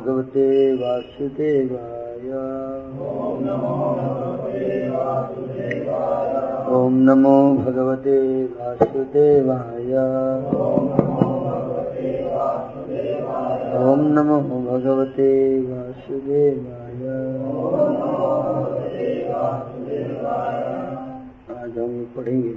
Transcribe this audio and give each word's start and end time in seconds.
भगवते 0.00 0.44
वासुदेवाय। 0.76 2.28
ॐ 6.76 6.92
नमो 7.04 7.36
भगवते 7.54 8.14
वासुदेवाय। 8.44 9.92
ॐ 13.90 14.00
नमो 14.16 14.40
भगवते 14.70 15.28
वासुदेवाय। 15.66 17.02
आज 21.60 21.78
हम 21.78 21.92
पढ़ेंगे 22.16 22.54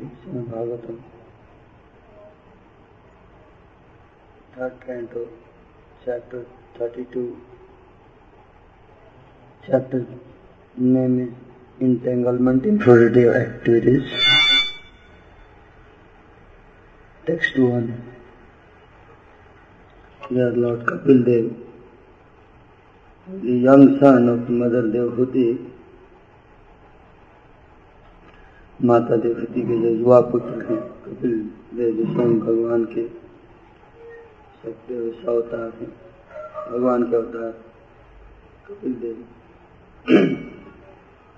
Bhagavatam. 0.52 0.98
Third 4.55 4.75
canto, 4.88 5.21
chapter 6.05 6.41
thirty 6.80 7.04
two 7.14 7.21
chapter 9.64 10.06
name 10.80 11.20
is 11.21 11.84
entanglement 11.84 12.66
in 12.66 12.78
fruitive 12.80 13.21
activities 13.42 14.04
text 17.28 17.60
one 17.60 17.94
lord 20.32 20.83
Kapila 20.89 21.24
Deva 21.24 21.46
young 23.68 23.96
son 23.97 24.30
of 24.30 24.52
mother 24.52 24.89
Devahuti 24.92 25.47
माता 28.83 29.16
देवहूति 29.16 29.61
के 29.61 29.82
जो 29.82 29.89
युवा 29.89 30.19
पुत्र 30.32 30.66
हैं, 30.69 30.82
कपिल 31.04 31.39
देव, 31.74 31.92
जो 31.96 32.14
स्वयं 32.14 32.39
भगवान 32.39 32.86
के 32.86 33.08
सब 34.64 34.81
देव 34.88 35.11
सावतार 35.22 35.72
हैं। 35.81 36.03
भगवान 36.64 37.03
के 37.03 37.16
अवतार 37.16 37.52
कपिल 38.67 38.94
देव। 38.95 39.17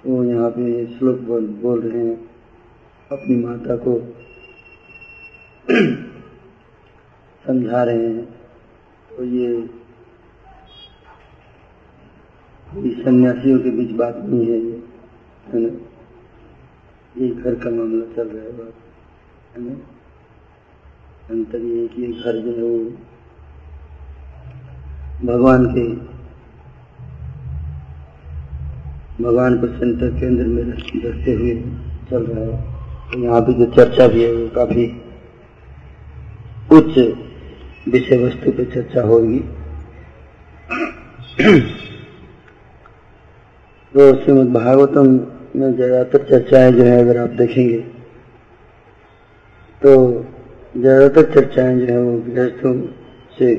तो 0.03 0.23
यहाँ 0.23 0.49
पे 0.49 0.85
श्लोक 0.87 1.19
बोल, 1.19 1.47
बोल 1.61 1.81
रहे 1.81 2.03
हैं 2.05 2.17
अपनी 3.11 3.35
माता 3.35 3.75
को 3.77 3.93
समझा 7.45 7.83
रहे 7.83 8.05
हैं। 8.05 8.25
तो 9.09 9.23
ये 9.23 9.49
सन्यासियों 13.03 13.59
के 13.59 13.69
बीच 13.71 13.91
बात 13.97 14.15
नहीं 14.17 14.45
है 14.45 14.59
ये 14.59 14.81
है 15.47 15.59
ना? 15.59 15.69
ये 17.17 17.29
घर 17.29 17.55
का 17.55 17.69
मामला 17.69 18.05
चल 18.15 18.27
रहा 18.27 18.43
है 18.43 18.51
बात 18.57 18.73
है 19.55 19.61
ना? 19.63 19.75
अंतर 21.29 21.61
ये 21.61 21.87
कि 21.87 22.07
घर 22.13 22.39
जो 22.39 22.51
है 22.51 22.63
वो 22.63 22.79
भगवान 25.23 25.65
के 25.67 25.83
भगवान 29.23 29.57
को 29.57 29.67
सेंटर 29.69 30.09
केंद्र 30.19 30.45
में 30.45 30.63
रखते 30.63 31.33
हुए 31.33 31.55
चल 32.09 32.23
रहा 32.23 32.41
है। 32.41 32.57
तो 33.11 33.19
यहाँ 33.19 33.41
पे 33.41 33.53
जो 33.53 33.65
चर्चा 33.73 34.07
भी 34.07 34.23
है, 34.23 34.31
वो 34.33 34.47
काफ़ी 34.55 34.85
उच्च 36.71 36.97
विषय 37.87 38.17
वस्तु 38.17 38.51
पे 38.51 38.65
चर्चा 38.65 39.01
होगी। 39.03 39.39
तो 43.93 44.13
श्रीमद 44.15 44.51
भागवतम 44.53 45.07
में 45.55 45.75
ज़्यादातर 45.75 46.25
चर्चाएँ 46.29 46.71
जो 46.71 46.83
है, 46.83 46.99
अगर 46.99 47.17
आप 47.17 47.29
देखेंगे 47.37 47.77
तो 49.81 49.93
ज़्यादातर 50.75 51.31
चर्चाएँ 51.33 51.79
जो 51.79 51.85
है, 51.85 52.01
वो 52.01 52.17
गृहस्थों 52.23 52.73
से 53.37 53.53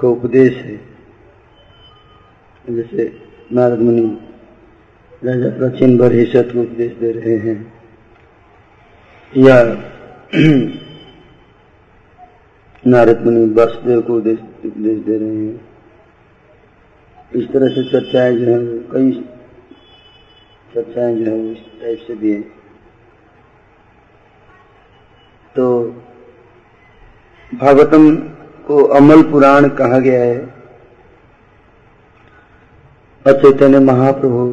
को 0.00 0.12
उपदेश 0.12 0.54
है। 0.54 0.76
जैसे 2.70 3.20
नारद 3.52 3.78
मुनि 3.78 4.18
राजा 5.24 5.58
प्राचीन 5.58 5.98
बरहिषत 5.98 6.48
को 6.52 6.60
उपदेश 6.62 6.92
दे 6.92 7.12
रहे 7.12 7.36
हैं। 7.36 7.72
या 9.36 9.62
नारद 12.86 13.24
मुनि 13.24 13.54
वासुदेव 13.54 14.00
को 14.00 14.16
उपदेश 14.16 14.38
दे 15.04 15.18
रहे 15.18 15.36
हैं। 15.36 15.68
इस 17.36 17.48
तरह 17.48 17.68
से 17.68 17.84
चर्चाएँ 17.90 18.36
जो 18.36 18.46
है, 18.46 18.78
कई 18.78 19.12
चर्चाएँ 20.74 21.16
जो 21.16 21.30
है, 21.30 21.52
इस 21.52 21.58
टाइप 21.58 21.98
से 22.06 22.14
भी 22.14 22.32
है। 22.32 22.40
तो 25.56 25.84
भागवतम 27.54 28.35
को 28.66 28.82
अमल 28.96 29.22
पुराण 29.22 29.68
कहा 29.78 29.98
गया 30.00 30.22
है। 30.22 30.38
अचैतन्य 33.26 33.78
महाप्रभु 33.82 34.44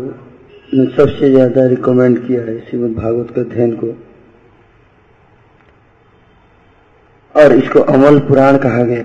ने 0.70 0.86
सबसे 0.88 1.30
ज़्यादा 1.32 1.66
रिकमेंड 1.68 2.18
किया 2.28 2.42
है 2.42 2.60
श्रीमद 2.60 2.96
भागवत 2.96 3.34
के 3.36 3.42
अध्ययन 3.42 3.76
को। 3.76 3.88
और 7.36 7.54
इसको 7.54 7.80
अमल 7.94 8.20
पुराण 8.20 8.58
कहा 8.60 8.84
गया 8.84 9.04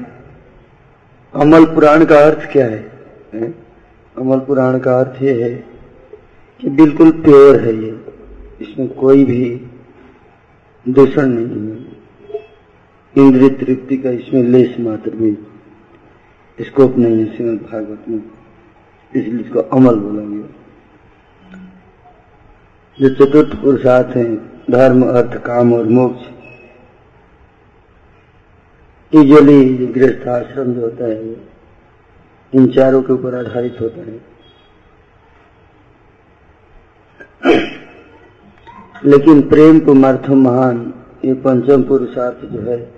अमल 1.34 1.64
पुराण 1.74 2.04
का 2.04 2.18
अर्थ 2.26 2.50
क्या 2.52 2.66
है? 2.66 2.82
अमल 4.16 4.38
पुराण 4.46 4.78
का 4.78 4.98
अर्थ 5.00 5.22
ये 5.22 5.32
है 5.42 5.50
कि 6.60 6.70
बिल्कुल 6.72 7.10
प्योर 7.22 7.60
है 7.60 7.74
ये। 7.76 7.94
इसमें 8.60 8.88
कोई 8.94 9.24
भी 9.24 9.44
दूषण 10.86 11.26
नहीं 11.28 11.68
है। 11.68 11.76
इंद्रिय 13.18 13.48
तृप्ति 13.50 13.96
का 13.96 14.10
इसमें 14.10 14.42
लेस 14.42 14.76
मात्र 14.80 15.10
भी 15.10 15.38
स्कोप 16.60 16.96
नहीं 16.96 17.24
है 17.24 17.36
श्रीमद 17.36 17.60
भागवत 17.60 18.04
में 18.08 18.22
इसलिए 19.16 19.40
इसको 19.40 19.60
अमल 19.60 19.96
बोला 19.96 20.22
गया। 20.22 20.54
जो 23.00 23.14
चतुर्थ 23.14 23.62
पुरुषार्थ 23.62 24.16
हैं, 24.16 24.62
धर्म, 24.70 25.02
अर्थ, 25.02 25.42
काम 25.42 25.72
और 25.72 25.84
मोक्ष 25.84 26.26
यूजली 29.14 29.86
गृहस्थ 29.86 30.28
आश्रम 30.28 30.72
जो 30.72 30.80
होता 30.80 31.04
है, 31.04 31.32
इन 32.54 32.66
चारों 32.66 33.02
के 33.02 33.12
ऊपर 33.12 33.34
आधारित 33.34 33.76
होता 33.80 34.00
है। 34.00 34.20
लेकिन 39.04 39.48
प्रेम 39.48 39.80
को 39.80 39.94
मर्थो 39.94 40.34
महान, 40.34 40.94
ये 41.24 41.34
पंचम 41.34 41.82
पुरुषार्थ 41.82 42.44
जो 42.44 42.60
है 42.60 42.97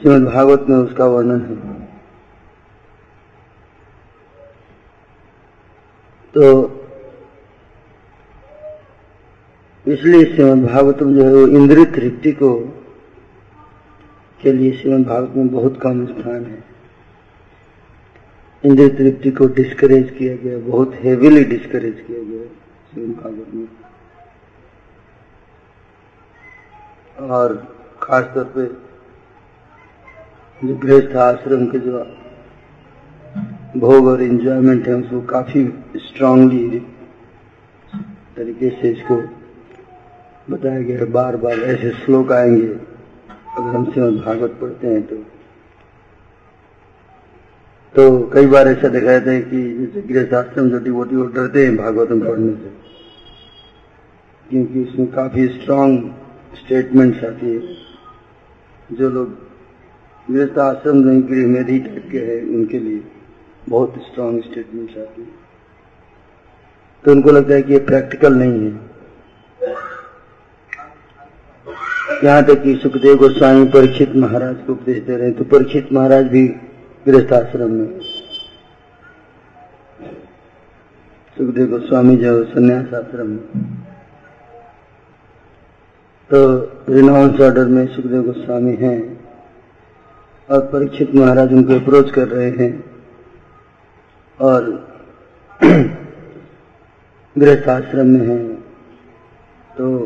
श्रीमद 0.00 0.24
भागवत 0.24 0.66
में 0.68 0.76
उसका 0.76 1.06
वर्णन 1.06 1.40
है। 1.40 1.82
तो 6.34 6.44
इसलिए 9.86 10.24
श्रीमद 10.24 10.66
भागवतम 10.68 11.14
जो 11.14 11.24
है 11.24 11.32
वो 11.32 11.46
इंद्रिय 11.48 11.84
तृप्ति 11.84 12.32
को 12.32 12.52
के 14.40 14.52
लिए 14.52 14.72
श्रीमद 14.72 15.06
भागवत 15.06 15.36
में 15.36 15.48
बहुत 15.48 15.78
कम 15.82 16.06
स्थान 16.06 16.44
है। 16.44 16.62
इंद्रिय 18.64 18.88
तृप्ति 18.88 19.30
को 19.30 19.46
डिस्करेज 19.46 20.10
किया 20.10 20.36
गया, 20.36 20.58
बहुत 20.58 20.94
हेवीली 20.94 21.44
डिस्करेज 21.44 22.04
किया 22.06 22.22
गया 22.22 22.46
श्रीमद 22.90 23.16
भागवत 23.16 23.54
में। 23.54 23.68
और 27.30 27.48
खासतौर 28.04 28.44
पे 28.56 28.66
जो 30.58 30.74
गृहस्थ 30.78 31.16
आश्रम 31.18 31.66
के 31.66 31.78
जो 31.80 32.04
भोग 33.76 34.06
और 34.06 34.22
एंजॉयमेंट 34.22 34.86
है, 34.88 34.94
उसको 34.94 35.20
काफ़ी 35.28 35.64
स्ट्रांगली 35.98 36.78
तरीके 38.36 38.68
से 38.70 38.90
इसको 38.90 39.16
बताया 40.50 40.80
गया 40.80 41.04
बार 41.12 41.36
बार 41.36 41.60
ऐसे 41.64 41.90
श्लोक 41.94 42.32
आएँगे, 42.32 42.66
अगर 42.66 43.74
हम 43.76 43.84
श्रीमद 43.92 44.20
भागवत 44.24 44.58
पढ़ते 44.60 44.86
हैं 44.86 45.02
तो। 45.06 45.16
तो 47.94 48.30
कई 48.30 48.46
बार 48.46 48.68
ऐसा 48.68 48.88
देखा 48.88 49.12
जाता 49.12 49.30
है 49.30 49.40
कि 49.42 49.62
जैसे 49.74 50.02
गृहस्थाश्रम 50.02 50.68
जो 50.70 50.78
डिवोटी 50.80 51.16
वो 51.16 51.24
डरते 51.26 51.64
हैं 51.66 51.76
भागवतम 51.76 52.20
पढ़ने 52.20 52.52
से, 52.54 52.72
क्योंकि 54.46 54.84
उसमें 54.84 55.06
काफ़ी 55.12 55.46
स्ट्रांग 55.50 55.98
स्टेटमेंट्स 56.56 57.24
आती 57.24 57.46
है। 57.46 57.82
जो 58.88 59.08
लोग 59.10 59.28
गृहस्थ 60.28 60.58
आश्रम 60.58 60.96
नहीं 60.96 61.22
गृह 61.28 61.46
में 61.46 61.60
ही 61.68 61.78
टाइप 61.80 62.08
के 62.10 62.18
हैं, 62.18 62.40
उनके 62.54 62.78
लिए 62.78 63.02
बहुत 63.68 63.94
स्ट्रांग 64.06 64.40
स्टेटमेंट्स 64.42 64.98
आती 64.98 65.22
है। 65.22 65.28
तो 67.04 67.12
उनको 67.12 67.30
लगता 67.30 67.54
है 67.54 67.62
कि 67.62 67.72
ये 67.72 67.78
प्रैक्टिकल 67.86 68.34
नहीं 68.34 68.60
है। 68.60 68.72
यहाँ 72.24 72.42
तक 72.44 72.62
कि 72.62 72.74
सुखदेव 72.82 73.16
गोस्वामी 73.18 73.64
परीक्षित 73.70 74.14
महाराज 74.16 74.56
को 74.66 74.72
उपदेश 74.72 75.02
दे 75.04 75.16
रहे 75.16 75.26
हैं 75.26 75.36
तो 75.36 75.44
परीक्षित 75.46 75.92
महाराज 75.92 76.26
भी 76.28 76.46
गृहस्थ 77.06 77.32
आश्रम 77.32 77.70
में 77.70 78.00
सुखदेव 81.36 81.66
गोस्वामी 81.70 82.16
जो 82.16 82.42
संन्यास 82.44 82.94
आश्रम 82.94 83.26
में 83.26 83.83
तो 86.34 86.70
रिनाउंस 86.88 87.40
ऑर्डर 87.40 87.64
में 87.64 87.86
सुखदेव 87.86 88.22
गोस्वामी 88.22 88.74
हैं 88.74 89.24
और 90.50 90.60
परीक्षित 90.60 91.14
महाराज 91.14 91.52
उनको 91.52 91.74
अप्रोच 91.74 92.10
कर 92.10 92.28
रहे 92.28 92.50
हैं 92.50 92.84
और 94.40 94.88
गृहस्थ 97.38 97.68
आश्रम 97.68 98.06
में 98.06 98.26
हैं। 98.26 98.54
तो 99.78 100.00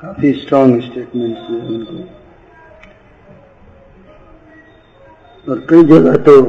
काफ़ी 0.00 0.32
स्ट्रांग 0.32 0.82
स्टेटमेंट्स 0.82 1.40
हैं 1.40 1.68
उनको। 1.68 1.96
और 5.52 5.66
कई 5.70 5.84
जगह 5.84 6.16
तो 6.16 6.42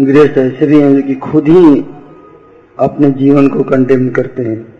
गृहस्थ 0.00 0.38
ऐसे 0.38 0.66
भी 0.66 0.80
हैं 0.80 0.96
जो 0.96 1.02
कि 1.02 1.14
खुद 1.14 1.48
ही 1.48 1.80
अपने 2.78 3.10
जीवन 3.10 3.48
को 3.48 3.62
कंटेम 3.62 4.10
करते 4.10 4.42
हैं। 4.42 4.79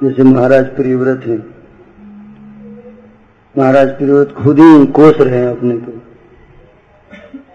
जैसे 0.00 0.22
महाराज 0.22 0.66
प्रियव्रत 0.76 1.24
हैं। 1.26 1.38
महाराज 3.54 3.88
प्रियव्रत 3.96 4.30
खुद 4.34 4.58
ही 4.58 4.86
कोस 4.88 5.16
रहे 5.20 5.38
हैं 5.38 5.48
अपने 5.48 5.76
को, 5.78 5.92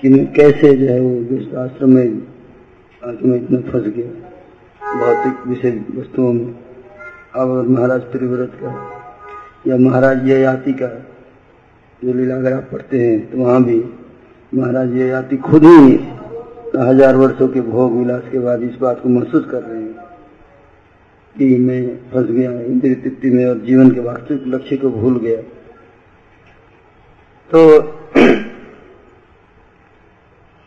कि 0.01 0.25
कैसे 0.35 0.75
जो 0.75 0.87
है 0.87 0.99
वो 0.99 1.09
गृहस्थ 1.29 1.55
आश्रम 1.57 1.89
में 1.89 2.05
आके 3.01 3.27
मैं 3.27 3.37
इतना 3.37 3.59
फंस 3.71 3.87
गया, 3.87 4.11
भौतिक 4.99 5.47
विषय 5.47 5.71
वस्तुओं 5.95 6.31
में। 6.33 6.53
अब 7.35 7.69
महाराज 7.69 8.01
प्रियव्रत 8.11 8.51
का, 8.61 8.75
या 9.67 9.77
महाराज 9.79 10.27
ययाति 10.29 10.73
का 10.73 10.87
जो 11.99 12.13
लीला 12.13 12.35
अगर 12.35 12.53
आप 12.53 12.69
पढ़ते 12.71 12.99
हैं 12.99 13.19
तो 13.31 13.37
वहाँ 13.37 13.63
भी 13.63 13.83
महाराज 14.51 14.95
ययाति 14.97 15.37
खुद 15.43 15.63
ही 15.65 15.93
हज़ार 16.77 17.15
वर्षों 17.17 17.47
के 17.47 17.61
भोग 17.63 17.97
विलास 17.97 18.23
के 18.31 18.39
बाद 18.39 18.63
इस 18.63 18.75
बात 18.81 19.01
को 19.03 19.09
महसूस 19.09 19.45
कर 19.51 19.61
रहे 19.61 19.81
हैं। 19.81 19.94
कि 21.37 21.57
मैं 21.57 21.81
फंस 22.11 22.25
गया, 22.25 22.51
इंद्रिय 22.61 22.95
तृप्ति 22.95 23.29
में 23.29 23.45
और 23.45 23.57
जीवन 23.57 23.89
के 23.91 23.99
वास्तविक 23.99 24.43
लक्ष्य 24.47 24.77
को 24.77 24.89
भूल 24.89 25.17
गया। 25.19 25.41
तो 27.49 27.59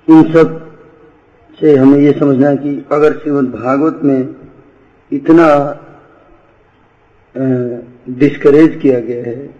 इन 0.09 0.33
सबसे 0.33 1.75
हमें 1.77 1.99
ये 1.99 2.13
समझना 2.13 2.49
है 2.49 2.57
कि 2.57 2.85
अगर 2.93 3.19
श्रीमद 3.19 3.51
भागवत 3.51 4.01
में 4.05 4.35
इतना 5.13 5.47
डिस्करेज 8.11 8.79
किया 8.83 9.01
गया 9.01 9.25
है 9.25 9.55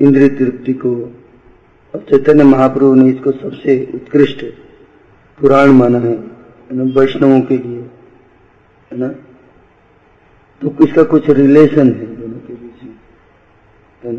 इंद्रिय 0.00 0.28
तृप्ति 0.28 0.72
को 0.72 0.92
और 1.94 2.00
चैतन्य 2.10 2.44
महाप्रभु 2.44 2.94
ने 2.94 3.08
इसको 3.10 3.32
सबसे 3.32 3.88
उत्कृष्ट 3.94 4.44
पुराण 5.38 5.70
माना 5.70 5.98
है 5.98 6.14
वैष्णवों 6.72 7.40
के 7.40 7.56
लिए, 7.58 7.80
है 8.90 8.98
ना। 8.98 9.14
तो 10.62 10.74
इसका 10.84 11.02
कुछ 11.02 11.28
रिलेशन 11.30 11.86
है 11.88 12.06
दोनों 12.16 12.38
के 12.38 12.54
बीच 12.54 12.82
में। 14.04 14.18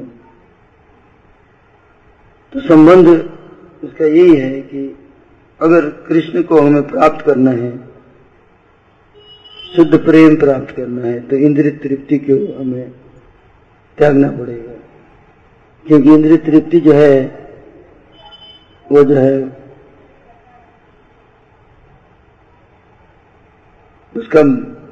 तो 2.54 2.60
संबंध 2.60 3.08
उसका 3.84 4.06
यही 4.06 4.36
है 4.36 4.62
कि 4.62 4.98
अगर 5.60 5.90
कृष्ण 6.08 6.42
को 6.44 6.62
हमें 6.62 6.88
प्राप्त 6.88 7.26
करना 7.26 7.52
है, 7.52 7.72
शुद्ध 9.76 9.98
प्रेम 10.06 10.36
प्राप्त 10.36 10.76
करना 10.76 11.02
है 11.02 11.20
तो 11.20 11.36
इंद्रिय 11.38 11.72
तृप्ति 11.78 12.18
को 12.20 12.36
हमें 12.60 12.92
त्यागना 13.98 14.32
पड़ेगा। 14.32 14.74
क्योंकि 15.86 16.14
इंद्रिय 16.14 16.38
तृप्ति 16.38 16.80
जो 16.80 16.94
है, 16.94 17.16
वो 18.88 19.04
जो 19.04 19.16
है, 19.16 19.38
उसका 24.16 24.42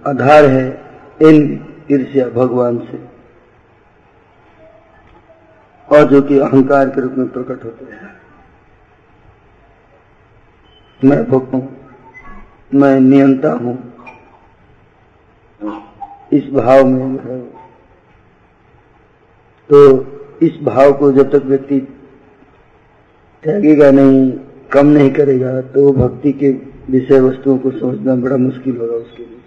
आधार 0.09 0.45
है 0.45 0.88
इन 1.19 1.37
ईर्ष्या 1.91 2.27
भगवान 2.29 2.77
से। 2.81 2.97
और 5.87 6.03
जो 6.09 6.21
कि 6.21 6.37
अहंकार 6.39 6.89
के 6.89 7.01
रूप 7.01 7.13
में 7.17 7.27
प्रकट 7.27 7.63
होते 7.65 7.85
हैं। 7.85 8.11
मैं 10.99 11.23
भक्त 11.29 11.53
हूँ, 11.53 11.67
मैं 12.71 12.99
नियंता 12.99 13.51
हूँ। 13.53 13.77
इस 16.33 16.49
भाव 16.53 16.85
में 16.85 17.17
तो 19.69 19.79
इस 20.41 20.59
भाव 20.63 20.91
को 20.93 21.11
जब 21.11 21.31
तक 21.31 21.45
व्यक्ति 21.45 21.79
त्यागेगा 23.43 23.89
नहीं, 23.91 24.31
कम 24.71 24.87
नहीं 24.87 25.09
करेगा 25.11 25.59
तो 25.71 25.91
भक्ति 25.93 26.31
के 26.33 26.49
विषय 26.89 27.19
वस्तुओं 27.19 27.57
को 27.57 27.71
समझना 27.71 28.15
बड़ा 28.17 28.37
मुश्किल 28.37 28.77
होगा 28.77 28.93
उसके 28.93 29.23
लिए। 29.23 29.38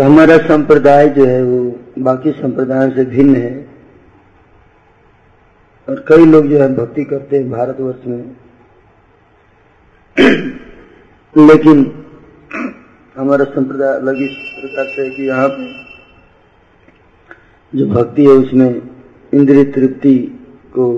तो 0.00 0.04
हमारा 0.04 0.36
संप्रदाय 0.38 1.08
जो 1.08 1.24
है 1.26 1.42
वो 1.44 1.56
बाकी 1.98 2.30
संप्रदायों 2.32 2.90
से 2.90 3.04
भिन्न 3.04 3.36
है। 3.36 3.50
और 5.88 6.04
कई 6.08 6.24
लोग 6.26 6.46
जो 6.46 6.58
है 6.58 6.68
भक्ति 6.76 7.04
करते 7.04 7.36
हैं 7.36 7.50
भारतवर्ष 7.50 8.06
में। 8.06 8.36
लेकिन 11.46 11.84
हमारा 13.16 13.44
संप्रदाय 13.44 13.94
अलग 13.96 14.22
इस 14.22 14.38
प्रकार 14.60 14.86
से 14.86 15.02
है 15.02 15.10
कि 15.10 15.28
यहाँ 15.28 15.48
पे 15.48 15.68
जो 17.72 17.86
भक्ति 17.86 18.22
है 18.22 18.32
उसमें 18.38 18.70
इंद्रिय 19.32 19.64
तृप्ति 19.64 20.16
को 20.72 20.88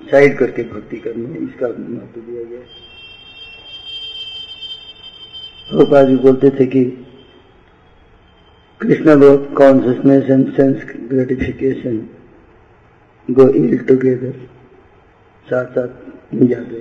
साइड 0.00 0.38
करके 0.38 0.62
भक्ति 0.62 0.96
करनी 0.96 1.26
है, 1.26 1.44
इसका 1.44 1.68
महत्व 1.68 2.20
दिया 2.20 2.44
गया 2.44 2.60
है। 2.60 2.66
जी 6.06 6.16
बोलते 6.16 6.50
थे 6.50 6.66
कि 6.66 7.01
Krishna 8.82 9.14
consciousness 9.54 10.30
and 10.30 10.52
sense 10.54 10.84
gratification 11.10 11.98
go 13.28 13.48
ill 13.58 13.78
together 13.88 14.32
साथ 15.46 15.66
साथ 15.74 15.88
जाते 16.44 16.80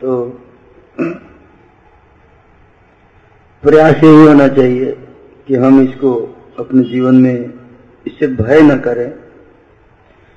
तो 0.00 0.14
प्रयास 3.62 4.02
यही 4.04 4.24
होना 4.26 4.48
चाहिए 4.56 4.92
कि 5.48 5.54
हम 5.56 5.82
इसको 5.82 6.12
अपने 6.58 6.82
जीवन 6.84 7.14
में 7.22 7.52
इससे 8.06 8.26
भय 8.36 8.60
न 8.62 8.78
करें। 8.80 9.10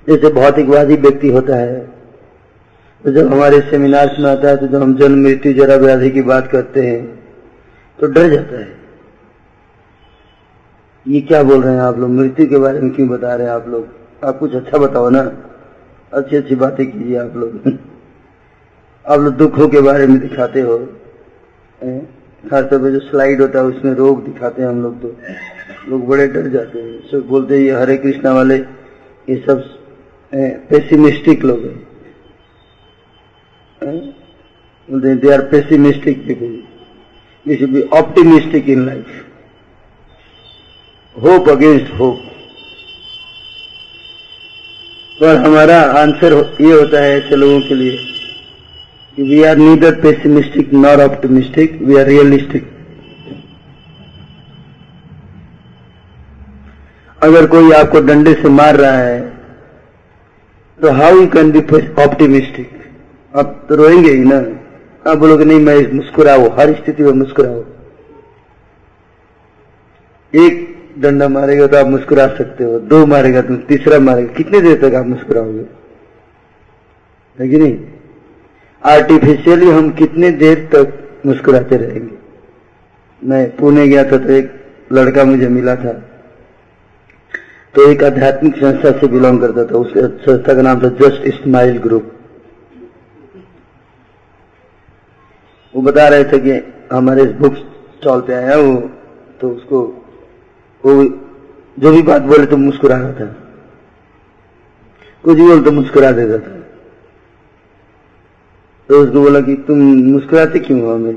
जैसे 0.08 0.32
भौतिकवादी 0.34 0.96
व्यक्ति 0.98 1.30
होता 1.32 1.56
है 1.56 1.80
तो 3.04 3.12
जब 3.12 3.34
हमारे 3.34 3.60
सेमिनार 3.70 4.16
में 4.20 4.30
आता 4.32 4.50
है 4.50 4.58
तो 4.58 4.68
जब 4.68 4.82
हम 4.82 4.96
जन्म 4.98 5.24
मृत्यु 5.24 5.54
जरा 5.54 5.76
व्याधि 5.78 6.10
की 6.12 6.22
बात 6.30 6.48
करते 6.52 6.86
हैं 6.88 7.06
तो 8.00 8.08
डर 8.08 8.30
जाता 8.30 8.60
है। 8.60 8.77
ये 11.08 11.22
क्या 11.22 11.44
बोल 11.44 11.62
रहे 11.62 11.74
हैं 11.74 11.82
आप 11.82 12.00
लोग? 12.00 12.10
मृत्यु 12.10 12.48
के 12.48 12.58
बारे 12.58 12.80
में 12.80 12.92
क्यों 12.92 13.08
बता 13.08 13.36
रहे 13.36 13.48
हैं 13.48 13.54
आप 13.54 13.68
लोग? 13.68 13.88
आप 14.24 14.40
कुछ 14.40 14.56
अच्छा 14.56 14.78
बताओ 14.78 15.10
ना। 15.10 15.20
अच्छी 16.14 16.36
अच्छी 16.36 16.56
बातें 16.56 16.92
कीजिए 16.92 17.18
आप 17.18 17.36
लोग। 17.36 17.68
आप 19.08 19.20
लोग 19.20 19.34
दुखों 19.34 19.68
के 19.68 19.82
बारे 19.82 20.08
में 20.08 20.20
दिखाते 20.20 20.62
हो 20.62 20.78
खासतौर 22.50 22.80
पर 22.80 22.92
जो 22.92 23.00
स्लाइड 23.00 23.42
होता 23.42 23.60
है, 23.60 23.66
उसमें 23.66 23.94
रोग 23.94 24.26
दिखाते 24.26 24.62
हैं 24.62 24.70
हम 24.70 24.82
लोग 24.84 25.02
तो। 25.02 25.16
लोग 25.90 26.08
बड़े 26.08 26.28
डर 26.28 26.48
जाते 26.48 26.80
हैं। 26.80 27.08
सब 27.12 27.28
बोलते 27.28 27.56
हैं, 27.56 27.62
ये 27.62 27.72
हरे 27.72 27.98
कृष्णा 27.98 28.34
वाले, 28.34 28.56
ये 29.30 29.44
सब 29.46 29.64
पेसिमिस्टिक 30.36 31.44
लोग 31.44 31.60
हैं। 31.60 31.88
बोलते 33.84 35.08
हैं 35.08 35.20
they 35.20 35.34
are 35.34 35.42
pessimistic 35.42 36.28
people 36.28 37.56
should 37.56 37.70
be 37.70 37.82
optimistic 37.82 38.70
in 38.70 38.86
life 38.86 39.27
hope 41.24 41.50
against 41.50 41.94
hope 42.00 42.18
पर 45.22 45.36
हमारा 45.36 45.78
आंसर 46.02 46.34
ये 46.62 46.72
होता 46.72 47.02
है 47.04 47.18
ऐसे 47.18 47.36
लोगों 47.36 47.60
के 47.60 47.76
लिए 47.76 47.98
कि 49.16 49.24
we 49.24 49.44
are 49.44 49.56
neither 49.58 49.96
pessimistic 49.96 50.74
nor 50.74 51.02
optimistic 51.02 51.82
we 51.82 51.98
are 51.98 52.06
realistic 52.06 52.70
अगर 57.24 57.48
कोई 57.48 57.72
आपको 57.72 58.02
डंडे 58.02 58.34
से 58.34 58.50
मार 58.50 58.76
रहा 58.76 58.98
है 58.98 59.20
तो 60.82 60.92
how 60.92 61.16
you 61.16 61.28
can 61.28 61.52
be 61.52 61.60
optimistic 62.04 62.70
आप 63.36 63.66
तो 63.70 63.76
रोएँगे 63.76 64.12
ही 64.12 64.24
ना। 64.24 64.38
आप 65.12 65.18
बोलोगे, 65.18 65.46
नहीं, 65.46 65.60
मैं 65.60 65.92
मुस्कुराओ 65.94 66.50
हर 66.50 66.74
स्थिति 66.74 67.04
में 67.04 67.12
मुस्कुराओ 67.14 67.64
एक 70.34 70.67
डंडा 70.98 71.28
मारेगा 71.30 71.68
तो 71.68 71.78
आप 71.78 71.88
मुस्कुरा 71.88 72.28
सकते 72.28 72.64
हो, 72.64 72.80
दो 72.80 73.06
मारेगा 73.06 73.42
तो 73.42 73.56
तीसरा 73.68 74.00
मारेगा। 74.00 74.34
कितने 74.34 74.62
देर 74.62 74.78
तक 74.82 74.96
आप 74.96 75.06
मुस्कुराओगे? 75.06 75.66
है 77.38 77.50
कि 77.50 77.58
नहीं? 77.58 77.78
आर्टिफिशियली 78.84 79.70
हम 79.70 79.90
कितने 79.92 80.32
देर 80.34 80.60
तक 80.74 80.94
मुस्कुराते 81.26 81.78
रहेंगे? 81.78 82.16
मैं 83.22 83.56
पुणे 83.56 83.88
गया 83.88 84.04
था 84.04 84.18
तो 84.18 84.32
एक 84.32 84.52
लड़का 84.94 85.24
मुझे 85.24 85.48
मिला 85.50 85.76
था। 85.76 85.94
तो 87.76 87.90
एक 87.92 88.04
आध्यात्मिक 88.04 88.56
संस्था 88.56 88.92
से 88.92 89.08
बिलोंग 89.08 89.40
करता 89.42 89.66
था। 89.66 89.78
उस 89.78 89.94
संस्था 89.98 90.54
का 90.54 90.62
नाम 90.62 90.82
था 90.84 90.90
जस्ट 91.02 91.28
स्माइल 91.36 91.78
ग्रुप 91.78 92.12
वो 95.74 95.82
बता 95.82 96.08
रहे 96.08 96.24
थे 96.24 96.40
कि 96.40 96.52
हमारे 96.92 97.24
बुक 97.40 97.56
स्टॉल 97.56 98.22
पे 98.22 98.34
आया 98.34 98.58
वो 98.58 98.76
तो 99.42 99.50
उसको 99.50 99.82
वो 100.84 101.04
जो 101.80 101.92
भी 101.92 102.02
बात 102.02 102.22
बोले 102.22 102.46
तो 102.46 102.58
मुस्कुरा 102.58 102.98
रहा 102.98 103.12
था 103.12 103.26
कुछ 105.24 105.38
भी 105.38 105.48
बोले 105.48 105.62
तो 105.62 105.72
मुस्कुरा 105.72 106.12
देता 106.12 106.38
था 106.38 106.56
तो 108.90 109.02
उसको 109.04 109.22
बोला 109.22 109.40
कि 109.42 109.56
तुम 109.68 109.78
मुस्कुराते 110.12 110.60
क्यों 110.60 110.82
हो 110.82 110.94
हमें? 110.94 111.16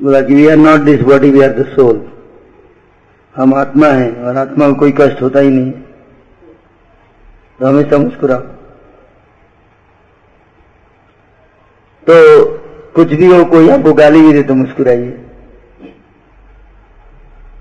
बोला 0.00 0.20
कि 0.20 0.34
we 0.34 0.46
are 0.48 0.56
not 0.56 0.80
this 0.80 1.00
body 1.00 1.30
we 1.30 1.40
are 1.40 1.52
the 1.52 1.66
soul 1.66 2.06
हम 3.36 3.54
आत्मा 3.54 3.86
हैं 3.86 4.22
और 4.22 4.36
आत्मा 4.36 4.68
को 4.68 4.74
कोई 4.74 4.92
कष्ट 4.92 5.22
होता 5.22 5.40
ही 5.40 5.48
नहीं। 5.48 5.72
तो 7.60 7.66
हमेशा 7.66 7.98
मुस्कुराओ। 7.98 8.40
तो 12.06 12.44
कुछ 12.94 13.08
भी 13.08 13.26
हो, 13.26 13.44
कोई 13.44 13.68
आपको 13.68 13.92
गाली 13.92 14.20
भी 14.20 14.32
दे 14.32 14.42
तो 14.42 14.54
मुस्कुराइए। 14.54 15.25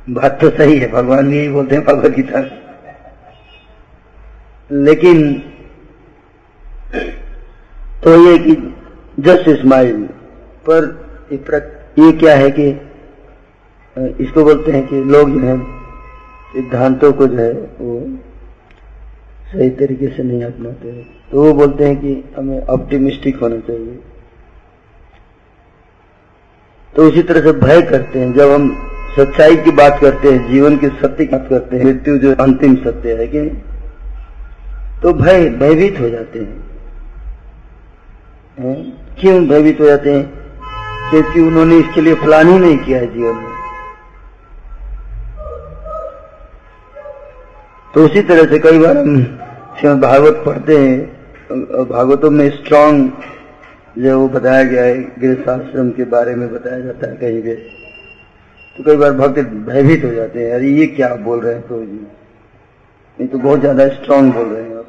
बात 0.07 0.37
तो 0.41 0.49
सही 0.49 0.77
है, 0.77 0.91
भगवान 0.91 1.29
भी 1.29 1.37
यही 1.37 1.49
बोलते 1.49 1.75
हैं 1.75 1.83
भगवत 1.85 2.11
गीता 2.11 2.39
लेकिन 4.69 5.33
तो 8.03 8.15
ये 8.25 8.37
कि 8.39 8.55
जस्ट 9.19 9.49
स्माइल 9.61 10.03
पर 10.69 10.85
ये 11.99 12.11
क्या 12.13 12.35
है 12.35 12.49
कि 12.51 12.69
इसको 14.23 14.43
बोलते 14.43 14.71
हैं 14.71 14.85
कि 14.87 15.03
लोग 15.05 15.29
जो 15.31 15.39
है, 15.39 15.57
सिद्धांतों 16.53 17.11
को 17.13 17.27
जो 17.27 17.37
है, 17.37 17.51
वो 17.51 17.99
सही 19.51 19.69
तरीके 19.79 20.07
से 20.07 20.23
नहीं 20.23 20.43
अपनाते 20.43 20.91
तो 21.31 21.43
वो 21.43 21.53
बोलते 21.53 21.85
हैं 21.85 21.95
कि 21.97 22.23
हमें 22.37 22.65
ऑप्टिमिस्टिक 22.67 23.39
होना 23.41 23.59
चाहिए। 23.59 23.99
तो 26.93 27.07
उसी 27.07 27.21
तरह 27.23 27.41
से 27.41 27.51
भय 27.59 27.81
करते 27.81 28.19
हैं, 28.19 28.33
जब 28.33 28.51
हम 28.51 28.69
सच्चाई 29.15 29.55
की 29.55 29.71
बात 29.71 29.97
करते 30.01 30.31
हैं, 30.31 30.51
जीवन 30.51 30.77
के 30.77 30.87
सत्य 30.87 31.25
की 31.25 31.35
बात 31.35 31.47
करते 31.49 31.77
हैं, 31.77 31.83
मृत्यु 31.85 32.17
जो 32.17 32.35
अंतिम 32.35 32.75
सत्य 32.75 33.13
है 33.13 33.27
कि 33.27 33.41
तो 35.01 35.13
भय, 35.13 35.49
भयभीत 35.49 35.99
हो 35.99 36.09
जाते 36.09 36.39
हैं। 36.39 36.63
है? 38.59 38.73
क्यों 39.19 39.47
भयभीत 39.47 39.79
हो 39.79 39.85
जाते 39.85 40.13
हैं? 40.13 40.23
क्योंकि 41.09 41.41
उन्होंने 41.41 41.77
इसके 41.77 42.01
लिए 42.01 42.15
प्लान 42.15 42.47
ही 42.47 42.59
नहीं 42.59 42.77
किया 42.77 42.99
है 42.99 43.13
जीवन 43.13 43.35
में। 43.35 43.53
तो 47.93 48.05
उसी 48.05 48.21
तरह 48.21 48.45
से 48.45 48.59
कई 48.59 48.79
बार 48.79 48.97
हम 48.97 50.01
भागवत 50.01 50.43
पढ़ते 50.45 50.77
हैं 50.77 51.87
भागवतों 51.89 52.29
में 52.31 52.49
स्ट्रांग 52.49 53.09
जो 53.97 54.19
वो 54.19 54.27
बताया 54.29 54.63
गया 54.63 54.83
है, 54.83 55.01
गृहस्थाश्रम 55.19 55.89
के 55.89 56.03
बारे 56.03 56.35
में 56.35 56.53
बताया 56.53 56.79
जाता 56.79 57.09
है 57.09 57.15
कहीं 57.15 57.41
भी। 57.41 57.74
तो 58.77 58.83
कई 58.83 58.95
बार 58.95 59.11
भक्त 59.11 59.39
भयभीत 59.39 60.05
हो 60.05 60.13
जाते 60.13 60.39
हैं, 60.39 60.51
अरे 60.51 60.69
ये 60.69 60.87
क्या 60.87 61.15
बोल 61.15 61.41
रहे 61.41 61.53
हैं 61.53 61.67
तो 61.67 61.85
जी? 61.85 62.07
नहीं 63.19 63.27
तो 63.27 63.37
बहुत 63.37 63.59
ज़्यादा 63.59 63.87
स्ट्रांग 63.87 64.33
बोल 64.33 64.45
रहे 64.45 64.63
हैं 64.63 64.77
आप। 64.77 64.85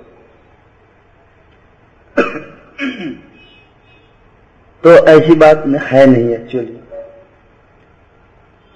तो 4.84 5.06
ऐसी 5.06 5.34
बात 5.34 5.64
है 5.82 6.06
नहीं 6.06 6.34
एक्चुअली 6.34 6.78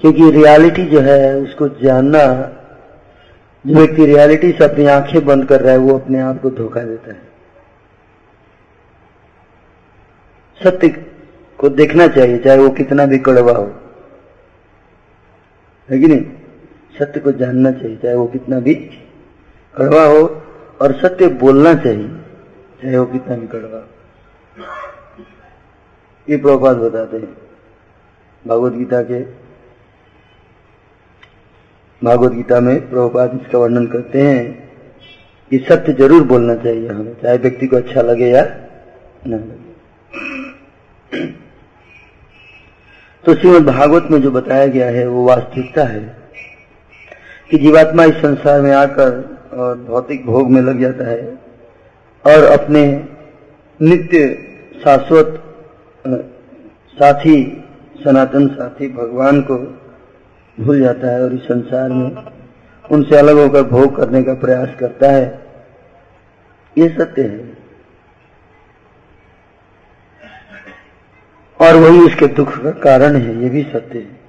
क्योंकि 0.01 0.31
रियलिटी 0.31 0.85
जो 0.85 1.01
है, 1.01 1.37
उसको 1.37 1.69
जानना, 1.69 2.53
जो 3.67 3.75
व्यक्ति 3.75 4.07
रियलिटी 4.07 4.53
से 4.53 4.65
अपनी 4.65 4.87
आँखें 4.87 5.27
बंद 5.27 5.45
कर 5.45 5.61
रहा 5.61 5.73
है, 5.73 5.79
वो 5.79 5.99
अपने 5.99 6.21
आप 6.21 6.43
को 6.43 6.51
धोखा 6.51 6.81
देता 6.81 7.13
है। 7.13 7.23
सत्य 10.65 11.07
को 11.59 11.69
देखना 11.69 12.09
चाहिए, 12.09 12.39
चाहे 12.39 12.59
वो 12.59 12.71
कितना 12.71 13.07
भी 13.07 13.19
कड़वा 13.19 13.53
हो। 13.53 13.75
है 15.91 15.99
कि 15.99 16.07
नहीं? 16.07 16.25
सत्य 16.99 17.21
को 17.21 17.33
जानना 17.33 17.71
चाहिए, 17.73 17.97
चाहे 17.97 18.15
वो 18.15 18.27
कितना 18.27 18.61
भी 18.61 18.75
कड़वा 19.75 20.05
हो, 20.05 20.23
और 20.81 20.93
सत्य 20.93 21.29
बोलना 21.29 21.75
चाहिए, 21.75 22.09
चाहे 22.83 22.99
वो 22.99 23.05
कितना 23.07 23.37
भी 23.37 23.47
कड़वा 23.47 23.79
हो। 23.79 23.87
ये 26.29 26.37
प्रभात 26.37 26.77
बताते 26.77 27.17
हैं 27.17 27.37
भागवत 28.45 28.73
गीता 28.73 29.03
के। 29.03 29.21
भागवत 32.03 32.33
गीता 32.33 32.61
में 32.61 32.91
प्रभुपाद 32.91 33.41
इसका 33.43 33.59
वर्णन 33.59 33.87
करते 33.87 34.23
हैं 34.23 34.69
कि 35.51 35.59
सत्य 35.59 35.93
ज़रूर 35.93 36.23
बोलना 36.23 36.55
चाहिए 36.55 36.89
हमें, 36.89 37.15
चाहे 37.23 37.39
व्यक्ति 37.39 37.67
को 37.67 37.77
अच्छा 37.77 38.03
लगे 38.03 38.31
या 38.31 38.43
न 39.27 39.33
लगे। 39.33 39.69
तो 43.25 43.35
श्रीमद 43.35 43.67
भागवत 43.67 44.07
में 44.11 44.21
जो 44.23 44.31
बताया 44.31 44.67
गया 44.67 44.87
है, 44.87 45.07
वो 45.07 45.25
वास्तविकता 45.25 45.83
है 45.85 46.01
कि 47.51 47.59
जीवात्मा 47.59 48.05
इस 48.05 48.15
संसार 48.15 48.61
में 48.61 48.71
आकर 48.73 49.11
और 49.53 49.77
भौतिक 49.79 50.25
भोग 50.27 50.51
में 50.51 50.61
लग 50.63 50.81
जाता 50.81 51.09
है 51.09 51.21
और 52.25 52.45
अपने 52.45 52.85
नित्य 53.81 54.29
शाश्वत 54.85 55.43
साथी, 56.95 57.65
सनातन 58.05 58.49
साथी 58.49 58.89
भगवान 58.89 59.41
को 59.43 59.57
भूल 60.59 60.81
जाता 60.81 61.11
है 61.11 61.23
और 61.23 61.35
इस 61.35 61.43
संसार 61.43 61.89
में 61.89 62.11
उनसे 62.85 63.17
अलग 63.17 63.37
होकर 63.37 63.63
भोग 63.63 63.97
करने 63.97 64.23
का 64.23 64.35
प्रयास 64.35 64.75
करता 64.81 65.11
है। 65.11 65.27
ये 66.77 66.89
सत्य 66.89 67.23
है। 67.23 67.60
और 71.61 71.77
वही 71.77 72.01
उसके 72.01 72.27
दुख 72.27 72.63
का 72.63 72.71
कारण 72.71 73.17
है, 73.17 73.43
ये 73.43 73.51
भी 73.51 73.63
सत्य 73.63 73.99
है। 73.99 74.21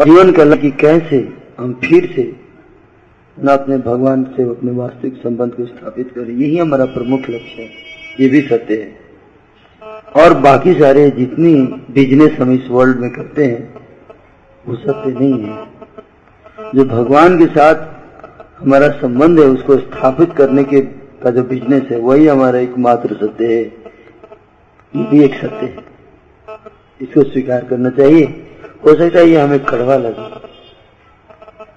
और 0.00 0.04
जीवन 0.04 0.32
का 0.32 0.56
कि 0.56 0.70
कैसे 0.70 1.32
हम 1.58 1.80
फिर 1.84 2.12
से 2.16 2.36
न 3.44 3.48
अपने 3.48 3.78
भगवान 3.78 4.24
से 4.24 4.42
अपने 4.42 4.72
वास्तविक 4.72 5.14
संबंध 5.14 5.52
को 5.52 5.66
स्थापित 5.66 6.12
करें, 6.14 6.30
यही 6.30 6.58
हमारा 6.58 6.84
प्रमुख 6.84 7.20
लक्ष्य 7.20 7.62
है, 7.62 7.70
ये 8.20 8.28
भी 8.28 8.40
सत्य 8.40 8.74
है। 8.74 9.08
और 10.16 10.34
बाकी 10.34 10.74
सारे 10.74 11.10
जितनी 11.10 11.54
बिज़नेस 11.90 12.38
हम 12.40 12.52
इस 12.52 12.68
वर्ल्ड 12.70 12.98
में 12.98 13.10
करते 13.10 13.44
हैं, 13.44 13.74
वो 14.68 14.76
सत्य 14.76 15.10
नहीं 15.10 15.44
है। 15.44 15.66
जो 16.74 16.84
भगवान 16.84 17.38
के 17.38 17.46
साथ 17.46 17.74
हमारा 18.62 18.88
संबंध 18.88 19.40
है, 19.40 19.46
उसको 19.46 19.76
स्थापित 19.76 20.32
करने 20.32 20.64
के 20.64 20.80
का 21.22 21.30
जो 21.30 21.42
बिज़नेस 21.42 21.82
है, 21.90 21.98
वही 21.98 22.26
हमारा 22.26 22.58
एकमात्र 22.58 23.14
सत्य 23.14 23.54
है। 23.54 23.77
ये 24.92 25.04
भी 25.04 25.22
एक 25.24 25.34
सत्य 25.34 25.66
है। 25.66 25.86
इसको 27.00 27.22
स्वीकार 27.22 27.64
करना 27.64 27.90
चाहिए। 27.90 28.24
हो 28.84 28.94
सकता 28.94 29.18
है 29.18 29.26
ये 29.26 29.40
हमें 29.40 29.64
कड़वा 29.64 29.96
लगे। 29.96 30.26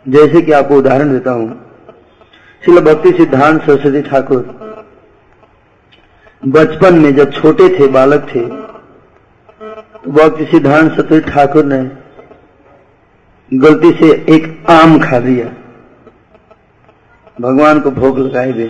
जैसे 0.08 0.42
कि 0.42 0.52
आपको 0.52 0.78
उदाहरण 0.78 1.12
देता 1.12 1.32
हूँ। 1.32 1.50
शिल 2.64 2.80
भक्ति 2.82 3.12
सिद्धांत 3.12 3.62
सरस्वती 3.62 4.02
ठाकुर 4.02 4.42
बचपन 6.44 6.96
में 6.96 7.14
जब 7.16 7.32
छोटे 7.34 7.68
थे, 7.70 7.88
बालक 7.88 8.28
थे 8.30 8.46
तो 9.98 10.12
भक्ति 10.12 10.46
सिद्धांत 10.46 10.92
सरस्वती 10.92 11.20
ठाकुर 11.32 11.66
ने 11.66 11.82
गलती 13.52 13.92
से 13.92 14.12
एक 14.36 14.44
आम 14.70 15.00
खा 15.00 15.18
लिया। 15.20 15.46
भगवान 17.38 17.80
को 17.80 17.92
भोग 17.92 18.20
लगाए 18.20 18.52
हुए। 18.52 18.70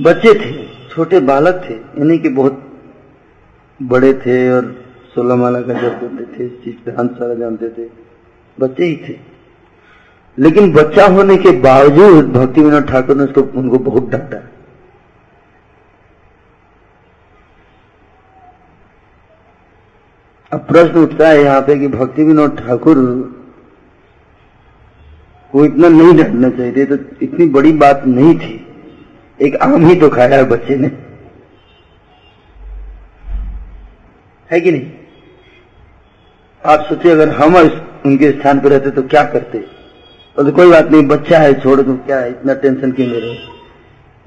बच्चे 0.00 0.32
थे, 0.34 0.52
छोटे 0.88 1.20
बालक 1.20 1.60
थे, 1.68 1.74
यानी 1.74 2.18
कि 2.18 2.28
बहुत 2.28 2.62
बड़े 3.82 4.12
थे 4.14 4.52
और 4.52 4.64
सोलह 5.14 5.36
माला 5.36 5.60
का 5.60 5.72
जब 5.72 6.00
करते 6.00 6.24
थे, 6.24 6.46
इस 6.46 6.64
चीज़ 6.64 6.74
पे 6.84 6.90
हम 6.90 7.08
सारा 7.08 7.34
जानते 7.34 7.68
थे। 7.68 7.88
बच्चे 8.60 8.84
ही 8.84 8.96
थे। 9.08 9.16
लेकिन 10.38 10.72
बच्चा 10.72 11.06
होने 11.06 11.36
के 11.36 11.50
बावजूद 11.60 12.32
भक्ति 12.32 12.60
विनोद 12.60 12.84
ठाकुर 12.84 13.16
ने 13.16 13.24
उसको, 13.24 13.42
उनको 13.60 13.78
बहुत 13.78 14.08
डांटा 14.10 14.36
अब 20.52 20.60
प्रश्न 20.60 20.98
उठता 20.98 21.28
है 21.28 21.42
यहाँ 21.42 21.60
पे 21.60 21.78
कि 21.78 21.88
भक्ति 21.88 22.24
विनोद 22.24 22.58
ठाकुर 22.58 22.96
को 25.52 25.64
इतना 25.64 25.88
नहीं 25.88 26.16
डांटना 26.16 26.50
चाहिए 26.50 26.84
तो 26.84 26.94
इतनी 27.22 27.46
बड़ी 27.48 27.72
बात 27.72 28.02
नहीं 28.06 28.34
थी। 28.38 28.63
एक 29.42 29.56
आम 29.56 29.86
ही 29.86 29.94
तो 29.94 30.08
खाया 30.08 30.36
है 30.36 30.44
बच्चे 30.44 30.76
ने। 30.76 30.90
है 34.50 34.60
कि 34.60 34.72
नहीं? 34.72 34.92
आप 36.66 36.80
सोचिए, 36.80 37.12
अगर 37.12 37.28
हम 37.28 37.56
उनके 38.06 38.30
स्थान 38.30 38.60
पर 38.60 38.68
रहते 38.68 38.90
तो 38.90 39.02
क्या 39.02 39.24
करते? 39.24 39.58
तो 40.36 40.52
कोई 40.52 40.70
बात 40.70 40.90
नहीं, 40.90 41.06
बच्चा 41.06 41.38
है, 41.38 41.60
छोड़ 41.60 41.80
दो 41.80 41.94
क्या 41.94 42.18
है? 42.18 42.30
इतना 42.30 42.54
टेंशन 42.54 42.92
क्यों 42.92 43.08
ले 43.08 43.20
रहे 43.20 43.30
है? 43.30 43.48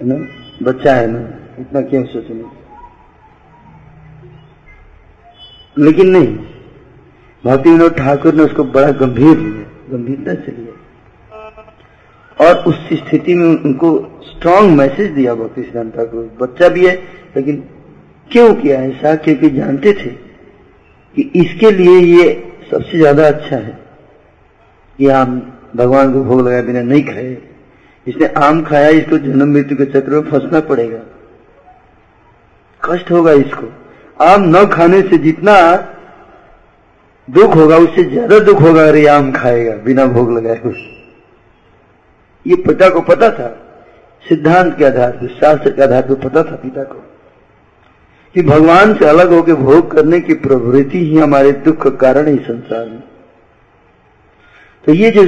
ना? 0.01 0.15
बच्चा 0.63 0.93
है 0.93 1.07
ना? 1.07 1.19
इतना 1.59 1.81
क्यों 1.81 2.05
सोचने 2.05 2.43
लेकिन 5.85 6.07
नहीं, 6.07 6.27
भक्ति 7.45 7.69
विनोद 7.69 7.97
ठाकुर 7.97 8.33
ने 8.33 8.43
उसको 8.43 8.63
बड़ा 8.63 8.91
गंभीर 8.91 9.37
लिया। 9.37 9.97
गंभीरता 9.97 10.45
से 10.45 10.51
लिया। 10.51 10.66
और 12.37 12.63
उस 12.67 12.75
स्थिति 12.93 13.33
में 13.35 13.45
उनको 13.45 13.89
स्ट्रांग 14.23 14.71
मैसेज 14.77 15.11
दिया 15.11 15.33
भक्ति 15.35 15.63
सिद्धांत 15.63 15.95
ठाकुर। 15.95 16.29
बच्चा 16.41 16.67
भी 16.69 16.85
है, 16.85 16.95
लेकिन 17.35 17.63
क्यों 18.31 18.53
किया 18.55 18.79
ऐसा 18.81 19.15
क्योंकि 19.17 19.49
जानते 19.49 19.93
थे 19.93 20.09
कि 21.15 21.31
इसके 21.35 21.71
लिए 21.71 21.99
ये 21.99 22.25
सबसे 22.71 22.97
ज़्यादा 22.97 23.27
अच्छा 23.27 23.55
है 23.55 23.77
कि 24.99 25.07
आम 25.09 25.41
भगवान 25.75 26.13
को 26.13 26.23
भोग 26.23 26.41
लगाए 26.41 26.61
बिना 26.61 26.81
नहीं 26.81 27.03
खाए। 27.03 27.37
इसने 28.07 28.27
आम 28.39 28.61
खाया, 28.63 28.89
इसको 28.89 29.17
जन्म 29.17 29.53
मृत्यु 29.53 29.77
के 29.77 29.85
चक्र 29.91 30.11
में 30.11 30.29
फंसना 30.31 30.59
पड़ेगा। 30.59 30.99
कष्ट 32.81 33.11
होगा 33.11 33.31
इसको। 33.35 33.71
आम 34.23 34.43
न 34.47 34.65
खाने 34.67 35.01
से 35.01 35.17
जितना 35.17 35.55
दुख 37.27 37.55
होगा, 37.55 37.77
उससे 37.77 38.03
ज़्यादा 38.03 38.39
दुख 38.41 38.61
होगा 38.61 38.87
अरे 38.87 39.05
आम 39.07 39.31
खाएगा 39.31 39.75
बिना 39.83 40.05
भोग 40.07 40.31
लगाए। 40.37 40.61
हुए 40.63 40.95
ये 42.47 42.55
पिता 42.57 42.89
को 42.89 43.01
पता 43.03 43.29
था, 43.31 43.47
सिद्धांत 44.25 44.77
के 44.77 44.85
आधार 44.85 45.11
पर 45.11 45.27
शास्त्र 45.39 45.71
के 45.71 45.81
आधार 45.83 46.01
पर 46.03 46.15
पता 46.23 46.43
था 46.43 46.55
पिता 46.57 46.83
को, 46.83 47.03
कि 48.35 48.41
भगवान 48.43 48.93
से 48.93 49.05
अलग 49.05 49.31
होकर 49.33 49.53
भोग 49.55 49.91
करने 49.91 50.19
की 50.21 50.33
प्रवृत्ति 50.39 50.99
ही 50.99 51.17
हमारे 51.17 51.51
दुख 51.65 51.81
का 51.83 51.89
कारण 52.01 52.27
है 52.27 52.35
संसार 52.43 52.85
में। 52.85 53.03
तो 54.87 54.93
ये 54.93 55.11
जो 55.11 55.23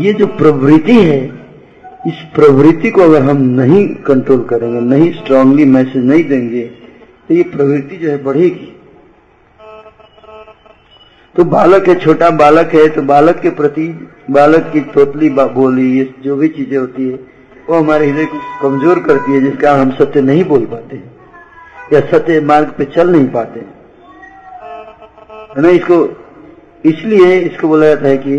ये 0.00 0.12
जो 0.12 0.26
प्रवृत्ति 0.36 0.96
है, 0.96 1.20
इस 2.06 2.20
प्रवृत्ति 2.34 2.90
को 2.90 3.02
अगर 3.02 3.22
हम 3.22 3.40
नहीं 3.54 3.86
कंट्रोल 4.04 4.42
करेंगे, 4.44 4.80
नहीं 4.80 5.12
स्ट्रांगली 5.14 5.64
मैसेज 5.66 6.04
नहीं 6.04 6.24
देंगे 6.24 6.62
तो 7.28 7.34
ये 7.34 7.42
प्रवृत्ति 7.50 7.96
जो 7.96 8.10
है 8.10 8.22
बढ़ेगी। 8.24 8.72
तो 11.34 11.44
बालक 11.46 11.88
है, 11.88 11.94
छोटा 11.94 12.30
बालक 12.30 12.74
है 12.74 12.88
तो 12.88 13.02
बालक 13.02 13.38
के 13.40 13.50
प्रति, 13.50 13.86
बालक 14.30 14.70
की 14.72 14.80
तोतली 14.94 15.28
बोली, 15.30 15.98
ये 15.98 16.14
जो 16.24 16.36
भी 16.36 16.48
चीज़ें 16.48 16.76
होती 16.78 17.08
है, 17.08 17.18
वो 17.68 17.76
हमारे 17.76 18.06
हृदय 18.06 18.24
को 18.26 18.38
कमज़ोर 18.62 18.98
करती 19.00 19.32
है, 19.32 19.40
जिसका 19.40 19.74
हम 19.74 19.90
सत्य 19.90 20.20
नहीं 20.20 20.44
बोल 20.44 20.64
पाते 20.66 21.02
या 21.92 22.00
सत्य 22.08 22.40
मार्ग 22.42 22.72
पे 22.78 22.84
चल 22.86 23.10
नहीं 23.10 23.28
पाते 23.28 23.60
ना 25.56 25.68
इसको, 25.70 25.96
इसलिए 26.84 27.38
इसको 27.38 27.68
बोला 27.68 27.86
जाता 27.86 28.08
है 28.08 28.16
कि 28.18 28.38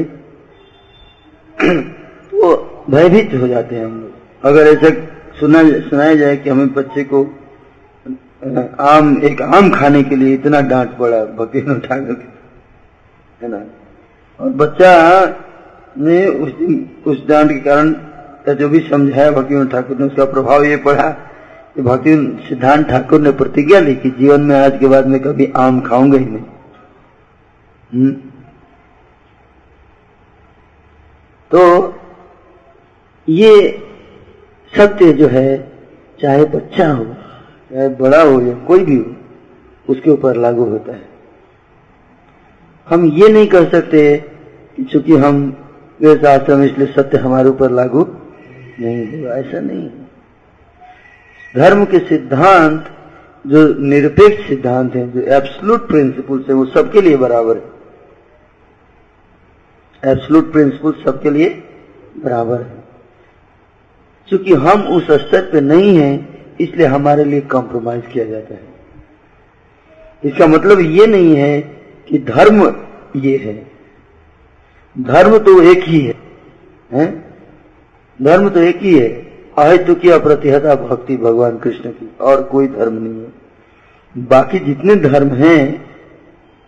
वो 2.33 2.50
भयभीत 2.89 3.33
हो 3.33 3.48
जाते 3.48 3.75
हैं 3.75 3.86
हम 3.86 4.00
लोग। 4.01 4.45
अगर 4.45 4.67
ऐसा 4.67 4.89
सुना, 5.39 5.62
सुनाया 5.81 6.15
जाए 6.15 6.38
कि 6.38 6.50
हमें 6.50 6.74
बच्चे 6.74 7.03
को 7.03 7.24
आम, 8.81 9.17
एक 9.24 9.41
आम 9.41 9.69
खाने 9.71 10.03
के 10.03 10.15
लिए 10.15 10.33
इतना 10.33 10.62
डांट 10.69 10.98
पड़ा 10.98 11.24
भक्ति 11.38 11.62
ठाकुर 11.62 12.15
है 13.43 13.50
ना? 13.50 13.65
और 14.39 14.50
बच्चा 14.50 15.24
ने 15.98 16.27
उस 16.27 16.51
दिन, 16.51 16.89
उस 17.07 17.27
डांट 17.27 17.51
के 17.51 17.60
कारण 17.60 17.95
जो 18.55 18.69
भी 18.69 18.79
समझाया 18.79 19.31
भक्ति 19.31 19.65
ठाकुर 19.71 19.98
ने, 19.98 20.05
उसका 20.05 20.25
प्रभाव 20.25 20.63
ये 20.63 20.77
पड़ा 20.77 21.10
कि 21.75 21.81
भक्ति 21.81 22.39
सिद्धांत 22.50 22.88
ठाकुर 22.88 23.21
ने 23.21 23.31
प्रतिज्ञा 23.31 23.79
ली 23.79 23.95
कि 23.95 24.10
जीवन 24.10 24.41
में 24.41 24.60
आज 24.60 24.77
के 24.79 24.88
बाद 24.88 25.07
में 25.07 25.19
कभी 25.19 25.53
आम 25.57 25.81
खाऊँगा 25.81 26.17
ही 26.17 26.25
नहीं। 26.25 26.43
हम्म। 27.93 28.12
तो 31.51 31.93
ये 33.29 33.83
सत्य 34.77 35.13
जो 35.13 35.27
है, 35.27 35.71
चाहे 36.21 36.45
बच्चा 36.45 36.91
हो, 36.91 37.05
चाहे 37.05 37.89
बड़ा 37.89 38.21
हो 38.21 38.41
या 38.41 38.53
कोई 38.53 38.83
भी 38.83 38.95
हो, 38.95 39.15
उसके 39.89 40.10
ऊपर 40.10 40.36
लागू 40.36 40.65
होता 40.65 40.91
है। 40.91 41.10
हम 42.91 43.05
ये 43.05 43.27
नहीं 43.27 43.48
कर 43.48 43.69
सकते 43.69 44.25
चूँकि 44.91 45.17
हम 45.17 45.57
आश्रम 46.05 46.63
इसलिए 46.63 46.88
सत्य 46.88 47.17
हमारे 47.17 47.50
ऊपर 47.50 47.71
लागू 47.71 48.07
नहीं 48.79 49.05
होगा 49.12 49.36
ऐसा 49.36 49.60
नहीं 49.60 49.89
धर्म 51.55 51.86
के 51.86 52.00
सिद्धांत, 52.00 52.86
जो 53.48 53.74
निरपेक्ष 53.79 54.48
सिद्धांत 54.48 54.95
है, 54.95 55.12
जो 55.12 55.21
एब्सलूट 55.21 55.88
प्रिंसिपल्स 55.88 56.48
है, 56.50 56.53
वो 56.53 56.65
सबके 56.65 57.01
लिए 57.01 57.17
बराबर 57.17 57.57
है। 57.57 57.63
एब्सलूट 60.12 60.51
प्रिंसिपल 60.51 60.91
सबके 61.05 61.29
लिए 61.29 61.50
बराबर 62.24 62.62
है। 62.62 62.83
क्योंकि 64.27 64.53
हम 64.53 64.83
उस 64.87 65.11
स्तर 65.11 65.50
पे 65.51 65.61
नहीं 65.61 65.98
हैं, 65.98 66.46
इसलिए 66.61 66.85
हमारे 66.85 67.24
लिए 67.24 67.42
कॉम्प्रोमाइज 67.42 68.03
किया 68.13 68.25
जाता 68.25 68.53
है। 68.53 68.70
इसका 70.24 70.48
मतलब 70.48 70.79
ये 70.79 71.07
नहीं 71.07 71.35
है 71.35 71.59
कि 72.07 72.18
धर्म 72.18 72.63
ये 73.15 73.37
है। 73.37 73.55
धर्म 74.95 75.37
तो 75.37 75.61
एक 75.61 75.83
ही 75.83 76.00
है, 76.00 76.15
है? 76.91 77.05
धर्म 78.19 78.50
तो 78.50 78.59
एक 78.59 78.77
ही 78.77 78.97
है। 79.00 79.09
अहितु 79.57 79.95
की 79.95 80.09
अप्रतिहता 80.09 80.75
भक्ति 80.75 81.17
भगवान 81.17 81.57
कृष्ण 81.57 81.89
की 81.89 82.09
और 82.21 82.43
कोई 82.43 82.67
धर्म 82.67 82.93
नहीं 82.93 83.21
है। 83.21 84.27
बाकी 84.27 84.59
जितने 84.59 84.95
धर्म 84.95 85.29
हैं 85.35 85.91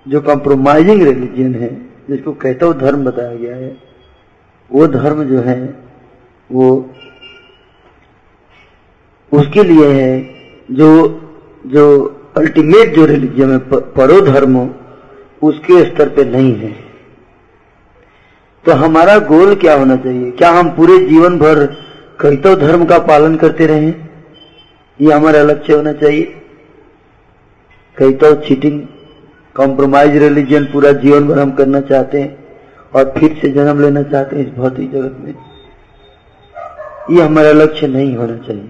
जो 0.06 0.22
कॉम्प्रोमाइजिंग 0.22 1.02
रिलीजन 1.04 1.56
है 1.56 1.70
जिसको 2.10 2.32
कहता 2.34 2.66
हुआ 2.66 2.74
धर्म 2.74 3.04
बताया 3.06 3.36
गया 3.36 3.56
है 3.56 3.78
वो 4.72 4.88
धर्म 4.88 5.24
जो 5.24 5.40
है 5.40 5.58
वो 6.52 6.70
उसके 9.32 9.64
लिए 9.64 9.88
है 9.88 10.30
जो 10.72 10.90
जो 11.68 11.86
अल्टीमेट 12.38 12.96
जो 12.96 13.06
रिलीजन 13.06 13.52
है 13.52 13.58
परो 13.92 14.20
धर्म 14.22 14.58
उसके 15.44 15.84
स्तर 15.86 16.10
पे 16.10 16.24
नहीं 16.26 16.56
है। 16.56 16.72
तो 18.66 18.72
हमारा 18.72 19.18
गोल 19.20 19.54
क्या 19.56 19.74
होना 19.74 19.96
चाहिए? 19.96 20.32
क्या 20.32 20.50
हम 20.50 20.70
पूरे 20.70 20.98
जीवन 21.00 21.38
भर 21.40 21.66
कैतो 22.22 22.56
धर्म 22.56 22.86
का 22.86 23.00
पालन 23.00 23.36
करते 23.36 23.66
रहे? 23.68 23.90
ये 25.00 25.14
हमारा 25.14 25.42
लक्ष्य 25.44 25.74
होना 25.74 25.92
चाहिए। 25.94 26.24
कैतो 27.98 28.34
चीटिंग 28.42 28.82
कॉम्प्रोमाइज 29.56 30.16
रिलीजन 30.18 30.66
पूरा 30.66 30.92
जीवन 30.92 31.28
भर 31.28 31.40
हम 31.40 31.52
करना 31.52 31.82
चाहते 31.82 32.22
हैं 32.22 32.38
और 32.94 33.14
फिर 33.18 33.38
से 33.42 33.50
जन्म 33.50 33.82
लेना 33.82 34.04
चाहते 34.04 34.36
हैं 34.36 34.46
इस 34.48 34.54
भौतिक 34.54 34.92
जगत 34.92 35.18
में। 35.20 35.34
ये 37.12 37.22
हमारा 37.22 37.52
लक्ष्य 37.52 37.88
नहीं 37.88 38.16
होना 38.16 38.38
चाहिए। 38.38 38.70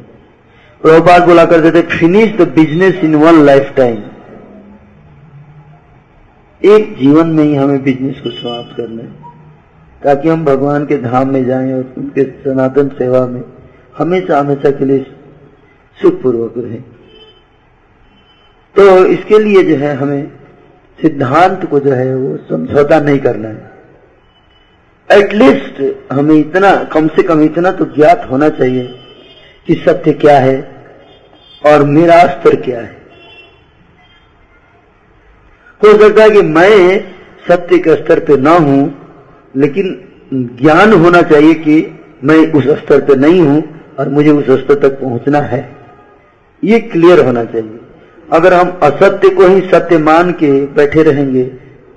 प्रभुपाद 0.82 1.26
बोला 1.26 1.46
करते 1.46 1.72
थे 1.72 1.82
finish 1.90 2.36
the 2.36 2.48
business 2.56 3.04
in 3.04 3.16
one 3.16 3.44
life 3.46 3.74
time 3.78 4.02
एक 6.66 6.98
जीवन 6.98 7.28
में 7.28 7.44
ही 7.44 7.56
हमें 7.56 7.84
बिज़नेस 7.84 8.20
को 8.20 8.30
समाप्त 8.30 8.78
करना 8.78 9.02
है। 9.02 9.12
ताकि 10.04 10.30
हम 10.30 10.46
भगवान 10.46 10.86
के 10.86 10.98
धाम 10.98 11.30
में 11.30 11.46
जाएँ 11.46 11.74
और 11.74 11.94
उनके 11.98 12.24
सनातन 12.24 12.88
सेवा 12.88 13.28
में 13.28 13.44
हमेशा 13.98 14.40
हमेशा 14.40 14.72
के 14.72 14.86
लिए 14.86 15.06
सुखपूर्वक 16.02 16.54
रहें। 16.58 16.82
तो 18.76 19.06
इसके 19.06 19.40
लिए 19.40 19.64
जो 19.64 19.76
है 19.76 19.96
हमें 19.96 20.32
सिद्धांत 21.02 21.66
को 21.70 21.80
जो 21.80 21.92
है 21.92 22.16
वो 22.16 22.38
समझौता 22.38 23.00
नहीं 23.00 23.20
करना 23.20 23.48
है। 23.48 23.72
एटलीस्ट 25.22 25.98
हमें 26.12 26.36
इतना, 26.36 26.84
कम 26.84 27.08
से 27.08 27.24
कम 27.24 27.42
इतना 27.42 27.72
तो 27.72 27.86
ज्ञात 27.86 28.28
होना 28.32 28.50
चाहिए 28.50 29.00
कि 29.68 29.76
सत्य 29.76 30.14
क्या 30.14 30.40
है 30.40 30.86
और 31.66 31.84
मेरा 31.84 32.20
स्तर 32.20 32.56
क्या 32.56 32.80
है। 32.80 33.03
हो 35.86 35.98
सकता 36.00 36.24
है 36.24 36.30
कि 36.30 36.42
मैं 36.42 37.00
सत्य 37.48 37.78
के 37.78 37.96
स्तर 37.96 38.20
पे 38.20 38.38
ना 38.38 38.56
हूँ, 38.58 38.82
लेकिन 39.56 40.56
ज्ञान 40.62 40.94
होना 40.94 41.22
चाहिए 41.22 41.54
कि 41.56 41.76
मैं 42.24 42.38
उस 42.54 42.68
स्तर 42.80 43.02
पे 43.02 43.16
नहीं 43.18 43.42
हूँ 43.42 43.64
और 44.00 44.10
मुझे 44.10 44.32
उस 44.32 44.50
स्तर 44.60 44.76
तक 44.80 45.00
पहुँचना 45.02 45.40
है। 45.40 45.62
ये 46.64 46.80
क्लियर 46.82 47.26
होना 47.26 47.44
चाहिए। 47.46 47.80
अगर 48.30 48.54
हम 48.54 48.70
असत्य 48.84 49.30
को 49.30 49.48
ही 49.48 49.62
सत्य 49.70 49.98
मान 50.00 50.32
के 50.34 50.52
बैठे 50.76 51.04
रहेंगे 51.04 51.44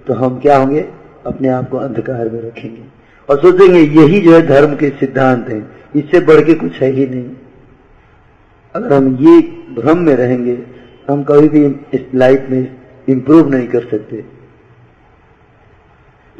तो 0.07 0.15
हम 0.15 0.39
क्या 0.39 0.57
होंगे? 0.57 0.81
अपने 1.27 1.49
आप 1.49 1.69
को 1.71 1.77
अंधकार 1.77 2.29
में 2.29 2.41
रखेंगे। 2.41 2.83
और 3.29 3.39
सोचेंगे, 3.41 3.81
यही 3.81 4.21
जो 4.21 4.35
है 4.35 4.47
धर्म 4.47 4.75
के 4.77 4.89
सिद्धांत 4.91 5.49
है, 5.49 5.59
इससे 5.97 6.21
बढ़ 6.21 6.41
के 6.41 6.55
कुछ 6.55 6.81
है 6.81 6.91
ही 6.91 7.07
नहीं। 7.07 7.31
अगर 8.75 8.93
हम 8.93 9.17
ये 9.21 9.41
भ्रम 9.75 9.99
में 9.99 10.15
रहेंगे, 10.15 10.59
हम 11.09 11.23
कभी 11.23 11.49
भी 11.49 11.65
इस 11.95 12.05
लाइफ 12.15 12.47
में 12.51 12.77
इंप्रूव 13.09 13.49
नहीं 13.49 13.69
कर 13.69 13.81
सकते। 13.81 14.25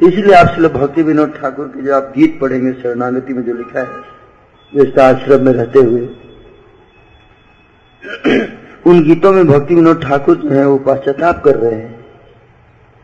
इसलिए 0.03 0.35
आप 0.35 0.47
श्री 0.47 0.67
भक्ति 0.67 1.03
विनोद 1.03 1.37
ठाकुर 1.41 1.67
के 1.67 1.81
जो 1.81 1.95
आप 1.95 2.03
गीत 2.03 2.37
पढ़ेंगे, 2.41 2.73
शरणागति 2.73 3.33
में 3.33 3.43
जो 3.43 3.53
लिखा 3.53 3.79
है 3.79 3.87
व्यस्त 4.75 4.99
आश्रम 4.99 5.45
में 5.45 5.53
रहते 5.53 5.79
हुए, 5.79 5.99
उन 8.87 9.03
गीतों 9.03 9.33
में 9.33 9.47
भक्ति 9.47 9.75
विनोद 9.75 10.03
ठाकुर 10.03 10.35
जो 10.35 10.49
है, 10.49 10.67
वो 10.67 10.77
पश्चाताप 10.77 11.43
कर 11.43 11.55
रहे 11.55 11.71
हैं। 11.71 12.05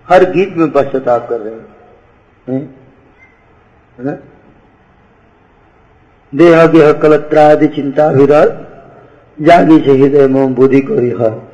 हर 0.10 0.32
गीत 0.32 0.58
में 0.58 0.72
पश्चाताप 0.72 1.30
कर 1.30 1.40
रहे 1.40 1.56
हैं। 1.56 1.74
है? 4.00 4.24
देह 6.36 6.68
गेह 6.68 6.94
कलत्रादि 6.94 7.68
चिंता 7.68 8.10
विरल 8.10 8.66
जागी 9.42 9.80
से 9.80 9.98
हृदय 9.98 10.28
मोम 10.28 10.56
बुद्धि 10.56 10.82
को 10.82 10.96
रिहर 10.96 11.54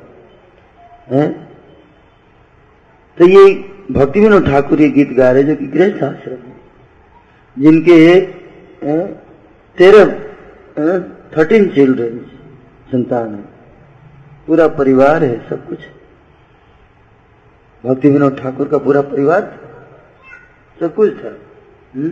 तो 3.19 3.25
ये 3.25 3.43
भक्ति 3.91 4.19
विनोद 4.19 4.45
ठाकुर 4.45 4.81
ये 4.81 4.89
गीत 4.89 5.11
गा 5.13 5.31
रहे 5.31 5.43
जो 5.43 5.55
कि 5.55 5.65
गृह 5.67 6.05
आश्रम 6.07 6.33
है, 6.33 6.55
जिनके 7.57 8.21
तेरह 9.77 10.05
थर्टीन 11.31 11.67
चिल्ड्रन 11.69 12.17
संतान 12.91 13.33
है। 13.35 13.41
पूरा 14.47 14.67
परिवार 14.77 15.23
है, 15.23 15.49
सब 15.49 15.67
कुछ। 15.67 15.79
भक्ति 17.83 18.09
विनोद 18.09 18.37
ठाकुर 18.37 18.67
का 18.67 18.77
पूरा 18.77 19.01
परिवार 19.03 19.41
सब 20.77 20.95
कुछ 20.95 21.13
था। 21.15 21.35
हुँ? 21.95 22.11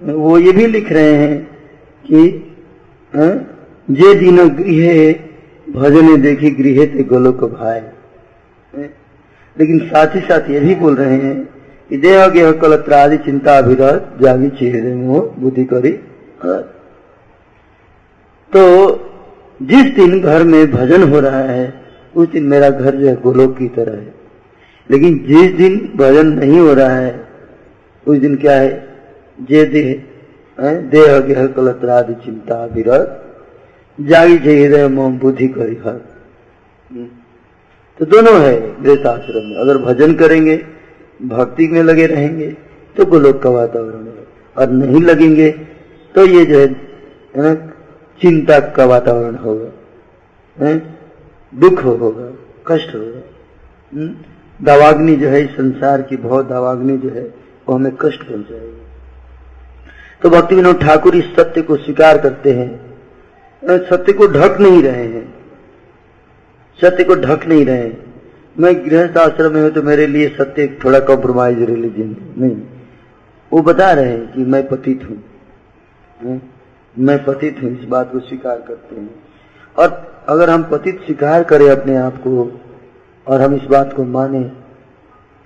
वो 0.00 0.38
ये 0.38 0.52
भी 0.52 0.66
लिख 0.66 0.92
रहे 0.92 1.14
हैं 1.16 1.36
कि 2.04 2.20
जे 3.90 4.14
दिन 4.14 4.48
गृह, 4.50 5.14
भजन 5.68 6.20
देखी 6.22 6.50
गृह 6.52 7.02
गोलोक 7.08 7.44
भाई 7.52 7.80
लेकिन 9.56 9.78
साथ 9.86 10.14
ही 10.14 10.20
साथ 10.20 10.50
ये 10.50 10.60
भी 10.60 10.74
बोल 10.74 10.94
रहे 10.96 11.16
हैं 11.16 11.34
कि 11.90 11.96
देह 11.96 12.26
गेह 12.28 12.50
कलत्र 12.52 12.92
आदि 12.92 13.16
चिंता 13.18 13.56
अभिरत 13.58 14.16
जागी 14.22 14.48
चेहरे, 14.50 14.94
मोह, 14.94 15.20
बुद्धि 15.38 15.64
करी 15.64 15.92
तो 18.52 18.62
जिस 19.62 19.94
दिन 19.94 20.20
घर 20.20 20.42
में 20.44 20.70
भजन 20.70 21.02
हो 21.02 21.20
रहा 21.20 21.40
है, 21.40 21.72
उस 22.16 22.28
दिन 22.28 22.44
मेरा 22.44 22.70
घर 22.70 22.94
जो 22.94 23.06
है 23.06 23.14
गोलोक 23.16 23.56
की 23.58 23.68
तरह 23.68 23.92
है। 23.92 24.14
लेकिन 24.90 25.18
जिस 25.28 25.52
दिन 25.52 25.76
भजन 25.96 26.26
नहीं 26.28 26.58
हो 26.60 26.72
रहा 26.74 26.88
है, 26.88 27.28
उस 28.06 28.18
दिन 28.18 28.36
क्या 28.36 28.56
है? 28.56 28.70
जे 29.40 29.64
देह 29.66 30.02
देह 30.90 31.18
गेह 31.20 31.46
कलत्र 31.46 31.88
आदि 31.90 32.14
चिंता 32.14 32.64
विरत 32.66 33.20
जागी 33.98 34.38
चेहरे, 34.38 34.86
मोह, 34.88 35.10
बुद्धि 35.18 35.48
करी, 35.48 35.78
हर। 35.84 36.00
तो 38.00 38.04
दोनों 38.04 38.34
है 38.40 38.82
गृह 38.82 39.08
आश्रम 39.10 39.44
में। 39.44 39.56
अगर 39.56 39.78
भजन 39.78 40.14
करेंगे, 40.14 40.56
भक्ति 41.20 41.66
में 41.68 41.82
लगे 41.82 42.06
रहेंगे 42.06 42.46
तो 42.96 43.04
गोलोक 43.06 43.42
का 43.42 43.50
वातावरण 43.50 44.06
है। 44.06 44.26
और 44.56 44.70
नहीं 44.70 45.02
लगेंगे 45.02 45.50
तो 46.14 46.24
ये 46.26 46.44
जो 46.44 46.58
है 46.58 46.66
ना, 47.36 47.54
चिंता 48.20 48.58
का 48.70 48.84
वातावरण 48.84 49.34
होगा 49.36 50.74
दुख 51.52 51.84
होगा, 51.84 52.30
कष्ट 52.66 52.94
होगा। 52.94 54.06
दवाग्नि 54.60 55.14
जो 55.16 55.28
है 55.28 55.44
संसार 55.46 56.02
की 56.02 56.16
बहुत 56.16 56.48
दवाग्नि 56.48 56.96
जो 56.98 57.10
है, 57.10 57.22
वो 57.66 57.74
हमें 57.74 57.92
कष्ट 58.00 58.22
पहुंचाएगी। 58.22 58.82
तो 60.22 60.30
भक्ति 60.30 60.54
विनोद 60.54 60.80
ठाकुर 60.80 61.16
इस 61.16 61.24
सत्य 61.36 61.62
को 61.62 61.76
स्वीकार 61.76 62.18
करते 62.18 62.52
हैं। 62.52 63.78
सत्य 63.86 64.12
को 64.12 64.26
ढक 64.26 64.56
नहीं 64.60 64.82
रहे 64.82 65.04
हैं। 65.04 65.33
सत्य 66.78 67.04
को 67.04 67.14
ढक 67.16 67.46
नहीं 67.46 67.64
रहे। 67.66 67.90
मैं 68.56 68.74
गृहस्थ 68.84 69.16
आश्रम 69.18 69.52
में 69.52 69.60
हूँ 69.62 69.70
तो 69.70 69.82
मेरे 69.82 70.06
लिए 70.06 70.28
सत्य 70.30 70.66
थोड़ा 70.84 70.98
कॉम्प्रोमाइज 71.02 71.62
रिलीजन 71.62 72.16
नहीं। 72.38 72.56
वो 73.52 73.62
बता 73.62 73.90
रहे 73.92 74.10
हैं 74.10 74.32
कि 74.32 74.44
मैं 74.44 74.66
पतित 74.68 75.00
हूँ। 75.04 76.40
मैं 76.96 77.24
पतित 77.24 77.56
हूँ, 77.62 77.70
इस 77.72 77.84
बात 77.84 78.12
को 78.12 78.20
स्वीकार 78.20 78.60
करते 78.68 78.96
हैं। 78.96 79.10
और 79.76 80.24
अगर 80.28 80.50
हम 80.50 80.62
पतित 80.62 81.00
स्वीकार 81.00 81.42
करें 81.44 81.68
अपने 81.70 81.96
आप 81.96 82.16
को, 82.16 82.50
और 83.26 83.40
हम 83.40 83.54
इस 83.54 83.62
बात 83.62 83.92
को 83.92 84.04
माने 84.04 84.42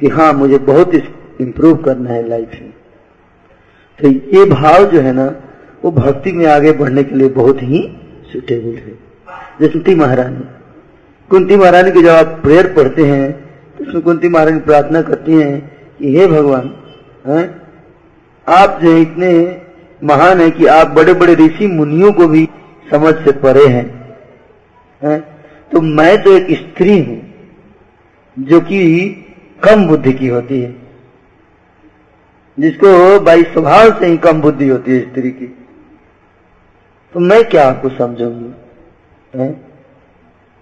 कि 0.01 0.09
हाँ 0.09 0.33
मुझे 0.33 0.59
बहुत 0.65 0.95
इंप्रूव 1.41 1.77
करना 1.83 2.11
है 2.11 2.29
लाइफ 2.29 2.51
में 2.53 2.73
तो 3.99 4.09
ये 4.09 4.45
भाव 4.47 4.85
जो 4.85 5.01
है 5.01 5.13
ना, 5.13 5.27
वो 5.85 5.91
भक्ति 5.93 6.33
में 6.33 6.47
आगे 6.47 6.73
बढ़ने 6.73 7.03
के 7.05 7.15
लिए 7.15 7.29
बहुत 7.35 7.63
ही 7.63 7.81
सुटेबल 8.33 8.77
है। 8.77 8.99
जैसे 9.61 9.95
महारानी। 9.95 10.45
कुंती 11.31 11.57
महारानी 11.57 11.91
की 11.93 12.03
जब 12.03 12.09
आप 12.09 12.27
प्रेयर 12.43 12.67
पढ़ते 12.73 13.05
हैं 13.05 13.33
तो 13.77 13.85
उसमें 13.85 14.03
कुंती 14.03 14.29
महारानी 14.29 14.61
प्रार्थना 14.61 15.03
करती 15.03 15.33
हैं 15.33 15.57
कि 15.99 16.17
हे 16.17 16.27
भगवान, 16.27 16.71
है 17.27 17.43
आप 18.47 18.79
जो 18.83 18.97
इतने 18.97 19.31
महान 20.05 20.41
है 20.41 20.51
कि 20.51 20.67
आप 20.67 20.91
बड़े 20.91 21.15
बड़े 21.15 21.35
ऋषि 21.35 21.67
मुनियों 21.67 22.13
को 22.13 22.27
भी 22.29 22.49
समझ 22.91 23.15
से 23.15 23.33
परे 23.33 23.67
हैं, 23.67 23.87
है? 25.03 25.19
तो 25.73 25.81
मैं 25.81 26.23
तो 26.23 26.33
एक 26.33 26.59
स्त्री 26.59 26.99
हूँ, 27.03 27.21
जो 28.37 28.61
कि 28.61 28.79
कम 29.63 29.87
बुद्धि 29.87 30.13
की 30.13 30.29
होती 30.29 30.61
है, 30.61 30.75
जिसको 32.59 33.21
बाई 33.21 33.43
स्वभाव 33.43 33.99
से 34.01 34.07
ही 34.07 34.17
कम 34.19 34.41
बुद्धि 34.41 34.69
होती 34.69 34.93
है 34.93 35.01
स्त्री 35.11 35.31
की 35.31 35.47
तो 37.15 37.21
मैं 37.21 37.45
क्या 37.45 37.69
आपको 37.69 37.89
समझूँगी? 37.89 38.53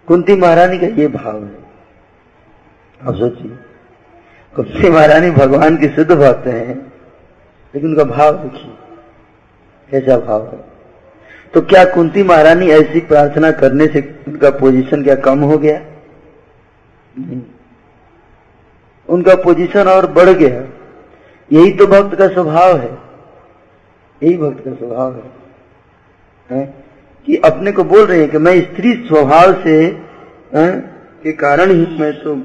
कुंती 0.08 0.34
महारानी 0.34 0.78
का 0.78 0.86
ये 0.96 1.06
भाव 1.08 1.44
है। 1.44 1.54
आप 3.00 3.14
सोचिए 3.14 3.56
कुंती 4.54 4.90
महारानी 4.90 5.30
भगवान 5.30 5.76
की 5.76 5.88
शुद्ध 5.88 6.10
भक्त 6.12 6.46
हैं 6.46 6.74
लेकिन 7.74 7.88
उनका 7.90 8.04
भाव 8.06 8.36
देखिए 8.36 8.72
कैसा 9.90 10.16
भाव 10.18 10.46
है। 10.46 10.58
तो 11.54 11.60
क्या 11.62 11.84
कुंती 11.84 12.22
महारानी 12.22 12.68
ऐसी 12.70 13.00
प्रार्थना 13.00 13.50
करने 13.50 13.86
से 13.86 14.00
उनका 14.28 14.50
पोजीशन 14.50 15.02
क्या 15.04 15.14
कम 15.16 15.40
हो 15.40 15.58
गया? 15.58 15.78
नहीं। 17.14 17.42
उनका 19.08 19.34
पोजीशन 19.34 19.88
और 19.88 20.06
बढ़ 20.12 20.28
गया। 20.30 20.62
यही 21.50 21.72
तो 21.72 21.86
भक्त 21.86 22.16
का 22.18 22.28
स्वभाव 22.28 22.76
है। 22.76 22.90
यही 24.22 24.36
भक्त 24.36 24.64
का 24.64 24.74
स्वभाव 24.74 25.14
है, 25.14 25.30
है? 26.50 26.85
कि 27.26 27.36
अपने 27.36 27.72
को 27.72 27.84
बोल 27.84 28.04
रहे 28.06 28.20
हैं 28.20 28.30
कि 28.30 28.38
मैं 28.38 28.60
स्त्री 28.60 28.92
स्वभाव 29.08 29.52
से, 29.62 29.76
है? 30.54 30.70
के 31.22 31.32
कारण 31.32 31.70
ही 31.70 31.98
मैं 32.00 32.12
तो 32.22 32.42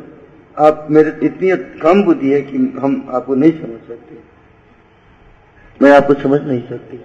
आप 0.57 0.87
मेरे, 0.91 1.11
इतनी 1.23 1.79
कम 1.79 2.03
बुद्धि 2.03 2.31
है 2.31 2.41
कि 2.41 2.57
हम 2.81 3.07
आपको 3.09 3.35
नहीं 3.35 3.51
समझ 3.51 3.87
सकते 3.87 4.17
मैं 5.81 5.91
आपको 5.91 6.13
समझ 6.13 6.41
नहीं 6.41 6.61
सकती 6.69 6.99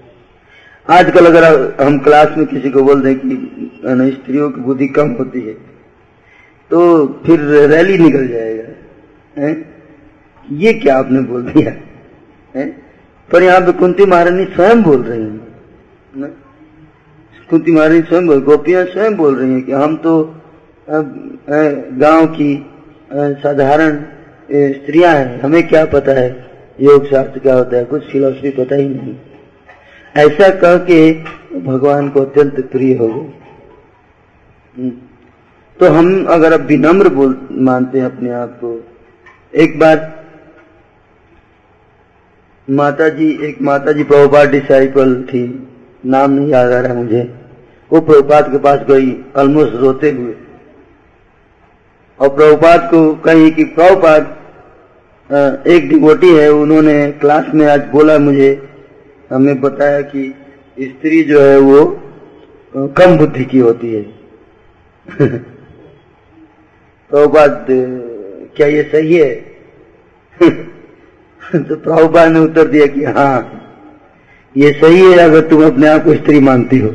आजकल 0.90 1.26
अगर 1.26 1.44
हम 1.86 1.98
क्लास 1.98 2.36
में 2.38 2.46
किसी 2.46 2.70
को 2.70 2.82
बोल 2.82 3.00
दें 3.00 3.14
कि 3.18 3.36
स्त्रियों 4.12 4.50
की 4.50 4.60
बुद्धि 4.60 4.88
कम 4.88 5.10
होती 5.10 5.40
है 5.40 5.52
तो 6.70 7.06
फिर 7.26 7.40
रैली 7.70 7.98
निकल 7.98 8.26
जाएगा, 8.28 9.42
है? 9.42 9.76
ये 10.52 10.72
क्या 10.72 10.98
आपने 10.98 11.20
बोल 11.20 11.42
दिया, 11.42 11.72
है? 12.54 12.68
पर 13.32 13.42
यहाँ 13.42 13.60
पे 13.60 13.72
कुंती 13.72 14.04
महारानी 14.04 14.44
स्वयं 14.44 14.82
बोल 14.82 15.02
रही 15.02 15.22
हैं 15.22 16.45
कुंती 17.48 17.72
महारानी 17.72 18.00
स्वयं 18.02 18.26
बोल 18.26 18.40
गोपियाँ 18.44 18.84
स्वयं 18.86 19.16
बोल 19.16 19.34
रही 19.36 19.52
हैं 19.52 19.62
कि 19.62 19.72
हम 19.72 19.96
तो 19.96 20.12
गाँव 22.00 22.26
की 22.30 22.54
साधारण 23.42 23.96
स्त्रियाँ 24.48 25.12
हैं। 25.14 25.40
हमें 25.40 25.66
क्या 25.68 25.84
पता 25.92 26.12
है? 26.12 26.28
योग 26.78 27.06
शास्त्र 27.06 27.38
क्या 27.38 27.54
होता 27.54 27.76
है? 27.76 27.84
कुछ 27.84 28.10
फिलोसफी 28.10 28.50
पता 28.52 28.76
ही 28.76 28.88
नहीं। 28.88 29.14
ऐसा 30.14 30.48
कह 30.56 30.76
के 30.90 30.98
भगवान 31.60 32.08
को 32.08 32.20
अत्यंत 32.20 32.60
प्रिय 32.72 32.96
हो 32.96 33.08
गई 33.08 34.90
तो 35.76 35.88
हम 35.88 36.24
अगर 36.26 36.52
अब 36.52 36.66
विनम्र 36.66 37.08
बोल, 37.10 37.36
मानते 37.52 37.98
हैं 37.98 38.06
अपने 38.06 38.30
आप 38.32 38.58
को, 38.60 38.70
एक 39.54 39.78
बार 39.78 39.96
माता 42.68 43.08
जी 43.08 43.28
एक 43.48 43.62
माता 43.62 43.92
जी 43.92 44.04
प्रभुपात 44.04 44.48
डिसाइपल 44.48 45.14
थी। 45.24 45.42
नाम 46.06 46.30
नहीं 46.30 46.48
याद 46.48 46.72
आ 46.72 46.80
रहा 46.80 46.92
है 46.92 46.96
मुझे। 46.96 47.34
वो 47.92 48.00
प्रभुपात 48.00 48.50
के 48.52 48.58
पास 48.58 48.80
गई 48.90 49.24
ऑलमोस्ट 49.36 49.74
रोते 49.74 50.10
हुए। 50.10 50.34
और 52.20 52.28
प्रभुपात 52.28 52.88
को 52.90 53.14
कही 53.14 53.50
कि 53.50 53.64
प्रभुपात 53.64 54.32
एक 55.66 55.88
डिवोटी 55.88 56.34
है, 56.34 56.48
उन्होंने 56.52 57.12
क्लास 57.12 57.46
में 57.54 57.66
आज 57.66 57.86
बोला 57.86 58.18
मुझे। 58.18 58.68
हमें 59.32 59.60
बताया 59.60 60.00
कि 60.00 60.34
स्त्री 60.80 61.22
जो 61.22 61.40
है 61.40 61.58
वो 61.58 61.84
कम 62.76 63.16
बुद्धि 63.18 63.44
की 63.44 63.58
होती 63.58 63.94
है। 63.94 64.02
प्रभुपात 67.10 67.66
क्या 68.56 68.66
ये 68.66 68.82
सही 68.82 69.16
है? 69.16 69.34
तो 70.42 71.76
प्रभुपाद 71.76 72.28
ने 72.28 72.40
उत्तर 72.40 72.66
दिया 72.66 72.86
कि 72.86 73.04
हाँ 73.04 73.62
ये 74.56 74.70
सही 74.72 75.00
है 75.02 75.18
अगर 75.20 75.48
तुम 75.48 75.64
अपने 75.66 75.88
आप 75.88 76.04
को 76.04 76.14
स्त्री 76.14 76.40
मानती 76.40 76.78
हो। 76.78 76.94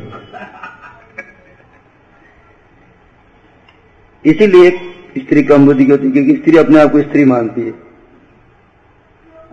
इसीलिए 4.26 4.70
स्त्री 5.18 5.44
कम 5.44 5.66
बुद्धि 5.66 5.86
की 5.86 5.92
होती 5.92 6.08
है, 6.08 6.12
क्योंकि 6.14 6.36
स्त्री 6.36 6.58
अपने 6.58 6.80
आप 6.82 6.92
को 6.92 7.02
स्त्री 7.02 7.26
मानती 7.26 7.62
है। 7.62 7.74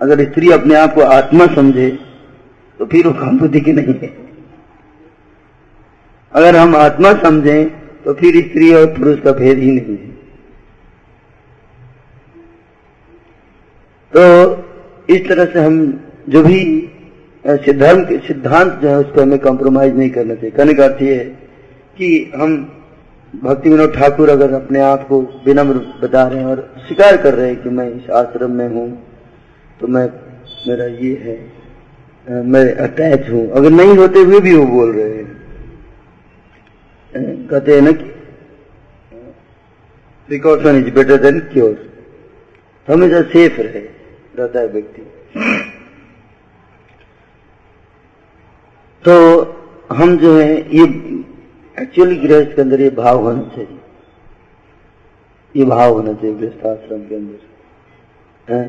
अगर 0.00 0.24
स्त्री 0.24 0.50
अपने 0.52 0.74
आप 0.74 0.94
को 0.94 1.00
आत्मा 1.02 1.46
समझे 1.54 1.90
तो 2.80 2.86
फिर 2.86 3.06
वो 3.06 3.12
कम 3.14 3.38
बुद्धि 3.38 3.60
की 3.60 3.72
नहीं 3.72 3.94
है। 3.94 4.16
अगर 6.32 6.56
हम 6.56 6.76
आत्मा 6.76 7.12
समझें 7.22 7.68
तो 8.04 8.12
फिर 8.14 8.40
स्त्री 8.42 8.72
और 8.74 8.86
पुरुष 8.94 9.20
का 9.20 9.32
भेद 9.34 9.58
ही 9.58 9.70
नहीं 9.70 9.96
है। 9.96 10.16
तो 14.12 14.22
इस 15.08 15.28
तरह 15.28 15.44
से 15.44 15.60
हम 15.60 15.80
जो 16.28 16.42
भी 16.42 16.60
के 17.48 18.18
सिद्धांत 18.26 18.72
जो 18.80 18.88
है 18.88 18.96
उसको 18.96 19.20
हमें 19.22 19.38
कॉम्प्रोमाइज 19.38 19.96
नहीं 19.96 20.10
करना 20.10 20.34
चाहिए। 20.34 20.50
कहने 20.50 20.74
का 20.74 20.84
अर्थ 20.84 21.02
ये 21.02 21.14
है 21.14 21.24
कि 21.98 22.32
हम 22.34 22.56
भक्ति 23.34 23.70
विनोद 23.70 23.94
ठाकुर 23.94 24.30
अगर 24.30 24.52
अपने 24.54 24.80
आप 24.80 25.06
को 25.08 25.20
विनम्र 25.46 25.78
बता 26.02 26.26
रहे 26.28 26.38
हैं 26.38 26.46
और 26.46 26.60
स्वीकार 26.78 27.16
कर 27.22 27.34
रहे 27.34 27.48
हैं 27.48 27.62
कि 27.62 27.70
मैं 27.70 27.88
इस 27.90 28.10
आश्रम 28.12 28.50
में 28.52 28.68
हूँ 28.68 28.88
तो 29.80 29.86
मैं, 29.86 30.08
मेरा 30.68 30.84
ये 30.84 31.14
है 31.22 32.42
मैं 32.44 32.62
अटैच 32.76 33.28
हूँ। 33.30 33.50
अगर 33.50 33.70
नहीं 33.70 33.96
होते 33.96 34.18
हुए 34.20 34.40
भी 34.40 34.54
वो 34.54 34.64
बोल 34.66 34.92
रहे 34.92 35.14
हैं। 35.14 35.26
कहते 37.48 37.74
हैं 37.74 37.82
ना 37.82 37.92
कि 37.92 38.04
precaution 40.28 40.76
is 40.76 40.90
better 40.94 41.16
than 41.22 41.38
cure 41.52 41.76
हमेशा 42.88 43.20
सेफ़ 43.22 43.60
रहे, 43.60 43.80
रहता 44.38 44.60
है 44.60 44.66
व्यक्ति। 44.68 45.02
तो 49.04 49.14
हम 49.92 50.16
जो 50.18 50.32
है 50.38 50.54
ये 50.76 50.84
एक्चुअली 51.76 52.16
गृहस्थ 52.16 52.54
के 52.56 52.62
अंदर 52.62 52.80
ये 52.80 52.90
भाव 52.90 53.22
होना 53.24 53.42
चाहिए। 53.54 53.78
ये 55.54 55.64
भाव 55.64 55.92
होना 55.92 56.12
चाहिए 56.12 56.34
गृहस्थ 56.36 56.66
आश्रम 56.66 57.02
के 57.08 57.14
अंदर। 57.14 58.52
है? 58.52 58.62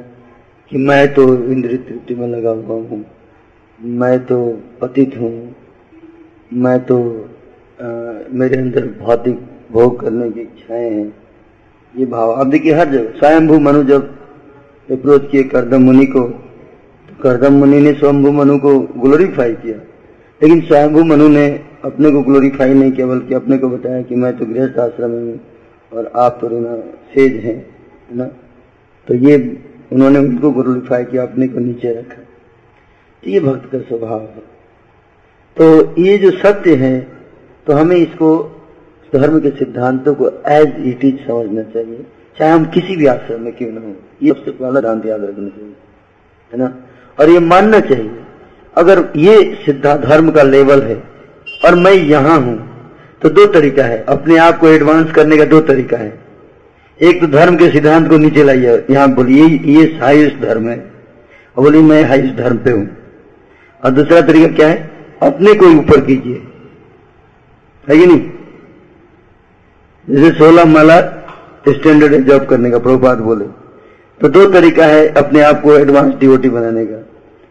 कि 0.71 0.77
मैं 0.77 1.13
तो 1.13 1.23
इंद्र 1.45 1.77
तृप्ति 1.87 2.15
में 2.15 2.27
लगा 2.27 2.49
हुआ 2.49 2.75
हूँ 2.89 3.03
मैं 3.79 4.17
तो 4.25 4.37
पतित 4.81 5.17
हूँ 5.17 5.33
मैं 6.51 6.79
तो 6.85 6.97
आ, 7.79 7.87
मेरे 8.31 8.57
अंदर 8.57 8.87
भौतिक 8.99 9.39
भोग 9.71 9.99
करने 9.99 10.29
की 10.31 10.41
इच्छाएँ 10.41 10.89
हैं। 10.89 11.13
ये 11.93 12.05
भाव 12.05 12.31
अब 12.31 12.49
देखिए 12.51 12.73
हर 12.73 12.89
जगह 12.91 13.19
स्वयंभू 13.19 13.59
मनु 13.59 13.83
जब 13.83 14.09
अप्रोच 14.89 15.29
किए 15.31 15.43
करदम 15.43 15.83
मुनि 15.83 16.05
को 16.05 16.23
तो 16.23 17.21
करदम 17.23 17.53
मुनि 17.53 17.79
ने 17.81 17.93
स्वयंभू 17.93 18.31
मनु 18.31 18.57
को 18.59 18.79
ग्लोरीफाई 18.79 19.53
किया। 19.55 19.77
लेकिन 20.41 20.61
स्वयंभू 20.61 21.03
मनु 21.05 21.27
ने 21.29 21.47
अपने 21.85 22.11
को 22.11 22.21
ग्लोरीफाई 22.23 22.73
नहीं 22.73 22.91
किया, 22.91 23.07
बल्कि 23.07 23.33
अपने 23.35 23.57
को 23.57 23.69
बताया 23.69 24.01
कि 24.01 24.15
मैं 24.15 24.37
तो 24.37 24.45
गृहस्थ 24.45 24.77
आश्रम 24.79 25.11
हूँ 25.11 25.39
और 25.91 26.11
आप 26.17 26.37
तो 26.41 26.49
ना 26.51 26.75
सेज 27.13 27.35
हैं, 27.45 27.55
है 28.09 28.17
ना? 28.17 28.25
तो 29.07 29.13
ये 29.17 29.35
उन्होंने 29.93 30.19
उनको 30.19 30.51
ग्लोरीफाई 30.51 31.03
किया, 31.05 31.23
अपने 31.23 31.47
को 31.47 31.59
नीचे 31.59 31.93
रखा। 31.93 32.21
तो 33.23 33.29
ये 33.29 33.39
भक्त 33.39 33.69
का 33.71 33.79
स्वभाव 33.79 34.19
है। 34.19 34.43
तो 35.57 36.01
ये 36.01 36.17
जो 36.17 36.31
सत्य 36.33 36.75
है 36.77 36.99
तो 37.67 37.73
हमें 37.73 37.95
इसको 37.95 38.29
धर्म 39.13 39.39
के 39.39 39.49
सिद्धांतों 39.57 40.13
को 40.15 40.29
एज 40.49 40.73
इट 40.87 41.03
इज़ 41.05 41.15
समझना 41.27 41.63
चाहिए। 41.65 42.05
चाहे 42.37 42.51
हम 42.51 42.65
किसी 42.71 42.95
भी 42.95 43.05
आश्रम 43.07 43.41
में 43.41 43.53
क्यों 43.53 43.71
ना 43.71 43.81
हो, 43.81 43.93
ये 44.23 44.29
सबसे 44.29 44.51
पहला 44.51 44.79
ध्यान 44.81 45.01
याद 45.05 45.23
रखना 45.23 45.49
चाहिए, 45.49 45.73
है 46.53 46.59
ना? 46.59 46.73
और 47.17 47.29
ये 47.29 47.39
मानना 47.41 47.79
चाहिए 47.81 48.09
अगर 48.75 49.03
ये 49.15 49.37
सिद्धांत 49.65 50.01
धर्म 50.01 50.29
का 50.31 50.43
लेवल 50.43 50.81
है 50.81 50.95
और 51.65 51.75
मैं 51.75 51.93
यहाँ 51.93 52.39
हूँ 52.39 52.57
तो 53.21 53.29
दो 53.29 53.45
तरीका 53.45 53.83
है। 53.83 54.03
अपने 54.09 54.37
आप 54.37 54.57
को 54.57 54.67
एडवांस 54.67 55.11
करने 55.11 55.37
का 55.37 55.45
दो 55.45 55.59
तरीका 55.61 55.97
है। 55.97 56.13
एक 56.99 57.21
तो 57.21 57.27
धर्म 57.27 57.55
के 57.57 57.69
सिद्धांत 57.69 58.07
को 58.09 58.17
नीचे 58.17 58.43
लाइए, 58.43 58.85
यहाँ 58.89 59.09
बोलिए, 59.09 59.45
ये 59.45 59.83
हाइस्ट 60.01 60.41
धर्म 60.41 60.69
है। 60.69 60.77
और 61.57 61.63
बोलिए, 61.63 61.81
मैं 61.81 62.03
हाइस्ट 62.03 62.35
धर्म 62.35 62.57
पे 62.57 62.71
हूँ। 62.71 62.87
और 63.83 63.91
दूसरा 63.91 64.21
तरीका 64.21 64.55
क्या 64.55 64.67
है? 64.67 64.77
अपने 65.23 65.53
को 65.53 65.65
ऊपर 65.69 66.01
कीजिए। 66.01 66.41
है 67.87 67.97
कि 67.97 68.05
नहीं? 68.05 68.29
जैसे 70.07 70.31
सोलह 70.37 70.65
माला 70.65 70.99
स्टैंडर्ड 71.69 72.27
जॉब 72.27 72.45
करने 72.45 72.71
का 72.71 72.77
प्रभुपात 72.79 73.17
बोले। 73.17 73.45
तो 74.21 74.29
दो 74.29 74.45
तरीका 74.51 74.85
है 74.85 75.07
अपने 75.13 75.41
आप 75.41 75.61
को 75.61 75.73
एडवांस 75.73 76.13
डिवोटी 76.13 76.49
बनाने 76.49 76.85
का। 76.85 77.05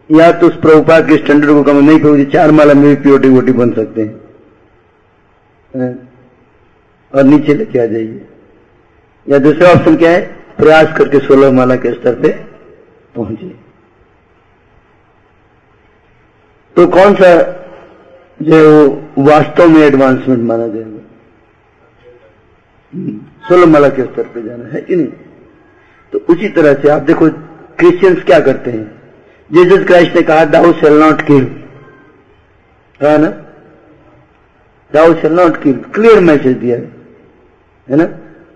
या 0.09 0.31
तो 0.31 0.47
उस 0.47 0.55
प्रभुपात 0.55 1.07
के 1.07 1.17
स्टैंडर्ड 1.17 1.51
को 1.51 1.63
कम 1.63 1.77
नहीं 1.85 1.99
पहुँचे 1.99 2.25
चार 2.25 2.51
माला 2.51 2.73
में 2.73 2.83
भी 2.85 2.95
प्योर 2.95 3.25
वोटी 3.27 3.51
बन 3.51 3.71
सकते 3.73 4.01
हैं। 4.01 4.13
और 7.13 7.23
नीचे 7.23 7.53
लेके 7.53 7.79
आ 7.79 7.85
जाइए। 7.85 8.25
या 9.27 9.37
दूसरा 9.39 9.69
ऑप्शन 9.69 9.95
क्या 9.95 10.11
है? 10.11 10.21
प्रयास 10.57 10.97
करके 10.97 11.19
सोलह 11.19 11.51
माला 11.51 11.75
के 11.75 11.93
स्तर 11.93 12.15
पे 12.21 12.29
पहुँचे 13.15 13.47
तो 16.75 16.87
कौन 16.87 17.13
सा 17.15 17.29
जो 18.39 18.57
वास्तव 19.17 19.69
में 19.69 19.81
एडवांसमेंट 19.81 20.43
माना 20.43 20.67
जाएगा? 20.67 20.99
सोलह 23.47 23.65
माला 23.65 23.89
के 23.89 24.03
स्तर 24.03 24.23
पे 24.23 24.41
जाना 24.41 24.65
है 24.65 24.81
कि 24.81 24.95
नहीं? 24.95 25.07
तो 26.13 26.19
उसी 26.29 26.49
तरह 26.49 26.73
से 26.73 26.89
आप 26.89 27.01
देखो 27.01 27.29
क्रिश्चियंस 27.79 28.23
क्या 28.23 28.39
करते 28.39 28.71
हैं? 28.71 28.98
जीसस 29.51 29.85
क्राइस्ट 29.87 30.15
ने 30.15 30.21
कहा 30.21 30.45
दाउ 30.45 30.71
शेल 30.71 30.99
नॉट 30.99 31.21
किल 31.21 31.43
है 32.99 33.17
ना? 33.17 33.29
Thou 34.91 35.13
shalt 35.13 35.33
not 35.33 35.61
kill 35.63 35.73
clear 35.93 36.19
message 36.21 36.57
दिया 36.57 36.77
है। 36.77 37.97
ना? 37.97 38.07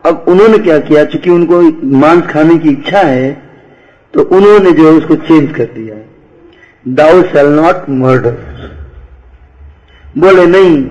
अब 0.04 0.26
उन्होंने 0.28 0.58
क्या 0.58 0.80
किया? 0.80 1.04
चूँकि 1.06 1.30
उनको 1.30 1.62
मांस 2.00 2.24
खाने 2.28 2.58
की 2.58 2.70
इच्छा 2.70 3.00
है 3.00 3.32
तो 4.14 4.24
उन्होंने 4.38 4.72
जो 4.72 4.86
है 4.86 4.98
उसको 4.98 5.16
चेंज 5.18 5.56
कर 5.56 5.66
दिया 5.66 5.96
दाउ 6.86 7.22
शेल 7.24 7.48
नॉट 7.52 7.90
मर्डर 7.90 8.38
बोले, 10.18 10.46
नहीं, 10.46 10.84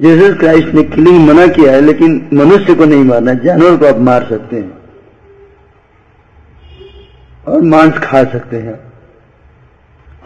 जीसस 0.00 0.38
क्राइस्ट 0.38 0.68
ने 0.74 0.82
किलिंग 0.84 1.26
मना 1.28 1.46
किया 1.46 1.72
है, 1.72 1.80
लेकिन 1.80 2.28
मनुष्य 2.32 2.74
को 2.74 2.84
नहीं 2.84 3.04
मारना 3.04 3.34
जानवर 3.44 3.76
को 3.76 3.86
आप 3.86 3.98
मार 4.00 4.26
सकते 4.30 4.56
हैं 4.56 4.72
और 7.46 7.60
मांस 7.64 7.98
खा 8.02 8.22
सकते 8.24 8.56
हैं 8.56 8.74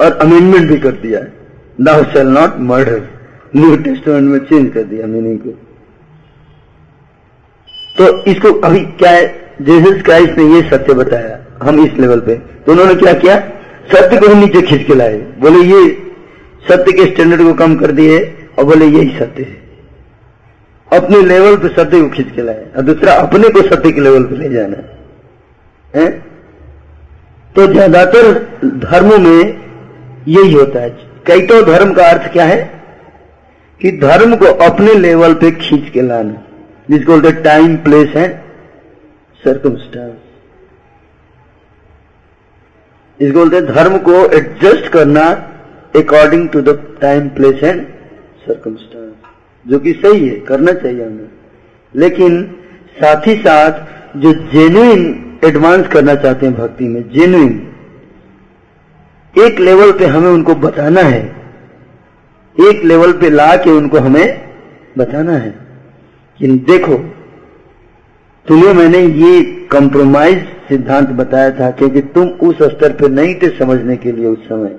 और 0.00 0.12
अमेंडमेंट 0.16 0.68
भी 0.70 0.78
कर 0.78 0.92
दिया 0.98 1.20
है। 1.20 1.32
Thou 1.80 2.04
shalt 2.12 2.26
not 2.28 2.58
murder 2.68 3.02
New 3.56 3.76
Testament 3.78 4.24
में 4.24 4.38
चेंज 4.40 4.72
कर 4.74 4.82
दिया 4.84 5.06
मीनिंग 5.06 5.38
को। 5.38 5.50
तो 7.96 8.22
इसको 8.24 8.52
अभी 8.60 8.80
क्या 8.98 9.10
है? 9.10 9.24
जीसस 9.62 10.02
क्राइस्ट 10.02 10.38
ने 10.38 10.44
ये 10.54 10.62
सत्य 10.68 10.94
बताया, 10.94 11.38
हम 11.62 11.84
इस 11.84 11.98
लेवल 12.00 12.20
पे। 12.20 12.34
तो 12.34 12.72
उन्होंने 12.72 12.94
क्या 12.94 13.12
किया? 13.14 13.38
सत्य 13.92 14.18
को 14.18 14.34
नीचे 14.34 14.62
खींच 14.62 14.86
के 14.86 14.94
लाए। 14.94 15.16
बोले, 15.40 15.58
ये 15.66 15.80
सत्य 16.68 16.92
के 16.92 17.06
स्टैंडर्ड 17.06 17.42
को 17.42 17.52
कम 17.54 17.74
कर 17.76 17.92
दिए 17.92 18.18
और 18.58 18.64
बोले, 18.64 18.86
यही 18.88 19.18
सत्य 19.18 19.42
है। 19.42 19.58
अपने 20.90 21.20
लेवल 21.22 21.56
पे 21.56 21.68
सत्य 21.70 22.00
को 22.00 22.08
खींच 22.08 22.30
के 22.36 22.42
लाए। 22.42 22.64
और 22.76 22.82
दूसरा, 22.82 23.14
अपने 23.14 23.48
को 23.48 23.62
सत्य 23.64 23.92
के 23.92 24.00
लेवल 24.00 24.24
पे 24.24 24.36
ले 24.36 24.48
जाना 24.48 24.76
है? 25.94 26.08
तो 27.54 27.66
ज़्यादातर 27.66 28.32
धर्मों 28.64 29.18
में 29.18 29.69
यही 30.28 30.52
होता 30.52 30.80
है। 30.80 30.90
तो 31.46 31.62
धर्म 31.62 31.92
का 31.92 32.08
अर्थ 32.10 32.32
क्या 32.32 32.44
है? 32.44 32.80
कि 33.80 33.90
धर्म 33.92 34.36
को 34.36 34.44
अपने 34.44 34.94
लेवल 34.94 35.34
पे 35.34 35.50
खींच 35.50 35.90
के 35.90 36.02
लाना, 36.02 36.42
जिसको 36.90 37.12
बोलते 37.12 37.42
टाइम 37.42 37.76
प्लेस 37.76 38.08
है 38.08 38.44
सर्कमस्टांस 39.44 40.12
इसको 43.20 43.38
बोलते 43.38 43.60
धर्म 43.60 43.98
को 43.98 44.12
एडजस्ट 44.12 44.88
करना 44.88 45.24
according 45.96 46.48
to 46.48 46.60
the 46.60 46.98
time 47.00 47.28
place 47.28 47.62
and 47.64 47.86
circumstance 48.46 49.12
जो 49.66 49.78
कि 49.78 49.92
सही 49.92 50.28
है, 50.28 50.40
करना 50.40 50.72
चाहिए 50.72 51.04
हमें। 51.04 51.28
लेकिन 51.96 52.44
साथ 53.00 53.26
ही 53.26 53.36
साथ 53.36 53.72
जो 54.16 54.32
जेन्युइन 54.32 55.38
एडवांस 55.44 55.86
करना 55.88 56.14
चाहते 56.14 56.46
हैं 56.46 56.54
भक्ति 56.54 56.84
में 56.84 57.08
जेन्युइन 57.10 57.69
एक 59.34 59.60
लेवल 59.60 59.92
पे 59.92 60.06
हमें 60.06 60.30
उनको 60.30 60.54
बताना 60.54 61.00
है। 61.00 61.20
एक 62.56 62.84
लेवल 62.84 63.12
पे 63.12 63.30
ला 63.30 63.56
के 63.56 63.70
उनको 63.70 63.98
हमें 63.98 64.50
बताना 64.98 65.32
है 65.32 65.54
कि 66.40 66.48
देखो, 66.48 66.96
तुम्हें 68.46 68.72
मैंने 68.74 68.98
ये 68.98 69.42
कंप्रोमाइज 69.72 70.38
सिद्धांत 70.68 71.08
बताया 71.08 71.50
था 71.50 71.70
क्योंकि 71.70 72.00
तुम 72.00 72.28
उस 72.28 72.62
स्तर 72.62 72.92
पे 72.92 73.08
नहीं 73.08 73.34
थे 73.34 73.48
समझने 73.58 73.96
के 73.96 74.12
लिए 74.12 74.26
उस 74.26 74.44
समय। 74.44 74.76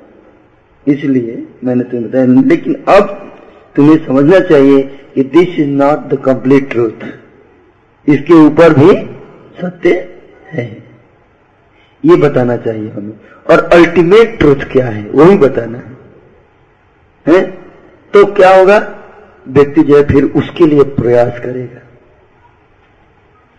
इसलिए 0.88 1.48
मैंने 1.64 1.84
तुम्हें 1.84 2.10
बताया। 2.10 2.26
लेकिन 2.26 2.76
अब 2.88 3.34
तुम्हें 3.76 3.98
समझना 4.08 4.40
चाहिए 4.40 4.82
कि 5.16 5.24
this 5.24 5.60
is 5.60 5.68
not 5.68 6.08
the 6.10 6.20
complete 6.26 6.70
truth 6.72 7.06
इसके 8.08 8.34
ऊपर 8.34 8.74
भी 8.74 8.92
सत्य 9.62 9.90
है। 10.48 10.91
ये 12.04 12.16
बताना 12.16 12.56
चाहिए 12.58 12.90
हमें। 12.90 13.14
और 13.50 13.64
अल्टीमेट 13.74 14.38
ट्रुथ 14.40 14.64
क्या 14.72 14.86
है, 14.86 15.04
वो 15.04 15.26
भी 15.26 15.38
बताना 15.38 15.78
है। 15.78 15.98
हैं? 17.26 17.44
तो 18.14 18.26
क्या 18.34 18.56
होगा? 18.56 18.78
व्यक्ति 19.48 19.82
जो 19.82 19.98
है 19.98 20.04
फिर 20.04 20.24
उसके 20.36 20.66
लिए 20.66 20.84
प्रयास 20.96 21.40
करेगा। 21.40 21.82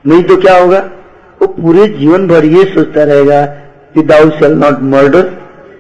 नहीं 0.05 0.23
तो 0.23 0.37
क्या 0.37 0.57
होगा? 0.59 0.79
वो 1.43 1.47
पूरे 1.47 1.87
जीवन 1.89 2.27
भर 2.29 2.45
ये 2.45 2.65
सोचता 2.65 3.05
रहेगा 3.05 3.45
कि 3.95 4.03
दाउ 4.03 4.31
शेल 4.31 4.53
नॉट 4.55 4.81
मर्डर 4.93 5.31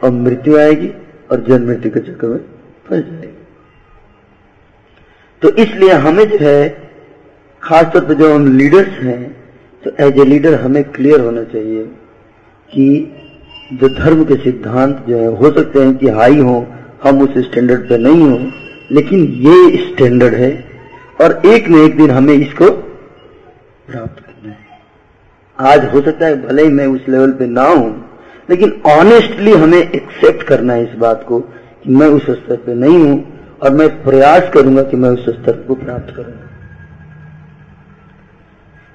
और 0.05 0.11
मृत्यु 0.11 0.57
आएगी, 0.59 0.88
और 1.33 1.40
जन्म 1.40 1.66
मृत्यु 1.66 1.90
के 1.90 2.01
चक्कर 2.01 2.29
में 2.29 2.40
फंस 2.88 3.05
जाएगी। 3.05 3.29
तो 5.42 5.48
इसलिए 5.57 5.92
हमें 5.98 6.25
जो 6.25 6.38
है, 6.40 6.90
खासतौर 7.62 8.05
पर 8.05 8.14
जब 8.14 8.31
हम 8.31 8.46
लीडर्स 8.59 9.03
हैं 9.03 9.37
तो 9.83 9.90
एज 10.01 10.18
ए 10.18 10.25
लीडर 10.25 10.55
हमें 10.55 10.83
क्लियर 10.85 11.20
होना 11.20 11.42
चाहिए। 11.44 11.90
कि 12.73 12.89
जो 13.73 13.89
धर्म 13.91 14.25
के 14.25 14.37
सिद्धांत 14.43 15.05
जो 15.09 15.17
है, 15.17 15.27
हो 15.29 15.51
सकते 15.51 15.81
हैं 15.81 15.97
कि 15.99 16.09
हाई 16.11 16.39
हो, 16.39 16.67
हम 17.05 17.21
उस 17.23 17.39
स्टैंडर्ड 17.45 17.89
पे 17.89 17.99
नहीं 17.99 18.23
हो, 18.23 18.39
लेकिन 18.91 19.25
ये 19.41 19.77
स्टैंडर्ड 19.79 20.35
है 20.35 20.53
और 21.21 21.41
एक 21.47 21.69
न 21.69 21.85
एक 21.85 21.97
दिन 21.97 22.11
हमें 22.11 22.35
इसको 22.35 22.71
प्राप्त 22.71 24.21
करना 24.21 24.51
है। 24.51 24.59
आज 25.59 25.85
हो 25.93 26.01
सकता 26.01 26.27
है 26.27 26.41
भले 26.43 26.63
ही 26.63 26.69
मैं 26.71 26.87
उस 26.89 27.09
लेवल 27.09 27.33
पे 27.33 27.47
ना 27.49 27.65
हूँ, 27.65 27.91
लेकिन 28.51 28.81
ऑनेस्टली 28.91 29.53
हमें 29.55 29.79
एक्सेप्ट 29.79 30.47
करना 30.47 30.73
है 30.73 30.85
इस 30.85 30.97
बात 30.99 31.25
को 31.29 31.41
कि 31.41 31.91
मैं 31.91 32.07
उस 32.11 32.31
स्तर 32.31 32.57
पे 32.57 32.75
नहीं 32.77 32.99
हूँ 32.99 33.59
और 33.63 33.71
मैं 33.71 33.89
प्रयास 34.05 34.51
करूँगा 34.55 34.83
कि 34.83 34.97
मैं 34.97 35.11
उस 35.11 35.29
स्तर 35.31 35.65
को 35.67 35.75
प्राप्त 35.75 36.15
करूँगा। 36.15 36.49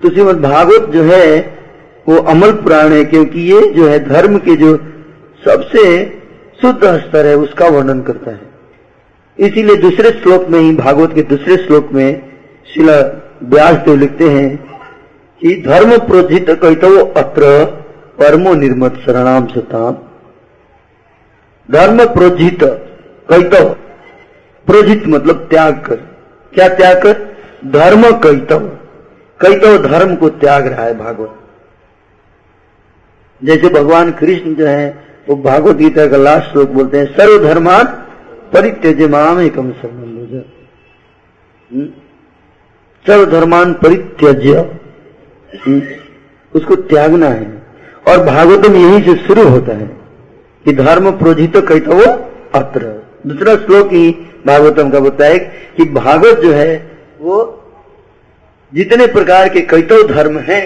तो 0.01 0.09
श्रीमद 0.09 0.41
भागवत 0.41 0.89
जो 0.89 1.03
है 1.03 1.25
वो 2.07 2.17
अमल 2.25 2.51
पुराण 2.53 2.91
है, 2.91 3.03
क्योंकि 3.05 3.41
ये 3.43 3.61
जो 3.71 3.87
है 3.87 3.97
धर्म 4.03 4.37
के 4.39 4.55
जो 4.55 4.75
सबसे 5.41 5.83
शुद्ध 6.59 6.83
स्तर 6.99 7.25
है, 7.25 7.35
उसका 7.37 7.67
वर्णन 7.67 8.01
करता 8.01 8.31
है। 8.31 8.45
इसीलिए 9.37 9.75
दूसरे 9.75 10.09
श्लोक 10.11 10.47
में 10.49 10.59
ही, 10.59 10.75
भागवत 10.75 11.13
के 11.13 11.21
दूसरे 11.25 11.57
श्लोक 11.57 11.91
में 11.93 12.21
शिला 12.67 12.97
व्यास 13.45 13.75
देव 13.85 13.95
लिखते 13.95 14.29
हैं 14.29 14.49
कि 15.41 15.55
धर्म 15.61 15.97
प्रोजित 16.07 16.49
कहते 16.51 16.87
अत्र 17.19 17.49
परमो 18.19 18.53
निर्मत 18.55 18.95
शरणाम 19.05 19.47
सताम। 19.47 19.97
धर्म 21.69 22.03
प्रोजित 22.13 22.63
कहते 23.29 23.63
प्रोजित 24.67 25.07
मतलब 25.07 25.47
त्याग 25.49 25.73
कर। 25.85 25.95
क्या 26.53 26.67
त्याग 26.69 27.01
कर? 27.03 27.13
धर्म 27.71 28.01
कहतव 28.17 28.59
कहतव 29.39 29.77
धर्म 29.83 30.15
को 30.15 30.29
त्याग 30.31 30.67
रहा 30.67 30.85
है 30.85 30.97
भागवत। 30.97 31.35
जैसे 33.41 33.69
भगवान 33.69 34.11
कृष्ण 34.11 34.53
जो 34.55 34.65
है, 34.65 35.07
वो 35.29 35.35
भागवत 35.35 35.75
गीता 35.75 36.07
का 36.07 36.17
लास्ट 36.17 36.51
श्लोक 36.51 36.69
बोलते 36.69 36.97
हैं 36.97 37.05
सर्वधर्मान 37.05 37.85
परित्यज 38.53 39.01
माम 39.01 39.39
एकम 39.39 39.71
संबंध 39.71 40.43
हम्म? 41.71 41.85
सर्वधर्मान 43.05 43.73
परित्यज्य 43.73 44.53
हम्म? 45.67 45.81
उसको 46.53 46.75
त्यागना 46.75 47.27
है 47.27 47.63
और 48.07 48.23
भागवतम 48.25 48.75
यही 48.75 49.01
से 49.03 49.15
शुरू 49.27 49.47
होता 49.47 49.77
है 49.77 49.97
कि 50.65 50.73
धर्म 50.73 51.11
प्रोजित 51.11 51.57
कहता 51.57 51.95
वो 51.95 52.05
अत्र 52.59 53.03
दूसरा 53.27 53.55
श्लोक 53.55 53.93
ही 53.93 54.09
भागवतम 54.45 54.89
का 54.89 54.99
बोलता 54.99 55.25
है 55.25 55.37
कि 55.77 55.85
भागवत 55.85 56.39
जो 56.39 56.51
है, 56.53 56.75
वो 57.19 57.63
जितने 58.73 59.07
प्रकार 59.07 59.49
के 59.49 59.61
कैतव 59.61 60.07
धर्म 60.07 60.37
हैं, 60.39 60.65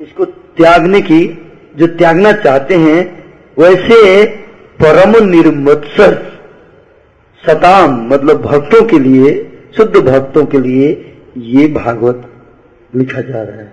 उसको 0.00 0.24
त्यागने 0.24 1.00
की 1.00 1.45
जो 1.76 1.86
त्यागना 1.86 2.32
चाहते 2.34 2.74
हैं, 2.76 3.00
वैसे 3.58 4.24
परम 4.78 5.24
निर्मत्सर 5.26 6.14
सताम 7.42 8.00
मतलब 8.08 8.42
भक्तों 8.42 8.84
के 8.84 8.98
लिए, 8.98 9.32
शुद्ध 9.76 9.96
भक्तों 9.96 10.44
के 10.44 10.58
लिए 10.58 10.88
ये 11.36 11.66
भागवत 11.68 12.22
लिखा 12.94 13.20
जा 13.20 13.42
रहा 13.42 13.56
है। 13.56 13.72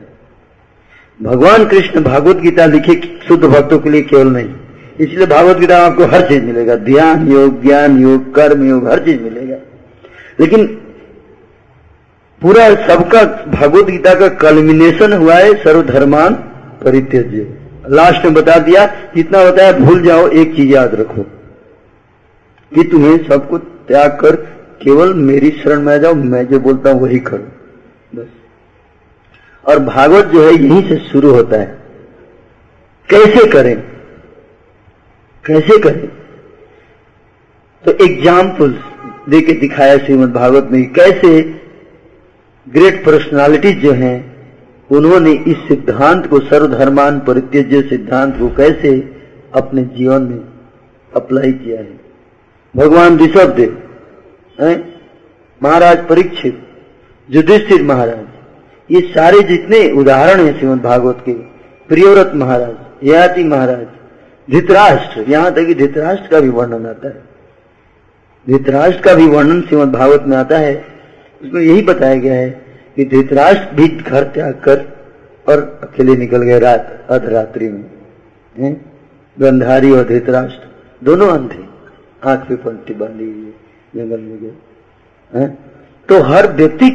भगवान 1.19 1.65
कृष्ण 1.65 2.03
भागवत 2.03 2.37
गीता 2.37 2.65
लिखे 2.65 2.93
शुद्ध 3.27 3.43
भक्तों 3.43 3.79
के 3.79 3.89
लिए 3.89 4.01
केवल 4.01 4.27
नहीं, 4.27 4.49
इसलिए 4.99 5.25
भागवत 5.25 5.57
गीता 5.57 5.77
में 5.77 5.85
आपको 5.85 6.05
हर 6.05 6.27
चीज़ 6.27 6.43
मिलेगा। 6.43 6.75
ध्यान 6.75 7.27
योग, 7.27 7.61
ज्ञान 7.61 8.01
योग, 8.01 8.33
कर्म 8.35 8.67
योग, 8.69 8.87
हर 8.89 8.99
चीज़ 8.99 9.21
मिलेगा। 9.21 9.55
लेकिन 10.39 10.65
पूरा 12.41 12.69
सबका 12.87 13.23
भागवत 13.49 13.85
गीता 13.85 14.13
का 14.13 14.27
कल्मिनेशन 14.39 15.13
हुआ 15.13 15.35
है 15.35 15.53
सर्वधर्मान 15.63 16.33
परित्यज्य। 16.83 17.47
लास्ट 17.89 18.25
में 18.25 18.33
बता 18.33 18.59
दिया, 18.59 18.85
जितना 19.15 19.51
बताया 19.51 19.71
भूल 19.71 20.01
जाओ, 20.01 20.27
एक 20.27 20.55
चीज़ 20.55 20.69
याद 20.69 20.95
रखो, 20.95 21.21
कि 22.75 22.83
तुम्हें 22.83 23.29
सब 23.29 23.49
कुछ 23.49 23.61
त्याग 23.87 24.11
कर 24.19 24.35
केवल 24.81 25.13
मेरी 25.13 25.51
शरण 25.51 25.81
में 25.81 25.93
आ 25.93 25.97
जाओ, 25.97 26.13
मैं 26.13 26.47
जो 26.47 26.59
बोलता 26.59 26.91
हूँ 26.91 27.01
वही 27.01 27.19
करो, 27.19 27.47
बस। 28.15 28.27
और 29.65 29.79
भागवत 29.79 30.25
जो 30.25 30.43
है, 30.43 30.53
यहीं 30.53 30.89
से 30.89 30.97
शुरू 30.97 31.31
होता 31.31 31.57
है। 31.57 31.77
कैसे 33.09 33.47
करें? 33.47 33.83
कैसे 35.45 35.79
करें? 35.79 36.07
तो 37.85 38.05
एग्जाम्पल्स 38.05 38.77
देके 39.29 39.53
दिखाया 39.53 39.97
श्रीमद 39.97 40.33
भागवत 40.33 40.69
में 40.71 40.93
कैसे 40.93 41.41
ग्रेट 42.69 43.05
पर्सनालिटीज 43.05 43.79
जो 43.79 43.91
हैं 43.91 44.32
उन्होंने 44.93 45.31
इस 45.47 45.57
सिद्धांत 45.67 46.25
को 46.27 46.39
सर्वधर्मान 46.39 47.19
परित्यज्य 47.19 47.81
सिद्धांत 47.81 48.37
को 48.39 48.47
कैसे 48.49 48.91
अपने 49.53 49.83
जीवन 49.97 50.21
में 50.21 50.43
अप्लाई 51.11 51.51
किया 51.51 51.79
है? 51.79 51.99
भगवान 52.75 53.17
ऋषभ 53.19 53.55
देव 53.55 53.79
महाराज 55.61 56.07
परीक्षित, 56.07 56.59
युधिष्ठिर 57.29 57.83
महाराज, 57.83 58.25
ये 58.89 59.01
सारे 59.01 59.41
जितने 59.41 59.89
उदाहरण 59.91 60.41
हैं 60.41 60.57
श्रीमद 60.59 60.81
भागवत 60.81 61.21
के, 61.25 61.33
प्रियव्रत 61.89 62.31
महाराज, 62.35 62.75
ययाति 63.03 63.43
महाराज, 63.43 63.85
धृतराष्ट्र, 64.47 65.25
यहाँ 65.29 65.53
तक 65.53 65.65
कि 65.67 65.73
धृतराष्ट्र 65.75 66.27
का 66.27 66.39
भी 66.39 66.49
वर्णन 66.49 66.85
आता 66.85 67.07
है। 67.07 67.21
धृतराष्ट्र 68.47 69.01
का 69.01 69.13
भी 69.13 69.27
वर्णन 69.27 69.61
श्रीमद 69.61 69.91
भागवत 69.91 70.23
में 70.27 70.37
आता 70.37 70.57
है। 70.57 70.75
उसमें 71.41 71.61
यही 71.61 71.81
बताया 71.81 72.15
गया 72.15 72.33
है 72.33 72.62
कि 72.97 73.05
धृतराष्ट्र 73.05 73.75
भी 73.75 73.87
घर 73.87 74.23
त्याग 74.23 74.53
कर 74.65 74.85
और 75.45 75.61
अकेले 75.83 76.15
निकल 76.15 76.41
गए 76.41 76.59
रात, 76.59 77.05
अर्धरात्रि 77.09 77.69
में। 77.69 78.75
गंधारी 79.37 79.91
और 79.91 80.03
धृतराष्ट्र 80.07 80.67
दोनों 81.01 81.27
अंधे। 81.29 81.63
आँख 82.23 82.47
पे 82.47 82.55
पंक्ति 82.55 82.93
बांधी 82.93 83.23
हुई 83.23 83.53
जंगल 83.93 84.19
में 84.19 84.37
गए। 84.41 85.47
तो 86.09 86.21
हर 86.23 86.51
व्यक्ति 86.53 86.89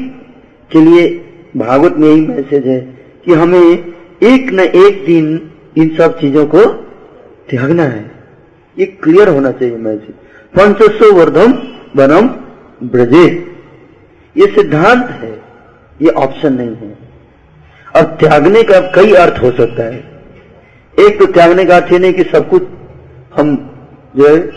के 0.70 0.80
लिए 0.80 1.08
भागवत 1.56 1.96
में 1.96 2.08
यही 2.08 2.26
मैसेज 2.26 2.66
है 2.66 2.80
कि 3.24 3.34
हमें 3.34 3.60
एक 3.60 4.50
न 4.52 4.60
एक 4.60 5.04
दिन 5.06 5.26
इन 5.78 5.94
सब 5.96 6.18
चीज़ों 6.20 6.46
को 6.46 6.64
त्यागना 7.50 7.82
है। 7.84 8.04
ये 8.76 8.86
क्लियर 9.02 9.28
होना 9.28 9.50
चाहिए 9.50 9.76
मैसेज 9.78 10.14
पंचस्व 10.54 11.14
वर्धम 11.16 11.52
वनम 11.96 12.28
ब्रजे 12.84 13.24
ये 14.36 14.46
सिद्धांत 14.46 15.08
है। 15.12 15.32
ये 16.02 16.08
ऑप्शन 16.08 16.52
नहीं 16.52 16.76
है। 16.76 16.98
और 17.96 18.02
त्यागने 18.02 18.62
का 18.62 18.80
कई 18.80 19.12
अर्थ 19.12 19.42
हो 19.42 19.50
सकता 19.50 19.84
है। 19.84 20.18
एक 21.00 21.18
तो 21.18 21.26
त्यागने 21.26 21.64
का 21.64 21.76
अर्थ 21.76 21.92
नहीं 21.92 22.12
कि 22.12 22.22
सब 22.22 22.48
कुछ 22.48 22.62
हम 23.36 23.56
जो 24.16 24.28
है 24.28 24.50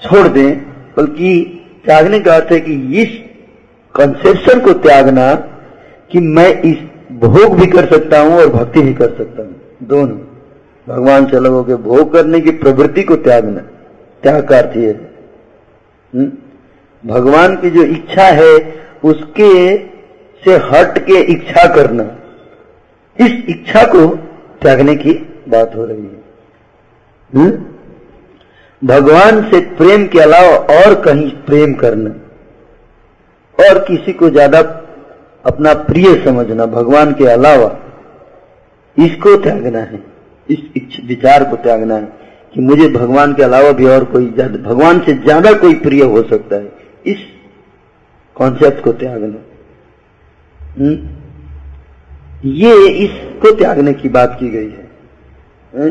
छोड़ 0.00 0.28
दें, 0.28 0.60
बल्कि 0.96 1.44
त्यागने 1.84 2.20
का 2.20 2.34
अर्थ 2.34 2.52
है 2.52 2.60
कि 2.60 2.72
इस 2.72 3.08
कंसेप्शन 3.94 4.60
को 4.60 4.72
त्यागना 4.72 5.34
कि 6.12 6.20
मैं 6.20 6.62
इस 6.62 6.78
भोग 7.12 7.60
भी 7.60 7.66
कर 7.66 7.86
सकता 7.86 8.20
हूँ 8.20 8.38
और 8.38 8.48
भक्ति 8.48 8.82
भी 8.82 8.94
कर 8.94 9.08
सकता 9.08 9.42
हूँ। 9.42 9.60
दोनों। 9.82 10.18
भगवान 10.88 11.26
से 11.26 11.36
अलग 11.36 11.50
होकर 11.50 11.76
भोग 11.76 12.12
करने 12.12 12.40
की 12.40 12.50
प्रवृत्ति 12.50 13.02
को 13.02 13.16
त्यागना। 13.16 13.60
त्याग 14.22 14.48
का 14.48 14.58
अर्थ 14.58 14.76
ये 14.76 14.90
हम्म? 16.14 16.32
भगवान 17.06 17.56
की 17.56 17.70
जो 17.70 17.82
इच्छा 17.82 18.22
है, 18.22 18.74
उसके 19.04 19.76
से 20.44 20.56
हट 20.56 20.98
के 20.98 21.20
इच्छा 21.20 21.74
करना। 21.74 22.02
इस 23.26 23.32
इच्छा 23.48 23.84
को 23.84 24.16
त्यागने 24.62 24.94
की 24.94 25.12
बात 25.48 25.74
हो 25.76 25.84
रही 25.84 26.02
है। 26.02 26.24
हुँ? 27.34 27.74
भगवान 28.84 29.50
से 29.50 29.60
प्रेम 29.60 30.06
के 30.06 30.18
अलावा 30.18 30.56
और 30.56 30.94
कहीं 31.00 31.30
प्रेम 31.30 31.74
करना। 31.74 32.10
और 33.58 33.78
किसी 33.78 34.12
को 34.12 34.30
ज़्यादा 34.30 34.58
अपना 35.44 35.74
प्रिय 35.74 36.24
समझना, 36.24 36.66
भगवान 36.66 37.12
के 37.12 37.26
अलावा 37.26 37.78
इसको 39.04 39.36
त्यागना 39.36 39.78
है। 39.78 40.04
इस 40.50 40.58
विचार 41.04 41.44
को 41.44 41.56
त्यागना 41.56 41.94
है 41.94 42.12
कि 42.54 42.60
मुझे 42.60 42.88
भगवान 42.88 43.34
के 43.34 43.42
अलावा 43.42 43.72
भी 43.72 43.86
और 43.86 44.04
कोई 44.04 44.26
भगवान 44.62 45.00
से 45.00 45.12
ज़्यादा 45.12 45.52
कोई 45.52 45.74
प्रिय 45.74 46.04
हो 46.04 46.22
सकता 46.22 46.56
है। 46.56 46.72
इस 47.06 47.16
कॉन्सेप्ट 48.34 48.84
को 48.84 48.92
त्यागना। 48.92 49.26
हम्म? 49.26 49.47
ये 52.44 52.88
इसको 52.88 53.54
त्यागने 53.54 53.92
की 53.92 54.08
बात 54.08 54.36
की 54.40 54.48
गई 54.48 54.70
है। 54.70 54.90
हम्म? 55.74 55.90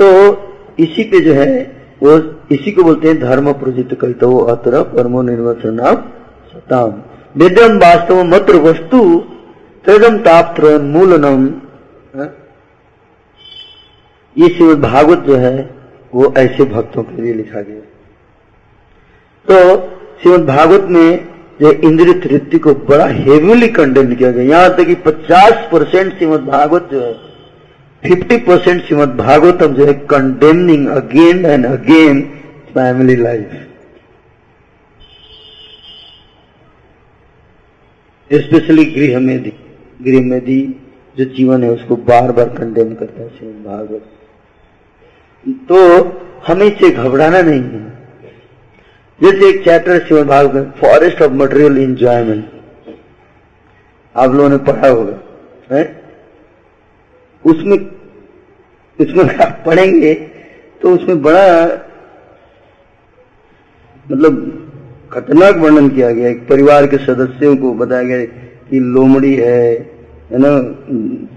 तो 0.00 0.36
इसी 0.78 1.04
पे 1.04 1.20
जो 1.20 1.32
है, 1.34 1.76
वो 2.02 2.18
इसी 2.54 2.72
को 2.72 2.82
बोलते 2.82 3.08
हैं 3.08 3.20
धर्म 3.20 3.52
प्रजित 3.52 3.98
कहते 4.00 4.26
हो 4.26 4.38
अतर 4.38 4.82
परमो 4.82 5.22
निर्वचनाम 5.22 5.94
सताम। 6.52 7.02
वेदम 7.36 7.76
वास्तव 7.76 8.24
मत्र 8.24 8.56
वस्तु 8.56 9.24
तदम 9.86 10.18
ताप्त्र 10.18 10.82
मूलनम। 10.82 11.46
हम्म? 12.14 12.28
ये 14.42 14.48
श्रीमद 14.48 14.80
भागवत 14.80 15.18
जो 15.18 15.36
है, 15.36 15.74
वो 16.14 16.34
ऐसे 16.38 16.64
भक्तों 16.64 17.02
के 17.02 17.22
लिए 17.22 17.34
लिखा 17.34 17.60
गया। 17.60 17.80
तो 19.50 19.78
श्रीमद 20.22 20.46
भागवत 20.46 20.84
में 20.90 21.37
जो 21.60 21.70
इंद्रिय 21.70 22.14
तृप्ति 22.20 22.58
को 22.58 22.74
बड़ा 22.88 23.06
हेवीली 23.06 23.68
कंडेम 23.68 24.14
किया 24.14 24.30
गया। 24.32 24.44
यहाँ 24.44 24.76
तक 24.76 24.86
कि 24.86 24.94
50 25.06 25.54
परसेंट 25.72 26.12
श्रीमद 26.18 26.40
भागवत 26.46 26.88
जो 26.92 27.00
है 27.02 27.14
50 28.02 28.38
परसेंट 28.46 28.82
श्रीमद 28.82 29.16
भागवतम 29.16 29.74
जो 29.74 29.86
है 29.86 29.94
condemning 30.10 30.86
again 30.88 31.44
and 31.46 31.66
again 31.66 32.20
family 32.74 33.16
life 33.16 33.48
especially 38.30 38.84
गृह 38.86 39.18
में 39.20 39.42
दी 39.42 39.52
गृह 40.00 40.20
में 40.22 40.40
दी 40.40 40.60
जो 41.16 41.24
जीवन 41.26 41.64
है, 41.64 41.70
उसको 41.70 41.96
बार 41.98 42.32
बार 42.32 42.48
कंडेम 42.50 42.94
करता 42.94 43.22
है 43.22 43.28
श्रीमद 43.28 43.64
भागवत 43.66 44.04
तो 45.68 45.78
हमें 46.46 46.66
इसे 46.66 46.90
घबराना 46.90 47.40
नहीं 47.42 47.60
है। 47.60 47.97
जैसे 49.22 49.48
एक 49.48 49.64
chapter 49.64 49.98
Shrimad 49.98 50.26
Bhagavat 50.26 50.74
forest 50.80 51.22
of 51.22 51.32
material 51.32 51.78
enjoyment 51.78 52.44
आप 54.16 54.30
लोगों 54.30 54.48
ने 54.48 54.56
पढ़ा 54.56 54.88
होगा 54.88 55.18
है 55.72 56.02
उसमें 57.46 57.78
उसमें 59.00 59.36
आप 59.40 59.62
पढ़ेंगे 59.66 60.14
तो 60.82 60.94
उसमें 60.94 61.22
बड़ा 61.22 61.64
मतलब 64.10 64.64
खतरनाक 65.12 65.56
वर्णन 65.56 65.88
किया 65.88 66.10
गया 66.10 66.28
एक 66.28 66.48
परिवार 66.48 66.86
के 66.86 66.96
सदस्यों 66.96 67.56
को 67.56 67.74
बताया 67.74 68.02
गया 68.02 68.24
कि 68.70 68.80
लोमड़ी 68.80 69.34
है 69.34 69.98
है 70.32 70.38
ना? 70.38 70.50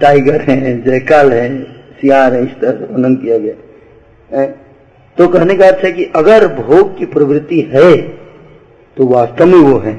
टाइगर 0.01 0.41
है, 0.41 0.81
जयकाल 0.81 1.33
है, 1.33 1.63
सियार 2.01 2.33
है, 2.33 2.43
इस 2.43 2.51
तरह 2.61 2.93
वर्णन 2.93 3.15
किया 3.15 3.37
गया 3.37 3.55
है। 4.37 4.70
तो 5.17 5.27
कहने 5.27 5.55
का 5.55 5.67
अर्थ 5.67 5.83
है 5.85 5.91
कि 5.91 6.03
अगर 6.15 6.47
भोग 6.55 6.97
की 6.97 7.05
प्रवृत्ति 7.07 7.59
है 7.73 7.91
तो 8.97 9.05
वास्तव 9.07 9.45
में 9.45 9.59
वो 9.59 9.77
है। 9.79 9.93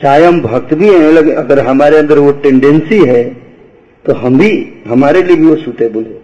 चाहे 0.00 0.24
हम 0.24 0.40
भक्त 0.40 0.74
भी 0.74 0.88
हैं, 0.88 1.12
लेकिन 1.12 1.34
अगर 1.34 1.58
हमारे 1.66 1.96
अंदर 1.96 2.18
वो 2.18 2.32
टेंडेंसी 2.32 2.98
है 3.04 3.24
तो 4.04 4.14
हम 4.14 4.38
भी, 4.38 4.50
हमारे 4.86 5.22
लिए 5.22 5.36
भी 5.36 5.46
वो 5.46 5.56
सुटेबल 5.56 6.00
है। 6.00 6.18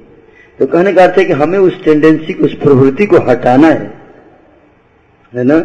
तो 0.59 0.67
कहने 0.67 0.93
का 0.93 1.05
अर्थ 1.05 1.19
है 1.19 1.25
कि 1.25 1.33
हमें 1.33 1.59
उस 1.59 1.83
टेंडेंसी 1.85 2.33
को, 2.33 2.45
उस 2.45 2.55
प्रवृत्ति 2.55 3.07
को 3.07 3.19
हटाना 3.21 3.69
है। 3.69 3.93
है 5.33 5.45
ना? 5.45 5.59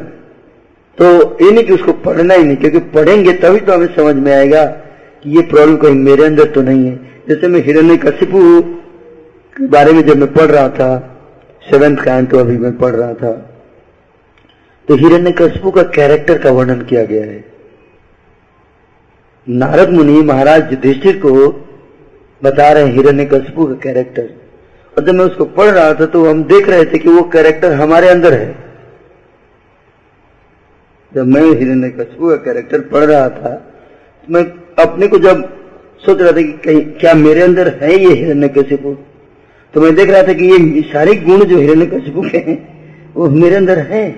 तो 0.97 1.05
ये 1.41 1.51
नहीं 1.51 1.63
कि 1.63 1.74
उसको 1.74 1.93
पढ़ना 2.01 2.34
ही 2.34 2.43
नहीं, 2.43 2.57
क्योंकि 2.57 2.80
पढ़ेंगे 2.89 3.34
तभी 3.34 3.59
तो 3.59 3.74
हमें 3.74 3.95
समझ 3.95 4.15
में 4.15 4.32
आएगा 4.34 4.65
कि 4.65 5.36
ये 5.36 5.41
प्रॉब्लम 5.41 5.76
कहीं 5.78 5.95
मेरे 5.95 6.26
अंदर 6.26 6.45
तो 6.45 6.61
नहीं 6.61 6.86
है। 6.86 6.95
जैसे 7.30 7.47
मैं 7.47 7.63
हिरण्य 7.63 7.97
कशिपु 7.97 8.39
बारे 9.60 9.91
में 9.93 10.01
जब 10.01 10.18
मैं 10.18 10.34
पढ़ 10.34 10.45
रहा 10.45 10.68
था, 10.70 10.97
सेवेंथ 11.64 12.28
तो 12.28 12.38
अभी 12.39 12.57
मैं 12.57 12.78
पढ़ 12.78 12.95
रहा 12.95 13.14
था 13.14 13.32
तो 14.88 14.95
हिरण्य 14.95 15.32
का 15.32 15.84
कैरेक्टर 15.86 16.38
का 16.38 16.51
वर्णन 16.51 16.82
किया 16.82 17.03
गया 17.05 17.24
है। 17.24 17.43
नारद 19.47 19.89
मुनि 19.89 20.22
महाराज 20.22 20.72
युधिष्ठिर 20.72 21.18
को 21.18 21.32
बता 22.41 22.72
रहे 22.72 22.86
हैं 22.86 22.93
हिरण्य 22.93 23.26
का 23.26 23.39
कैरेक्टर 23.84 24.30
और 24.97 25.05
जब 25.05 25.14
मैं 25.14 25.26
उसको 25.26 25.45
पढ़ 25.45 25.70
रहा 25.70 25.93
था 25.93 26.05
तो 26.05 26.30
हम 26.30 26.43
देख 26.43 26.70
रहे 26.70 26.86
थे 26.86 26.97
कि 26.97 27.10
वो 27.10 27.24
कैरेक्टर 27.30 27.74
हमारे 27.74 28.10
अंदर 28.10 28.34
है। 28.34 28.55
जब 31.12 31.28
मैं 31.28 31.41
हिरण्य 31.41 31.89
का 31.89 32.36
कैरेक्टर 32.36 32.82
पढ़ 32.89 33.03
रहा 33.03 33.30
था 33.30 33.55
तो 33.55 34.34
मैं 34.34 34.43
अपने 34.84 35.07
को 35.07 35.20
जब 35.20 35.43
सोच 36.05 36.22
रहा 36.22 36.32
था 36.32 36.41
कि 36.41 36.51
कहीं 36.66 36.82
क्या 36.99 37.14
मेरे 37.14 37.41
अंदर 37.41 37.68
है 37.82 37.93
ये 37.93 38.14
हिरण्य 38.16 38.49
तो 39.74 39.82
मैं 39.82 39.93
देख 39.95 40.09
रहा 40.09 40.22
था 40.24 40.34
कि 40.34 40.45
ये 40.45 40.82
सारे 40.84 41.13
गुण 41.17 41.43
जो 41.45 41.57
हिरण्य 41.59 41.86
कशिपु 41.88 42.22
के 42.22 42.38
हैं 42.39 42.57
वो 43.15 43.30
मेरे 43.32 43.55
अंदर 43.55 43.80
है। 43.89 44.09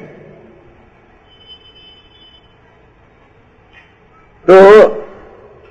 तो 4.46 4.56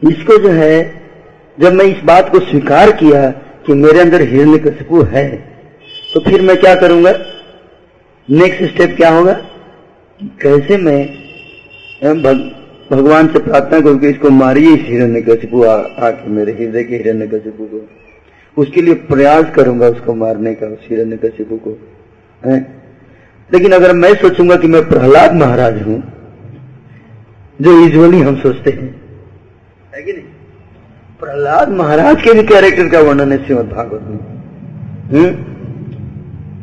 इसको 0.02 0.36
जो 0.38 0.50
है 0.50 0.74
जब 1.58 1.72
मैं 1.72 1.84
इस 1.84 2.02
बात 2.04 2.30
को 2.32 2.40
स्वीकार 2.40 2.90
किया 2.96 3.28
कि 3.66 3.74
मेरे 3.74 4.00
अंदर 4.00 4.22
हिरण्य 4.28 4.58
कशिपु 4.60 5.02
है 5.12 5.28
तो 6.14 6.20
फिर 6.20 6.42
मैं 6.42 6.56
क्या 6.56 6.74
करूँगा? 6.74 7.12
नेक्स्ट 8.28 8.62
स्टेप 8.64 8.96
क्या 8.96 9.10
होगा? 9.10 9.32
कैसे 10.40 10.76
मैं 10.78 11.00
भग, 12.22 12.38
भगवान 12.90 13.28
से 13.28 13.38
प्रार्थना 13.38 13.80
करूँ 13.80 13.98
कि 14.00 14.08
इसको 14.08 14.30
मारिए 14.30 14.74
इस 14.74 14.84
हिरण्य 14.88 15.20
कशिपु 15.22 15.64
आके 15.64 16.30
मेरे 16.30 16.52
हृदय 16.52 16.84
के 16.84 16.96
हिरण्य 16.96 17.26
कशिपु 17.28 17.64
को। 17.64 17.86
उसके 18.56 18.82
लिए 18.82 18.94
प्रयास 18.94 19.50
करूँगा 19.54 19.88
उसको 19.88 20.14
मारने 20.14 20.54
का, 20.54 20.66
उस 20.66 20.86
हिरण्य 20.90 21.16
कशिपु 21.16 21.56
को, 21.56 21.78
है? 22.42 22.58
लेकिन 23.50 23.72
अगर 23.72 23.92
मैं 23.92 24.14
सोचूँगा 24.14 24.56
कि 24.56 24.68
मैं 24.68 24.88
प्रहलाद 24.88 25.34
महाराज 25.34 25.82
हूँ, 25.82 26.02
जो 27.60 27.78
यूजली 27.80 28.20
हम 28.20 28.36
सोचते 28.36 28.70
हैं, 28.70 28.90
है 29.94 30.02
कि 30.02 30.12
नहीं? 30.12 30.24
प्रहलाद 31.20 31.68
महाराज 31.68 32.22
के 32.22 32.32
भी 32.32 32.42
कैरेक्टर 32.42 32.88
का 32.88 33.00
वर्णन 33.00 33.32
है 33.32 33.44
श्रीमद 33.46 33.68
भागवत 33.68 34.02
में। 34.02 34.18
हम्म? 35.10 35.30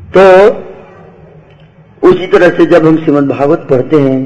तो 0.07 0.21
उसी 2.01 2.27
तरह 2.27 2.49
से 2.49 2.65
जब 2.65 2.85
हम 2.85 2.97
श्रीमद 2.97 3.27
भागवत 3.27 3.67
पढ़ते 3.69 3.99
हैं 3.99 4.25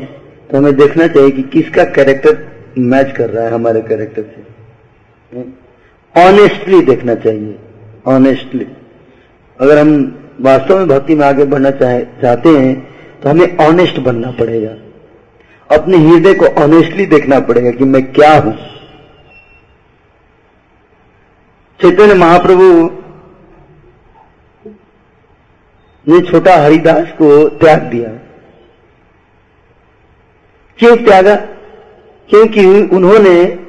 तो 0.49 0.57
हमें 0.57 0.75
देखना 0.75 1.07
चाहिए 1.07 1.31
कि 1.31 1.43
किसका 1.43 1.83
कैरेक्टर 1.83 2.37
मैच 2.77 3.11
कर 3.11 3.29
रहा 3.29 3.45
है 3.45 3.51
हमारे 3.51 3.81
कैरेक्टर 3.81 4.21
से। 4.21 5.41
ऑनेस्टली 6.15 6.81
देखना 6.81 7.15
चाहिए 7.15 7.57
ऑनेस्टली 8.07 8.67
अगर 9.59 9.77
हम 9.77 9.91
वास्तव 10.41 10.77
में 10.77 10.87
भक्ति 10.87 11.15
में 11.15 11.25
आगे 11.25 11.43
बढ़ना 11.43 11.71
चाहे, 11.71 12.01
चाहते 12.21 12.49
हैं 12.49 12.73
तो 13.21 13.29
हमें 13.29 13.57
ऑनेस्ट 13.57 13.99
बनना 13.99 14.31
पड़ेगा। 14.31 14.71
अपने 15.69 15.97
हृदय 15.97 16.33
को 16.33 16.45
ऑनेस्टली 16.61 17.05
देखना 17.05 17.39
पड़ेगा 17.39 17.71
कि 17.71 17.83
मैं 17.83 18.03
क्या 18.13 18.33
हूँ। 18.37 18.55
चैतन्य 21.79 22.13
महाप्रभु 22.13 22.65
ने 26.07 26.19
छोटा 26.21 26.55
हरिदास 26.55 27.11
को 27.11 27.47
त्याग 27.49 27.81
दिया। 27.81 28.09
क्यों 30.79 30.95
त्यागा? 30.97 31.35
क्योंकि 32.29 32.65
उन्होंने 32.95 33.60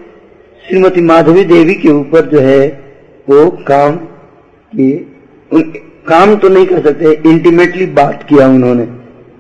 श्रीमती 0.72 1.00
माधवी 1.00 1.42
देवी 1.44 1.74
के 1.74 1.88
ऊपर 1.90 2.26
जो 2.26 2.40
है, 2.40 2.66
वो 3.28 3.48
काम 3.68 3.96
किए। 4.72 4.96
काम 6.08 6.34
तो 6.36 6.48
नहीं 6.48 6.66
कर 6.66 6.80
सकते 6.82 7.12
इंटीमेटली 7.30 7.86
बात 7.88 8.22
किया 8.22 8.46
उन्होंने, 8.48 8.84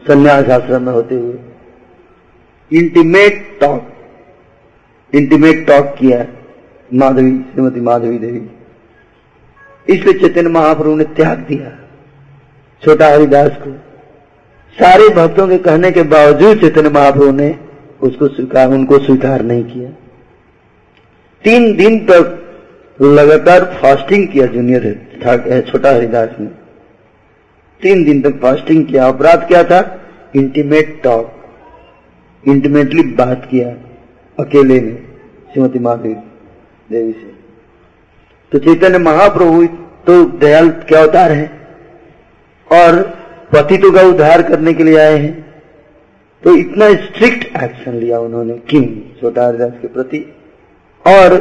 संन्यास 0.06 0.48
आश्रम 0.50 0.82
में 0.82 0.92
होते 0.92 1.14
हुए। 1.14 1.38
इंटीमेट 2.70 3.40
टॉक 3.60 3.88
इंटीमेट 5.12 5.66
टॉक 5.66 5.94
किया 5.98 6.24
माधवी, 6.90 7.32
श्रीमती 7.52 7.80
माधवी 7.80 8.18
देवी। 8.18 8.42
इसलिए 9.86 10.18
चैतन्य 10.20 10.50
महाप्रभु 10.50 10.94
ने 10.96 11.04
त्याग 11.14 11.38
दिया, 11.48 11.72
छोटा 12.82 13.08
हरिदास 13.08 13.56
को। 13.62 13.72
सारे 14.76 15.08
भक्तों 15.16 15.48
के 15.48 15.58
कहने 15.60 15.90
के 15.90 16.02
बावजूद 16.10 16.60
चैतन्य 16.60 16.90
महाप्रभु 16.90 17.32
ने 17.32 17.54
उसको 18.02 18.28
स्वीकार, 18.28 18.68
उनको 18.68 18.98
स्वीकार 18.98 19.42
नहीं 19.42 19.64
किया। 19.64 19.90
तीन 21.44 21.74
दिन 21.76 21.98
तक 22.10 22.38
लगातार 22.98 23.64
फास्टिंग 23.82 24.26
किया 24.28 24.46
जूनियर 24.46 25.62
छोटा 25.62 25.90
हरिदास 25.90 26.28
ने। 26.40 26.46
तीन 27.82 28.04
दिन 28.04 28.20
तक 28.22 28.40
फास्टिंग 28.42 28.84
किया। 28.86 29.06
अपराध 29.08 29.46
क्या 29.48 29.62
था? 29.64 29.80
इंटीमेट 30.36 31.00
टॉक 31.02 31.24
इंटीमेटली 32.44 33.02
बात 33.14 33.46
किया 33.50 33.68
अकेले 34.38 34.80
में 34.80 34.96
श्रीमती 35.52 35.78
माधवी 35.78 36.14
देवी 36.90 37.12
से। 37.12 37.30
तो 38.52 38.58
चैतन्य 38.58 38.98
महाप्रभु 38.98 39.64
तो 40.06 40.24
दयाल 40.38 40.68
क्या 40.88 41.00
अवतार 41.02 41.32
है? 41.32 41.50
और 42.68 43.00
पतितों 43.52 43.92
का 43.92 44.02
उद्धार 44.02 44.42
करने 44.42 44.72
के 44.74 44.84
लिए 44.84 44.98
आए 44.98 45.16
हैं। 45.16 45.34
तो 46.42 46.54
इतना 46.56 46.88
स्ट्रिक्ट 46.96 47.62
एक्शन 47.62 47.94
लिया 47.94 48.18
उन्होंने 48.20 48.54
किम 48.70 48.84
छोटा 49.20 49.46
हरिदास 49.46 49.72
के 49.82 49.88
प्रति 49.88 50.24
और 51.04 51.34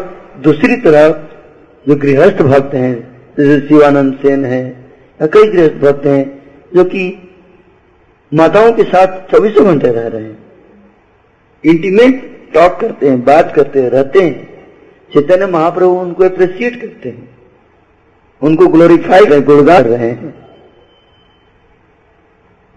दूसरी 0.43 0.75
तरफ़ 0.75 1.89
जो 1.89 1.95
गृहस्थ 1.95 2.41
भक्त 2.41 2.73
हैं, 2.73 2.93
जैसे 3.39 3.67
शिवानंद 3.67 4.13
सेन 4.13 4.45
है, 4.45 4.63
या 5.21 5.27
कई 5.27 5.47
गृहस्थ 5.47 5.75
भक्त 5.75 6.05
हैं, 6.05 6.23
जो 6.75 6.83
कि 6.83 7.03
माताओं 8.33 8.71
के 8.71 8.83
साथ 8.83 9.31
चौबीसों 9.31 9.65
घंटे 9.65 9.87
रह 9.87 10.07
रहे 10.07 10.23
हैं 10.23 10.37
इंटीमेट 11.63 12.29
टॉक 12.53 12.79
करते 12.79 13.09
हैं, 13.09 13.23
बात 13.25 13.53
करते 13.55 13.81
हैं, 13.81 13.89
रहते 13.89 14.21
हैं, 14.21 14.49
चैतन्य 15.13 15.45
महाप्रभु 15.45 15.91
उनको 15.91 16.23
अप्रिसिएट 16.23 16.81
करते 16.81 17.09
हैं, 17.09 17.29
उनको 18.41 18.67
ग्लोरीफाई 18.67 19.25
कर, 19.25 19.39
गुणगान 19.39 19.83
रहे 19.83 20.09
हैं। 20.09 20.33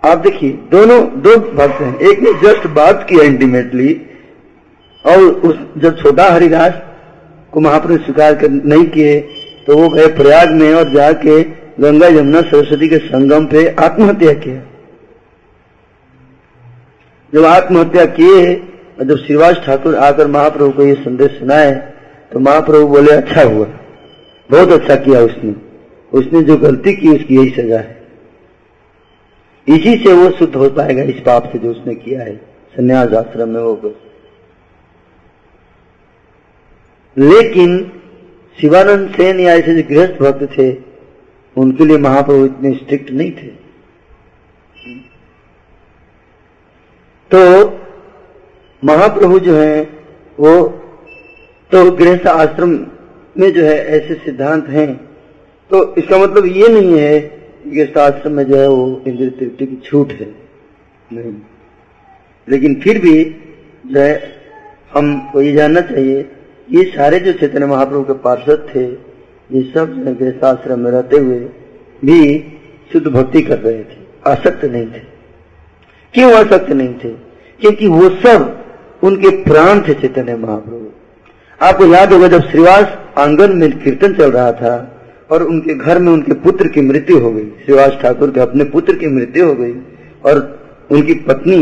आप 0.03 0.19
देखिए, 0.19 0.51
दोनों, 0.71 1.01
दो 1.21 1.37
भक्त 1.37 1.81
हैं, 1.81 1.99
एक 1.99 2.21
ने 2.21 2.33
जस्ट 2.43 2.67
बात 2.67 3.07
किया 3.09 3.25
इंटीमेटली 3.25 3.95
और 5.05 5.21
उस 5.21 5.57
जब 5.79 5.97
छोटा 5.99 6.25
हरिदास 6.25 6.81
को 7.53 7.61
महाप्रभु 7.61 7.97
स्वीकार 7.97 8.35
कर 8.35 8.51
नहीं 8.51 8.85
किए 8.89 9.21
तो 9.67 9.77
वो 9.77 9.89
गए 9.89 10.07
प्रयाग 10.15 10.51
में 10.53 10.73
और 10.75 10.93
जाके 10.93 11.43
गंगा 11.81 12.07
यमुना 12.09 12.41
सरस्वती 12.43 12.89
के 12.89 12.99
संगम 12.99 13.47
पे 13.47 13.67
आत्महत्या 13.81 14.33
किया। 14.35 14.63
जब 17.33 17.45
आत्महत्या 17.45 18.05
किए 18.19 18.55
और 18.55 19.05
जब 19.05 19.17
श्रीवास 19.17 19.61
ठाकुर 19.67 19.95
आकर 20.01 20.27
महाप्रभु 20.29 20.71
को 20.71 20.85
ये 20.85 20.95
संदेश 20.97 21.39
सुनाए 21.39 21.73
तो 22.33 22.41
महाप्रभु 22.41 22.87
बोले 22.89 23.13
अच्छा 23.13 23.43
हुआ। 23.43 23.67
बहुत 24.51 24.73
अच्छा 24.73 24.97
किया 24.97 25.21
उसने। 25.21 25.55
उसने 26.13 26.43
जो 26.43 26.57
गलती 26.59 26.93
की, 26.93 27.09
उसकी 27.11 27.37
यही 27.37 27.51
सजा 27.51 27.79
है। 27.79 28.03
इसी 29.67 29.97
से 29.99 30.13
वो 30.13 30.31
शुद्ध 30.31 30.55
हो 30.57 30.69
पाएगा, 30.71 31.03
इस 31.05 31.21
पाप 31.21 31.51
से 31.53 31.59
जो 31.59 31.71
उसने 31.71 31.95
किया 31.97 32.23
है। 32.23 32.37
संन्यास 32.75 33.13
आश्रम 33.17 33.49
में 33.49 33.61
होकर 33.61 33.89
लेकिन 37.19 37.93
शिवानंद 38.61 39.11
सेन 39.11 39.41
या 39.41 39.55
ऐसे 39.55 39.83
जो 39.83 39.89
गृहस्थ 39.89 40.13
भक्त 40.13 40.59
थे, 40.59 40.77
उनके 41.57 41.85
लिए 41.85 41.99
महाप्रभु 41.99 42.45
इतने 42.45 42.75
स्ट्रिक्ट 42.75 43.11
नहीं 43.11 43.33
थे। 43.33 43.65
तो 47.35 47.69
महाप्रभु 48.85 49.39
जो 49.39 49.55
है, 49.55 49.83
वो 50.41 50.69
तो 51.71 51.91
गृहस्थ 51.91 52.27
आश्रम 52.27 52.87
में 53.39 53.53
जो 53.53 53.65
है 53.65 53.87
ऐसे 53.87 54.15
सिद्धांत 54.15 54.69
हैं। 54.69 54.95
तो 55.71 55.95
इसका 55.95 56.19
मतलब 56.19 56.47
ये 56.47 56.69
नहीं 56.69 56.99
है 56.99 57.21
कि 57.67 58.01
आश्रम 58.01 58.33
में 58.33 58.45
जो 58.45 58.57
है 58.57 58.69
वो 58.69 59.03
इंद्र 59.07 59.29
तृप्ति 59.41 59.67
की 59.67 59.77
छूट 59.77 60.13
है। 60.13 60.35
नहीं। 61.13 61.35
लेकिन 62.49 62.81
फिर 62.81 62.99
भी 62.99 63.25
जो 63.87 64.01
है 64.01 64.37
हमको 64.95 65.43
ये 65.43 65.53
जानना 65.53 65.81
चाहिए 65.81 66.31
ये 66.69 66.83
सारे 66.87 67.19
जो 67.21 67.33
चैतन्य 67.33 67.67
महाप्रभु 67.67 68.03
के 68.05 68.13
पार्षद 68.21 68.67
थे 68.75 68.85
ये 69.51 69.63
सब 69.75 69.95
शास्त्र 70.41 70.77
में 70.77 70.91
रहते 70.91 71.19
हुए 71.19 71.39
भी 72.03 72.19
शुद्ध 72.93 73.07
भक्ति 73.07 73.43
कर 73.43 73.59
रहे 73.59 73.83
थे 73.83 74.03
आसक्त 74.27 74.65
नहीं 74.65 74.87
थे। 74.87 75.03
क्यों 76.15 76.33
आसक्त 76.35 76.71
नहीं 76.71 76.95
थे? 76.95 77.09
क्योंकि 77.61 77.89
वो 77.89 78.09
सब 78.17 78.65
उनके 79.03 79.31
प्राण 79.45 79.81
थे 79.89 79.95
चैतन्य 79.95 80.37
महाप्रभु। 80.37 80.91
आपको 81.61 81.87
याद 81.87 82.13
होगा 82.13 82.29
जब 82.29 82.49
श्रीवास 82.51 82.97
आँगन 83.19 83.57
में 83.57 83.71
कीर्तन 83.79 84.15
चल 84.15 84.31
रहा 84.33 84.53
था 84.53 84.75
और 85.31 85.43
उनके 85.43 85.75
घर 85.75 85.99
में 85.99 86.13
उनके 86.13 86.35
पुत्र 86.41 86.69
की 86.69 86.81
मृत्यु 86.81 87.19
हो 87.19 87.31
गई। 87.33 87.47
श्रीवास 87.65 87.99
ठाकुर 88.03 88.31
के 88.31 88.41
अपने 88.41 88.65
पुत्र 88.73 88.97
की 88.97 89.09
मृत्यु 89.09 89.47
हो 89.47 89.55
गई 89.55 89.75
और 90.25 90.41
उनकी 90.91 91.15
पत्नी 91.29 91.57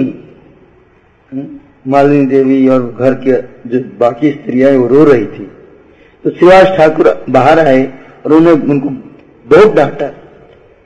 हम्म, 1.30 1.46
मालिनी 1.84 2.26
देवी 2.26 2.68
और 2.68 2.82
घर 2.94 3.14
के 3.24 3.32
जो 3.68 3.78
बाकी 3.98 4.30
स्त्रियाँ 4.30 4.70
वो 4.72 4.86
रो 4.88 5.04
रही 5.04 5.26
थी। 5.26 5.44
तो 6.24 6.30
श्रीवास 6.30 6.76
ठाकुर 6.76 7.08
बाहर 7.30 7.58
आए 7.60 7.82
और 8.24 8.32
उन्होंने 8.32 8.72
उनको 8.72 8.88
बहुत 9.46 9.74
डांटा। 9.74 10.06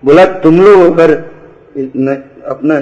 बोला, 0.03 0.25
तुम 0.25 0.61
लोग 0.61 0.81
अगर 0.85 1.13
अपना 2.47 2.75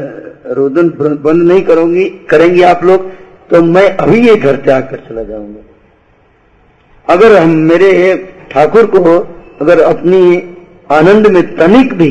रोदन 0.54 0.88
बंद 1.18 1.42
नहीं 1.42 1.62
करोगी, 1.62 2.04
करेंगे 2.30 2.62
आप 2.64 2.84
लोग 2.84 3.10
तो 3.50 3.62
मैं 3.64 3.88
अभी 3.96 4.20
ये 4.28 4.34
घर 4.36 4.56
त्याग 4.56 4.82
कर 4.82 4.96
चला 5.08 5.22
जाऊँगा। 5.22 5.60
अगर 7.06 7.36
हम, 7.36 7.50
मेरे 7.50 7.90
ठाकुर 8.50 8.86
को 8.86 9.00
अगर 9.60 9.80
अपनी 9.82 10.20
आनंद 10.90 11.26
में 11.26 11.42
तनिक 11.56 11.92
भी 11.94 12.10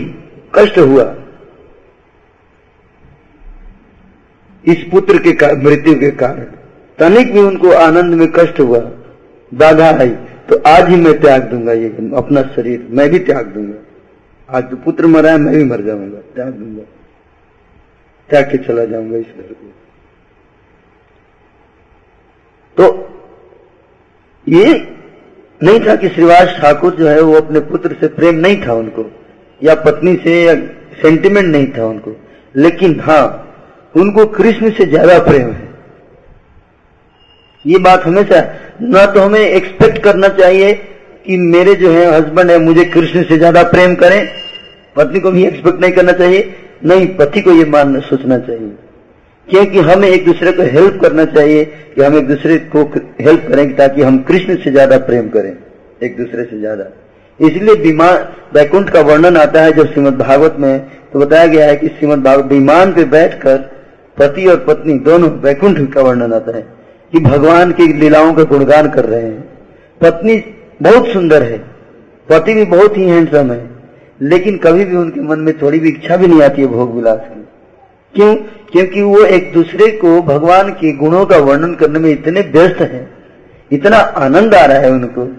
कष्ट 0.53 0.77
हुआ 0.79 1.03
इस 4.65 4.83
पुत्र 4.91 5.17
के 5.19 5.55
मृत्यु 5.55 5.99
के 5.99 6.09
कारण। 6.17 6.45
तनिक 6.99 7.33
भी 7.33 7.39
उनको 7.39 7.71
आनंद 7.71 8.13
में 8.13 8.27
कष्ट 8.31 8.59
हुआ, 8.59 8.79
बाधा 9.51 9.89
आई 9.99 10.09
तो 10.49 10.61
आज 10.67 10.89
ही 10.89 10.95
मैं 10.95 11.19
त्याग 11.21 11.43
दूँगा 11.43 11.73
ये 11.73 11.87
अपना 12.15 12.41
शरीर, 12.55 12.87
मैं 12.89 13.09
भी 13.09 13.19
त्याग 13.19 13.45
दूँगा। 13.47 14.57
आज 14.57 14.63
तो 14.63 14.75
पुत्र 14.75 15.07
मरा 15.07 15.31
है, 15.31 15.37
मैं 15.37 15.55
भी 15.55 15.63
मर 15.63 15.81
जाऊँगा, 15.81 16.17
त्याग 16.35 16.53
दूँगा। 16.53 16.83
त्याग 18.29 18.51
के 18.51 18.57
चला 18.57 18.85
जाऊँगा 18.85 19.17
इस 19.17 19.25
घर 19.25 19.53
को। 19.53 19.71
तो 22.77 23.09
ये 24.47 24.73
नहीं 25.61 25.79
था 25.79 25.95
कि 25.95 26.09
श्रीवास 26.09 26.55
ठाकुर 26.61 26.95
जो 26.95 27.07
है, 27.07 27.21
वो 27.21 27.33
अपने 27.33 27.59
पुत्र 27.59 27.95
से 27.99 28.07
प्रेम 28.07 28.35
नहीं 28.35 28.61
था 28.61 28.73
उनको, 28.73 29.05
या 29.61 29.75
पत्नी 29.75 30.15
से, 30.15 30.43
या 30.43 30.55
सेंटिमेंट 31.01 31.47
नहीं 31.47 31.67
था 31.67 31.85
उनको। 31.85 32.15
लेकिन 32.55 32.99
हाँ 32.99 33.42
उनको 33.93 34.25
कृष्ण 34.33 34.69
से 34.71 34.85
ज़्यादा 34.85 35.17
प्रेम 35.21 35.49
है। 35.49 35.71
ये 37.65 37.77
बात 37.79 38.05
हमेशा 38.05 38.41
न 38.83 39.05
तो 39.13 39.21
हमें 39.21 39.39
एक्सपेक्ट 39.39 39.97
करना 40.03 40.27
चाहिए 40.37 40.73
कि 41.25 41.37
मेरे 41.39 41.73
जो 41.75 41.91
है 41.91 42.05
हस्बैंड 42.07 42.51
है, 42.51 42.57
मुझे 42.59 42.83
कृष्ण 42.85 43.23
से 43.23 43.37
ज़्यादा 43.37 43.63
प्रेम 43.65 43.93
करें। 43.95 44.25
पत्नी 44.95 45.19
को 45.19 45.31
भी 45.31 45.45
एक्सपेक्ट 45.45 45.79
नहीं 45.81 45.91
करना 45.91 46.11
चाहिए, 46.13 46.53
नहीं, 46.85 47.07
पति 47.17 47.41
को 47.41 47.51
ये 47.51 47.65
मानना 47.67 47.99
सोचना 48.01 48.37
चाहिए। 48.39 48.71
क्योंकि 49.47 49.79
हमें 49.81 50.07
एक 50.07 50.25
दूसरे 50.25 50.51
को 50.51 50.63
हेल्प 50.73 50.99
करना 51.01 51.25
चाहिए 51.27 51.63
कि 51.95 52.01
हम 52.01 52.17
एक 52.17 52.27
दूसरे 52.27 52.57
को 52.75 52.83
हेल्प 53.21 53.47
करें 53.47 53.75
ताकि 53.75 54.01
हम 54.01 54.17
कृष्ण 54.23 54.55
से 54.55 54.71
ज़्यादा 54.71 54.97
प्रेम 55.07 55.29
करें, 55.29 55.53
एक 56.03 56.17
दूसरे 56.17 56.43
से 56.43 56.59
ज़्यादा। 56.59 56.85
इसलिए 57.39 57.75
विमान, 57.83 58.17
वैकुंठ 58.53 58.89
का 58.89 59.01
वर्णन 59.03 59.37
आता 59.37 59.61
है 59.61 59.71
जब 59.73 59.93
श्रीमद 59.93 60.17
भागवत 60.17 60.55
में 60.59 60.79
तो 61.13 61.19
बताया 61.19 61.47
गया 61.47 61.67
है 61.67 61.75
कि 61.75 61.87
श्रीमद 61.89 62.23
भागवत 62.23 62.51
विमान 62.51 62.93
पे 62.93 63.03
बैठकर 63.07 63.57
पति 64.17 64.45
और 64.45 64.65
पत्नी 64.67 64.93
दोनों 64.93 65.29
वैकुंठ 65.29 65.93
का 65.93 66.01
वर्णन 66.01 66.33
आता 66.33 66.57
है 66.57 66.67
कि 67.11 67.19
भगवान 67.19 67.71
की 67.71 67.93
लीलाओं 67.93 68.33
का 68.33 68.43
गुणगान 68.43 68.89
कर 68.89 69.05
रहे 69.05 69.21
हैं। 69.21 69.49
पत्नी 70.01 70.43
बहुत 70.81 71.07
सुंदर 71.07 71.43
है। 71.43 71.57
पति 72.29 72.53
भी 72.53 72.65
बहुत 72.65 72.97
ही 72.97 73.09
हैंडसम 73.09 73.51
है। 73.51 73.69
लेकिन 74.21 74.57
कभी 74.57 74.85
भी 74.85 74.95
उनके 74.95 75.21
मन 75.21 75.39
में 75.39 75.57
थोड़ी 75.61 75.79
भी 75.79 75.89
इच्छा 75.89 76.17
भी 76.17 76.27
नहीं 76.27 76.41
आती 76.41 76.61
है 76.61 76.67
भोग 76.67 76.95
विलास 76.95 77.19
की। 77.19 77.47
क्यों? 78.15 78.35
क्योंकि 78.71 79.01
वो 79.01 79.23
एक 79.23 79.53
दूसरे 79.53 79.91
को 79.91 80.21
भगवान 80.21 80.69
के 80.69 80.91
गुणों 80.91 81.25
का 81.25 81.37
वर्णन 81.37 81.73
करने 81.73 81.99
में 81.99 82.09
इतने 82.09 82.41
व्यस्त 82.41 82.81
हैं। 82.81 83.13
इतना 83.71 83.97
आनंद 83.97 84.55
आ 84.55 84.65
रहा 84.65 84.77
है 84.77 84.91
उनको। 84.91 85.33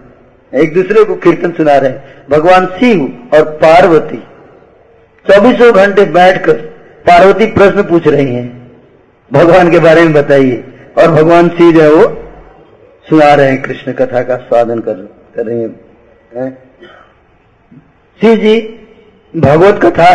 एक 0.55 0.75
दूसरे 0.75 1.05
को 1.05 1.15
कीर्तन 1.15 1.51
सुना 1.51 1.77
रहे 1.77 1.91
हैं। 1.91 2.05
भगवान 2.31 2.67
शिव 2.67 3.19
और 3.35 3.43
पार्वती। 3.43 4.23
चौबीसों 5.31 5.75
घंटे 5.75 6.05
बैठकर 6.05 6.53
पार्वती 7.09 7.47
प्रश्न 7.47 7.83
पूछ 7.83 8.07
रही 8.07 8.35
हैं। 8.35 8.64
भगवान 9.35 9.71
के 9.71 9.79
बारे 9.81 10.03
में 10.03 10.13
बताइए। 10.13 10.63
और 10.99 11.11
भगवान 11.13 11.49
शिव 11.49 11.73
जो 11.73 11.81
है 11.83 11.91
वो 11.91 12.05
सुना 13.07 13.33
रहे 13.35 13.51
हैं 13.51 13.63
कृष्ण 13.63 13.93
कथा 13.93 14.23
का 14.23 14.37
स्वादन 14.39 14.79
कर, 14.81 14.95
कर 15.35 15.47
रहे 15.47 15.59
हैं। 15.59 16.51
शिव 18.21 18.35
जी 18.37 18.57
भगवत 19.35 19.81
कथा 19.83 20.15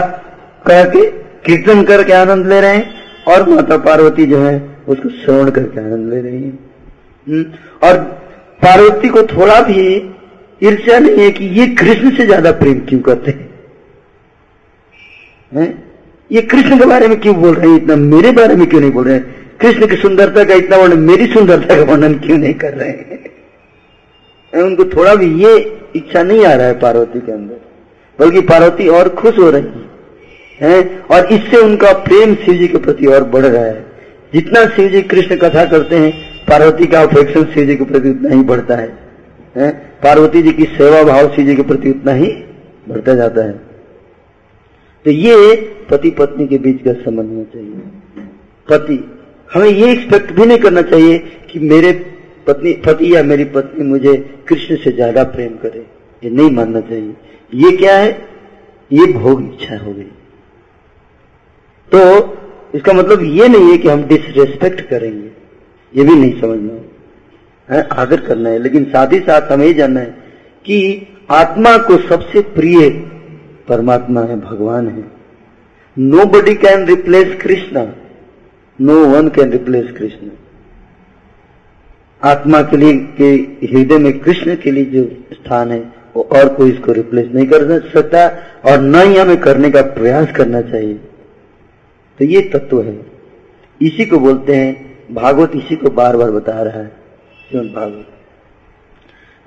कह 0.66 0.84
के 0.86 1.06
कीर्तन 1.46 1.84
करके 1.84 2.14
आनंद 2.14 2.48
ले 2.48 2.60
रहे 2.62 2.76
हैं 2.76 2.86
और 3.28 3.50
माता 3.50 3.78
पार्वती 3.80 4.26
जो 4.26 4.40
है 4.40 4.56
उसको 4.88 5.10
श्रवण 5.16 5.50
करके 5.50 5.80
आनंद 5.80 6.14
ले 6.14 6.22
रही 6.22 6.44
है। 6.44 6.50
हम्म, 6.50 7.44
और 7.84 7.98
पार्वती 8.62 9.10
को 9.10 9.24
थोड़ा 9.28 9.60
भी 9.62 9.82
ईर्ष्या 10.62 10.98
नहीं 11.00 11.20
है 11.20 11.30
कि 11.32 11.46
ये 11.60 11.68
कृष्ण 11.76 12.16
से 12.16 12.26
ज़्यादा 12.26 12.52
प्रेम 12.54 12.80
क्यों 12.88 13.00
करते 13.02 13.32
है? 15.52 15.68
ये 16.32 16.42
कृष्ण 16.42 16.80
के 16.80 16.86
बारे 16.86 17.08
में 17.08 17.20
क्यों 17.20 17.36
बोल 17.36 17.54
रहे 17.56 17.70
हैं? 17.70 17.78
इतना 17.78 17.96
मेरे 17.96 18.32
बारे 18.32 18.56
में 18.56 18.68
क्यों 18.70 18.82
नहीं 18.82 18.92
बोल 18.92 19.06
रहे 19.06 19.16
हैं? 19.16 19.58
कृष्ण 19.62 19.88
की 19.88 19.96
सुंदरता 19.96 20.44
का 20.44 20.54
इतना 20.54 20.78
वर्णन 20.78 21.00
मेरी 21.00 21.28
सुंदरता 21.28 21.76
का 21.76 21.82
वर्णन 21.82 22.14
क्यों 22.14 22.38
नहीं 22.38 22.54
कर 22.54 22.74
रहे 22.74 22.90
हैं? 22.90 24.64
उनको 24.64 24.86
थोड़ा 24.86 25.16
भी 25.16 25.28
ये 25.44 25.82
इच्छा 25.96 26.24
नहीं 26.24 26.46
आ 26.46 26.54
रहा 26.54 26.68
है 26.68 26.80
पार्वती 26.80 27.20
के 27.20 27.32
अंदर। 27.32 27.60
बल्कि 28.20 28.42
पार्वती 28.42 28.88
और 28.88 29.10
खुश 29.10 29.38
हो 29.40 29.50
रही 29.50 29.86
है 30.62 30.82
और 31.12 31.26
इससे 31.26 31.58
उनका 31.58 31.92
प्रेम 31.94 32.36
शिव 32.36 32.54
जी 32.54 32.68
के 32.68 32.78
प्रति 32.78 33.06
और 33.06 33.24
बढ़ 33.24 33.46
रहा 33.46 33.64
है। 33.64 33.86
जितना 34.34 34.66
शिव 34.66 34.88
जी 34.88 35.02
कृष्ण 35.02 35.36
कथा 35.36 35.66
करते 35.66 35.96
हैं 35.96 36.12
पार्वती 36.46 36.86
का 36.86 37.02
अफेक्शन 37.02 37.44
शिव 37.44 37.66
जी 37.66 37.76
के 37.76 37.84
प्रति 37.84 38.10
उतना 38.10 38.36
ही 38.36 38.42
बढ़ता 38.44 38.76
है, 38.76 38.92
है? 39.56 39.70
पार्वती 40.04 40.42
जी 40.42 40.52
की 40.52 40.66
सेवा 40.78 41.04
भाव 41.04 41.30
शिव 41.36 41.46
जी 41.46 41.56
के 41.56 41.62
प्रति 41.62 41.90
उतना 41.90 42.14
ही 42.14 42.28
बढ़ता 42.90 43.16
जाता 43.16 43.46
है। 43.46 43.69
तो 45.06 45.12
ये 45.12 45.56
पति 45.92 46.10
पत्नी 46.10 46.48
के 46.48 46.58
बीच 46.58 46.82
का 46.84 46.94
संबंध 46.94 47.30
होना 47.30 47.44
चाहिए। 47.44 48.28
पति। 48.68 49.04
हमें 49.54 49.70
ये 49.70 49.92
एक्सपेक्ट 49.92 50.32
भी 50.32 50.46
नहीं 50.46 50.58
करना 50.58 50.82
चाहिए 50.82 51.18
कि 51.52 51.60
मेरे 51.60 51.92
पत्नी, 52.48 52.74
पति 52.86 53.16
या 53.16 53.24
मेरी 53.24 53.44
पत्नी 53.46 53.86
मुझे 53.86 54.16
कृष्ण 54.48 54.76
से 54.76 54.92
ज़्यादा 54.92 55.24
प्रेम 55.24 55.54
करे। 55.56 55.86
ये 56.24 56.30
नहीं 56.30 56.52
मानना 56.52 56.82
चाहिए। 56.82 57.16
ये 57.54 57.78
क्या 57.78 57.98
है? 57.98 58.12
ये 58.92 59.06
भोग 59.14 59.42
इच्छा 59.44 59.78
हो 59.78 59.94
गई। 59.94 60.12
तो 61.92 62.00
इसका 62.76 62.94
मतलब 62.94 63.24
ये 63.24 63.48
नहीं 63.48 63.72
है 63.72 63.78
कि 63.78 63.90
हम 63.90 64.04
डिसरेस्पेक्ट 64.04 64.82
करेंगे। 64.82 65.30
ये 65.94 66.04
भी 66.04 66.16
नहीं 66.16 66.40
समझना 66.42 66.74
है। 67.70 67.88
आदर 67.94 68.20
करना 68.20 68.50
है। 68.50 68.60
लेकिन 68.60 68.84
साथ 68.86 69.14
ही 69.14 69.20
साथ 69.20 69.52
हमें 69.52 69.74
जानना 69.76 70.00
है 70.00 70.16
कि 70.66 71.08
आत्मा 71.32 71.78
को 71.78 71.98
सबसे 71.98 72.42
प्रिय 72.54 72.90
परमात्मा 73.70 74.22
है, 74.22 74.40
भगवान 74.42 74.88
है। 74.88 75.04
Nobody 76.26 76.54
can 76.56 76.86
replace 76.86 77.36
Krishna 77.42 77.86
no 78.80 79.06
one 79.06 79.28
can 79.28 79.52
replace 79.52 79.92
Krishna 79.92 80.30
आत्मा 82.22 82.62
के 82.62 82.78
लिए, 82.78 82.94
के 83.18 83.30
हृदय 83.68 83.98
में 83.98 84.20
कृष्ण 84.20 84.56
के 84.56 84.72
लिए 84.72 84.86
जो 84.86 85.04
स्थान 85.34 85.72
है, 85.72 85.80
वो 86.16 86.22
और 86.34 86.54
कोई 86.54 86.72
इसको 86.72 86.92
रिप्लेस 86.92 87.28
नहीं 87.36 87.46
कर 87.48 87.80
सकता 87.90 88.28
और 88.66 88.82
न 88.82 89.02
ही 89.02 89.18
हमें 89.18 89.38
करने 89.38 89.70
का 89.70 89.82
प्रयास 89.94 90.32
करना 90.32 90.62
चाहिए। 90.62 90.94
तो 92.20 92.26
ये 92.26 92.42
तत्व 92.54 92.82
है। 92.82 92.98
इसी 93.82 94.06
को 94.06 94.20
बोलते 94.20 94.56
हैं, 94.56 95.14
भागवत 95.14 95.52
इसी 95.56 95.76
को 95.76 95.90
बार 95.90 96.18
बार 96.18 96.32
बता 96.32 96.62
रहा 96.62 96.80
है, 96.80 96.92
श्रीमद 97.50 97.74
भागवत। 97.76 98.08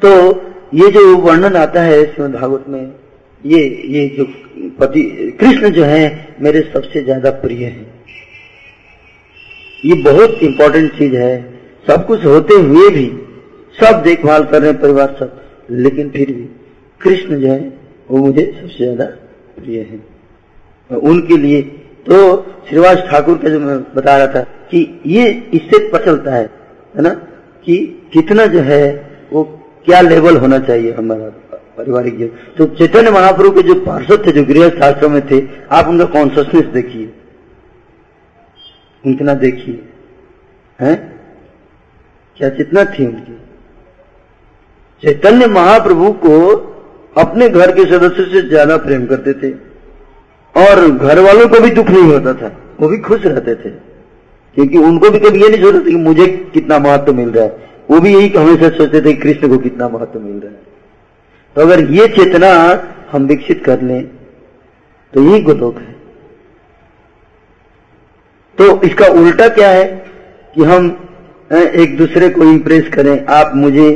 तो 0.02 0.10
ये 0.74 0.90
जो 0.90 1.16
वर्णन 1.16 1.56
आता 1.56 1.82
है, 1.82 2.04
श्रीमद 2.04 2.34
भागवत 2.34 2.64
में 2.68 2.92
ये 3.46 3.60
ये 3.86 4.08
जो 4.08 4.24
पति, 4.80 5.02
कृष्ण 5.40 5.70
जो 5.70 5.84
है, 5.84 6.34
मेरे 6.40 6.60
सबसे 6.60 7.02
ज़्यादा 7.02 7.30
प्रिय 7.30 7.64
है। 7.64 7.86
ये 9.84 10.02
बहुत 10.02 10.30
इंपॉर्टेंट 10.30 10.92
चीज़ 10.92 11.16
है। 11.16 11.52
सब 11.86 12.06
कुछ 12.06 12.24
होते 12.24 12.54
हुए 12.54 12.88
भी, 12.90 13.06
सब 13.80 14.02
देखभाल 14.02 14.44
कर 14.44 14.62
रहे 14.62 14.72
परिवार 14.72 15.16
सब, 15.20 15.42
लेकिन 15.70 16.10
फिर 16.10 16.26
भी 16.26 16.48
कृष्ण 17.00 17.40
जो 17.40 17.48
है, 17.48 17.72
वो 18.10 18.18
मुझे 18.18 18.58
सबसे 18.62 18.84
ज़्यादा 18.84 19.04
प्रिय 19.58 19.80
है। 19.80 20.00
उनके 20.96 21.36
लिए 21.36 21.62
तो 22.06 22.16
श्रीवास 22.68 22.96
ठाकुर 22.96 23.38
का 23.38 23.48
जो 23.48 23.60
मैं 23.60 23.78
बता 23.94 24.16
रहा 24.16 24.26
था 24.26 24.40
कि 24.40 25.00
ये 25.06 25.30
इससे 25.54 26.04
चलता 26.04 26.34
है 26.34 26.50
है 26.96 27.02
ना? 27.02 27.10
कि 27.64 27.76
कितना 28.12 28.46
जो 28.46 28.60
है, 28.60 29.12
वो 29.32 29.44
क्या 29.84 30.00
लेवल 30.00 30.36
होना 30.36 30.58
चाहिए 30.58 30.92
हमारा? 30.92 31.32
पारिवारिक 31.78 32.18
जीवन 32.18 32.30
तो 32.58 32.66
चैतन्य 32.66 33.10
महाप्रभु 33.10 33.50
के 33.50 33.62
जो 33.62 33.74
पार्षद 33.74 34.26
थे, 34.26 34.32
जो 34.32 34.44
गृह 34.44 34.86
आश्रम 34.86 35.12
में 35.12 35.26
थे, 35.26 35.48
आप 35.70 35.86
उनका 35.86 36.04
कॉन्सियसनेस 36.04 36.64
देखिए। 36.64 37.12
उनके 39.06 39.34
देखिए। 39.34 39.82
हैं? 40.80 41.20
क्या 42.36 42.48
चेतना 42.48 42.84
थी 42.84 43.06
उनकी? 43.06 43.38
चैतन्य 45.02 45.46
महाप्रभु 45.46 46.12
को 46.12 46.50
अपने 47.16 47.48
घर 47.48 47.72
के 47.72 47.84
सदस्य 47.84 48.24
से 48.24 48.48
ज़्यादा 48.48 48.76
प्रेम 48.76 49.06
करते 49.06 49.32
थे। 49.32 49.52
और 50.54 50.90
घर 50.90 51.18
वालों 51.18 51.48
को 51.48 51.60
भी 51.60 51.70
दुख 51.70 51.88
नहीं 51.88 52.02
होता 52.02 52.34
था, 52.34 52.56
वो 52.80 52.88
भी 52.88 52.98
खुश 52.98 53.26
रहते 53.26 53.54
थे। 53.54 53.70
क्योंकि 54.54 54.78
उनको 54.78 55.10
भी 55.10 55.18
कभी 55.18 55.42
ये 55.42 55.48
नहीं 55.48 55.62
सोचते 55.62 55.90
कि 55.90 55.96
मुझे 55.96 56.26
कितना 56.26 56.78
महत्व 56.78 57.14
मिल 57.14 57.28
रहा 57.28 57.44
है। 57.44 57.68
वो 57.90 58.00
भी 58.00 58.14
यही 58.14 58.28
हमेशा 58.28 58.68
सोचते 58.68 59.00
थे 59.00 59.12
कृष्ण 59.12 59.48
को 59.48 59.58
कितना 59.58 59.88
महत्व 59.88 60.20
मिल 60.20 60.36
रहा 60.36 60.52
है। 60.52 60.71
तो 61.56 61.60
अगर 61.60 61.80
ये 61.92 62.06
चेतना 62.08 62.50
हम 63.10 63.26
विकसित 63.26 63.64
कर 63.64 63.82
लें 63.82 64.02
तो 65.12 65.22
यही 65.22 65.40
गोलोक 65.42 65.78
है। 65.78 65.92
तो 68.58 68.80
इसका 68.82 69.06
उल्टा 69.14 69.48
क्या 69.50 69.68
है 69.70 69.84
कि 70.54 70.64
हम 70.64 70.86
एक 71.50 71.96
दूसरे 71.98 72.28
को 72.28 72.44
इम्प्रेस 72.44 72.88
करें, 72.88 73.26
आप 73.26 73.52
मुझे 73.56 73.88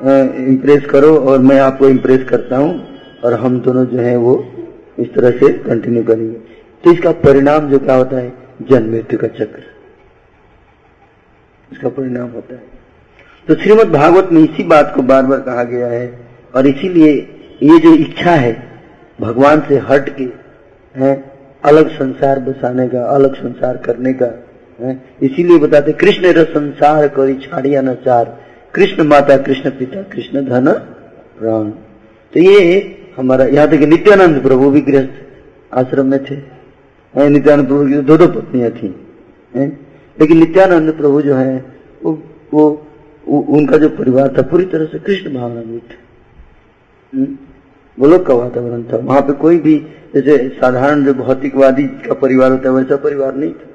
इम्प्रेस 0.00 0.84
करो 0.86 1.16
और 1.20 1.38
मैं 1.40 1.58
आपको 1.60 1.88
इम्प्रेस 1.88 2.24
करता 2.28 2.56
हूँ 2.56 3.20
और 3.24 3.34
हम 3.34 3.60
दोनों 3.60 3.84
जो 3.86 3.98
है 3.98 4.16
वो 4.18 4.34
इस 4.98 5.12
तरह 5.14 5.30
से 5.38 5.52
कंटिन्यू 5.60 6.02
करेंगे। 6.04 6.38
तो 6.84 6.92
इसका 6.92 7.12
परिणाम 7.20 7.68
जो 7.70 7.78
क्या 7.78 7.94
होता 7.94 8.16
है? 8.16 8.32
जन्म 8.62 8.90
मृत्यु 8.92 9.18
का 9.18 9.28
चक्र। 9.28 9.62
इसका 11.70 11.88
परिणाम 11.90 12.28
होता 12.30 12.54
है। 12.54 12.62
तो 13.48 13.54
श्रीमद 13.54 13.92
भागवत 13.92 14.28
में 14.32 14.42
इसी 14.42 14.62
बात 14.64 14.92
को 14.96 15.02
बार 15.04 15.22
बार 15.26 15.40
कहा 15.40 15.62
गया 15.64 15.86
है 15.88 16.06
और 16.54 16.66
इसीलिए 16.66 17.12
ये 17.62 17.78
जो 17.78 17.94
इच्छा 17.94 18.34
है 18.36 18.52
भगवान 19.20 19.60
से 19.68 19.78
हट 19.90 20.08
के 20.16 20.28
है 20.94 21.12
अलग 21.64 21.90
संसार 21.90 22.38
बसाने 22.40 22.88
का 22.88 23.04
अलग 23.06 23.34
संसार 23.34 23.76
करने 23.76 24.12
का 24.12 24.30
है 24.80 24.92
इसीलिए 25.22 25.58
बताते 25.58 25.92
कृष्ण 25.92 26.32
र 26.32 26.44
संसार 26.44 27.06
करी 27.08 27.34
छाड़िया 27.42 27.80
न 27.80 27.94
चार 28.04 28.38
कृष्ण 28.74 29.04
माता 29.04 29.36
कृष्ण 29.36 29.70
पिता 29.70 30.02
कृष्ण 30.12 30.44
धन 30.44 30.72
प्राण 31.38 31.70
तो 32.32 32.40
ये 32.40 32.58
हमारा 33.16 33.44
यहाँ 33.46 33.68
तक 33.68 33.82
नित्यानंद 33.86 34.42
प्रभु 34.42 34.70
भी 34.70 34.80
गृहस्थ 34.80 35.74
आश्रम 35.74 36.06
में 36.06 36.18
थे 36.24 36.36
नित्यानंद 37.14 37.66
प्रभु 37.66 37.86
की 37.86 38.00
दो 38.02 38.16
दो 38.16 38.28
पत्नियाँ 38.28 38.70
थी 38.72 38.94
है? 39.54 39.66
लेकिन 40.16 40.38
नित्यानंद 40.38 40.92
प्रभु 40.92 41.20
जो 41.22 41.34
है 41.34 41.56
वो, 42.02 42.12
वो, 42.54 42.64
वो 43.28 43.40
उनका 43.56 43.76
जो 43.76 43.88
परिवार 43.98 44.34
था 44.38 44.42
पूरी 44.42 44.64
तरह 44.64 44.84
से 44.84 44.98
कृष्ण 44.98 45.34
भावना 45.34 45.62
में 45.66 45.78
था? 45.80 46.01
गोलोक 47.12 48.26
का 48.26 48.34
वातावरण 48.34 48.82
था 48.82 48.96
वहाँ 48.96 49.20
पे 49.20 49.32
कोई 49.32 49.58
भी, 49.58 49.78
जैसे 50.14 50.48
साधारण 50.48 51.04
जो 51.04 51.14
भौतिकवादी 51.14 51.82
का 51.82 52.14
परिवार 52.14 52.50
होता 52.50 52.68
है, 52.68 52.74
वैसा 52.74 52.96
परिवार 52.96 53.34
नहीं 53.34 53.52
था। 53.52 53.68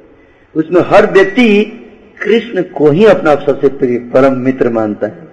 उसमें 0.55 0.81
हर 0.81 1.11
व्यक्ति 1.11 1.63
कृष्ण 2.23 2.61
को 2.63 2.89
ही 2.89 3.05
अपना 3.05 3.35
सबसे 3.35 3.67
प्रिय, 3.67 3.97
परम 3.97 4.37
मित्र 4.37 4.69
मानता 4.69 5.07
है। 5.07 5.27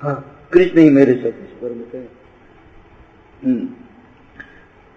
हाँ 0.00 0.48
कृष्ण 0.52 0.80
ही 0.80 0.90
मेरे 0.90 1.14
सब 1.14 1.32
परम 1.62 1.76
मित्र 1.76 2.08
हम्म। 3.42 3.66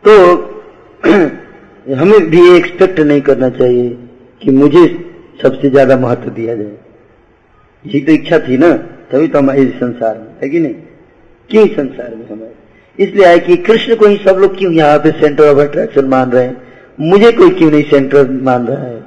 तो 0.04 0.56
हमें 1.96 2.30
भी 2.30 2.58
एक्सपेक्ट 2.58 3.00
नहीं 3.00 3.22
करना 3.22 3.50
चाहिए 3.50 3.90
कि 4.42 4.52
मुझे 4.52 4.86
सबसे 5.42 5.70
ज़्यादा 5.70 5.98
महत्व 5.98 6.30
दिया 6.30 6.56
जाए। 6.56 6.78
यही 7.86 8.02
तो 8.02 8.12
इच्छा 8.12 8.40
थी 8.40 8.58
ना, 8.58 8.72
तभी 9.12 9.28
तो 9.28 9.40
हमारे 9.40 9.66
संसार 9.66 10.18
में 10.18 10.28
है 10.44 10.50
कि 10.50 10.60
नहीं? 10.60 10.74
क्यों 11.50 11.68
संसार 11.68 12.16
में 12.16 12.28
हमारे 12.30 13.04
इसलिए 13.04 13.26
आए 13.26 13.40
कि 13.40 13.56
कृष्ण 13.58 13.96
को 13.96 14.06
ही 14.06 14.18
सब 14.18 14.36
लोग 14.36 14.58
क्यों 14.58 14.72
यहाँ 14.74 14.98
पे 15.00 15.12
सेंटर 15.12 15.44
ऑफ़ 15.44 15.58
अट्रैक्शन 15.58 16.06
मान 16.06 16.32
रहे 16.32 16.44
हैं? 16.44 16.62
मुझे 17.00 17.32
कोई 17.32 17.50
क्यों 17.50 17.72
नहीं 17.72 17.84
सेंटर 17.84 18.30
मान 18.32 18.68
रहा 18.68 18.84
है? 18.84 19.04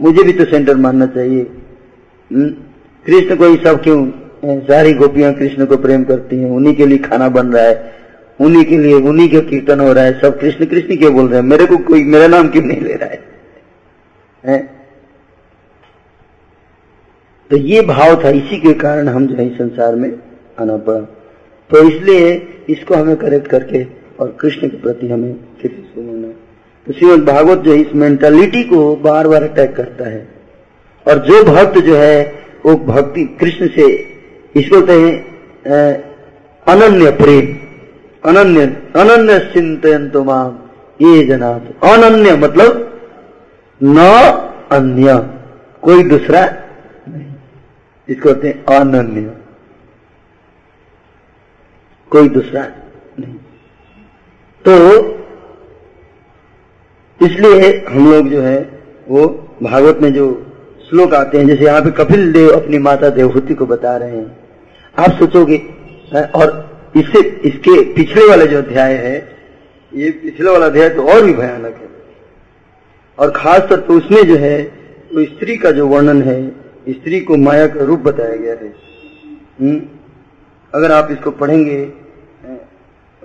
मुझे 0.00 0.22
भी 0.22 0.32
तो 0.32 0.44
सेंटर 0.44 0.76
मानना 0.76 1.06
चाहिए। 1.06 1.42
हम्म? 2.32 2.48
कृष्ण 3.06 3.36
को 3.36 3.46
ही 3.46 3.56
सब 3.56 3.82
क्यों 3.82 4.10
सारी 4.60 4.92
गोपियाँ 4.92 5.32
कृष्ण 5.34 5.64
को 5.64 5.76
प्रेम 5.76 6.04
करती 6.04 6.36
हैं। 6.36 6.50
उन्हीं 6.50 6.74
के 6.76 6.86
लिए 6.86 6.98
खाना 6.98 7.28
बन 7.28 7.46
रहा 7.46 7.64
है। 7.64 7.92
उन्हीं 8.40 8.64
के 8.64 8.78
लिए 8.78 8.94
उन्हीं 8.94 9.28
के 9.28 9.40
कीर्तन 9.40 9.80
हो 9.80 9.92
रहा 9.92 10.04
है। 10.04 10.20
सब 10.20 10.38
कृष्ण 10.40 10.64
कृष्ण 10.64 10.96
क्यों 10.96 11.12
बोल 11.14 11.28
रहे 11.28 11.40
हैं? 11.40 11.46
मेरे 11.48 11.66
को 11.66 11.76
कोई 11.76 12.04
मेरा 12.04 12.26
नाम 12.26 12.48
क्यों 12.48 12.62
नहीं 12.62 12.80
ले 12.80 12.94
रहा 12.94 13.10
है, 13.10 13.20
है? 14.44 14.58
तो 17.50 17.56
ये 17.56 17.80
भाव 17.82 18.24
था। 18.24 18.30
इसी 18.30 18.60
के 18.60 18.74
कारण 18.74 19.08
हम 19.08 19.26
जो 19.26 19.36
है 19.36 19.48
संसार 19.48 19.94
में 19.94 20.18
आना 20.60 20.76
पड़ा। 20.76 21.13
तो 21.74 21.82
इसलिए 21.82 22.26
इसको 22.70 22.94
हमें 22.94 23.16
करेक्ट 23.16 23.46
करके 23.48 23.82
और 24.20 24.36
कृष्ण 24.40 24.68
के 24.68 24.76
प्रति 24.76 25.08
हमें 25.08 25.34
फिर 25.60 25.70
तो 26.86 26.92
श्रीमद 26.92 27.24
भागवत 27.26 27.58
जो 27.58 27.74
इस 27.74 27.94
मेंटालिटी 27.94 28.62
को 28.64 28.80
बार 29.04 29.28
बार 29.28 29.42
अटैक 29.42 29.74
करता 29.76 30.08
है। 30.08 30.26
और 31.06 31.18
जो 31.26 31.42
भक्त 31.44 31.78
जो 31.78 31.94
है, 31.96 32.20
वो 32.66 32.74
भक्ति, 32.86 33.24
कृष्ण 33.40 33.68
से 33.68 33.86
इसको 34.54 34.80
कहते 34.80 34.92
हैं 35.66 35.86
अनन्य 36.66 37.10
प्रेम, 37.12 37.46
अनन्य 38.22 38.64
अनन्य 38.96 39.38
चिंतन 39.54 40.08
तो 40.08 40.24
माम 40.24 40.58
ये 41.00 41.24
जना 41.26 41.50
अनन्य 41.84 42.36
मतलब 42.36 42.80
न 43.80 43.98
अन्य, 44.72 45.16
कोई 45.82 46.04
दूसरा 46.04 46.44
नहीं। 47.08 47.32
इसको 48.08 48.28
कहते 48.28 48.48
हैं 48.48 48.80
अनन्य। 48.80 49.32
कोई 52.14 52.28
दूसरा 52.28 52.62
नहीं। 53.20 53.34
तो 54.66 54.72
इसलिए 57.24 57.84
हम 57.88 58.10
लोग 58.12 58.28
जो 58.28 58.40
है, 58.40 58.58
वो 59.08 59.26
भागवत 59.62 59.98
में 60.02 60.12
जो 60.12 60.26
श्लोक 60.88 61.14
आते 61.14 61.38
हैं, 61.38 61.46
जैसे 61.46 61.64
यहाँ 61.64 61.80
पे 61.82 61.90
कपिल 61.90 62.32
देव 62.32 62.50
अपनी 62.50 62.78
माता 62.78 63.08
देवहूति 63.08 63.54
को 63.54 63.66
बता 63.66 63.96
रहे 63.96 64.16
हैं। 64.16 64.36
आप 64.98 65.10
सोचोगे 65.10 65.56
और 66.34 66.92
इससे, 66.96 67.18
इसके 67.20 67.94
पिछले 67.94 68.28
वाले 68.28 68.46
जो 68.46 68.58
अध्याय 68.58 68.94
है, 68.94 69.16
ये 69.94 70.10
पिछले 70.10 70.50
वाला 70.50 70.66
अध्याय 70.66 70.88
तो 70.88 71.06
और 71.06 71.24
भी 71.24 71.32
भयानक 71.32 71.74
है। 71.74 71.88
और 73.18 73.30
खास 73.30 73.60
तौर 73.60 73.80
पर 73.80 73.94
उसमें 73.94 74.22
जो 74.22 74.36
है 74.36 74.62
वो 75.14 75.24
स्त्री 75.24 75.56
का 75.56 75.70
जो 75.70 75.86
वर्णन 75.86 76.22
है, 76.22 76.48
स्त्री 76.88 77.20
को 77.20 77.36
माया 77.36 77.66
का 77.66 77.84
रूप 77.84 78.00
बताया 78.00 78.36
गया 78.36 78.54
है। 78.54 78.74
हम्म? 79.60 79.80
अगर 80.74 80.92
आप 80.92 81.08
इसको 81.10 81.30
पढ़ेंगे 81.30 82.03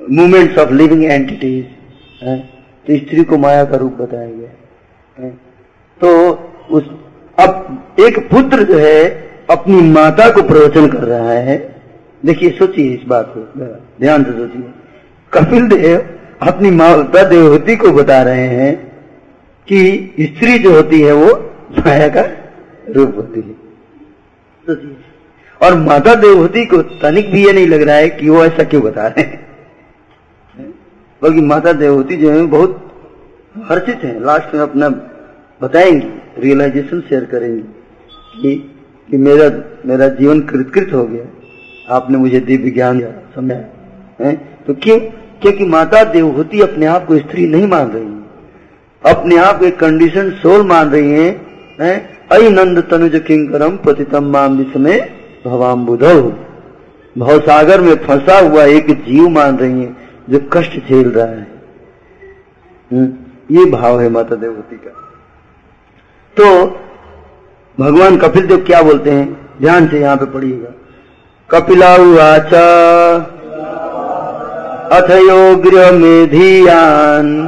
मूवमेंट्स 0.09 0.57
ऑफ़ 0.57 0.71
लिविंग 0.73 1.03
एंटिटीज 1.05 1.65
तो 2.87 2.97
स्त्री 2.97 3.23
को 3.23 3.37
माया 3.37 3.63
का 3.63 3.77
रूप 3.77 3.93
बताया 3.93 4.27
गया 4.27 5.29
तो 6.01 6.09
उस, 6.71 6.83
अब 7.37 7.95
एक 7.99 8.17
पुत्र 8.29 8.63
जो 8.63 8.77
है, 8.77 9.03
अपनी 9.49 9.81
माता 9.81 10.29
को 10.29 10.41
प्रवचन 10.43 10.87
कर 10.87 11.03
रहा 11.03 11.31
है। 11.31 11.57
देखिए, 12.23 12.49
सोचिए 12.49 12.93
इस 12.93 13.01
बात 13.07 13.33
को 13.37 13.41
ध्यान 14.01 14.23
से 14.23 14.31
सोचिए। 14.31 14.63
कपिल 15.33 15.67
देव 15.67 15.97
अपनी 16.41 16.71
माता 16.71 17.23
देवहूति 17.23 17.75
को 17.75 17.91
बता 17.91 18.21
रहे 18.21 18.47
हैं 18.47 18.75
कि 19.67 20.13
स्त्री 20.21 20.57
जो 20.59 20.75
होती 20.75 21.01
है 21.01 21.13
वो 21.13 21.33
माया 21.79 22.07
का 22.07 22.23
रूप 22.89 23.15
होती 23.17 23.39
है। 23.39 23.53
सोचिए। 24.67 24.95
और 25.61 25.75
माता 25.77 26.15
देवहूति 26.15 26.65
को 26.65 26.81
तनिक 26.81 27.31
भी 27.31 27.45
ये 27.45 27.53
नहीं 27.53 27.67
लग 27.67 27.81
रहा 27.81 27.95
है 27.95 28.09
कि 28.09 28.29
वो 28.29 28.45
ऐसा 28.45 28.63
क्यों 28.63 28.83
बता 28.83 29.07
रहे 29.07 29.21
हैं। 29.21 29.48
बल्कि 31.21 31.41
माता 31.41 31.73
देवहूति 31.73 32.15
जो 32.17 32.29
है 32.31 32.45
बहुत 32.47 32.85
हर्षित 33.69 34.03
है। 34.03 34.19
लास्ट 34.25 34.53
में 34.55 34.61
अपना 34.61 34.89
बताएँगी 35.61 36.41
रियलाइजेशन 36.41 36.99
शेयर 36.99 37.25
करेंगी 37.25 37.61
कि 38.41 38.55
कि 39.09 39.17
मेरा 39.17 39.49
मेरा 39.85 40.07
जीवन 40.09 40.41
कृतकृत 40.41 40.93
हो 40.93 41.03
गया। 41.03 41.95
आपने 41.95 42.17
मुझे 42.17 42.39
दिव्य 42.39 42.71
ज्ञान 42.71 43.01
समझा 43.35 43.55
है 44.21 44.35
तो 44.67 44.73
क्यों? 44.73 44.99
क्योंकि 45.41 45.65
माता 45.65 46.03
देवहूति 46.03 46.61
अपने 46.61 46.85
आप 46.85 47.05
को 47.05 47.17
स्त्री 47.17 47.47
नहीं 47.47 47.67
मान 47.67 47.91
रही 47.91 48.05
है। 48.05 49.13
अपने 49.13 49.37
आप 49.37 49.63
एक 49.63 49.79
कंडीशन 49.79 50.29
सोल 50.31 50.65
मान 50.67 50.89
रही 50.89 51.11
है, 51.11 51.29
है? 51.81 51.93
अय 52.31 52.49
नंद 52.49 52.81
तनुज 52.91 53.21
किंकरम 53.27 53.77
पतितम 53.77 54.23
माम 54.23 54.57
विस्मय 54.57 54.99
भवाम 55.45 55.85
बुधो 55.85 56.21
भवसागर 57.17 57.81
में 57.81 57.95
फंसा 57.97 58.39
हुआ 58.39 58.63
एक 58.65 58.91
जीव 59.03 59.27
मान 59.29 59.57
रही 59.57 59.81
है। 59.81 59.98
जो 60.29 60.39
कष्ट 60.53 60.71
झेल 60.71 61.11
रहा 61.11 61.25
है 61.25 61.47
हम्म, 62.91 63.09
ये 63.51 63.65
भाव 63.65 63.99
है 64.01 64.09
माता 64.09 64.35
देवती 64.35 64.75
का। 64.75 64.91
तो 66.37 66.45
भगवान 67.79 68.17
कपिल 68.17 68.47
देव 68.47 68.57
क्या 68.57 68.81
बोलते 68.81 69.11
हैं? 69.11 69.49
ध्यान 69.61 69.87
से 69.87 69.99
यहाँ 69.99 70.17
पे 70.17 70.25
पढ़िएगा। 70.25 70.71
कपिलाउवाच 71.49 72.53
अथ 74.93 75.09
योग्र 75.11 75.91
मेधियान 75.91 77.47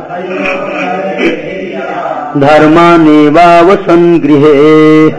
धर्मानेवावसन 2.37 4.19
गृहे। 4.19 5.09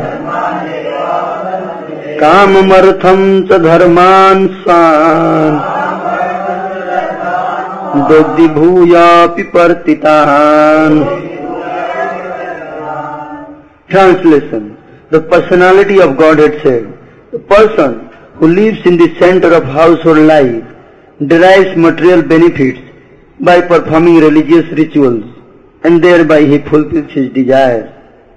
काममर्थम 2.19 3.43
च 3.45 3.53
धर्मान 3.59 4.47
स्वान्। 4.47 5.72
दग्धिभूयापि 7.95 9.43
पर्तितान् 9.55 11.01
Translation 13.91 14.77
The 15.11 15.21
personality 15.21 16.01
of 16.01 16.17
Godhead 16.17 16.63
said, 16.63 16.99
the 17.33 17.39
person 17.39 18.09
who 18.37 18.49
lives 18.49 18.87
in 18.87 18.97
the 18.97 19.15
center 19.19 19.53
of 19.53 19.65
household 19.65 20.21
life 20.21 20.65
derives 21.27 21.77
material 21.77 22.23
benefits 22.23 22.81
by 23.41 23.61
performing 23.61 24.21
religious 24.21 24.67
rituals 24.73 25.25
and 25.85 26.03
thereby 26.03 26.41
he 26.47 26.59
fulfills 26.71 27.13
his 27.13 27.31
desires 27.33 27.93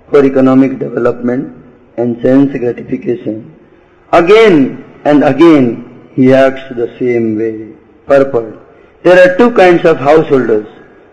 for 0.09 0.25
economic 0.25 0.79
development 0.79 1.55
and 1.95 2.21
sense 2.21 2.51
gratification. 2.51 3.55
Again 4.11 4.83
and 5.05 5.23
again 5.23 6.09
he 6.13 6.33
acts 6.33 6.67
the 6.75 6.93
same 6.99 7.37
way. 7.37 7.71
Purport. 8.05 8.64
There 9.05 9.17
are 9.23 9.37
two 9.37 9.51
kinds 9.51 9.85
of 9.85 9.97
householders. 9.97 10.65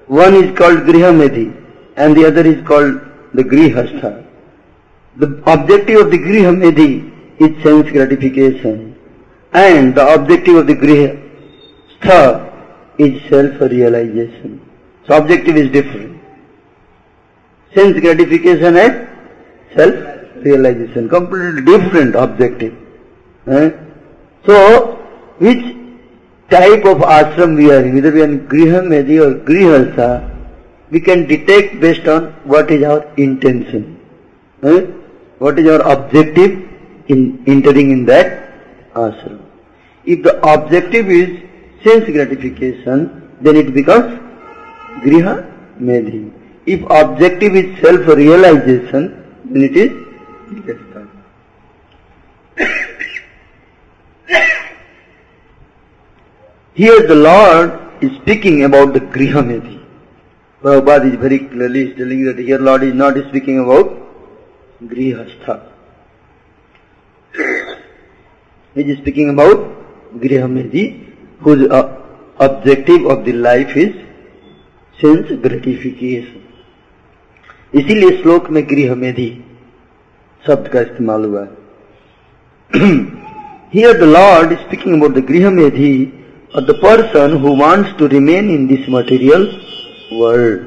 One 0.07 0.35
is 0.35 0.57
called 0.59 0.79
Grihamedhi 0.91 1.49
and 1.97 2.17
the 2.17 2.27
other 2.27 2.47
is 2.47 2.67
called 2.67 2.95
the 3.35 3.45
Grihastha. 3.45 4.27
The 5.17 5.27
objective 5.47 6.01
of 6.01 6.11
the 6.11 6.17
Grihamedhi 6.17 6.93
is 7.39 7.63
sense 7.63 7.91
gratification 7.91 8.97
and 9.53 9.95
the 9.95 10.07
objective 10.15 10.57
of 10.57 10.67
the 10.69 10.75
Grihastha 10.75 12.23
is 12.97 13.21
self-realization. 13.29 14.59
So 15.07 15.19
objective 15.19 15.59
is 15.59 15.71
different. 15.71 16.19
Sense 17.75 18.01
gratification 18.01 18.75
and 18.75 19.07
self-realization, 19.77 21.11
completely 21.11 21.61
different 21.61 22.15
objective. 22.15 22.75
Eh? 23.49 23.71
So, 24.47 24.95
which 25.37 25.82
type 26.53 26.87
of 26.87 27.03
ashram 27.13 27.55
we 27.57 27.69
are 27.71 27.85
whether 27.93 28.11
we 28.11 28.21
an 28.21 28.37
grihamedhi 28.89 29.19
और 29.19 29.33
grihastha 29.49 30.09
we 30.93 31.01
can 31.01 31.25
detect 31.27 31.81
based 31.81 32.09
on 32.09 32.29
what 32.47 32.71
is 32.73 32.85
our 32.85 33.23
intention 33.23 33.85
what 35.41 35.59
is 35.59 35.69
our 35.69 35.81
objective 35.95 36.63
in 37.11 37.23
entering 37.49 37.93
in 37.93 38.05
that 38.05 38.39
ashram 38.99 39.39
if 40.07 40.21
the 40.23 40.41
objective 40.47 41.11
is 41.13 41.31
sense 41.85 42.11
gratification 42.11 43.09
then 43.43 43.57
it 43.57 43.71
becomes 43.75 44.21
grihamedhi 45.83 46.27
if 46.67 46.85
objective 46.95 47.57
is 47.57 47.75
self 47.81 48.11
realization 48.17 49.11
then 49.47 49.65
it 49.65 49.77
is 49.77 50.01
Here 56.77 57.07
the 57.07 57.15
Lord 57.15 58.03
is 58.03 58.13
speaking 58.23 58.65
about 58.65 58.95
the 58.95 59.01
Griha 59.01 59.43
Medhi. 59.45 59.79
Prabhupada 60.63 61.13
is 61.13 61.19
very 61.21 61.41
clearly 61.41 61.93
telling 61.93 62.25
that 62.25 62.39
here 62.39 62.59
Lord 62.59 62.83
is 62.83 62.95
not 62.95 63.15
speaking 63.29 63.59
about 63.59 63.91
Grihastha. 64.83 65.71
He 68.77 68.81
is 68.81 68.97
speaking 68.99 69.29
about 69.29 69.59
Grihamedhi, 70.15 71.13
whose 71.41 71.69
uh, 71.69 72.01
objective 72.41 73.05
of 73.05 73.27
the 73.27 73.33
life 73.33 73.77
is 73.77 73.93
sense 74.99 75.29
gratification. 75.43 76.39
इसीलिए 77.75 78.17
श्लोक 78.23 78.49
में 78.51 78.63
गृह 78.71 78.95
मेधि 78.95 79.29
शब्द 80.47 80.67
का 80.73 80.81
इस्तेमाल 80.81 81.25
हुआ 81.25 81.43
है 81.43 82.81
here 83.75 83.99
the 84.01 84.09
lord 84.17 84.53
speaking 84.65 84.97
about 84.97 85.15
the 85.15 85.25
grihamedhi 85.51 85.95
or 86.05 86.22
the 86.61 86.75
person 86.75 87.39
who 87.39 87.53
wants 87.53 87.97
to 87.97 88.07
remain 88.09 88.51
in 88.51 88.67
this 88.67 88.87
material 88.87 89.59
world. 90.13 90.67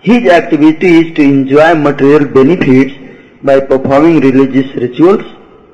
His 0.00 0.28
activity 0.28 0.86
is 0.98 1.16
to 1.16 1.22
enjoy 1.22 1.74
material 1.74 2.26
benefits 2.26 2.94
by 3.42 3.58
performing 3.58 4.20
religious 4.20 4.72
rituals 4.76 5.24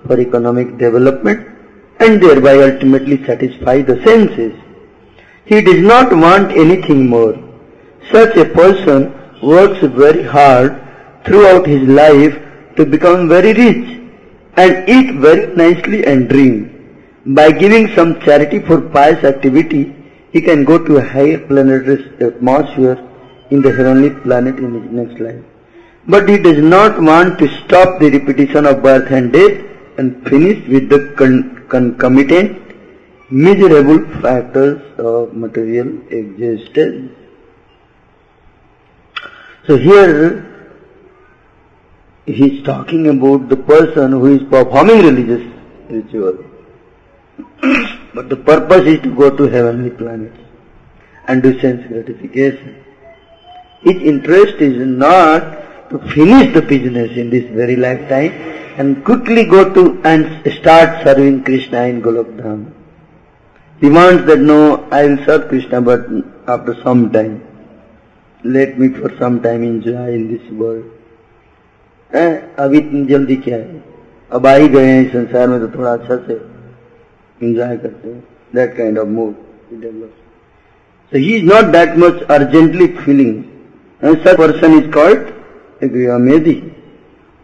for 0.07 0.19
economic 0.19 0.79
development 0.79 1.47
and 1.99 2.23
thereby 2.23 2.63
ultimately 2.63 3.23
satisfy 3.27 3.83
the 3.83 4.03
senses. 4.05 4.55
He 5.45 5.61
does 5.61 5.83
not 5.83 6.17
want 6.17 6.53
anything 6.53 7.07
more. 7.07 7.35
Such 8.11 8.37
a 8.39 8.47
person 8.47 9.13
works 9.43 9.81
very 9.81 10.23
hard 10.23 10.81
throughout 11.27 11.67
his 11.67 11.87
life 11.87 12.39
to 12.77 12.87
become 12.87 13.29
very 13.29 13.53
rich 13.53 14.01
and 14.57 14.89
eat 14.89 15.15
very 15.17 15.55
nicely 15.55 16.07
and 16.07 16.27
dream. 16.27 16.80
By 17.39 17.53
giving 17.53 17.89
some 17.95 18.21
charity 18.21 18.59
for 18.59 18.81
pious 18.81 19.23
activity, 19.25 19.95
he 20.33 20.41
can 20.41 20.65
go 20.65 20.79
to 20.85 20.97
a 20.97 21.05
higher 21.05 21.39
planetary 21.47 21.99
atmosphere 22.21 22.99
in 23.51 23.63
the 23.63 23.71
heavenly 23.71 24.11
planet 24.23 24.59
in 24.59 24.75
his 24.81 24.91
next 24.91 25.21
life. 25.21 25.45
But 26.09 26.29
he 26.29 26.39
does 26.39 26.59
not 26.59 27.01
want 27.01 27.39
to 27.39 27.49
stop 27.59 28.01
the 28.01 28.11
repetition 28.11 28.67
of 28.67 28.83
birth 28.83 29.13
and 29.13 29.33
death 29.33 29.61
and 29.99 30.27
finish 30.29 30.67
with 30.67 30.89
the 30.89 31.15
con- 31.17 31.67
concomitant 31.69 32.59
miserable 33.31 34.01
factors 34.21 34.81
of 34.99 35.35
material 35.35 35.89
existence. 36.11 37.13
So 39.67 39.77
here 39.77 40.47
he 42.27 42.57
is 42.57 42.65
talking 42.65 43.07
about 43.09 43.49
the 43.49 43.57
person 43.57 44.13
who 44.13 44.37
is 44.37 44.43
performing 44.49 45.03
religious 45.03 45.47
ritual. 45.89 46.50
but 48.14 48.30
the 48.30 48.36
purpose 48.38 48.86
is 48.88 49.00
to 49.02 49.14
go 49.16 49.36
to 49.36 49.44
heavenly 49.44 49.90
planets 49.90 50.38
and 51.28 51.44
do 51.44 51.60
sense 51.60 51.86
gratification. 51.88 52.76
His 53.82 54.02
interest 54.02 54.56
is 54.62 54.78
not 54.86 55.90
to 55.90 56.00
finish 56.14 56.54
the 56.54 56.62
business 56.62 57.18
in 57.18 57.30
this 57.30 57.46
very 57.52 57.76
lifetime 57.76 58.32
and 58.78 59.04
quickly 59.06 59.46
go 59.46 59.74
to 59.74 60.02
and 60.04 60.26
start 60.60 61.04
serving 61.04 61.44
Krishna 61.44 61.84
in 61.84 62.02
Golok 62.02 62.30
Dham. 62.38 62.72
He 63.82 63.90
wants 63.90 64.26
that 64.26 64.40
no, 64.40 64.88
I 64.92 65.06
will 65.06 65.26
serve 65.26 65.50
Krishna 65.50 65.82
but 65.82 66.06
after 66.48 66.76
some 66.84 67.12
time. 67.12 67.42
Let 68.44 68.78
me 68.80 68.90
for 68.90 69.16
some 69.18 69.42
time 69.42 69.64
enjoy 69.64 70.14
in 70.14 70.32
this 70.32 70.52
world. 70.52 70.86
eh? 72.14 72.42
अब 72.60 72.74
इतनी 72.74 73.06
जल्दी 73.06 73.36
क्या 73.46 73.58
है 73.58 73.84
अब 74.32 74.46
आ 74.48 74.54
ही 74.56 74.68
गए 74.76 74.86
हैं 74.86 75.06
इस 75.06 75.12
संसार 75.12 75.48
में 75.48 75.60
तो 75.60 75.68
थोड़ा 75.78 75.94
अच्छा 75.94 76.16
से 76.28 76.36
enjoy 77.41 77.77
karte 77.85 78.23
that 78.53 78.77
kind 78.77 78.99
of 78.99 79.09
mood 79.09 79.37
he 79.69 79.77
develops. 79.77 80.19
So 81.11 81.19
he 81.19 81.37
is 81.37 81.43
not 81.43 81.73
that 81.73 81.97
much 81.99 82.23
urgently 82.29 82.97
feeling. 83.05 83.33
And 84.01 84.23
such 84.25 84.37
person 84.37 84.73
is 84.75 84.93
called 84.93 85.33
Grihamedi. 85.81 86.75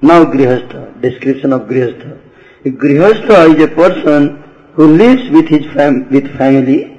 Now 0.03 0.25
Grihastha, 0.25 1.01
description 1.01 1.53
of 1.53 1.63
Grihastha. 1.63 2.19
A 2.65 2.71
grihastha 2.71 3.55
is 3.55 3.63
a 3.63 3.69
person 3.69 4.43
who 4.75 4.87
lives 4.97 5.31
with 5.31 5.49
his 5.49 5.65
fam- 5.73 6.09
with 6.11 6.27
family. 6.37 6.99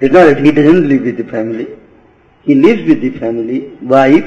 It's 0.00 0.12
not 0.12 0.24
that 0.24 0.38
he 0.44 0.50
doesn't 0.50 0.88
live 0.88 1.02
with 1.02 1.16
the 1.18 1.24
family. 1.24 1.68
He 2.42 2.54
lives 2.54 2.88
with 2.88 3.00
the 3.00 3.10
family, 3.18 3.76
wife, 3.82 4.26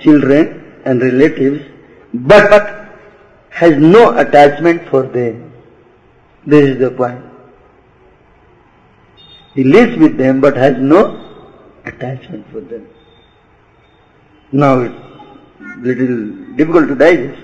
children 0.00 0.80
and 0.84 1.00
relatives, 1.00 1.62
but 2.12 2.88
has 3.50 3.76
no 3.76 4.16
attachment 4.18 4.88
for 4.88 5.02
them. 5.02 5.52
This 6.46 6.70
is 6.70 6.78
the 6.78 6.90
point. 6.90 7.24
He 9.56 9.64
lives 9.64 9.96
with 9.96 10.16
them 10.18 10.40
but 10.40 10.56
has 10.56 10.76
no 10.78 11.00
attachment 11.86 12.46
for 12.52 12.60
them. 12.60 12.86
Now 14.52 14.80
it's 14.80 14.94
little 15.78 16.56
difficult 16.56 16.88
to 16.88 16.94
digest. 16.94 17.42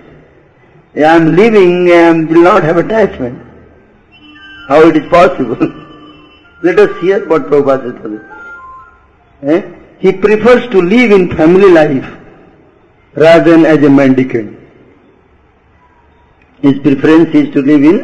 I 0.94 1.16
am 1.16 1.34
living 1.34 1.90
and 1.90 2.28
will 2.28 2.42
not 2.42 2.62
have 2.64 2.76
attachment. 2.76 3.38
How 4.68 4.82
it 4.88 4.96
is 4.96 5.08
possible? 5.08 5.56
Let 6.62 6.78
us 6.78 7.00
hear 7.00 7.26
what 7.28 7.46
Prabhupada 7.46 7.94
says. 8.02 9.54
Eh? 9.54 9.62
He 9.98 10.12
prefers 10.12 10.68
to 10.70 10.82
live 10.82 11.12
in 11.12 11.34
family 11.34 11.70
life 11.70 12.18
rather 13.14 13.52
than 13.52 13.64
as 13.64 13.82
a 13.82 13.88
mendicant. 13.88 14.58
His 16.60 16.78
preference 16.80 17.34
is 17.34 17.52
to 17.54 17.62
live 17.62 17.82
in 17.82 17.98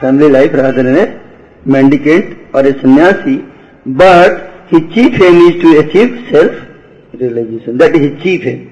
family 0.00 0.30
life 0.30 0.52
rather 0.52 0.82
than 0.84 0.96
a 0.96 1.20
mendicant 1.64 2.43
or 2.54 2.60
a 2.64 2.72
sannyasi, 2.80 3.44
but 3.84 4.32
his 4.68 4.82
chief 4.94 5.20
aim 5.20 5.36
is 5.48 5.60
to 5.62 5.78
achieve 5.80 6.10
self-realization. 6.30 7.76
That 7.76 7.94
is 7.94 8.02
his 8.12 8.22
chief 8.22 8.46
aim. 8.46 8.62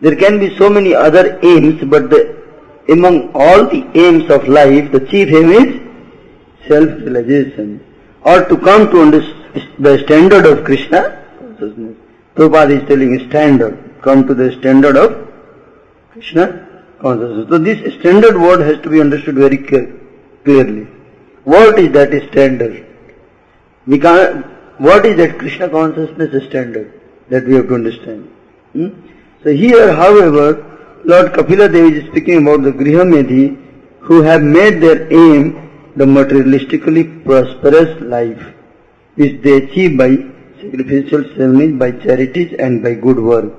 There 0.00 0.16
can 0.16 0.38
be 0.38 0.56
so 0.56 0.68
many 0.68 0.94
other 0.94 1.38
aims, 1.42 1.82
but 1.84 2.10
the, 2.10 2.20
among 2.88 3.30
all 3.32 3.64
the 3.66 3.86
aims 3.94 4.30
of 4.30 4.48
life, 4.48 4.90
the 4.92 5.00
chief 5.06 5.28
aim 5.28 5.50
is 5.50 6.68
self-realization. 6.68 7.80
Or 8.22 8.44
to 8.44 8.56
come 8.58 8.90
to 8.90 9.00
understand 9.00 9.36
the 9.78 9.98
standard 10.04 10.44
of 10.46 10.64
Krishna 10.64 11.00
consciousness. 11.38 11.96
Prabhupada 12.34 12.80
is 12.80 12.88
telling 12.88 13.18
standard. 13.28 13.74
Come 14.02 14.26
to 14.26 14.34
the 14.34 14.52
standard 14.58 14.96
of 14.96 15.28
Krishna 16.12 16.84
consciousness. 17.00 17.48
So 17.48 17.58
this 17.58 17.94
standard 18.00 18.36
word 18.40 18.60
has 18.60 18.78
to 18.82 18.90
be 18.90 19.00
understood 19.00 19.36
very 19.36 19.58
clearly. 20.44 20.84
What 21.44 21.78
is 21.78 21.90
that 21.92 22.10
standard? 22.30 22.86
We 23.90 23.98
can't, 23.98 24.46
what 24.78 25.04
is 25.04 25.16
that 25.16 25.36
Krishna 25.38 25.68
consciousness 25.68 26.44
standard 26.48 26.92
that 27.28 27.44
we 27.44 27.54
have 27.54 27.66
to 27.68 27.74
understand? 27.74 28.28
Hmm? 28.72 28.90
So 29.42 29.50
here, 29.50 29.92
however, 29.92 30.44
Lord 31.04 31.34
Kapila 31.34 31.68
Devi 31.68 31.96
is 31.98 32.06
speaking 32.10 32.42
about 32.42 32.62
the 32.62 32.70
Grihamedhi 32.70 33.46
who 33.98 34.22
have 34.22 34.42
made 34.42 34.80
their 34.80 35.12
aim 35.12 35.92
the 35.96 36.04
materialistically 36.04 37.24
prosperous 37.24 38.00
life 38.00 38.40
which 39.16 39.42
they 39.42 39.56
achieve 39.64 39.98
by 39.98 40.10
sacrificial 40.60 41.24
ceremonies, 41.34 41.76
by 41.76 41.90
charities 41.90 42.54
and 42.60 42.84
by 42.84 42.94
good 42.94 43.18
work. 43.18 43.52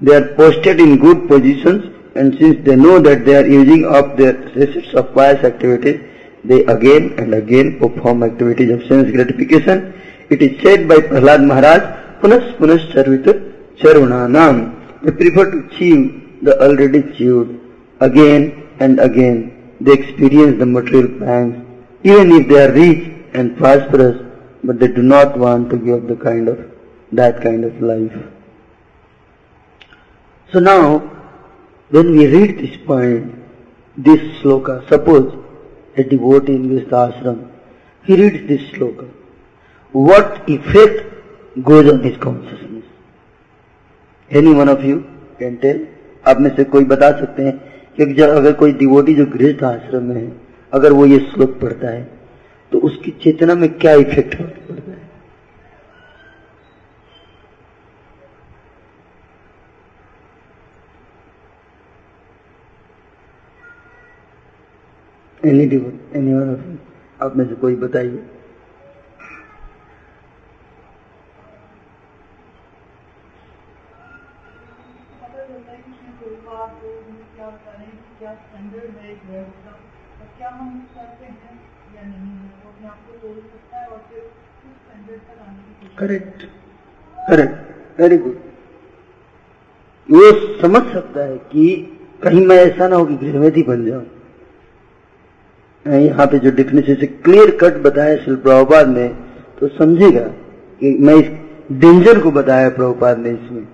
They 0.00 0.14
are 0.14 0.28
posted 0.36 0.78
in 0.78 0.98
good 0.98 1.26
positions 1.26 1.92
and 2.14 2.38
since 2.38 2.64
they 2.64 2.76
know 2.76 3.00
that 3.00 3.24
they 3.24 3.34
are 3.34 3.46
using 3.46 3.84
up 3.84 4.16
their 4.16 4.34
resources 4.34 4.94
of 4.94 5.12
pious 5.12 5.42
activities, 5.42 6.00
they 6.44 6.64
again 6.64 7.14
and 7.18 7.34
again 7.34 7.78
perform 7.78 8.22
activities 8.22 8.70
of 8.70 8.86
sense 8.86 9.10
gratification. 9.10 9.94
It 10.30 10.42
is 10.42 10.60
said 10.62 10.88
by 10.88 10.96
Prahlad 10.96 11.46
Maharaj, 11.46 11.82
Punas 12.20 12.56
Punas 12.58 12.84
Charvita 12.92 13.32
Charvananam. 13.76 15.02
They 15.02 15.12
prefer 15.12 15.50
to 15.50 15.66
achieve 15.68 16.42
the 16.42 16.60
already 16.60 16.98
achieved 16.98 17.60
again 18.00 18.68
and 18.80 18.98
again. 18.98 19.76
They 19.80 19.92
experience 19.92 20.58
the 20.58 20.66
material 20.66 21.18
pangs, 21.20 21.64
even 22.02 22.32
if 22.32 22.48
they 22.48 22.64
are 22.64 22.72
rich 22.72 23.12
and 23.34 23.56
prosperous, 23.56 24.20
but 24.64 24.78
they 24.78 24.88
do 24.88 25.02
not 25.02 25.38
want 25.38 25.70
to 25.70 25.76
give 25.76 26.06
the 26.06 26.16
kind 26.16 26.48
of 26.48 26.58
that 27.12 27.40
kind 27.42 27.64
of 27.64 27.80
life. 27.80 28.12
So 30.52 30.58
now, 30.58 30.98
when 31.90 32.12
we 32.16 32.26
read 32.26 32.58
this 32.58 32.76
point, 32.86 33.34
this 33.96 34.20
sloka, 34.40 34.88
suppose 34.88 35.41
a 35.96 36.02
devotee 36.04 36.54
in 36.54 36.74
this 36.74 36.84
ashram, 36.84 37.50
he 38.06 38.16
reads 38.16 38.48
this 38.48 38.62
sloka. 38.72 39.08
What 39.94 40.48
effect 40.48 41.04
goes 41.62 41.92
on 41.92 42.02
his 42.02 42.16
consciousness? 42.16 42.84
Any 44.30 44.52
one 44.54 44.68
of 44.68 44.82
you 44.84 45.04
can 45.38 45.58
tell? 45.60 45.78
आप 46.24 46.40
में 46.40 46.50
से 46.56 46.64
कोई 46.72 46.84
बता 46.84 47.10
सकते 47.18 47.42
हैं 47.42 47.56
कि 47.96 48.12
जब 48.14 48.28
अगर 48.36 48.52
कोई 48.60 48.72
डिवोटी 48.80 49.14
जो 49.14 49.24
गृहस्थ 49.26 49.62
आश्रम 49.64 50.02
में 50.08 50.16
है 50.16 50.30
अगर 50.72 50.92
वो 50.92 51.06
ये 51.06 51.18
श्लोक 51.30 51.58
पढ़ता 51.60 51.90
है 51.90 52.02
तो 52.72 52.78
उसकी 52.88 53.10
चेतना 53.22 53.54
में 53.54 53.68
क्या 53.78 53.94
इफ़ेक्ट 54.04 54.40
होता 54.40 54.58
है 54.58 54.61
एनी 65.44 65.64
एनी 66.16 66.32
वन 66.34 66.50
ऑफ़ 66.50 67.24
आप 67.24 67.36
में 67.36 67.48
से 67.48 67.54
कोई 67.54 67.74
बताइए। 67.76 68.22
करेक्ट 85.98 86.42
करेक्ट 87.16 88.00
वेरी 88.00 88.16
गुड 88.18 88.38
वो 90.08 90.30
समझ 90.60 90.82
सकता 90.92 91.20
है 91.20 91.36
कि 91.52 91.66
कहीं 92.22 92.46
मैं 92.46 92.56
ऐसा 92.56 92.88
ना 92.88 92.96
हो 92.96 93.04
कि 93.06 93.16
गृहवती 93.16 93.62
बन 93.62 93.84
जाऊँ। 93.86 94.21
यहाँ 95.86 96.26
पे 96.26 96.38
जो 96.38 96.50
डिफिनेशन 96.50 96.94
से 96.94 97.06
क्लियर 97.06 97.50
कट 97.60 97.82
बताया 97.82 98.16
शिल 98.16 98.36
प्रभुपाद 98.36 98.88
ने 98.88 99.06
तो 99.60 99.68
समझेगा 99.68 100.20
कि 100.80 100.96
मैं 101.00 101.14
इस 101.14 101.30
डेंजर 101.72 102.18
को 102.18 102.30
बताया 102.30 102.68
प्रभुपाद 102.68 103.18
ने 103.18 103.30
इसमें। 103.30 103.64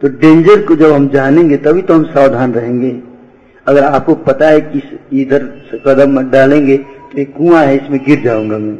तो 0.00 0.08
डेंजर 0.08 0.62
को 0.62 0.76
जब 0.76 0.92
हम 0.92 1.08
जानेंगे, 1.08 1.56
तभी 1.56 1.82
तो 1.82 1.94
हम 1.94 2.04
सावधान 2.04 2.52
रहेंगे। 2.52 2.96
अगर 3.66 3.84
आपको 3.84 4.14
पता 4.14 4.48
है 4.48 4.60
कि 4.60 4.82
इधर 5.22 5.44
कदम 5.86 6.18
डालेंगे 6.30 6.76
तो 6.76 7.18
एक 7.18 7.34
कुआँ 7.36 7.64
है, 7.64 7.76
इसमें 7.76 8.00
गिर 8.04 8.20
जाऊँगा 8.20 8.58
मैं। 8.58 8.78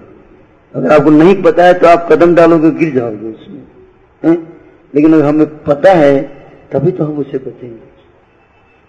अगर 0.75 0.93
आपको 0.93 1.11
नहीं 1.11 1.43
पता 1.43 1.65
है 1.65 1.75
तो 1.75 1.87
आप 1.87 2.09
कदम 2.13 2.35
डालोगे, 2.35 2.71
गिर 2.71 2.95
जाओगे 2.95 3.33
उसमें। 3.33 3.63
है? 4.23 4.35
लेकिन 4.95 5.13
अगर 5.13 5.25
हमें 5.25 5.47
पता 5.65 5.93
है, 5.93 6.21
तभी 6.73 6.91
तो 6.91 7.05
हम 7.05 7.19
उसे 7.19 7.39
बचेंगे। 7.39 7.93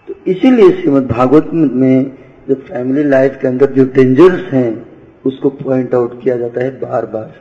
तो 0.08 0.14
इसीलिए 0.26 0.70
श्रीमद 0.70 1.06
भागवत 1.06 1.50
में 1.52 2.25
जो 2.48 2.54
फैमिली 2.54 3.08
लाइफ 3.08 3.38
के 3.42 3.48
अंदर 3.48 3.66
जो 3.66 3.84
डेंजर्स 3.84 4.52
हैं, 4.52 4.86
उसको 5.26 5.50
पॉइंट 5.50 5.94
आउट 5.94 6.22
किया 6.22 6.36
जाता 6.36 6.64
है 6.64 6.70
बार 6.70 7.06
बार 7.06 7.40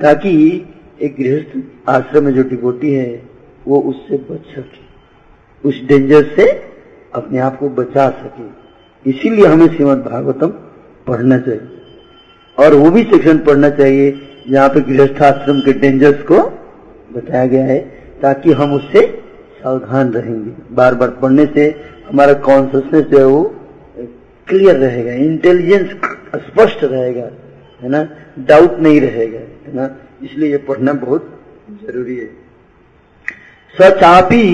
ताकि 0.00 0.62
एक 1.02 1.16
गृहस्थ 1.20 1.62
आश्रम 1.88 2.24
में 2.24 2.34
जो 2.34 2.42
डिबोटी 2.42 2.92
है, 2.92 3.22
वो 3.66 3.80
उससे 3.80 4.16
बच 4.16 4.54
सके। 4.56 4.86
उस 5.68 5.84
डेंजर 5.88 6.22
से 6.24 6.50
अपने 7.14 7.38
आप 7.38 7.58
को 7.58 7.68
बचा 7.68 8.10
सके। 8.10 8.66
इसीलिए 9.10 9.46
हमें 9.46 9.66
श्रीमद 9.66 9.98
भागवतम 9.98 10.46
पढ़ना 11.06 11.38
चाहिए। 11.38 11.60
और 12.58 12.74
वो 12.74 12.90
भी 12.90 13.02
सेक्शन 13.02 13.38
पढ़ना 13.38 13.70
चाहिए, 13.70 14.18
जहाँ 14.50 14.68
पे 14.68 14.80
गृहस्थ 14.80 15.22
आश्रम 15.22 15.60
के 15.60 15.72
डेंजर्स 15.72 16.22
को 16.22 16.38
बताया 17.12 17.46
गया 17.46 17.64
है, 17.64 17.78
ताकि 18.22 18.52
हम 18.52 18.72
उससे 18.72 19.22
सावधान 19.62 20.12
रहेंगे। 20.12 20.74
बार 20.74 20.94
बार 20.94 21.10
पढ़ने 21.10 21.46
से, 21.46 21.80
हमारा 22.10 22.32
कॉन्सियसनेस 22.32 23.04
जो 23.04 23.18
है 23.18 23.26
वो 23.26 23.55
क्लियर 24.48 24.76
रहेगा 24.76 25.12
इंटेलिजेंस 25.24 25.90
स्पष्ट 26.38 26.84
रहेगा, 26.84 27.28
है 27.80 27.88
ना? 27.88 28.02
डाउट 28.48 28.78
नहीं 28.80 29.00
रहेगा, 29.00 29.38
है 29.38 29.74
ना? 29.74 29.88
इसलिए 30.22 30.50
ये 30.50 30.58
पढ़ना 30.68 30.92
बहुत 31.04 31.32
ज़रूरी 31.84 32.16
है। 32.16 32.28
सचापी 33.74 34.46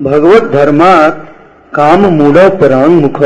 भगवत 0.00 0.50
धर्मात 0.52 1.24
काम 1.72 2.06
मूढ़ 2.12 2.38
परांग 2.60 3.00
मुख, 3.00 3.22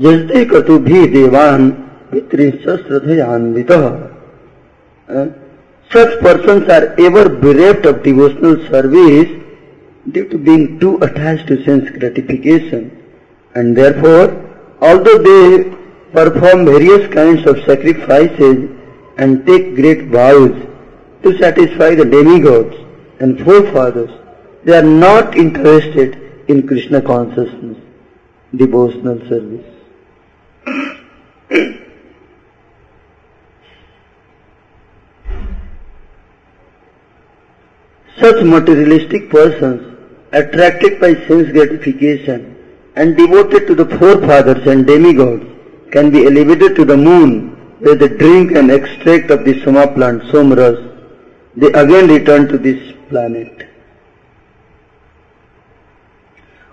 यजते 0.00 0.44
कतु 0.44 0.78
भी 0.80 1.06
देवान 1.08 1.70
पितृश्रद्धयान्वित 2.12 3.72
such 5.90 6.14
person 6.22 6.60
are 6.72 6.84
ever 7.00 7.28
bereft 7.40 7.86
of 7.86 8.02
devotional 8.04 8.54
service 8.66 9.34
due 10.06 10.22
to 10.30 10.38
being 10.46 10.66
too 10.80 10.94
attached 11.02 11.46
to 11.48 11.56
sense 11.56 11.90
gratification 11.96 12.90
and 13.54 13.74
therefore 13.76 14.26
for 14.26 14.51
although 14.88 15.18
they 15.26 15.70
perform 16.12 16.66
various 16.66 17.06
kinds 17.14 17.46
of 17.46 17.64
sacrifices 17.64 18.68
and 19.16 19.46
take 19.46 19.74
great 19.76 20.08
vows 20.08 20.54
to 21.22 21.38
satisfy 21.38 21.94
the 21.94 22.04
demigods 22.04 22.74
and 23.20 23.38
forefathers, 23.44 24.10
they 24.64 24.76
are 24.76 24.82
not 24.82 25.36
interested 25.36 26.18
in 26.48 26.66
Krishna 26.66 27.00
consciousness, 27.00 27.78
devotional 28.56 29.18
service. 29.28 29.66
Such 38.18 38.44
materialistic 38.44 39.30
persons, 39.30 39.96
attracted 40.32 41.00
by 41.00 41.14
sense 41.26 41.50
gratification, 41.52 42.51
and 42.96 43.16
devoted 43.16 43.66
to 43.66 43.74
the 43.74 43.86
forefathers 43.98 44.66
and 44.66 44.86
demigods 44.86 45.44
can 45.90 46.10
be 46.10 46.26
elevated 46.26 46.76
to 46.76 46.84
the 46.84 46.96
moon 46.96 47.50
where 47.80 47.94
they 47.94 48.08
drink 48.08 48.52
and 48.52 48.70
extract 48.70 49.30
of 49.30 49.44
the 49.44 49.60
Soma 49.62 49.86
plant, 49.88 50.22
Somras. 50.24 50.78
They 51.56 51.68
again 51.68 52.08
return 52.08 52.48
to 52.48 52.58
this 52.58 52.94
planet. 53.08 53.68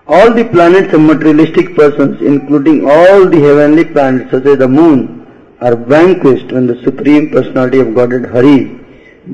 All 0.07 0.33
the 0.33 0.45
planets 0.45 0.93
of 0.93 1.01
materialistic 1.01 1.75
persons, 1.75 2.21
including 2.21 2.89
all 2.89 3.29
the 3.29 3.39
heavenly 3.39 3.85
planets 3.85 4.31
such 4.31 4.45
as 4.45 4.57
the 4.57 4.67
moon, 4.67 5.27
are 5.61 5.75
vanquished 5.75 6.51
when 6.51 6.67
the 6.67 6.81
Supreme 6.83 7.29
Personality 7.29 7.79
of 7.79 7.93
Godhead 7.93 8.31
Hari 8.31 8.79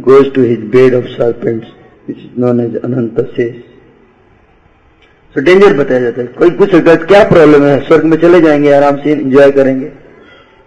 goes 0.01 0.33
to 0.33 0.41
his 0.41 0.69
bed 0.71 0.93
of 0.93 1.07
serpents, 1.09 1.67
which 2.05 2.17
is 2.17 2.37
known 2.37 2.59
as 2.59 2.83
Ananta 2.83 3.33
says. 3.35 3.63
तो 5.35 5.41
danger 5.41 5.73
बताया 5.77 5.99
जाता 5.99 6.21
है। 6.21 6.27
कोई 6.29 6.49
पूछ 6.49 6.71
सकता 6.71 6.91
है 6.91 6.97
क्या 6.97 7.23
problem 7.29 7.63
है? 7.63 7.79
स्वर्ग 7.85 8.03
में 8.03 8.17
चले 8.17 8.39
जाएँगे, 8.41 8.71
आराम 8.71 8.97
से 8.97 9.11
एंजॉय 9.11 9.51
करेंगे। 9.51 9.91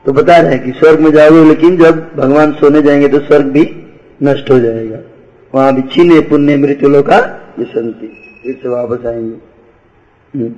तो 0.05 0.13
बता 0.13 0.37
रहे 0.37 0.55
हैं 0.55 0.65
कि 0.65 0.73
स्वर्ग 0.79 1.01
में 1.01 1.11
जाओगे, 1.13 1.45
लेकिन 1.45 1.77
जब 1.77 2.01
भगवान 2.17 2.53
सोने 2.53 2.83
जाएँगे 2.83 3.09
तो 3.09 3.19
स्वर्ग 3.21 3.47
भी 3.47 3.65
नष्ट 4.23 4.51
हो 4.51 4.59
जाएगा। 4.61 4.99
वहाँ 5.53 5.75
भी 5.75 5.83
छीने, 5.93 6.21
पुण्य 6.21 6.57
मृत्यु 6.57 6.89
लोग 6.89 7.07
का 7.07 7.19
विसंति 7.59 8.07
फिर 8.43 8.59
से 8.63 8.69
वापस 8.69 9.07
आएँगे। 9.07 10.49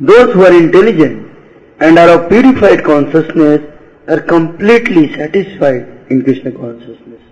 Those 0.00 0.36
who 0.36 0.44
are 0.44 0.52
intelligent 0.54 1.82
and 1.82 1.98
are 1.98 2.08
of 2.08 2.28
purified 2.28 2.84
consciousness 2.84 3.60
are 4.10 4.20
completely 4.30 5.06
satisfied 5.16 6.12
in 6.12 6.20
Krishna 6.20 6.50
consciousness 6.52 7.22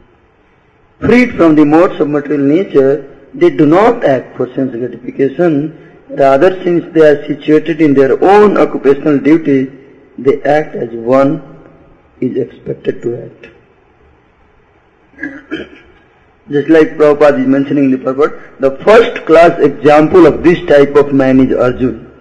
freed 1.01 1.37
from 1.37 1.57
the 1.57 1.61
modes 1.69 2.01
of 2.01 2.09
material 2.09 2.47
nature 2.49 2.95
they 3.35 3.51
do 3.51 3.67
not 3.67 4.05
act 4.05 4.37
for 4.37 4.53
sense 4.55 4.73
gratification, 4.73 5.85
Rather, 6.11 6.63
since 6.63 6.85
they 6.95 7.01
are 7.01 7.27
situated 7.27 7.81
in 7.81 7.95
their 7.95 8.23
own 8.23 8.57
occupational 8.59 9.19
duty, 9.19 9.73
they 10.19 10.41
act 10.43 10.77
as 10.77 10.91
one 10.91 11.43
is 12.21 12.37
expected 12.37 13.03
to 13.03 13.25
act. 13.25 13.47
Just 16.51 16.69
like 16.69 16.91
Prabhupada 16.91 17.41
is 17.41 17.47
mentioning 17.47 17.87
in 17.87 17.91
the 17.91 17.99
purport, 17.99 18.61
the 18.61 18.77
first 18.85 19.25
class 19.27 19.59
example 19.61 20.27
of 20.27 20.45
this 20.45 20.59
type 20.69 20.95
of 20.95 21.13
man 21.13 21.41
is 21.41 21.57
Arjun. 21.57 22.13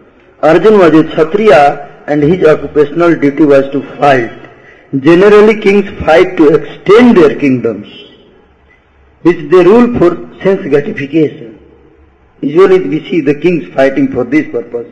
Arjun 0.41 0.79
was 0.79 0.93
a 0.93 1.03
Kshatriya 1.03 2.05
and 2.07 2.23
his 2.23 2.47
occupational 2.47 3.15
duty 3.15 3.43
was 3.43 3.69
to 3.71 3.81
fight. 3.97 4.39
Generally 4.97 5.59
kings 5.59 5.89
fight 6.05 6.37
to 6.37 6.55
extend 6.55 7.17
their 7.17 7.37
kingdoms, 7.37 7.87
which 9.23 9.49
they 9.51 9.63
rule 9.63 9.97
for 9.97 10.09
sense 10.41 10.61
gratification. 10.67 11.59
Usually 12.41 12.79
we 12.87 12.99
see 13.09 13.21
the 13.21 13.35
kings 13.35 13.73
fighting 13.73 14.11
for 14.11 14.23
this 14.23 14.49
purpose. 14.51 14.91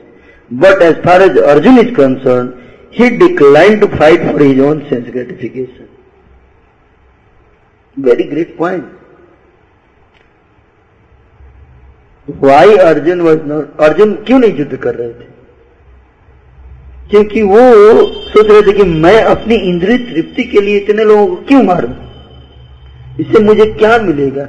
But 0.51 0.81
as 0.81 1.03
far 1.03 1.21
as 1.21 1.37
Arjun 1.37 1.77
is 1.77 1.95
concerned, 1.95 2.57
he 2.91 3.17
declined 3.17 3.81
to 3.81 3.87
fight 3.97 4.21
for 4.31 4.39
his 4.39 4.59
own 4.59 4.87
sense 4.89 5.09
gratification. 5.09 5.87
Very 7.97 8.27
great 8.29 8.57
point. 8.57 8.85
Why 12.41 12.75
Arjuna 12.77 13.21
was 13.21 13.39
not 13.47 13.79
Arjuna 13.81 14.13
क्यों 14.25 14.37
नहीं 14.39 14.57
युद्ध 14.57 14.77
कर 14.83 14.95
रहे 14.95 15.13
थे 15.13 15.29
क्योंकि 17.09 17.41
वो 17.43 17.61
सोच 18.27 18.49
रहे 18.49 18.61
थे 18.67 18.73
कि 18.77 18.83
मैं 19.05 19.21
अपनी 19.21 19.55
इंद्रिय 19.69 19.97
तृप्ति 20.11 20.43
के 20.51 20.61
लिए 20.61 20.77
इतने 20.79 21.03
लोगों 21.03 21.25
को 21.27 21.35
क्यों 21.47 21.63
मारूं 21.63 21.89
इससे 23.19 23.39
मुझे 23.43 23.65
क्या 23.73 23.97
मिलेगा? 23.99 24.47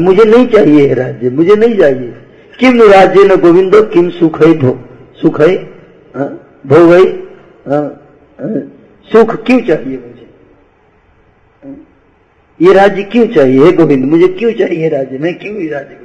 मुझे 0.00 0.24
नहीं 0.24 0.46
चाहिए 0.48 0.94
राज्य, 0.94 1.30
मुझे 1.30 1.54
नहीं 1.56 1.78
चाहिए। 1.78 2.14
किम 2.60 2.82
राज्य 2.82 3.24
न 3.24 3.36
गोविंदो, 3.40 3.82
किम 3.84 4.08
सुख 4.10 4.38
भो 4.62 4.72
सुख 5.22 5.40
भो 6.64 6.86
गई 6.88 7.06
सुख 9.08 9.34
क्यों 9.44 9.60
चाहिए 9.60 9.96
मुझे? 9.98 10.26
ये 12.60 12.72
राज्य 12.74 13.02
क्यों 13.02 13.26
चाहिए? 13.26 13.64
हे 13.64 13.72
गोविंद, 13.72 14.04
मुझे 14.04 14.28
क्यों 14.28 14.52
चाहिए 14.52 14.88
राज्य? 14.88 15.18
मैं 15.18 15.34
क्यों 15.38 15.54
ये 15.56 15.68
राज्य 15.68 15.98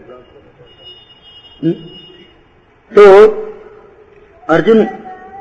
हम्म? 1.64 1.74
तो 2.92 3.04
अर्जुन 4.50 4.86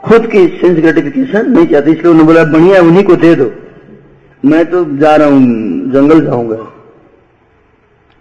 खुद 0.05 0.27
की 0.27 0.47
सेंस 0.59 0.79
ग्रेटिफिकेशन 0.79 1.51
नहीं 1.51 1.67
चाहते, 1.67 1.91
इसलिए 1.91 2.11
उन्होंने 2.11 2.25
बोला, 2.25 2.45
बढ़िया, 2.53 2.81
उन्हीं 2.83 3.05
को 3.05 3.17
दे 3.17 3.35
दो। 3.35 3.45
मैं 4.47 4.65
तो 4.71 4.85
जा 4.99 5.15
रहा 5.17 5.29
हूँ, 5.29 5.93
जंगल 5.93 6.21
जाऊँगा। 6.25 6.57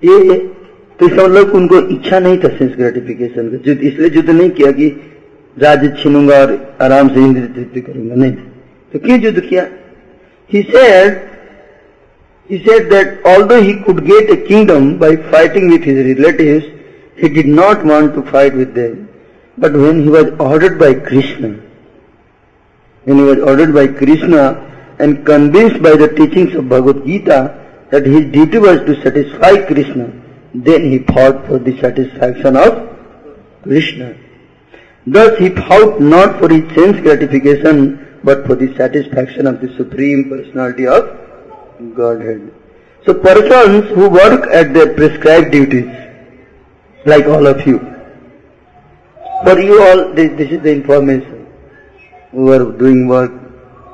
ये 0.03 0.38
तो 0.99 1.07
इसका 1.07 1.23
मतलब 1.23 1.53
उनको 1.55 1.80
इच्छा 1.95 2.19
नहीं 2.19 2.38
था 2.39 2.49
सेंस 2.57 2.76
ग्रेटिफिकेशन 2.78 3.49
का। 3.49 3.57
युद्ध 3.67 3.82
इसलिए 3.82 4.09
युद्ध 4.15 4.30
नहीं 4.30 4.49
किया 4.51 4.71
कि 4.71 4.88
राज 5.57 5.86
छीनूँगा 5.97 6.39
और 6.41 6.53
आराम 6.82 7.09
से 7.09 7.19
इंद्रित्व 7.21 7.80
करूँगा। 7.82 8.15
नहीं। 8.15 8.32
तो 8.93 8.99
क्यों 8.99 9.19
युद्ध 9.21 9.39
किया? 9.39 9.65
He 10.51 10.61
said 10.63 11.23
he 12.49 12.57
said 12.57 12.89
that 12.89 13.23
although 13.28 13.55
he 13.57 13.73
could 13.84 13.99
get 14.05 14.30
a 14.32 14.36
kingdom 14.47 14.91
by 14.99 15.15
fighting 15.32 15.71
with 15.71 15.86
his 15.88 15.99
relative 16.07 16.61
he 17.21 17.30
did 17.30 17.47
not 17.49 17.86
want 17.86 18.13
to 18.15 18.21
fight 18.32 18.55
with 18.55 18.73
them 18.73 18.93
but 19.57 19.76
when 19.76 20.01
he 20.03 20.09
was 20.09 20.30
ordered 20.43 20.78
by 20.80 20.93
Krishna 21.07 21.49
when 23.07 23.19
he 23.19 23.23
was 23.23 23.39
ordered 23.51 23.73
by 23.76 23.88
Krishna 24.01 24.43
and 24.99 25.25
convinced 25.25 25.81
by 25.81 25.95
the 25.95 26.07
teachings 26.07 26.55
of 26.55 26.69
Bhagavad 26.69 27.05
Gita 27.05 27.61
that 27.91 28.05
his 28.05 28.31
duty 28.31 28.57
was 28.57 28.79
to 28.81 29.01
satisfy 29.01 29.65
Krishna, 29.65 30.11
then 30.53 30.89
he 30.89 30.99
fought 30.99 31.45
for 31.47 31.59
the 31.59 31.79
satisfaction 31.79 32.55
of 32.55 32.89
Krishna. 33.63 34.15
Thus 35.05 35.37
he 35.37 35.49
fought 35.49 36.01
not 36.01 36.39
for 36.39 36.49
his 36.49 36.63
sense 36.73 36.99
gratification, 37.01 38.19
but 38.23 38.45
for 38.47 38.55
the 38.55 38.73
satisfaction 38.75 39.45
of 39.45 39.61
the 39.61 39.75
Supreme 39.77 40.29
Personality 40.29 40.87
of 40.87 41.03
Godhead. 41.95 42.51
So 43.05 43.13
persons 43.13 43.89
who 43.89 44.09
work 44.09 44.47
at 44.51 44.73
their 44.73 44.95
prescribed 44.95 45.51
duties 45.51 45.85
like 47.05 47.25
all 47.25 47.45
of 47.45 47.65
you. 47.67 47.79
For 49.43 49.59
you 49.59 49.79
all, 49.83 50.13
this, 50.13 50.35
this 50.37 50.49
is 50.49 50.61
the 50.63 50.71
information. 50.71 51.47
Who 52.31 52.51
are 52.51 52.71
doing 52.71 53.07
work 53.07 53.44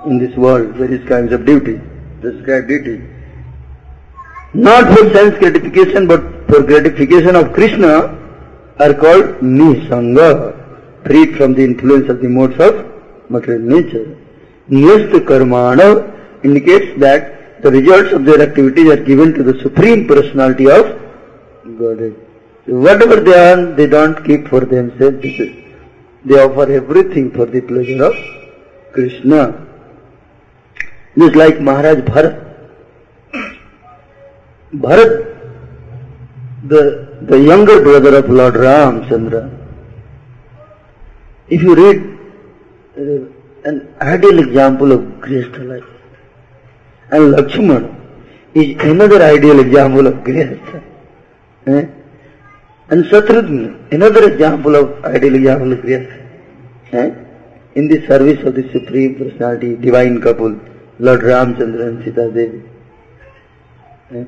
in 0.06 0.18
this 0.18 0.36
world, 0.36 0.76
various 0.76 1.08
kinds 1.08 1.32
of 1.32 1.46
duties, 1.46 1.80
prescribed 2.22 2.68
duty. 2.68 3.04
Not 4.54 4.98
for 4.98 5.14
sense 5.14 5.38
gratification, 5.38 6.08
but 6.08 6.22
for 6.48 6.64
gratification 6.64 7.36
of 7.36 7.54
Krishna, 7.54 8.18
are 8.80 8.94
called 8.94 9.40
nisanga, 9.42 10.58
freed 11.06 11.38
from 11.38 11.54
the 11.54 11.64
influence 11.64 12.10
of 12.10 12.22
the 12.22 12.28
modes 12.28 12.60
of 12.60 12.86
material 13.30 13.62
nature. 13.62 14.18
Niyasta 14.70 15.20
karmana 15.26 16.44
indicates 16.44 17.00
that 17.00 17.62
the 17.62 17.72
results 17.72 18.12
of 18.12 18.26
their 18.26 18.42
activities 18.42 18.90
are 18.90 19.04
given 19.04 19.34
to 19.34 19.44
the 19.44 19.60
Supreme 19.62 20.08
Personality 20.08 20.70
of 20.70 21.00
Godhead. 21.78 22.16
Whatever 22.66 23.18
they 23.18 23.34
earn, 23.34 23.76
they 23.76 23.88
don't 23.88 24.24
keep 24.26 24.48
for 24.48 24.62
themselves. 24.62 25.22
They 26.26 26.40
offer 26.40 26.72
everything 26.72 27.32
for 27.32 27.46
the 27.46 27.62
pleasure 27.62 28.04
of 28.04 28.16
Krishna. 28.94 29.68
Bharat, 34.74 35.28
the, 36.64 37.18
the 37.24 37.40
younger 37.40 37.82
brother 37.82 38.18
of 38.18 38.30
Lord 38.30 38.54
Ramchandra. 38.54 39.50
If 41.50 41.62
you 41.62 41.76
read 41.76 41.98
uh, 42.98 43.68
an 43.70 43.94
ideal 44.02 44.40
example 44.40 44.94
of 44.94 45.02
Grihastha 45.20 45.68
life, 45.68 45.84
and 47.12 47.34
Lakshman 47.34 47.94
is 48.54 48.82
another 48.82 49.22
ideal 49.22 49.60
example 49.60 50.08
of 50.08 50.14
Grihastha. 50.24 50.82
Eh? 51.68 51.86
And 52.90 53.06
Shatrugna, 53.06 53.92
another 53.94 54.32
example 54.32 54.76
of 54.76 55.04
ideal 55.04 55.36
example 55.36 55.74
of 55.74 55.84
yes, 55.84 56.10
eh? 56.94 57.12
in 57.76 57.88
the 57.90 58.06
service 58.08 58.42
of 58.46 58.56
the 58.56 58.70
Supreme 58.72 59.16
Personality, 59.16 59.76
divine 59.76 60.22
couple, 60.22 60.58
Lord 61.06 61.22
Ramchandra 61.22 61.88
and 61.88 62.04
Sita 62.04 62.30
Devi. 62.32 62.62
Eh? 64.12 64.24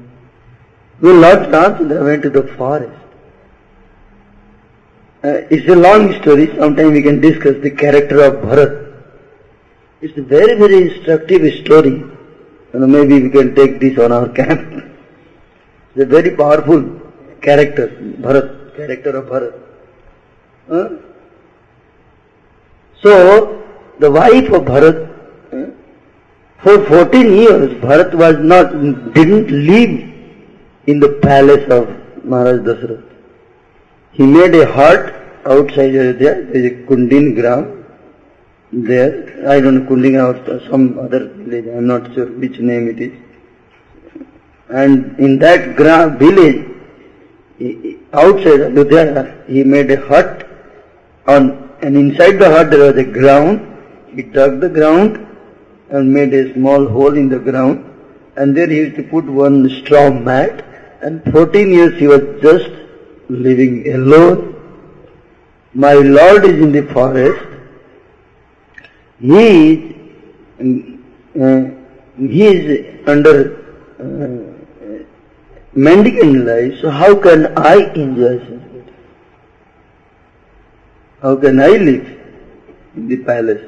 Well, 1.02 1.18
Lord 1.26 1.42
Ramchandra 1.54 2.04
went 2.04 2.24
to 2.24 2.32
the 2.32 2.44
forest. 2.58 3.00
Uh, 5.24 5.42
it's 5.52 5.70
a 5.70 5.76
long 5.76 6.20
story, 6.22 6.48
sometime 6.58 6.92
we 6.92 7.04
can 7.04 7.22
discuss 7.22 7.62
the 7.62 7.70
character 7.70 8.24
of 8.24 8.34
Bharat. 8.46 8.92
It's 10.02 10.18
a 10.18 10.24
very, 10.24 10.58
very 10.58 10.82
instructive 10.88 11.44
story. 11.64 12.04
Maybe 12.74 13.22
we 13.22 13.30
can 13.30 13.54
take 13.54 13.80
this 13.80 14.00
on 14.00 14.12
our 14.12 14.28
camp. 14.40 14.84
It's 15.96 16.04
a 16.04 16.06
very 16.08 16.36
powerful 16.36 16.82
character, 17.42 17.88
Bharat, 18.26 18.76
character 18.76 19.18
of 19.18 19.26
Bharat. 19.28 19.60
Huh? 20.68 20.90
So, 23.04 23.64
the 24.00 24.10
wife 24.10 24.52
of 24.52 24.64
Bharat, 24.64 25.13
for 26.64 26.86
14 26.86 27.34
years, 27.34 27.70
Bharat 27.82 28.14
was 28.14 28.38
not, 28.40 28.72
didn't 29.14 29.50
live 29.52 30.10
in 30.88 31.00
the 31.00 31.20
palace 31.22 31.70
of 31.70 31.90
Maharaj 32.24 32.62
Dasarath. 32.68 33.04
He 34.14 34.24
made 34.26 34.56
a 34.56 34.72
hut 34.72 35.14
outside 35.46 35.96
Ayodhya, 35.96 36.16
there 36.20 36.56
is 36.56 36.66
a 36.72 36.76
Kundin 36.86 37.36
Gram 37.36 37.86
there. 38.72 39.46
I 39.48 39.60
don't 39.60 39.76
know, 39.76 39.90
Kundin 39.90 40.16
or 40.24 40.70
some 40.70 40.98
other 41.00 41.28
village, 41.28 41.68
I 41.68 41.78
am 41.78 41.88
not 41.88 42.14
sure 42.14 42.28
which 42.28 42.60
name 42.60 42.88
it 42.88 43.00
is. 43.00 43.14
And 44.70 45.20
in 45.20 45.40
that 45.40 45.76
gram, 45.76 46.18
village, 46.18 46.66
outside 48.14 48.62
Ludhiana, 48.78 49.48
he 49.48 49.64
made 49.64 49.92
a 49.92 50.00
hut 50.08 50.48
on, 51.28 51.70
and 51.82 51.98
inside 51.98 52.40
the 52.40 52.50
hut 52.50 52.72
there 52.72 52.92
was 52.92 52.98
a 52.98 53.04
ground. 53.04 53.70
He 54.16 54.22
dug 54.22 54.62
the 54.62 54.70
ground 54.70 55.28
and 55.90 56.14
made 56.14 56.34
a 56.34 56.54
small 56.54 56.88
hole 56.88 57.16
in 57.16 57.30
the 57.30 57.40
ground 57.40 57.90
and 58.36 58.58
there 58.58 58.68
he 58.68 58.78
used 58.78 58.96
to 58.96 59.04
put 59.04 59.26
one 59.26 59.70
straw 59.82 60.10
mat 60.10 60.66
and 61.02 61.24
14 61.32 61.72
years 61.72 62.00
he 62.00 62.08
was 62.08 62.22
just 62.42 62.70
living 63.30 63.92
alone. 63.94 64.50
My 65.74 65.94
Lord 65.94 66.46
is 66.46 66.60
in 66.62 66.72
the 66.72 66.84
forest. 66.94 67.42
He 69.20 69.74
is, 70.60 71.00
uh, 71.40 71.64
he 72.18 72.44
is 72.46 73.08
under 73.08 73.36
uh, 74.00 75.04
mendicant 75.74 76.46
life, 76.46 76.80
so 76.82 76.90
how 76.90 77.16
can 77.16 77.58
I 77.58 77.76
enjoy 77.94 78.40
How 81.22 81.36
can 81.38 81.60
I 81.60 81.68
live 81.68 82.20
in 82.96 83.08
the 83.08 83.18
palace? 83.18 83.64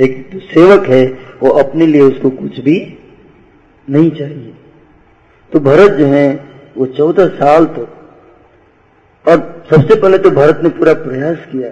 एक 0.00 0.30
सेवक 0.34 0.86
है, 0.86 1.18
वो 1.42 1.50
अपने 1.50 1.86
लिए 1.86 2.00
उसको 2.00 2.30
कुछ 2.30 2.60
भी 2.60 2.98
नहीं 3.90 4.10
चाहिए। 4.10 4.54
तो 5.52 5.60
भरत 5.60 5.90
जो 5.90 6.06
है, 6.06 6.44
वो 6.76 6.86
चौदह 6.86 7.26
साल 7.26 7.64
तो 7.64 7.82
और 9.30 9.66
सबसे 9.70 10.00
पहले 10.00 10.18
तो 10.18 10.30
भरत 10.30 10.60
ने 10.62 10.68
पूरा 10.68 10.92
प्रयास 10.92 11.38
किया 11.52 11.68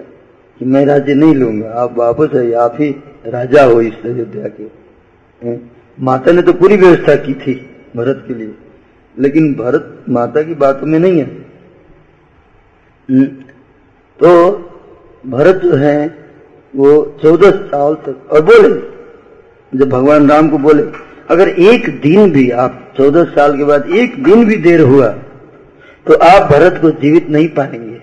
कि 0.59 0.65
मैं 0.65 0.85
राज्य 0.85 1.13
नहीं 1.13 1.35
लूँगा। 1.35 1.69
आप 1.69 1.97
वापस 1.97 2.35
आइए, 2.35 2.53
आप 2.53 2.77
ही 2.79 2.95
राजा 3.27 3.63
हो 3.63 3.81
इस 3.81 4.05
अयोध्या 4.05 4.47
के। 4.61 5.57
माता 5.99 6.31
ने 6.31 6.41
तो 6.41 6.53
पूरी 6.53 6.77
व्यवस्था 6.77 7.15
की 7.15 7.33
थी 7.33 7.69
भरत 7.95 8.23
के 8.27 8.33
लिए। 8.33 8.53
लेकिन 9.19 9.53
भरत 9.53 10.03
माता 10.09 10.41
की 10.41 10.53
बातों 10.53 10.87
में 10.87 10.99
नहीं 10.99 11.19
है। 11.19 11.48
तो 13.09 14.31
भरत 15.23 15.61
जो 15.63 15.75
है, 15.75 16.07
वो 16.73 17.19
चौदह 17.21 17.51
साल 17.51 17.93
तक, 18.05 18.31
और 18.31 18.41
बोले, 18.41 18.69
जब 19.73 19.89
भगवान 19.89 20.29
राम 20.29 20.49
को 20.49 20.57
बोले, 20.57 20.83
अगर 21.29 21.49
एक 21.49 21.89
दिन 22.01 22.31
भी 22.31 22.49
आप 22.57 22.93
चौदह 22.97 23.23
साल 23.31 23.57
के 23.57 23.63
बाद 23.63 23.89
एक 23.93 24.23
दिन 24.23 24.45
भी 24.45 24.55
देर 24.57 24.81
हुआ 24.81 25.07
तो 26.07 26.13
आप 26.25 26.49
भरत 26.51 26.77
को 26.81 26.89
जीवित 26.91 27.29
नहीं 27.29 27.47
पाएँगे। 27.49 27.97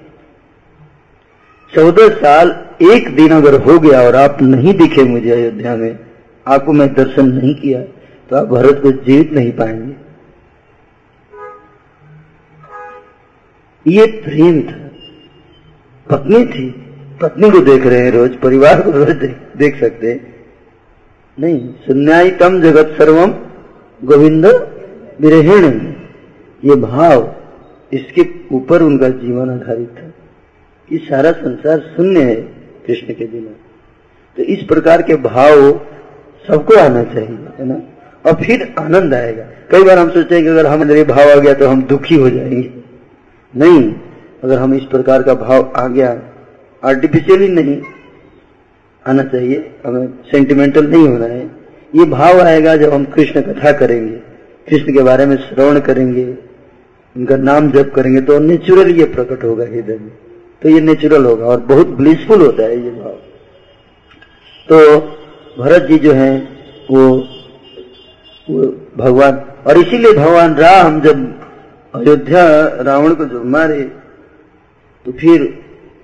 चौदह 1.72 2.08
साल 2.16 2.50
एक 2.82 3.14
दिन 3.16 3.32
अगर 3.32 3.54
हो 3.62 3.78
गया 3.78 4.00
और 4.02 4.16
आप 4.16 4.42
नहीं 4.42 4.74
दिखे 4.74 5.04
मुझे 5.04 5.30
अयोध्या 5.30 5.76
में, 5.76 5.98
आपको 6.46 6.72
मैं 6.72 6.92
दर्शन 6.94 7.28
नहीं 7.28 7.54
किया 7.54 7.80
तो 8.30 8.36
आप 8.36 8.46
भरत 8.48 8.80
को 8.82 8.90
जीवित 8.92 9.32
नहीं 9.32 9.52
पाएँगे। 9.52 9.94
ये 13.86 14.06
प्रेम 14.22 14.60
था। 14.62 14.85
पत्नी 16.10 16.44
थी। 16.44 16.68
पत्नी 17.22 17.50
को 17.50 17.60
देख 17.60 17.86
रहे 17.86 18.00
हैं 18.00 18.10
रोज 18.12 18.36
परिवार 18.36 18.80
को 18.82 18.90
रोज 18.90 19.10
देख, 19.10 19.36
देख 19.56 19.80
सकते 19.80 20.20
नहीं 21.38 21.58
सुन्यायतम 21.86 22.60
जगत 22.60 22.94
सर्वम 22.98 23.32
गोविंद 24.00 24.46
विरहीण। 25.20 25.64
ये 26.62 26.76
भाव 26.76 27.34
इसके 27.92 28.26
ऊपर 28.52 28.82
उनका 28.82 29.08
जीवन 29.08 29.50
आधारित 29.50 29.88
था। 29.88 30.12
ये 30.92 30.98
सारा 30.98 31.32
संसार 31.32 31.78
शून्य 31.96 32.22
है 32.22 32.34
कृष्ण 32.86 33.14
के 33.14 33.24
बिना। 33.24 33.54
तो 34.36 34.42
इस 34.42 34.62
प्रकार 34.62 35.02
के 35.02 35.16
भाव 35.16 35.80
सबको 36.48 36.78
आना 36.78 37.02
चाहिए 37.04 37.38
है 37.58 37.66
ना? 37.66 37.80
और 38.26 38.34
फिर 38.34 38.74
आनंद 38.78 39.14
आएगा। 39.14 39.42
कई 39.70 39.82
बार 39.82 39.98
हम 39.98 40.10
सोचते 40.10 40.34
हैं 40.34 40.44
कि 40.44 40.50
अगर 40.50 40.66
हमारे 40.66 41.04
भाव 41.04 41.30
आ 41.30 41.34
गया 41.34 41.54
तो 41.54 41.68
हम 41.68 41.82
दुखी 41.82 42.14
हो 42.14 42.30
जाएँगे। 42.30 42.70
नहीं 43.56 43.94
अगर 44.42 44.58
हम 44.58 44.74
इस 44.74 44.84
प्रकार 44.86 45.22
का 45.22 45.34
भाव 45.36 45.72
आ 45.76 45.86
गया 45.88 46.10
आर्टिफिशियली 46.82 47.48
नहीं 47.50 47.80
आना 49.06 49.22
चाहिए 49.24 49.58
हमें 49.86 50.06
सेंटिमेंटल 50.30 50.86
नहीं 50.86 51.06
होना 51.08 51.26
है। 51.26 51.44
ये 51.92 52.04
भाव 52.10 52.40
आएगा 52.40 52.76
जब 52.76 52.92
हम 52.92 53.04
कृष्ण 53.14 53.40
कथा 53.42 53.72
करेंगे 53.72 54.16
कृष्ण 54.66 54.92
के 54.92 55.02
बारे 55.02 55.26
में 55.26 55.36
श्रवण 55.38 55.80
करेंगे 55.80 56.26
उनका 57.16 57.36
नाम 57.38 57.70
जप 57.72 57.92
करेंगे 57.94 58.20
तो 58.20 58.38
नेचुरल 58.40 58.90
ये 58.90 59.04
प्रकट 59.14 59.44
होगा 59.44 59.64
हृदय 59.64 59.98
में। 59.98 60.10
तो 60.62 60.68
ये 60.68 60.80
नेचुरल 60.80 61.24
होगा 61.24 61.46
और 61.46 61.60
बहुत 61.68 61.86
ब्लिसफुल 61.98 62.42
होता 62.42 62.62
है 62.62 62.76
ये 62.76 62.90
भाव। 62.92 63.18
तो 64.68 64.98
भरत 65.58 65.82
जी 65.82 65.98
जो 65.98 66.12
हैं 66.12 66.36
वो, 66.90 67.02
वो 68.48 68.62
भगवान 68.96 69.40
और 69.66 69.78
इसीलिए 69.78 70.12
भगवान 70.14 70.54
राम 70.56 71.00
जब 71.00 71.24
अयोध्या 71.94 72.42
रावण 72.82 73.14
को 73.14 73.24
जब 73.24 73.44
मारे 73.50 73.80
तो 75.06 75.12
फिर 75.12 75.58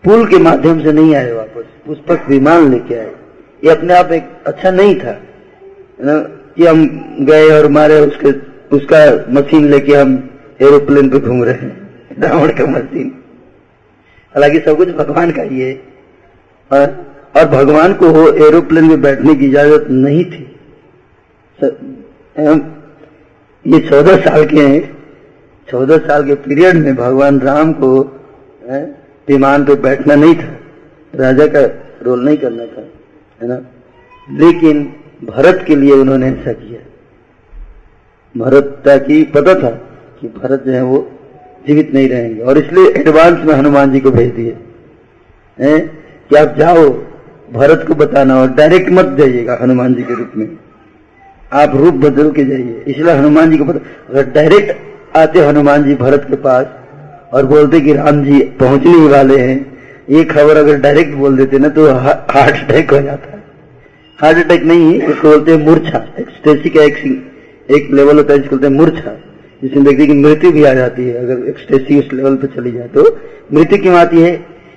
पुल 0.04 0.26
के 0.26 0.38
माध्यम 0.38 0.82
से 0.82 0.92
नहीं 0.92 1.14
आए 1.14 1.32
वापस। 1.32 1.64
पुष्पक 1.86 2.24
विमान 2.28 2.70
लेके 2.70 2.94
आए। 2.94 3.12
ये 3.64 3.70
अपने 3.70 3.94
आप 3.94 4.12
एक 4.12 4.28
अच्छा 4.46 4.70
नहीं 4.70 5.00
था। 5.00 5.22
ना? 6.00 6.18
कि 6.56 6.66
हम 6.66 7.06
गए 7.20 7.48
और 7.48 7.68
मारे 7.68 8.00
उसके 8.00 8.28
उसका 8.76 9.24
मशीन 9.32 9.70
लेके 9.70 9.94
हम 9.94 10.30
एरोप्लेन 10.62 11.08
पे 11.08 11.18
घूम 11.18 11.44
रहे 11.44 11.54
हैं। 11.54 11.90
रावण 12.18 12.48
का 12.48 12.66
मशीन। 12.66 13.12
हालाँकि 14.34 14.60
सब 14.60 14.76
कुछ 14.76 14.88
भगवान 14.88 15.30
का 15.30 15.42
ही 15.42 15.60
है। 15.60 15.82
और, 16.72 17.06
और 17.36 17.44
भगवान 17.44 17.94
को 17.94 18.32
एरोप्लेन 18.46 18.84
में 18.84 19.02
बैठने 19.02 19.34
की 19.34 19.46
इजाज़त 19.46 19.86
नहीं 19.90 20.24
थी। 20.24 20.56
ये 23.66 23.80
चौदह 23.80 24.16
साल 24.16 24.46
के 24.46 24.60
हैं। 24.60 24.96
चौदह 25.70 25.98
साल 25.98 26.24
के 26.24 26.34
पीरियड 26.34 26.74
में 26.74 26.96
भगवान 26.96 27.40
राम 27.40 27.72
को 27.72 28.18
विमान 29.28 29.64
पे 29.64 29.74
बैठना 29.74 30.14
नहीं 30.14 30.34
था। 30.34 30.58
राजा 31.14 31.46
का 31.46 31.60
रोल 32.02 32.24
नहीं 32.24 32.36
करना 32.36 32.64
था, 32.64 32.80
है 33.42 33.48
ना? 33.48 33.60
लेकिन 34.30 34.94
भरत 35.24 35.64
के 35.66 35.76
लिए 35.76 35.92
उन्होंने 35.92 36.28
ऐसा 36.28 36.52
किया। 36.52 36.80
भरत 38.36 38.82
की 38.86 39.22
पता 39.22 39.54
था 39.54 39.70
कि 40.20 40.28
भरत 40.28 40.62
जो 40.66 40.72
है 40.72 40.82
वो 40.82 41.12
जीवित 41.66 41.94
नहीं 41.94 42.08
रहेंगे, 42.08 42.42
और 42.42 42.58
इसलिए 42.58 42.90
एडवांस 42.90 43.44
में 43.44 43.54
हनुमान 43.54 43.90
जी 43.90 44.00
को 44.00 44.10
भेज 44.10 44.34
दिए। 44.34 44.56
हैं? 45.60 46.04
कि 46.30 46.36
आप 46.36 46.54
जाओ, 46.58 46.88
भरत 47.52 47.84
को 47.88 47.94
बताना 47.94 48.40
और 48.40 48.50
डायरेक्ट 48.50 48.90
मत 48.90 49.16
जाइएगा 49.18 49.58
हनुमान 49.62 49.94
जी 49.94 50.02
के 50.02 50.14
रूप 50.14 50.30
में। 50.36 50.56
आप 51.52 51.76
रूप 51.76 51.94
बदल 51.94 52.30
के 52.30 52.44
जाइए। 52.44 52.84
इसलिए 52.88 53.14
हनुमान 53.14 53.50
जी 53.50 53.58
को 53.58 53.64
पता 53.64 53.80
अगर 54.10 54.30
डायरेक्ट 54.30 54.76
आते 55.16 55.40
हनुमान 55.40 55.84
जी 55.84 55.94
भरत 55.94 56.26
के 56.30 56.36
पास 56.36 56.66
और 57.32 57.46
बोलते 57.46 57.80
कि 57.80 57.92
राम 57.92 58.24
जी 58.24 58.40
पहुँचने 58.60 58.92
ही 58.92 59.08
वाले 59.08 59.38
हैं। 59.38 59.58
ये 60.10 60.24
खबर 60.24 60.56
अगर 60.56 60.80
डायरेक्ट 60.80 61.14
बोल 61.14 61.36
देते 61.36 61.58
ना 61.58 61.68
तो 61.70 61.86
हार्ट 61.88 62.54
अटैक 62.54 62.90
हो 62.90 63.00
जाता 63.00 63.30
है। 63.30 63.42
हार्ट 64.18 64.38
अटैक 64.38 64.62
नहीं 64.64 64.94
इसको 64.94 65.28
बोलते 65.28 65.52
हैं 65.52 65.58
मूर्छा। 65.58 66.04
एक्सटेसी 66.20 66.70
का 66.70 66.82
एक, 66.82 66.96
एक 67.68 67.90
लेवल 67.92 68.16
होता 68.16 68.32
है 68.32 68.38
जिसको 68.38 68.56
बोलते 68.56 68.66
हैं 68.66 68.74
मूर्छा। 68.74 69.16
जिसमें 69.62 69.82
व्यक्ति 69.84 70.06
की 70.06 70.12
मृत्यु 70.14 70.50
भी 70.52 70.64
आ 70.64 70.72
जाती 70.74 71.04
है। 71.04 71.14
अगर 71.16 71.48
एक्सटेसी 71.48 71.98
उस 71.98 72.12
लेवल 72.12 72.36
पर 72.36 72.46
चली 72.54 72.72
जाए 72.72 72.88
तो 72.88 73.04
मृत्यु 73.52 73.78
क्यों 73.82 73.96
आती 73.96 74.20
है? 74.20 74.32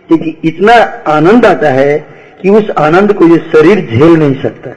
क्योंकि 0.10 0.36
इतना 0.46 0.74
आनंद 1.10 1.46
आता 1.46 1.70
है 1.72 1.98
कि 2.42 2.50
उस 2.52 2.70
आनंद 2.80 3.14
को 3.14 3.28
ये 3.28 3.38
शरीर 3.54 3.80
झेल 3.82 4.12
नहीं 4.14 4.42
सकता। 4.42 4.76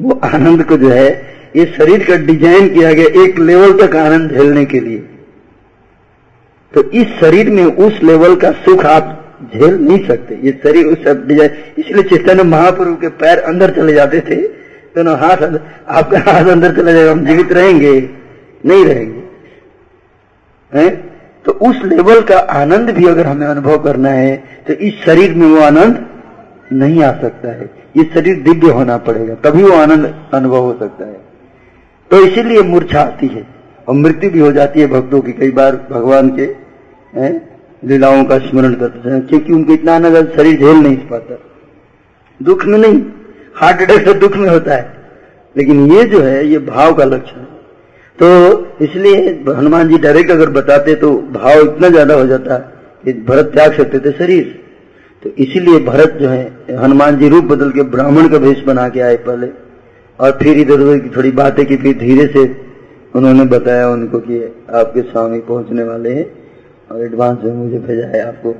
वो 0.00 0.20
आनंद 0.24 0.62
को 0.64 0.76
जो 0.76 0.88
है 0.90 1.08
ये 1.56 1.66
शरीर 1.76 2.04
का 2.04 2.16
डिज़ाइन 2.26 2.68
किया 2.68 2.92
गया 2.92 3.22
एक 3.24 3.38
लेवल 3.40 3.72
तक 3.78 3.96
आनंद 3.96 4.30
झेलने 4.30 4.64
के 4.64 4.80
लिए। 4.80 5.02
तो 6.76 6.82
इस 6.92 7.06
शरीर 7.20 7.50
में 7.50 7.64
उस 7.64 8.02
लेवल 8.02 8.34
का 8.36 8.50
सुख 8.64 8.84
आप 8.86 9.48
झेल 9.52 9.74
नहीं 9.76 9.98
सकते। 10.06 10.38
ये 10.42 10.52
शरीर 10.62 10.86
उस 10.86 10.98
इसलिए 11.78 12.02
चैतन्य 12.04 12.42
महाप्रभु 12.44 12.94
के 12.96 13.08
पैर 13.16 13.38
अंदर 13.44 13.70
चले 13.74 13.92
जाते 13.94 14.20
थे। 14.20 14.36
तो 14.36 15.14
हाथ 15.16 15.42
आपका 15.90 16.18
हाथ 16.22 16.50
अंदर 16.50 16.74
चला 16.76 16.92
जाएगा 16.92 17.12
हम 17.12 17.24
जीवित 17.26 17.52
रहेंगे, 17.52 17.92
नहीं 18.64 18.84
रहेंगे। 18.84 19.22
हैं? 20.72 20.90
तो 21.44 21.52
उस 21.62 21.82
लेवल 21.84 22.20
का 22.22 22.38
आनंद 22.52 22.90
भी 22.90 23.06
अगर 23.06 23.26
हमें 23.26 23.46
अनुभव 23.46 23.78
करना 23.78 24.10
है 24.10 24.36
तो 24.66 24.72
इस 24.74 25.00
शरीर 25.04 25.34
में 25.34 25.46
वो 25.46 25.60
आनंद 25.62 26.04
नहीं 26.74 27.02
आ 27.02 27.10
सकता 27.20 27.48
है। 27.50 27.70
ये 27.96 28.04
शरीर 28.14 28.42
दिव्य 28.42 28.70
होना 28.70 28.96
पड़ेगा, 29.00 29.34
तभी 29.42 29.62
वो 29.62 29.72
आनंद 29.72 30.14
अनुभव 30.34 30.60
हो 30.60 30.76
सकता 30.80 31.04
है। 31.04 31.20
तो 32.10 32.20
इसीलिए 32.22 32.62
मूर्छा 32.64 33.00
आती 33.02 33.26
है 33.28 33.46
और 33.88 33.94
मृत्यु 33.96 34.30
भी 34.30 34.38
हो 34.40 34.52
जाती 34.52 34.80
है 34.80 34.86
भक्तों 34.88 35.20
की, 35.20 35.32
कई 35.32 35.50
बार 35.52 35.76
भगवान 35.90 36.28
के 36.30 36.46
लीलाओं 37.82 38.24
का 38.24 38.38
स्मरण 38.38 38.74
करते 38.74 39.10
हैं, 39.10 39.20
क्योंकि 39.26 39.52
उनको 39.52 39.72
इतना 39.72 39.94
आनंद 39.94 40.32
शरीर 40.36 40.58
झेल 40.58 40.76
नहीं 40.76 40.96
पाता। 41.08 41.38
दुख 42.40 42.64
में 42.66 42.78
नहीं 42.78 43.02
हार्ट 43.56 43.82
अटैक 43.82 44.04
तो 44.04 44.14
दुख 44.14 44.36
में 44.36 44.48
होता 44.48 44.74
है। 44.74 44.94
लेकिन 45.56 45.90
ये 45.92 46.04
जो 46.04 46.20
है, 46.20 46.46
ये 46.46 46.58
भाव 46.58 46.94
का 46.94 47.04
लक्षण 47.04 47.38
है। 47.38 47.54
तो 48.18 48.84
इसलिए 48.84 49.16
हनुमान 49.48 49.88
जी 49.88 49.98
डायरेक्ट 49.98 50.30
अगर 50.30 50.50
बताते 50.50 50.94
तो 50.94 51.12
भाव 51.32 51.60
इतना 51.62 51.88
ज़्यादा 51.88 52.14
हो 52.14 52.26
जाता 52.26 52.56
कि 53.04 53.12
भरत 53.28 53.50
त्याग 53.54 53.72
सकते 53.72 53.98
थे 53.98 54.12
शरीर। 54.12 54.44
तो 55.22 55.30
इसीलिए 55.38 55.78
भरत 55.80 56.18
जो 56.20 56.28
है, 56.28 56.44
हनुमान 56.78 57.18
जी 57.18 57.28
रूप 57.28 57.44
बदल 57.44 57.70
के 57.70 57.82
ब्राह्मण 57.90 58.28
का 58.28 58.38
भेष 58.38 58.64
बना 58.64 58.88
के 58.88 59.00
आए 59.00 59.16
पहले। 59.18 59.48
और 60.18 60.38
फिर 60.42 60.58
इधर 60.58 60.80
उधर 60.80 60.98
की 60.98 61.08
थोड़ी 61.16 61.30
बातें 61.32 61.64
की, 61.66 61.76
फिर 61.76 61.98
धीरे 61.98 62.26
से 62.26 62.44
उन्होंने 63.14 63.44
बताया 63.48 63.88
उनको 63.90 64.18
कि 64.20 64.42
आपके 64.74 65.02
स्वामी 65.02 65.38
पहुँचने 65.40 65.84
वाले 65.84 66.12
हैं। 66.12 66.26
और 66.90 67.02
एडवांस 67.04 67.38
में 67.44 67.52
मुझे 67.54 67.78
भेजा 67.78 68.06
है 68.08 68.20
आपको, 68.26 68.50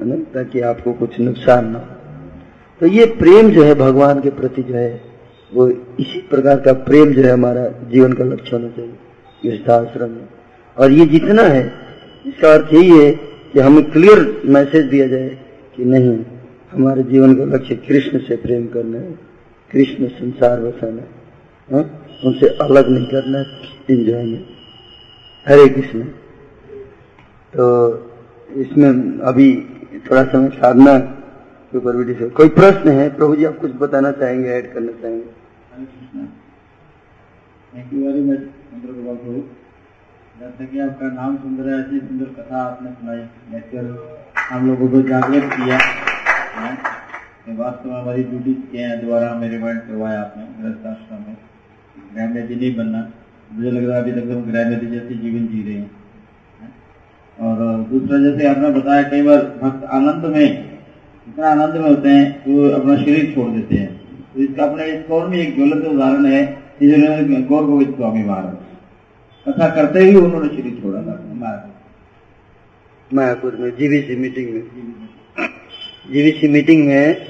है 0.00 0.06
ना, 0.06 0.16
ताकि 0.34 0.60
आपको 0.62 0.92
कुछ 0.92 1.18
नुकसान 1.20 1.70
ना 1.70 1.78
हो 1.78 1.92
तो 2.80 2.86
ये 2.86 3.04
प्रेम 3.18 3.50
जो 3.50 3.62
है 3.64 3.74
भगवान 3.74 4.20
के 4.20 4.30
प्रति 4.30 4.62
जो 4.62 4.74
है, 4.74 5.00
वो 5.52 5.68
इसी 5.68 6.20
प्रकार 6.30 6.60
का 6.60 6.72
प्रेम 6.86 7.12
जो 7.12 7.22
है 7.22 7.32
हमारा 7.32 7.66
जीवन 7.90 8.12
का 8.12 8.24
लक्ष्य 8.24 8.56
होना 8.56 8.68
चाहिए 8.68 8.92
गृहस्थाश्रम 9.42 10.10
में 10.10 10.28
और 10.76 10.92
ये 10.92 11.06
जितना 11.06 11.42
है, 11.42 11.64
इसका 12.26 12.52
अर्थ 12.52 12.72
यही 12.74 12.98
है 12.98 13.10
कि 13.52 13.60
हमें 13.60 13.90
क्लियर 13.90 14.42
मैसेज 14.46 14.84
दिया 14.86 15.06
जाए 15.06 15.28
कि 15.76 15.84
नहीं, 15.84 16.18
हमारे 16.72 17.02
जीवन 17.02 17.34
का 17.34 17.44
लक्ष्य 17.54 17.74
कृष्ण 17.88 18.18
से 18.26 18.36
प्रेम 18.36 18.66
करना 18.66 18.98
है, 18.98 19.12
कृष्ण 19.70 20.08
संसार 20.18 20.60
बसाना 20.60 21.02
है 21.02 21.22
हाँ? 21.68 21.84
उनसे 22.24 22.48
अलग 22.62 22.88
नहीं 22.88 23.06
करना 23.06 23.44
इंजॉयमेंट 23.90 24.46
हरे 25.46 25.68
कृष्ण 25.68 26.04
तो 27.56 27.66
इसमें 28.50 29.18
अभी 29.18 29.66
थोड़ा 30.10 30.24
समय 30.24 30.48
साधना 30.48 30.98
के 30.98 31.78
ऊपर 31.78 31.96
भी 31.96 32.04
डिस्कस 32.04 32.30
कोई 32.30 32.48
प्रश्न 32.48 32.88
है? 32.88 33.16
प्रभु 33.16 33.36
जी, 33.36 33.44
आप 33.44 33.56
कुछ 33.56 33.72
बताना 33.72 34.12
चाहेंगे 34.12 34.48
ऐड 34.48 34.74
करना 34.74 34.92
चाहेंगे? 34.92 35.24
जैसे 40.40 40.66
कि 40.66 40.78
आपका 40.78 41.06
नाम 41.06 41.36
सुंदर 41.36 41.68
है, 41.68 41.80
ऐसी 41.80 41.98
सुंदर 41.98 42.24
कथा 42.24 42.62
आपने 42.62 42.90
सुनाई। 42.90 43.16
लेकर 43.16 44.16
हम 44.50 44.66
लोगों 44.66 44.88
को 44.88 45.02
जागृत 45.02 45.50
किया। 45.52 45.78
वास्तव 47.48 47.88
में 47.88 48.02
हमारी 48.02 48.22
ड्यूटी 48.22 48.54
किए 48.54 48.80
हैं 48.80 49.06
दोबारा 49.06 49.30
हमें 49.30 49.50
रिमाइंड 49.50 49.80
करवाया 49.80 50.20
आपने, 50.20 50.62
गृहस्थाश्रम 50.62 51.16
में। 51.16 51.36
गृहमेदी 52.14 52.54
नहीं 52.54 52.76
बनना। 52.76 53.10
मुझे 53.52 53.70
लग 53.70 53.88
रहा 53.88 53.96
है 53.96 54.02
अभी 54.02 54.12
तक 54.12 54.26
हम 54.26 54.52
गृहमेदी 54.52 54.86
जैसे 54.86 55.14
जीवन 55.14 55.46
जी 55.46 55.62
रहे 55.62 55.74
हैं। 55.74 56.03
और 57.38 57.56
दूसरा, 57.90 58.18
जैसे 58.20 58.46
आपने 58.46 58.68
बताया, 58.70 59.02
कई 59.04 59.22
बार 59.22 59.38
भक्त 59.62 59.84
आनंद 59.92 60.24
में, 60.26 60.46
इतना 61.26 61.48
आनंद 61.48 61.74
में 61.74 61.88
होते 61.88 62.08
हैं 62.08 62.32
तो 62.40 62.68
अपना 62.72 62.96
शरीर 62.96 63.32
छोड़ 63.34 63.48
देते 63.50 63.74
हैं। 63.74 63.90
तो 64.34 64.40
इसका 64.42 64.64
अपने 64.64 64.86
इस 64.88 65.10
और 65.10 65.26
में 65.28 65.38
एक 65.38 65.54
ज्वलंत 65.56 65.84
उदाहरण 65.86 66.26
है 66.26 66.44
कि 66.78 67.42
गौर 67.44 67.64
गोविंद 67.64 67.94
स्वामी 67.96 68.22
महाराज, 68.24 68.56
कथा 69.46 69.68
करते 69.74 70.00
ही 70.00 70.14
उन्होंने 70.16 70.48
शरीर 70.48 70.80
छोड़ा 70.82 71.02
था 71.02 71.14
मायापुर 73.10 73.56
में 73.56 73.70
जीवीसी 73.76 74.16
मीटिंग 74.16 74.48
में। 74.48 74.62
जीवीसी 76.12 76.48
मीटिंग 76.48 76.86
में 76.86 77.26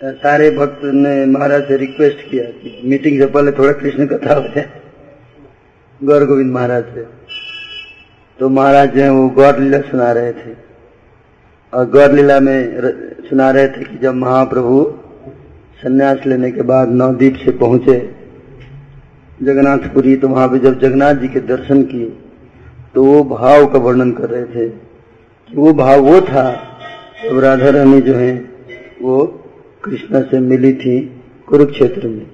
सारे 0.00 0.50
भक्त 0.50 0.80
ने 0.84 1.14
महाराज 1.28 1.62
से 1.68 1.76
रिक्वेस्ट 1.76 2.18
किया 2.30 2.44
कि 2.60 2.80
मीटिंग 2.84 3.18
से 3.20 3.26
पहले 3.28 3.52
थोड़ा 3.52 3.72
कृष्ण 3.74 4.06
कथा 4.06 4.34
हो 4.34 4.42
जाए, 4.44 4.68
गौर 6.00 6.24
गोविंद 6.26 6.52
महाराज 6.52 6.84
से। 6.94 7.06
तो 8.40 8.48
महाराज 8.48 8.94
जो 8.94 9.02
है 9.02 9.10
वो 9.10 9.28
गौर 9.28 9.58
लीला 9.58 9.80
सुना 9.80 10.10
रहे 10.12 10.32
थे। 10.32 10.52
और 11.72 11.88
गौर 11.90 12.12
लीला 12.12 12.38
में 12.40 12.58
सुना 13.28 13.50
रहे 13.50 13.68
थे 13.68 13.84
कि 13.84 13.98
जब 14.02 14.14
महाप्रभु 14.14 14.84
संन्यास 15.82 16.26
लेने 16.26 16.50
के 16.50 16.62
बाद 16.62 16.88
नवदीप 16.92 17.36
से 17.36 17.50
पहुँचे 17.50 17.98
जगन्नाथपुरी 19.42 20.16
तो 20.16 20.28
वहाँ 20.28 20.48
पे 20.48 20.58
जब 20.58 20.78
जगन्नाथ 20.80 21.14
जी 21.14 21.28
के 21.28 21.40
दर्शन 21.40 21.82
किए 21.82 22.08
तो 22.94 23.04
वो 23.04 23.22
भाव 23.36 23.66
का 23.66 23.78
वर्णन 23.78 24.12
कर 24.12 24.30
रहे 24.30 24.44
थे 24.44 24.68
कि 24.68 25.56
वो 25.56 25.72
भाव 25.72 26.00
वो 26.00 26.20
था 26.20 26.46
जब 27.24 27.38
राधा 27.38 27.70
रानी 27.70 28.00
जो 28.00 28.14
है 28.14 28.32
वो 29.02 29.24
कृष्ण 29.84 30.22
से 30.22 30.40
मिली 30.40 30.72
थी 30.72 30.98
कुरुक्षेत्र 31.46 32.08
में। 32.08 32.26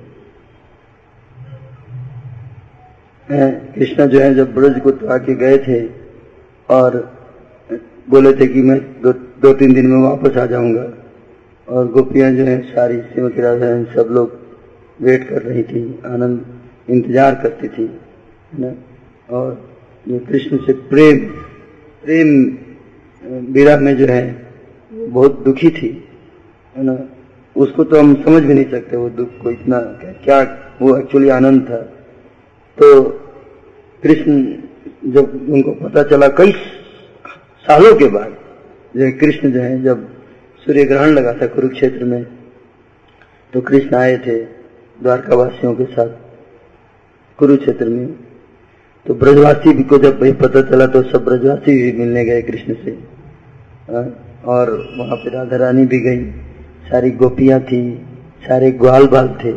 कृष्ण 3.29 4.07
जो 4.07 4.21
है 4.21 4.35
जब 4.35 4.55
ब्रज 4.55 4.81
को 4.81 4.91
तो 4.91 5.07
आके 5.09 5.35
गए 5.35 5.59
थे 5.59 5.81
और 6.69 6.97
बोले 8.09 8.33
थे 8.33 8.47
कि 8.47 8.63
मैं 8.63 8.79
दो, 9.03 9.13
दो 9.13 9.53
तीन 9.53 9.73
दिन 9.75 9.87
में 9.87 9.99
वापस 10.01 10.37
आ 10.37 10.45
जाऊँगा। 10.47 10.87
और 11.69 11.87
गोपियाँ 11.93 12.31
जो 12.33 12.45
है 12.45 12.61
सारी 12.65 13.01
श्रीमती 13.03 13.41
राधा 13.41 13.69
सब 13.95 14.09
लोग 14.13 14.33
वेट 14.99 15.29
कर 15.29 15.43
रही 15.43 15.63
थी 15.63 15.83
आनंद 16.07 16.91
इंतज़ार 16.91 17.35
करती 17.43 17.69
थी 17.69 17.83
है 17.83 18.61
ना? 18.61 18.73
और 19.29 19.49
ये 20.07 20.19
कृष्ण 20.21 20.59
से 20.67 20.73
प्रेम 20.91 21.19
प्रेम 22.03 22.29
विरह 23.53 23.81
में 23.81 23.97
जो 23.97 24.07
है 24.07 24.25
बहुत 24.93 25.43
दुखी 25.45 25.71
थी 25.71 25.91
है 26.75 26.85
ना? 26.85 26.99
उसको 27.57 27.85
तो 27.85 27.99
हम 27.99 28.15
समझ 28.23 28.43
भी 28.43 28.55
नहीं 28.55 28.71
सकते 28.71 28.97
वो 28.97 29.09
दुख 29.17 29.43
को 29.43 29.51
इतना 29.51 29.79
क्या 30.25 30.41
वो 30.81 30.97
एक्चुअली 30.99 31.29
आनंद 31.31 31.63
था। 31.63 31.81
तो 32.79 33.03
कृष्ण, 34.03 34.33
जब 35.13 35.49
उनको 35.51 35.73
पता 35.75 36.03
चला 36.03 36.29
कई 36.39 36.53
सालों 37.67 37.95
के 37.97 38.09
बाद 38.09 38.37
जो 38.95 39.11
कृष्ण 39.21 39.51
जो 39.53 39.61
है 39.61 39.83
जब 39.83 40.09
सूर्य 40.67 40.85
ग्रहण 40.85 41.11
लगा 41.11 41.33
था 41.33 41.47
कुरुक्षेत्र 41.47 42.05
में 42.05 42.25
तो 43.53 43.61
कृष्ण 43.61 43.95
आए 43.97 44.17
थे 44.19 44.37
द्वारकावासियों 44.99 45.75
के 45.75 45.85
साथ 45.85 46.09
कुरुक्षेत्र 47.39 47.89
में। 47.89 48.07
तो 49.07 49.15
ब्रजवासी 49.15 49.73
भी 49.75 49.83
को 49.83 49.99
जब 49.99 50.21
पता 50.41 50.63
चला 50.63 50.87
तो 50.87 51.03
सब 51.03 51.25
ब्रजवासी 51.25 51.75
भी 51.75 51.93
मिलने 51.99 52.25
गए 52.25 52.43
कृष्ण 52.43 52.75
से। 52.75 52.93
और 54.45 54.71
वहाँ 54.99 55.17
पे 55.17 55.31
राधा 55.31 55.57
रानी 55.57 55.87
भी 55.87 55.99
गई। 56.01 56.25
सारी 56.89 57.11
गोपियाँ 57.13 57.61
थी, 57.61 57.81
सारे 58.43 58.71
ग्वाल 58.73 59.07
बाल 59.07 59.29
थे 59.45 59.53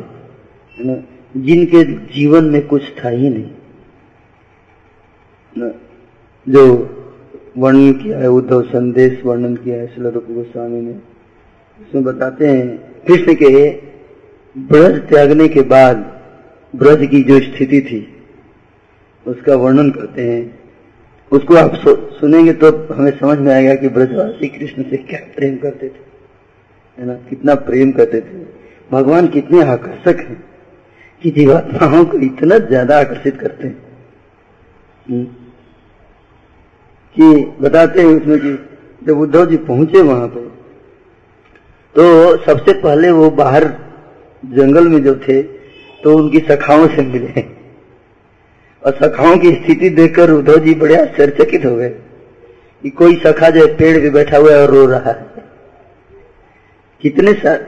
ना? 0.80 0.96
जिनके 1.38 1.84
जीवन 1.84 2.44
में 2.44 2.68
कुछ 2.68 2.82
था 3.06 3.10
ही 3.10 3.30
नहीं। 3.30 3.50
जो 6.50 6.94
वर्णन 7.58 7.94
किया 7.94 8.20
है, 8.20 8.30
उद्धव 8.30 8.62
संदेश 8.62 9.26
वर्णन 9.26 9.56
किया 9.56 9.76
है 9.76 9.88
श्री 9.88 10.10
रूप 10.10 10.26
गोस्वामी 10.30 10.82
ने, 10.82 10.92
उसमें 11.82 12.04
बताते 12.04 12.48
हैं, 12.48 12.78
कृष्ण 13.08 13.34
के 13.34 13.72
ब्रज 14.58 15.10
त्यागने 15.10 15.48
के 15.48 15.62
बाद 15.62 16.22
ब्रज 16.76 17.08
की 17.08 17.24
जो 17.24 17.40
स्थिति 17.40 17.82
थी, 17.82 18.08
उसका 19.28 19.56
वर्णन 19.56 19.90
करते 19.92 20.22
हैं। 20.22 20.60
उसको 21.32 21.56
आप 21.56 21.72
सुनेंगे 22.20 22.54
तो 22.54 22.94
हमें 22.94 23.20
समझ 23.20 23.40
में 23.40 23.54
आएगा 23.54 23.76
कि 23.76 23.90
ब्रजवासी 23.90 24.48
कृष्ण 24.48 24.84
से 24.84 24.98
क्या 24.98 25.20
प्रेम 25.36 25.58
करते 25.58 25.90
थे। 25.90 26.08
है 27.00 27.08
ना? 27.08 27.14
कितना 27.14 27.56
प्रेम 27.56 27.92
करते 27.92 28.22
थे। 28.22 28.46
भगवान 28.92 29.28
कितने 29.28 29.62
आकर्षक 29.62 30.20
हैं। 30.20 30.44
कि 31.22 31.32
जीवात्माओं 31.32 32.04
को 32.06 32.18
इतना 32.20 32.58
ज़्यादा 32.60 33.00
आकर्षित 33.00 33.38
करते 33.38 33.68
हैं। 33.68 33.78
हम्म। 35.06 35.24
कि 37.16 37.46
बताते 37.62 38.02
हैं 38.02 38.08
उसमें 38.10 38.40
कि 38.40 38.54
जब 39.02 39.20
उद्धव 39.20 39.46
जी 39.46 39.58
पहुँचे 39.66 40.02
वहाँ 40.04 40.28
पे 40.28 40.46
तो 41.96 42.06
सबसे 42.44 42.74
पहले 42.74 43.12
वो 43.12 43.30
बाहर 43.34 43.66
जंगल 44.44 44.88
में 44.88 45.04
जो 45.04 45.16
थे 45.20 45.42
तो 46.02 46.16
उनकी 46.18 46.40
सखाओं 46.42 46.88
से 46.88 47.02
मिले। 47.04 47.42
और 48.84 48.94
सखाओं 48.96 49.38
की 49.38 49.52
स्थिति 49.54 49.90
देखकर 49.92 50.32
उद्धव 50.32 50.58
जी 50.66 50.74
बड़े 50.76 50.96
आश्चर्यचकित 50.96 51.66
हो 51.66 51.76
गए 51.76 51.90
कि 52.84 52.90
कोई 52.92 53.16
सखा 53.18 53.50
जो 53.50 53.66
पेड़ 53.78 53.98
पे 53.98 54.10
बैठा 54.10 54.38
हुआ 54.38 54.52
है 54.52 54.62
और 54.62 54.72
रो 54.72 54.86
रहा 54.86 55.12
है। 55.12 55.46
कितने 57.04 57.34
साल 57.36 57.66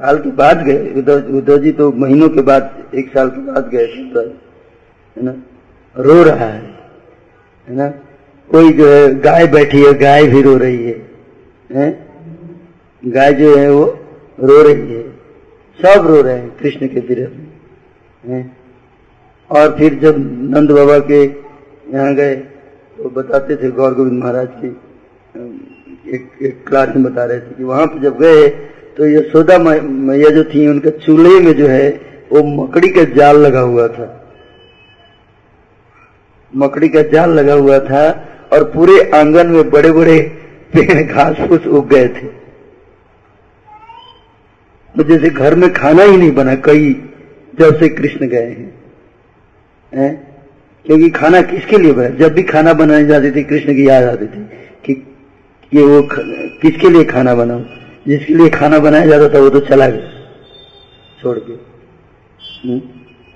साल 0.00 0.18
के 0.18 0.30
बाद 0.30 0.62
गए 0.64 0.92
उद्धव 1.38 1.56
जी 1.58 1.72
तो 1.72 1.90
महीनों 1.92 2.28
के 2.28 2.42
बाद 2.42 2.94
एक 2.94 3.08
साल 3.08 3.28
के 3.28 3.40
बाद 3.46 3.68
गए 3.68 3.86
थे 3.86 4.20
है 4.20 5.24
ना? 5.24 5.34
रो 5.96 6.22
रहा 6.22 6.46
है 6.46 6.62
है 7.68 7.76
ना? 7.76 7.88
कोई 8.50 8.72
जो 8.72 8.86
है 8.88 9.14
गाय 9.20 9.46
बैठी 9.46 9.82
है 9.84 9.92
गाय 9.98 10.26
भी 10.26 10.42
रो 10.42 10.56
रही 10.56 10.84
है, 10.84 10.94
है? 11.70 11.88
गाय 13.02 13.32
जो 13.32 13.56
है 13.56 13.70
वो 13.70 13.84
रो 14.40 14.62
रही 14.62 14.92
है 14.92 15.02
सब 15.78 16.06
रो 16.06 16.20
रहे 16.22 16.38
हैं 16.38 16.56
कृष्ण 16.56 16.88
के 16.88 17.00
विरह 17.00 17.30
में 18.24 18.50
और 19.50 19.76
फिर 19.78 19.94
जब 19.98 20.16
नंद 20.54 20.70
बाबा 20.70 20.98
के 21.10 21.22
यहाँ 21.92 22.14
गए 22.14 22.34
तो 22.96 23.10
बताते 23.10 23.56
थे 23.56 23.70
गौर 23.70 23.94
गोविंद 23.94 24.22
महाराज 24.22 24.48
की 24.54 24.68
एक, 26.14 26.30
एक 26.42 26.64
क्लास 26.68 26.88
में 26.88 27.02
बता 27.04 27.24
रहे 27.24 27.40
थे 27.40 27.54
कि 27.54 27.64
वहाँ 27.64 27.86
पर 27.86 28.02
जब 28.02 28.18
गए 28.18 28.48
तो 29.00 29.08
यशोदा 29.08 29.58
मैया 29.82 30.30
जो 30.30 30.44
थी, 30.44 30.68
उनके 30.68 30.90
चूल्हे 30.90 31.40
में 31.40 31.52
जो 31.52 31.66
है, 31.66 32.00
वो 32.32 32.62
मकड़ी 32.62 32.88
का 32.88 33.04
जाल 33.04 33.36
लगा 33.36 33.60
हुआ 33.60 33.88
था। 33.88 34.30
मकड़ी 36.56 36.88
का 36.88 37.02
जाल 37.02 37.30
लगा 37.30 37.52
हुआ 37.52 37.78
था 37.78 38.28
और 38.52 38.64
पूरे 38.64 39.10
आँगन 39.14 39.46
में 39.46 39.70
बड़े 39.70 39.92
बड़े 39.92 40.20
पेड़ 40.76 41.06
घास 41.06 41.36
फूस 41.48 41.66
उग 41.66 41.88
गए 41.88 42.08
थे। 42.08 42.26
तो 44.96 45.02
जैसे 45.02 45.30
घर 45.30 45.54
में 45.54 45.72
खाना 45.72 46.02
ही 46.02 46.16
नहीं 46.16 46.32
बना, 46.32 46.54
कई 46.54 47.08
जब 47.60 47.78
से 47.78 47.88
कृष्ण 47.88 48.26
गए 48.26 48.46
हैं। 48.46 48.74
है? 49.94 50.26
क्योंकि 50.86 51.10
खाना 51.10 51.42
किसके 51.42 51.78
लिए 51.78 51.92
बना? 51.92 52.08
जब 52.08 52.34
भी 52.34 52.42
खाना 52.42 52.72
बनाने 52.72 53.04
जाते 53.04 53.30
थे, 53.30 53.42
कृष्ण 53.42 53.74
की 53.74 53.88
याद 53.88 54.04
आती 54.04 54.26
थी 54.26 54.44
कि 54.84 55.16
ये 55.74 55.82
वो 55.82 56.08
किसके 56.62 56.90
लिए 56.90 57.04
खाना 57.04 57.34
बनाओ 57.34 57.60
जिसके 58.10 58.34
लिए 58.34 58.48
खाना 58.50 58.78
बनाया 58.78 59.06
जाता 59.06 59.28
था, 59.28 59.38
वो 59.38 59.50
तो 59.50 59.60
चला 59.62 59.86
गया, 59.86 60.08
छोड़ 61.18 61.38
के। 61.38 61.52
हम्म? 62.62 62.80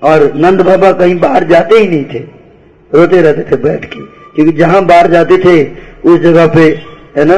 और 0.01 0.31
नंद 0.35 0.61
बाबा 0.61 0.91
कहीं 0.93 1.19
बाहर 1.19 1.43
जाते 1.47 1.75
ही 1.75 1.87
नहीं 1.87 2.05
थे, 2.05 2.19
रोते 2.91 3.21
रहते 3.21 3.43
थे 3.51 3.55
बैठ 3.63 3.85
के, 3.85 4.01
क्योंकि 4.35 4.51
जहाँ 4.53 4.83
बाहर 4.85 5.11
जाते 5.11 5.37
थे, 5.37 5.63
उस 6.03 6.19
जगह 6.21 6.47
पे, 6.47 6.65
है 7.17 7.25
ना, 7.25 7.37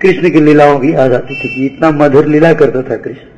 कृष्ण 0.00 0.30
की 0.30 0.40
लीलाओं 0.40 0.78
की 0.80 0.94
याद 0.94 1.12
आती 1.12 1.34
थी 1.34 1.48
कि 1.48 1.66
इतना 1.66 1.90
मधुर 1.90 2.26
लीला 2.26 2.52
करता 2.54 2.82
था 2.82 2.96
कृष्ण। 2.98 3.28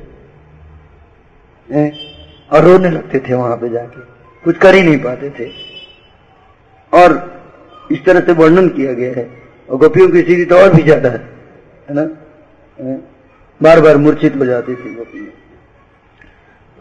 और 2.51 2.63
रोने 2.63 2.89
लगते 2.89 3.19
थे 3.19 3.33
वहाँ 3.33 3.55
पे 3.57 3.69
जाके, 3.69 3.99
कुछ 4.43 4.57
कर 4.57 4.75
ही 4.75 4.81
नहीं 4.81 4.97
पाते 4.99 5.29
थे। 5.29 5.45
और 6.93 7.13
इस 7.91 8.03
तरह 8.05 8.19
से 8.19 8.33
वर्णन 8.33 8.67
किया 8.69 8.93
गया 8.93 9.13
है, 9.13 9.29
और 9.69 9.77
गोपियों 9.77 10.09
की 10.09 10.21
स्थिति 10.21 10.45
तो 10.45 10.55
और 10.55 10.73
भी 10.73 10.83
ज़्यादा 10.83 11.09
है 11.09 11.21
है 11.87 11.95
ना? 11.95 12.03
बार 13.61 13.81
बार 13.81 13.97
मूर्छित 13.97 14.35
हो 14.35 14.45
जाती 14.45 14.75
थी 14.75 14.93
गोपियाँ 14.95 15.31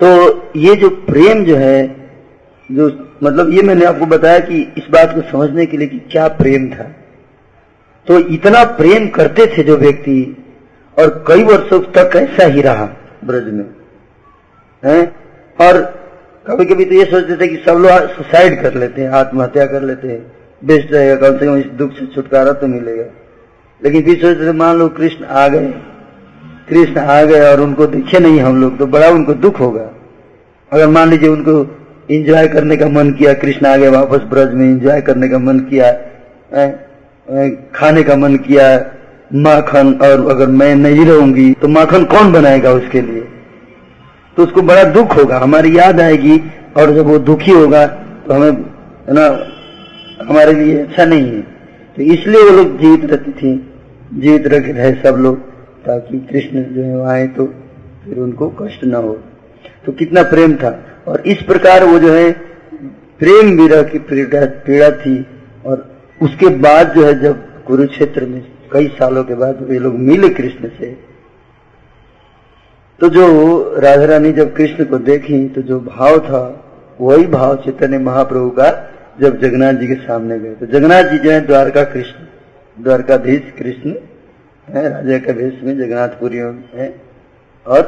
तो 0.01 0.53
ये 0.57 0.75
जो 0.77 0.89
प्रेम 0.91 1.45
जो 1.45 1.57
है, 1.57 1.87
जो 2.71 2.89
मतलब 3.23 3.53
ये 3.53 3.63
मैंने 3.63 3.85
आपको 3.85 4.07
बताया 4.07 4.39
कि 4.39 4.61
इस 4.79 4.85
बात 4.91 5.15
को 5.15 5.21
समझने 5.21 5.67
के 5.67 5.77
लिए 5.77 5.89
कि 5.89 5.99
क्या 5.99 6.29
प्रेम 6.29 6.69
था। 6.69 6.85
तो 8.07 8.19
इतना 8.19 8.65
प्रेम 8.65 9.09
करते 9.09 9.47
थे 9.47 9.63
जो 9.63 9.77
व्यक्ति, 9.77 10.37
और 10.97 11.25
कई 11.29 11.45
वर्षों 11.45 11.81
तक 11.81 12.17
ऐसा 12.17 12.47
ही 12.47 12.63
रहा 12.63 12.85
ब्रज 13.25 13.53
में। 13.53 13.65
है? 14.85 15.05
और 15.61 15.81
कभी 16.47 16.65
कभी 16.65 16.85
तो 16.85 16.95
ये 16.95 17.05
सोचते 17.05 17.37
थे 17.37 17.49
कि 17.49 17.57
सब 17.57 17.77
लोग 17.77 18.09
सुसाइड 18.09 18.63
कर 18.63 18.75
लेते 18.75 19.03
हैं, 19.03 19.11
आत्महत्या 19.11 19.67
कर 19.67 19.83
लेते 19.83 20.09
हैं। 20.09 20.33
बेस्ट 20.65 20.93
रहेगा, 20.93 21.17
कम 21.17 21.39
से 21.39 21.47
कम 21.47 21.57
इस 21.57 21.67
दुख 21.67 21.93
से 21.93 22.07
छुटकारा 22.07 22.53
तो 22.53 22.67
मिलेगा। 22.67 23.05
लेकिन 23.83 24.03
फिर 24.05 24.37
थे, 24.39 24.53
मान 24.55 24.77
लो 24.77 24.89
कृष्ण 24.91 25.25
आ 25.25 25.47
गए। 25.49 25.73
कृष्ण 26.69 27.01
आ 27.01 27.23
गए 27.23 27.41
और 27.47 27.61
उनको 27.61 27.87
देखे 27.89 28.19
नहीं 28.19 28.41
हम 28.41 28.61
लोग 28.61 28.79
तो 28.79 28.87
बड़ा 28.89 29.09
उनको 29.11 29.35
दुख 29.37 29.61
होगा। 29.61 29.91
अगर 30.73 30.89
मान 30.89 31.11
लीजिए 31.11 31.29
उनको 31.29 31.55
एंजॉय 32.11 32.49
करने 32.49 32.77
का 32.77 32.89
मन 32.91 33.11
किया, 33.13 33.33
कृष्ण 33.35 33.67
आ 33.67 33.77
गए 33.77 33.89
वापस 33.91 34.23
ब्रज 34.31 34.55
में 34.55 34.67
एंजॉय 34.67 35.01
करने 35.03 35.29
का 35.29 35.39
मन 35.41 35.59
किया 35.71 35.93
खाने 37.73 38.03
का 38.03 38.17
मन 38.17 38.37
किया, 38.39 38.65
माखन 39.35 39.93
और 40.03 40.27
अगर 40.31 40.47
मैं 40.51 40.75
नहीं 40.77 41.05
रहूँगी 41.07 41.53
तो 41.53 41.69
माखन 41.69 42.05
कौन 42.07 42.33
बनाएगा 42.33 42.71
उसके 42.73 43.01
लिए? 43.03 43.21
तो 44.37 44.43
उसको 44.43 44.63
बड़ा 44.63 44.85
दुख 44.93 45.17
होगा, 45.17 45.39
हमारी 45.39 45.77
याद 45.79 46.01
आएगी 46.01 46.39
और 46.77 46.93
जब 46.95 47.07
वो 47.07 47.19
दुखी 47.21 47.53
होगा 47.53 47.87
तो 47.87 48.35
हमें 48.35 48.65
ना, 49.11 49.27
हमारे 50.25 50.53
लिए 50.55 50.79
अच्छा 50.79 51.05
नहीं 51.05 51.27
है। 51.27 51.41
तो 51.97 52.03
इसलिए 52.05 52.43
वो 52.43 52.57
लोग 52.57 52.79
जीवित 52.79 53.11
रहती 53.11 53.33
थी। 53.33 53.53
जीवित 54.13 54.47
रहे 54.47 54.93
सब 55.03 55.17
लोग, 55.17 55.39
ताकि 55.85 56.19
कृष्ण 56.31 56.63
जो 56.65 56.83
है 56.83 57.07
आए 57.09 57.27
तो 57.27 57.47
फिर 58.05 58.19
उनको 58.19 58.49
कष्ट 58.61 58.85
न 58.85 58.95
हो। 58.95 59.13
तो 59.87 59.93
कितना 59.93 60.23
प्रेम 60.23 60.55
था। 60.55 60.87
और 61.09 61.21
इस 61.21 61.43
प्रकार 61.43 61.85
वो 61.85 61.99
जो 61.99 62.13
है, 62.13 62.31
प्रेम 63.19 63.57
विरह 63.61 63.83
की 63.83 63.99
पीड़ा 63.99 64.91
थी। 64.91 65.27
और 65.67 65.91
उसके 66.23 66.49
बाद 66.49 66.93
जो 66.95 67.05
है, 67.07 67.19
जब 67.21 67.65
कुरुक्षेत्र 67.65 68.27
में 68.27 68.45
कई 68.73 68.87
सालों 68.89 69.25
के 69.25 69.35
बाद 69.35 69.63
वे 69.63 69.79
लोग 69.79 69.95
मिले 69.95 70.29
कृष्ण 70.29 70.69
से 70.69 71.13
तो 73.01 73.09
जो 73.09 73.25
राधा 73.79 74.05
रानी 74.05 74.33
जब 74.33 74.55
कृष्ण 74.55 74.85
को 74.85 74.99
देखी 74.99 75.49
तो 75.49 75.63
जो 75.63 75.79
भाव 75.81 76.19
था, 76.19 76.43
वही 77.01 77.27
भाव 77.27 77.57
चैतन्य 77.57 77.99
महाप्रभु 77.99 78.51
का 78.51 78.69
जब 79.21 79.41
जगन्नाथ 79.41 79.75
जी 79.75 79.87
के 79.87 79.95
सामने 79.95 80.39
गए। 80.39 80.55
तो 80.55 80.67
जगन्नाथ 80.67 81.05
जी 81.05 81.19
जो 81.19 81.31
है, 81.31 81.41
द्वारका 81.47 81.85
कृष्ण। 81.85 82.25
द्वारकाधीश 82.77 83.53
कृष्ण 83.59 83.95
है 84.69 84.89
राजा 84.89 85.19
के 85.19 85.33
वेश 85.33 85.63
में 85.63 85.77
जगन्नाथपुरी 85.79 86.39
है, 86.75 86.89
और 87.67 87.83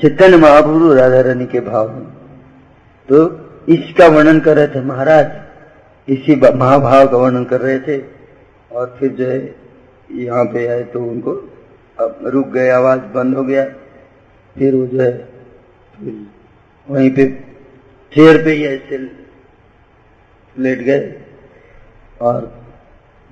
चैतन्य 0.00 0.36
महाप्रभु 0.36 0.92
राधा 0.94 1.20
रानी 1.20 1.46
के 1.46 1.60
भाव 1.62 1.90
में 1.90 2.06
तो 3.08 3.18
इसका 3.68 4.06
वर्णन 4.08 4.40
कर 4.40 4.56
रहे 4.56 4.66
थे 4.68 4.80
महाराज, 4.84 5.26
इसी 6.08 6.36
महाभाव 6.36 7.06
का 7.08 7.16
वर्णन 7.16 7.44
कर 7.44 7.60
रहे 7.60 7.78
थे, 7.80 7.98
और 8.70 8.96
फिर 8.98 9.10
जो 9.10 9.26
है, 9.26 9.54
यहाँ 10.10 10.44
पे 10.44 10.66
आए 10.66 10.82
तो 10.84 11.02
उनको 11.02 11.32
अब 11.96 12.18
रुक 12.26 12.48
गए, 12.48 12.68
आवाज़ 12.70 13.00
बंद 13.14 13.36
हो 13.36 13.42
गया, 13.44 13.64
फिर 14.56 14.74
वो 14.74 14.86
जो 14.86 15.00
है, 15.00 15.12
फिर 15.94 16.26
वहीं 16.86 17.10
पे 17.10 17.26
चेयर 18.12 18.42
पे 18.44 18.52
ही 18.52 18.64
ऐसे 18.66 18.98
लेट 20.56 20.82
गए, 20.82 21.14
और 22.20 22.52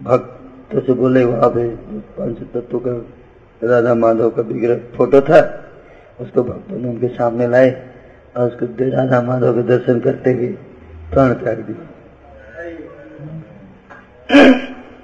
भक्तों 0.02 0.80
से 0.80 0.92
बोले, 0.92 1.24
वहाँ 1.24 1.50
पे 1.50 1.68
पंच 1.96 2.38
तत्व 2.38 2.78
का 2.78 3.04
राधा 3.66 3.94
माधव 3.94 4.30
का 4.30 4.42
विग्रह 4.42 4.76
फ़ोटो 4.96 5.20
था। 5.20 5.64
उसको 6.20 6.42
भक्तों 6.42 6.78
ने 6.78 6.88
उनके 6.88 7.08
सामने 7.08 7.48
लाए 7.48 7.88
और 8.36 8.48
उसको 8.48 8.66
राधा 8.96 9.22
माधव 9.22 9.54
के 9.54 9.62
दर्शन 9.62 10.00
करते 10.00 10.32
हुए 10.32 10.46
प्राण 11.12 11.32
त्याग 11.32 11.58
दिया। 11.58 11.92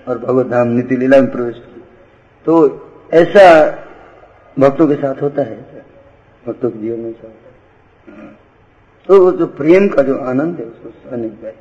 और 0.09 0.19
भगवत 0.19 0.47
धाम 0.47 0.69
नीति 0.69 0.97
लीला 0.97 1.21
में 1.21 1.33
प्रवेश 1.33 1.55
किया। 1.55 1.87
तो 2.47 2.81
ऐसा 3.15 3.71
भक्तों 4.59 4.89
के 4.89 4.95
साथ 4.95 5.23
होता 5.23 5.43
है। 5.43 5.83
भक्तों 6.47 6.71
के 6.71 6.79
जीवन 6.79 6.99
में 6.99 7.15
है। 7.25 7.43
तो 9.09 9.25
वो 9.25 9.33
जो 9.33 9.47
प्रेम 9.47 9.89
का 9.89 10.03
जो 10.03 10.19
आनंद 10.19 10.59
है, 10.59 10.65
उसको 10.65 10.89
सह 10.91 11.17
नहीं 11.17 11.31
पाए। 11.31 11.55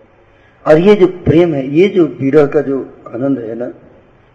और 0.68 0.78
ये 0.78 0.96
जो 0.96 1.08
प्रेम 1.08 1.54
है, 1.54 1.68
ये 1.68 1.88
जो 1.88 2.06
विरह 2.06 2.46
का 2.46 2.62
जो 2.62 2.98
आनंद 3.14 3.40
है 3.40 3.56
ना? 3.56 3.66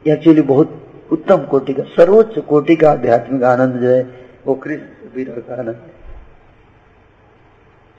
ये 0.06 0.12
एक्चुअली 0.12 0.42
बहुत 0.42 0.82
उत्तम 1.12 1.36
कोटि 1.36 1.74
का, 1.74 1.82
सर्वोच्च 1.82 2.38
कोटि 2.38 2.76
का 2.76 2.90
आध्यात्मिक 2.90 3.42
आनंद 3.42 3.80
जो 3.80 3.88
है, 3.88 4.26
वो 4.46 4.54
कृष्ण 4.54 4.82
विरह 5.16 5.32
का 5.32 5.54
आनंद 5.54 5.68
है। 5.68 5.96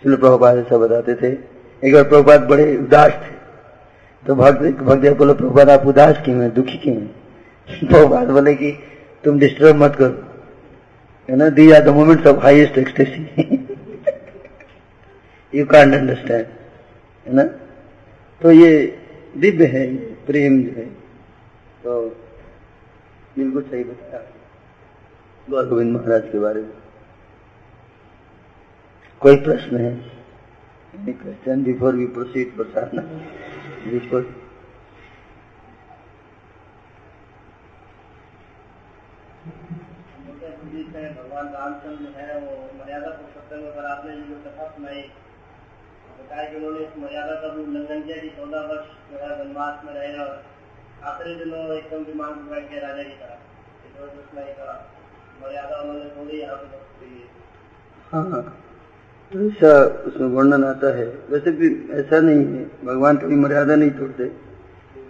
इसलिए 0.02 0.18
प्रभुपाद 0.18 0.58
ऐसा 0.58 0.78
बताते 0.78 1.16
थे। 1.16 1.28
एक 1.88 1.94
बार 1.94 2.04
प्रभुपाद 2.04 2.42
बड़े 2.42 2.78
उदास 2.78 3.12
थे। 3.12 3.38
तो 4.28 4.36
भक्त 4.36 4.62
भक्त 4.62 5.18
बोले, 5.18 5.34
प्रभुपाद, 5.34 5.70
आप 5.70 5.86
उदास 5.86 6.22
क्यों 6.26 6.42
है? 6.42 6.52
दुखी 6.52 6.78
क्यों 6.78 6.96
है? 6.96 7.06
प्रभुपाद 7.88 8.28
बोले 8.28 8.56
कि, 8.56 8.80
तुम 9.24 9.40
डिस्टर्ब 9.40 9.76
मत 9.76 9.96
करो। 9.96 10.24
है 11.30 11.36
ना? 11.36 11.50
These 11.50 11.72
are 11.72 11.82
the 11.84 11.90
moments 11.90 12.28
of 12.28 12.38
highest 12.38 12.78
ecstasy 12.78 13.68
you 15.56 15.66
can't 15.66 15.94
understand 15.94 16.46
है 17.28 17.34
ना? 17.34 17.44
तो 18.42 18.52
ये 18.52 19.00
दिव्य 19.38 19.66
है। 19.66 20.17
प्रेम 20.28 20.62
जो 20.64 20.72
है 20.72 20.86
तो 21.84 22.00
बिल्कुल 23.36 23.64
सही 23.64 23.84
बताया 23.84 24.20
गौर 25.48 25.68
गोविंद 25.68 25.92
महाराज 25.92 26.24
के 26.32 26.40
बारे 26.40 26.62
में। 26.62 26.72
कोई 29.22 29.36
प्रश्न 29.44 29.78
है? 29.78 29.92
Question 31.14 31.64
before 31.64 31.96
we 31.96 32.06
proceed 32.16 32.56
prasad 32.56 32.96
before 33.88 34.22
भगवान 40.98 41.48
रामचंद्र 41.50 42.10
है, 42.18 42.40
वो 42.40 42.52
मर्यादा 42.78 43.10
पुरुषोत्तम 43.10 43.62
पर 43.76 43.86
आपने 43.86 44.14
जो 44.20 44.36
कथा 44.46 44.68
सुनाई 44.68 45.02
बताया 46.20 46.50
कि 46.50 46.56
उन्होंने 46.56 46.80
इस 46.80 46.98
मर्यादा 46.98 47.36
का 47.36 47.48
भी 47.48 47.64
उल्लंघन 47.64 48.02
किया 48.02 48.18
कि 48.18 48.30
चौदह 48.30 48.60
वर्ष 48.60 49.12
जो 49.12 49.18
है 49.18 49.44
वनवास 49.44 49.82
में 49.86 49.94
रहे 49.94 50.20
और 50.20 50.44
आखिरी 51.04 51.36
दिनों 51.36 51.78
एकदम 51.78 51.98
विमान 51.98 52.30
पर 52.30 52.56
बैठ 52.56 52.70
के 52.70 52.80
राजा 52.80 53.04
की 53.04 53.10
तरह। 53.10 53.38
इधर 53.88 54.04
उधर 54.04 54.22
सुनाई 54.22 54.46
का 54.46 54.92
मर्यादा 55.44 55.76
उन्होंने 55.78 56.10
थोड़ी 56.10 56.42
यहाँ 56.42 56.56
पे 56.56 56.88
हाँ। 58.12 58.64
ऐसा 59.36 59.84
उसमें 59.84 60.28
वर्णन 60.28 60.64
आता 60.64 60.98
है। 60.98 61.06
वैसे 61.30 61.52
भी 61.52 61.90
ऐसा 61.92 62.20
नहीं 62.20 62.46
है। 62.46 62.86
भगवान 62.86 63.18
कभी 63.18 63.36
मर्यादा 63.36 63.76
नहीं 63.76 63.92
तोड़ते। 63.92 64.32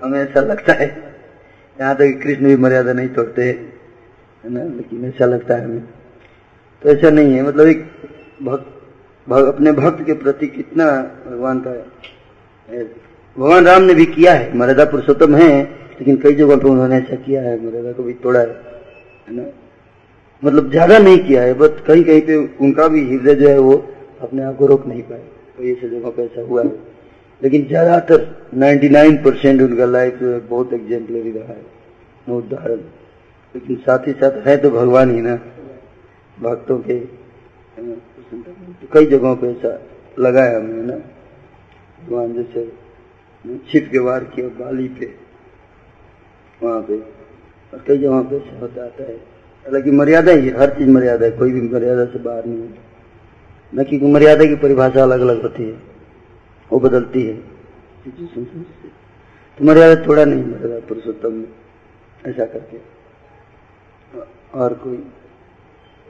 हमें 0.03 0.19
ऐसा 0.19 0.39
लगता 0.39 0.73
है। 0.73 1.15
यहाँ 1.81 1.95
तक 1.95 2.19
कृष्ण 2.23 2.45
भी 2.45 2.57
मर्यादा 2.57 2.93
नहीं 2.93 3.09
तोड़ते 3.09 3.43
है 4.43 4.49
ना? 4.49 4.63
लेकिन 4.63 5.05
ऐसा 5.05 5.25
लगता 5.25 5.55
है 5.55 5.65
हमें। 5.65 5.83
तो 6.81 6.89
ऐसा 6.89 7.09
नहीं 7.09 7.33
है। 7.33 7.43
मतलब 7.43 7.67
एक 7.67 7.91
भक्त 8.43 8.76
अपने 9.27 9.71
भक्त 9.73 10.03
के 10.05 10.13
प्रति 10.15 10.47
कितना 10.49 10.85
भगवान 11.25 11.59
का 11.59 11.71
भगवान 13.37 13.65
राम 13.65 13.83
ने 13.83 13.93
भी 13.93 14.05
किया 14.07 14.33
है, 14.33 14.57
मर्यादा 14.57 14.85
पुरुषोत्तम 14.85 15.35
है, 15.35 15.63
लेकिन 15.99 16.15
कई 16.17 16.33
जगह 16.35 16.57
पर 16.57 16.67
उन्होंने 16.67 16.97
ऐसा 16.97 17.15
किया 17.17 17.41
है, 17.41 17.65
मर्यादा 17.65 17.91
को 17.91 18.03
भी 18.03 18.13
तोड़ा 18.15 18.39
है 18.39 18.45
ना? 19.29 19.43
मतलब 20.43 20.69
ज़्यादा 20.71 20.97
नहीं 20.99 21.17
किया 21.19 21.41
है, 21.43 21.53
बट 21.53 21.79
कहीं 21.85 22.03
कहीं 22.03 22.21
पे 22.21 22.35
उनका 22.35 22.87
भी 22.87 23.03
हृदय 23.09 23.35
जो 23.35 23.47
है 23.49 23.59
वो 23.59 23.73
अपने 24.21 24.43
आप 24.43 24.55
को 24.57 24.65
रोक 24.67 24.85
नहीं 24.87 25.01
पाए 25.03 25.23
कई 25.57 25.71
ऐसे 25.71 25.89
जगह 25.89 26.09
पर 26.09 26.23
ऐसा 26.23 26.41
हुआ 26.41 26.63
है। 26.63 26.71
लेकिन 27.41 27.65
ज़्यादातर 27.67 28.25
99 28.55 29.17
परसेंट 29.23 29.61
उनका 29.61 29.85
लाइफ 29.87 30.19
जो 30.19 30.31
है 30.31 30.39
बहुत 30.47 30.73
एग्जेम्पलरी 30.73 31.31
रहा 31.31 31.53
है 31.53 32.35
उदाहरण 32.37 32.79
लेकिन 33.55 33.75
साथ 33.77 34.07
ही 34.07 34.13
साथ 34.13 34.45
है 34.47 34.55
तो 34.57 34.69
भगवान 34.71 35.11
ही 35.11 35.21
ना, 35.21 35.35
भक्तों 36.37 36.77
के 36.79 36.97
तो 38.31 38.87
कई 38.93 39.05
जगहों 39.05 39.35
पे 39.35 39.47
ऐसा 39.47 39.69
लगा 40.19 40.43
है 40.43 40.55
हमें 40.55 40.83
ना। 40.83 40.95
भगवान 41.99 42.33
जैसे 42.33 42.65
छिप 43.67 43.87
के 43.91 43.99
वार 43.99 44.23
किया 44.25 44.47
बाली 44.55 44.87
पे, 44.89 45.13
वहाँ 46.61 46.81
पे। 46.81 46.97
और 46.97 47.83
कई 47.87 47.97
जगहों 47.97 48.23
पे 48.23 48.35
ऐसा 48.37 48.59
होता 48.59 48.85
आता 48.85 49.03
है। 49.03 49.15
हालाँकि 49.65 49.91
मर्यादा 49.91 50.31
ही 50.31 50.49
हर 50.49 50.69
चीज़ 50.69 50.89
मर्यादा 50.89 51.25
है, 51.25 51.31
कोई 51.31 51.51
भी 51.51 51.61
मर्यादा 51.61 52.05
से 52.05 52.19
बाहर 52.19 52.45
नहीं 52.45 52.59
होता 52.59 52.83
न 53.73 53.83
कि 53.83 53.97
मर्यादा 53.97 54.45
की 54.45 54.55
परिभाषा 54.55 55.03
अलग 55.03 55.19
अलग 55.19 55.41
होती 55.41 55.63
है, 55.63 55.77
वो 56.71 56.79
बदलती 56.79 57.21
है। 57.21 57.35
तो 59.57 59.65
मर्यादा 59.65 60.05
थोड़ा 60.07 60.25
नहीं, 60.25 60.43
मर्यादा 60.45 60.79
पुरुषोत्तम 60.87 61.33
में, 61.33 61.47
ऐसा 62.25 62.45
करके। 62.45 62.77
और 64.53 64.73
कोई 64.73 64.97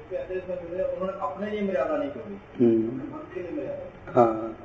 अपने 0.10 1.50
लिए 1.52 1.62
मर्यादा 1.62 1.98
नहीं 1.98 2.10
करी 2.12 2.36
हाँ 4.16 4.56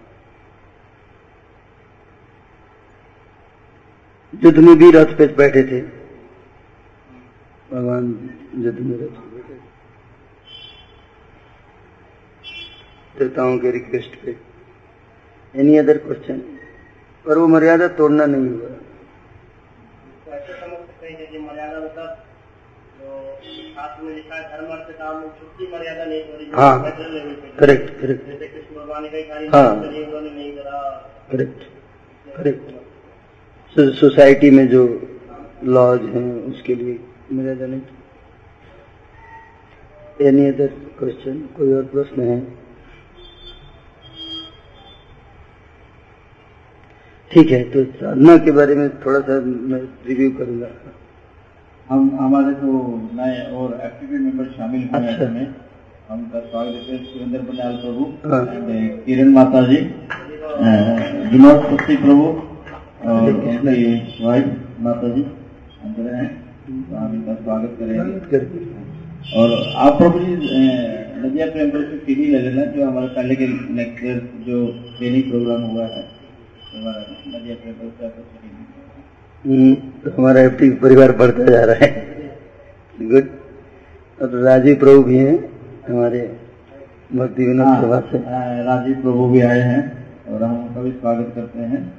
युद्ध 4.32 4.58
में 4.58 4.76
भी 4.78 4.90
रथ 4.90 5.16
पे 5.18 5.26
बैठे 5.38 5.62
थे। 5.70 5.80
भगवान 7.72 8.04
युद्ध 8.64 8.78
में 8.78 8.96
रथ 8.98 9.16
बैठे 9.32 9.54
देवताओं 13.18 13.58
के 13.58 13.70
रिक्वेस्ट 13.70 14.12
पे। 14.24 14.30
एनी 15.54 15.76
अदर 15.78 15.98
क्वेश्चन 16.06 16.38
पर 17.24 17.38
वो 17.38 17.46
मर्यादा 17.48 17.88
तोड़ना 17.98 18.26
नहीं 18.26 18.48
हुआ 18.48 18.68
ऐसे 20.36 20.52
समझ 20.60 20.78
सकते 20.78 21.06
हैं 21.08 21.30
कि 21.30 21.38
मर्यादा 21.38 21.78
मतलब 21.80 22.10
जो 23.00 23.08
शास्त्र 23.10 23.10
में 23.10 23.10
लिखा 23.10 23.10
है 23.10 23.10
धर्म 23.10 23.10
धर्म 23.10 23.10
अर्थ 23.10 23.30
काम 23.32 23.40
छुट्टी 23.42 23.60
मर्यादा 23.60 23.60
नहीं 23.60 23.60
हो 23.60 23.60
रही 23.60 23.60
हाँ। 23.60 23.60
मेटल 23.60 23.60
लेवल 23.60 23.70
पे 26.82 26.94
करेक्ट 27.58 27.90
करेक्ट। 28.00 29.54
हाँ। 29.54 29.82
Correct 31.30 31.62
correct. 32.36 32.64
सोसाइटी 33.96 34.50
में 34.50 34.66
जो 34.68 34.82
लॉज 35.64 36.00
हैं 36.00 36.30
उसके 36.42 36.74
लिए 36.74 36.98
मर्यादा 37.32 37.66
नहीं। 37.66 37.80
एनी 40.26 40.46
अदर 40.46 40.66
क्वेश्चन 40.98 41.38
कोई 41.56 41.72
और 41.72 41.84
प्रश्न 41.84 42.22
है? 42.22 42.40
ठीक 47.30 47.50
है 47.50 47.62
तो 47.70 47.84
साधना 47.92 48.36
के 48.36 48.50
बारे 48.50 48.74
में 48.74 48.88
थोड़ा 49.00 49.20
सा 49.20 49.40
मैं 49.40 49.80
रिव्यू 50.06 50.30
करूँगा। 50.30 50.66
हम 51.92 52.04
हमारे 52.18 52.52
जो 52.56 52.74
नए 53.14 53.40
और 53.54 53.72
एक्टिव 53.84 54.12
मेंबर 54.18 54.44
शामिल 54.52 54.84
हुए 54.84 55.08
अच्छा। 55.08 55.24
इसमें 55.24 55.46
हम 56.08 56.18
उनका 56.18 56.40
स्वागत 56.42 56.86
हैं 56.88 56.98
सुरेंद्र 57.04 57.40
बंडाल 57.42 57.74
प्रभु 57.82 58.04
हाँ। 58.26 58.38
किरण 59.04 59.32
माता 59.32 59.60
जी 59.64 59.80
विनोद 61.32 61.66
पुत्री 61.66 61.96
प्रभु 61.98 62.24
और 63.08 63.28
उनकी 63.32 63.84
वाइफ 64.20 64.80
माता 64.80 65.08
जी 65.08 65.22
अंदर 65.82 66.08
हैं 66.14 66.26
तो 66.62 66.96
हम 66.96 67.14
इनका 67.14 67.34
स्वागत 67.36 67.76
करेंगे 67.78 68.40
और 69.34 69.54
आप 69.80 69.98
प्रभु 69.98 70.18
जी 70.20 70.36
नदिया 71.18 71.50
प्रेम 71.50 71.70
से 71.72 71.98
सीडी 71.98 72.26
ले 72.26 72.40
लेना 72.40 72.64
जो 72.72 72.86
हमारे 72.86 73.08
पहले 73.10 73.36
के 73.36 73.50
लेक्चर 73.74 74.26
जो 74.46 74.66
ट्रेनिंग 74.92 75.30
प्रोग्राम 75.30 75.68
हुआ 75.70 75.86
है 75.88 76.06
हमारा 76.70 77.04
नदिया 77.28 77.56
प्रेम 77.56 77.90
से 77.90 78.06
आपको 78.06 78.22
CD 78.22 78.44
हम्म, 78.44 78.81
तो 79.46 80.10
हमारा 80.10 80.40
एफटी 80.40 80.70
परिवार 80.70 81.12
बढ़ता 81.12 81.44
जा 81.44 81.64
रहा 81.64 81.76
है। 81.82 82.12
गुड 83.02 83.28
और 84.22 84.28
राजीव 84.28 84.76
प्रभु 84.76 85.02
भी 85.02 85.16
हैं 85.16 85.50
हमारे 85.88 86.36
भक्ति 87.14 87.46
विनोद 87.46 87.66
हाँ, 87.66 87.82
सभा 87.82 88.00
से। 88.00 88.18
अ, 88.18 88.22
राजीव 88.62 88.94
प्रभु 88.94 89.26
भी 89.26 89.40
आए 89.40 89.60
हैं 89.60 90.06
और 90.28 90.42
हम 90.42 90.66
उनका 90.66 90.82
भी 90.82 90.90
स्वागत 90.90 91.32
करते 91.34 91.58
हैं। 91.58 91.92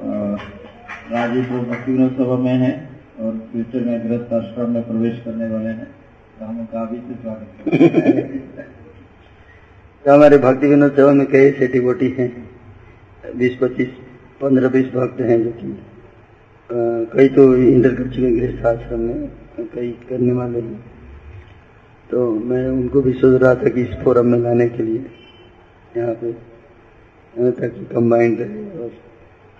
और 0.00 0.38
राजीव 1.12 1.44
प्रभु 1.44 1.58
भक्ति 1.58 1.92
विनोद 1.92 2.12
सभा 2.12 2.36
में 2.36 2.54
हैं 2.54 3.00
और 3.20 3.48
फ्यूचर 3.52 3.86
में 3.86 4.08
गृहस्थ 4.08 4.32
आश्रम 4.32 4.70
में 4.70 4.82
प्रवेश 4.82 5.22
करने 5.24 5.48
वाले 5.48 5.68
हैं। 5.68 5.86
तो 6.38 6.44
हम 6.44 6.60
उनका 6.60 6.80
अभी 6.80 6.96
से 6.96 7.22
स्वागत 7.22 7.46
करते 7.64 8.10
हैं। 8.10 8.38
तो 10.04 10.14
हमारे 10.14 10.38
भक्ति 10.38 10.66
विनोद 10.66 10.92
सभा 10.92 11.12
में 11.12 11.26
कई 11.26 11.50
से 11.50 11.80
बोटी 11.80 12.16
हैं 12.18 12.50
बीस 13.36 13.58
पच्चीस 13.62 13.88
पंद्रह 14.40 14.68
बीस 14.68 14.86
भक्त 14.86 15.20
हैं 15.20 15.44
जो 15.44 15.50
कि 15.50 15.82
कई 16.70 17.28
तो 17.28 17.54
इंटर 17.56 17.94
कर 17.94 18.08
चुके 18.08 18.30
गृहस्थ 18.30 18.64
आश्रम 18.66 19.00
में 19.00 19.28
कई 19.74 19.90
करने 20.08 20.32
वाले 20.32 20.60
हैं। 20.60 20.80
तो 22.10 22.30
मैं 22.42 22.66
उनको 22.68 23.00
भी 23.02 23.12
सोच 23.14 23.40
रहा 23.42 23.54
था 23.54 23.68
कि 23.68 23.82
इस 23.82 23.94
फोरम 24.04 24.26
में 24.26 24.38
लाने 24.38 24.68
के 24.68 24.82
लिए, 24.82 25.04
यहाँ 25.96 26.14
पे 26.14 26.32
ताकि 27.52 27.84
कंबाइंड 27.86 28.40
रहे 28.40 28.64
और 28.78 28.90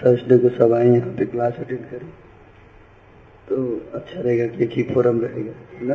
थर्सडे 0.00 0.38
को 0.38 0.48
सब 0.50 0.72
आए, 0.72 0.88
यहाँ 0.88 1.12
पे 1.14 1.26
क्लास 1.26 1.58
अटेंड 1.60 1.84
करें। 1.90 2.08
तो 3.48 3.56
अच्छा 3.94 4.20
रहेगा 4.20 4.46
कि 4.46 4.64
एक 4.64 4.72
ही 4.72 4.82
फोरम 4.84 5.20
रहेगा, 5.20 5.52
है 5.74 5.86
ना? 5.86 5.94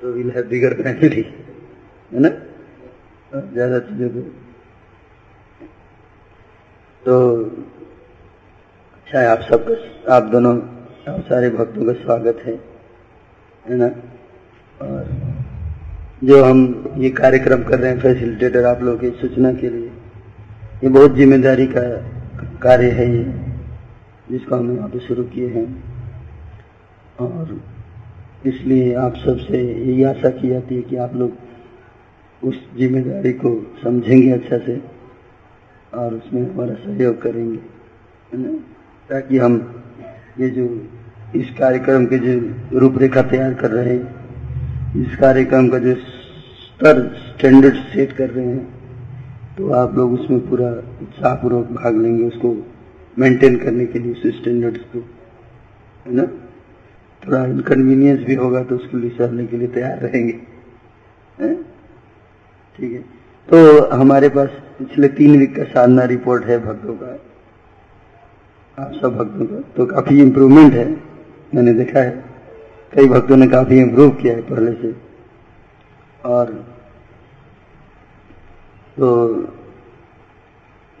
तो 0.00 0.12
विल 0.12 0.30
हैव 0.30 0.44
बिगर 0.48 0.74
फैमिली 0.82 1.22
है 2.12 2.20
ना? 2.20 2.30
ज़्यादा 3.34 3.78
चीज़ों 3.80 4.08
को 4.10 4.20
तो 7.02 7.14
अच्छा 9.14 9.22
है 9.22 9.28
आप 9.30 9.40
सबका 9.40 10.14
आप 10.14 10.22
दोनों, 10.30 10.52
आप 11.08 11.20
सारे 11.26 11.48
भक्तों 11.50 11.84
का 11.86 11.92
स्वागत 11.94 12.38
है 12.46 12.54
है 13.64 13.76
ना? 13.78 13.86
और 14.80 15.04
जो 16.24 16.42
हम 16.44 16.58
ये 16.98 17.10
कार्यक्रम 17.10 17.62
कर 17.64 17.78
रहे 17.78 17.90
हैं 17.90 18.00
फैसिलिटेटर 18.00 18.64
आप 18.64 18.82
लोगों 18.82 18.98
की 18.98 19.10
सूचना 19.20 19.52
के 19.52 19.70
लिए, 19.70 19.90
ये 20.82 20.88
बहुत 20.88 21.14
ज़िम्मेदारी 21.16 21.66
का 21.66 21.84
कार्य 22.62 22.90
है 22.90 23.08
ये, 23.10 23.22
जिसको 24.30 24.56
हम 24.56 24.74
यहाँ 24.76 24.88
पे 24.88 25.06
शुरू 25.06 25.24
किए 25.30 25.48
हैं। 25.48 25.66
और 27.20 27.56
इसलिए 28.46 28.94
आप 28.96 29.22
सबसे 29.26 29.62
यही 29.62 30.02
आशा 30.10 30.30
की 30.42 30.48
जाती 30.48 30.74
है 30.74 30.82
कि 30.82 30.96
आप 31.06 31.14
लोग 31.14 32.46
उस 32.48 32.62
ज़िम्मेदारी 32.76 33.32
को 33.38 33.56
समझेंगे 33.84 34.30
अच्छा 34.32 34.58
से, 34.58 34.80
और 35.94 36.14
उसमें 36.14 36.42
हमारा 36.42 36.74
सहयोग 36.76 37.22
करेंगे, 37.22 37.58
है 38.32 38.46
ना? 38.46 38.58
ताकि 39.10 39.38
हम 39.38 39.54
ये 40.40 40.48
जो 40.50 40.66
इस 41.36 41.50
कार्यक्रम 41.58 42.06
के 42.06 42.18
जो 42.18 42.78
रूपरेखा 42.78 43.22
तैयार 43.22 43.54
कर 43.54 43.70
रहे 43.70 43.94
हैं, 43.94 45.02
इस 45.02 45.16
कार्यक्रम 45.16 45.68
का 45.68 45.78
जो 45.78 45.94
स्तर 45.94 47.02
स्टैंडर्ड 47.18 47.74
सेट 47.92 48.12
कर 48.12 48.30
रहे 48.30 48.46
हैं 48.46 48.62
तो 49.56 49.70
आप 49.72 49.94
लोग 49.94 50.12
उसमें 50.12 50.40
पूरा 50.48 50.70
उत्साहपूर्वक 51.02 51.66
भाग 51.72 51.96
लेंगे 51.96 52.24
उसको 52.24 52.54
मेंटेन 53.16 53.56
करने 53.58 53.86
के 53.86 53.98
लिए 53.98 54.12
उस 54.12 54.40
स्टैंडर्ड्स 54.40 54.80
को, 54.92 54.98
है 56.06 56.14
ना? 56.14 56.24
थोड़ा 57.22 57.44
इनकन्वीनियंस 57.46 58.20
भी 58.20 58.34
होगा 58.34 58.62
तो 58.62 58.76
उसको 58.76 58.96
लिए 58.98 59.46
के 59.46 59.56
लिए 59.56 59.68
तैयार 59.68 59.98
रहेंगे? 59.98 60.32
ठीक 62.78 62.92
है। 62.92 62.98
तो 63.48 63.86
हमारे 63.92 64.28
पास 64.28 64.48
पिछले 64.78 65.08
तीन 65.10 65.38
वीक 65.38 65.56
का 65.56 65.64
साधना 65.64 66.04
रिपोर्ट 66.06 66.44
है 66.44 66.58
भक्तों 66.66 66.94
का। 66.94 67.16
आप 68.78 68.92
सब 68.92 69.16
भक्तों 69.16 69.46
का। 69.46 69.60
तो 69.76 69.86
काफ़ी 69.86 70.20
इम्प्रूवमेंट 70.20 70.74
है। 70.74 70.88
मैंने 71.54 71.72
देखा 71.74 72.00
है। 72.00 72.10
कई 72.92 73.06
भक्तों 73.08 73.36
ने 73.36 73.46
काफ़ी 73.48 73.78
इम्प्रूव 73.78 74.10
किया 74.12 74.34
है 74.34 74.42
पहले 74.42 74.72
से। 74.72 74.94
और 76.24 76.52
तो 78.96 79.10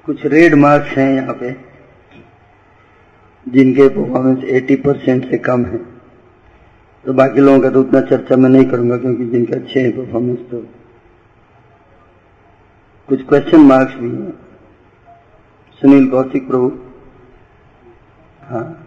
कुछ 0.06 0.24
रेड 0.26 0.54
मार्क्स 0.54 0.96
हैं 0.98 1.10
यहाँ 1.14 1.34
पे, 1.34 1.50
जिनके 3.46 3.88
परफॉर्मेंस 3.88 4.44
80 4.52 4.76
परसेंट 4.76 5.30
से 5.30 5.38
कम 5.40 5.64
है। 5.64 5.78
तो 7.04 7.12
बाकी 7.12 7.40
लोगों 7.40 7.60
का 7.60 7.70
तो 7.70 7.80
उतना 7.80 8.00
चर्चा 8.02 8.36
मैं 8.36 8.50
नहीं 8.50 8.64
करूँगा, 8.64 8.96
क्योंकि 8.96 9.24
जिनके 9.26 9.54
अच्छे 9.54 9.80
हैं 9.80 9.92
परफॉर्मेंस 9.96 10.38
तो 10.50 10.64
कुछ 13.08 13.26
क्वेश्चन 13.28 13.60
मार्क्स 13.62 13.94
भी 13.94 14.10
हैं। 14.10 14.32
सुनील 15.82 16.08
कौशिक 16.10 16.48
प्रभु 16.48 16.72
हाँ। 18.48 18.86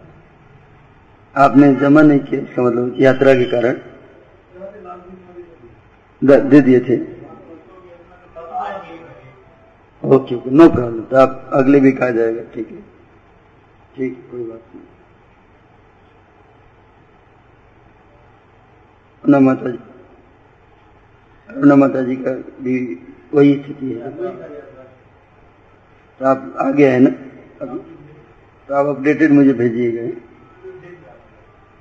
आपने 1.36 1.74
जमा 1.74 2.02
नहीं 2.02 2.20
किया, 2.20 2.40
इसका 2.40 2.62
मतलब 2.62 2.94
यात्रा 3.00 3.34
के 3.34 3.44
कारण। 3.44 3.76
दे 6.22 6.60
दिए 6.60 6.80
थे। 6.80 7.18
Okay 10.04 10.34
okay, 10.34 10.50
no 10.50 10.68
problem. 10.68 11.02
तो 11.02 11.16
आप 11.16 11.50
अगले 11.52 11.80
वीक 11.80 12.02
आ 12.02 12.10
जाएगा, 12.10 12.42
ठीक 12.54 12.68
है। 12.68 12.80
ठीक, 13.96 14.28
कोई 14.30 14.44
बात 14.44 14.62
नहीं। 14.74 14.84
अरुणा 19.24 19.40
माता 19.40 19.70
जी। 19.70 19.78
अरुणा 21.48 21.76
माता 21.76 22.02
जी 22.02 22.16
का 22.16 22.30
भी 22.32 23.06
वही 23.34 23.62
स्थिति 23.62 23.92
है। 23.92 24.10
तो 26.18 26.24
आप 26.24 26.54
आ 26.60 26.70
गया 26.70 26.92
है 26.92 27.00
ना, 27.00 27.10
अभी? 27.62 27.97
तो 28.68 28.74
आप 28.74 28.86
अपडेटेड 28.86 29.30
मुझे 29.30 29.52
भेजिएगा? 29.52 30.02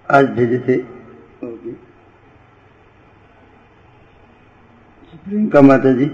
आज 0.10 0.26
भेजे 0.26 0.60
थे। 0.60 0.76
ओके। 1.48 1.72
प्रियंका 5.26 5.62
माता 5.62 5.92
जी 5.94 6.06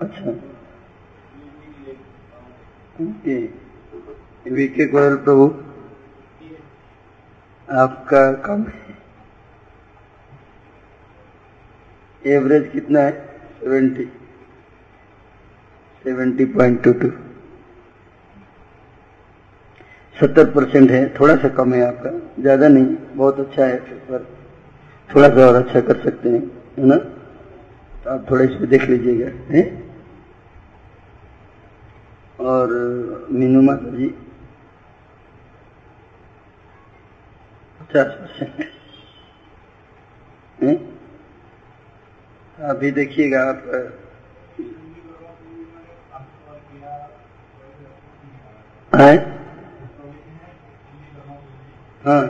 अच्छा। 0.00 0.30
ओके। 3.04 3.36
वीके 4.50 4.86
गोयल 4.86 5.16
प्रभु। 5.16 5.46
आपका 7.68 8.32
कम 8.32 8.62
है। 8.62 8.96
एवरेज 12.22 12.70
कितना 12.72 13.00
है? 13.00 13.12
Seventy. 13.60 14.04
Seventy 16.04 16.44
point 16.44 16.82
two 16.84 16.92
two. 16.92 17.25
सत्तर 20.20 20.50
परसेंट 20.50 20.90
है, 20.90 21.14
थोड़ा 21.20 21.36
सा 21.36 21.48
कम 21.48 21.74
है 21.74 21.86
आपका, 21.86 22.42
ज़्यादा 22.42 22.68
नहीं, 22.68 22.96
बहुत 23.14 23.40
अच्छा 23.40 23.64
है 23.64 23.76
पर 23.78 24.26
थोड़ा 25.14 25.28
सा 25.28 25.46
और 25.46 25.54
अच्छा 25.54 25.80
कर 25.80 25.96
सकते 25.96 26.28
हैं, 26.28 26.40
है 26.78 26.86
ना? 26.86 26.96
तो 28.04 28.10
आप 28.10 28.30
थोड़ा 28.30 28.44
इसमें 28.44 28.68
देख 28.68 28.82
लीजिएगा, 28.82 29.54
है? 29.54 29.86
और, 32.40 32.68
मीनू 33.30 33.62
माता 33.62 33.96
जी। 33.96 34.06
पचास 37.80 38.06
परसेंट। 38.06 38.66
अभी 42.58 42.90
देखिएगा, 42.90 43.42
आप, 43.42 43.90
हैं? 48.92 49.35
हाँ। 52.06 52.24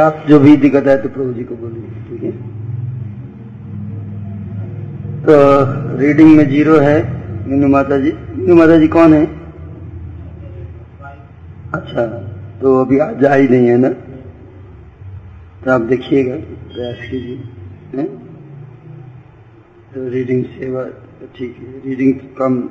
आप 0.00 0.24
जो 0.28 0.38
भी 0.40 0.56
दिक्कत 0.56 0.86
है 0.86 0.96
तो 1.02 1.08
प्रभु 1.08 1.32
जी 1.32 1.44
को 1.44 1.56
बोलिए, 1.56 1.88
ठीक 2.08 2.22
है? 2.22 2.30
तो 5.24 5.36
रीडिंग 6.00 6.36
में 6.36 6.44
ज़ीरो 6.48 6.76
है, 6.78 6.98
मीनू 7.48 7.68
माता 7.68 7.98
जी 7.98 8.12
मीनू 8.12 8.54
माता 8.54 8.76
जी 8.78 8.88
कौन 8.88 9.14
है? 9.14 9.24
अच्छा 11.74 12.06
तो 12.60 12.74
अभी 12.80 12.98
आज 12.98 13.24
आ 13.24 13.34
ही 13.34 13.48
नहीं 13.48 13.68
है 13.68 13.76
ना? 13.76 13.88
तो 15.64 15.70
आप 15.70 15.80
देखिएगा, 15.88 16.36
प्रयास 16.74 17.10
कीजिए 17.10 18.04
तो 19.92 20.08
रीडिंग 20.08 20.44
सेवा, 20.50 20.84
ठीक 21.36 21.56
है, 21.58 21.80
रीडिंग 21.86 22.14
कम 22.38 22.62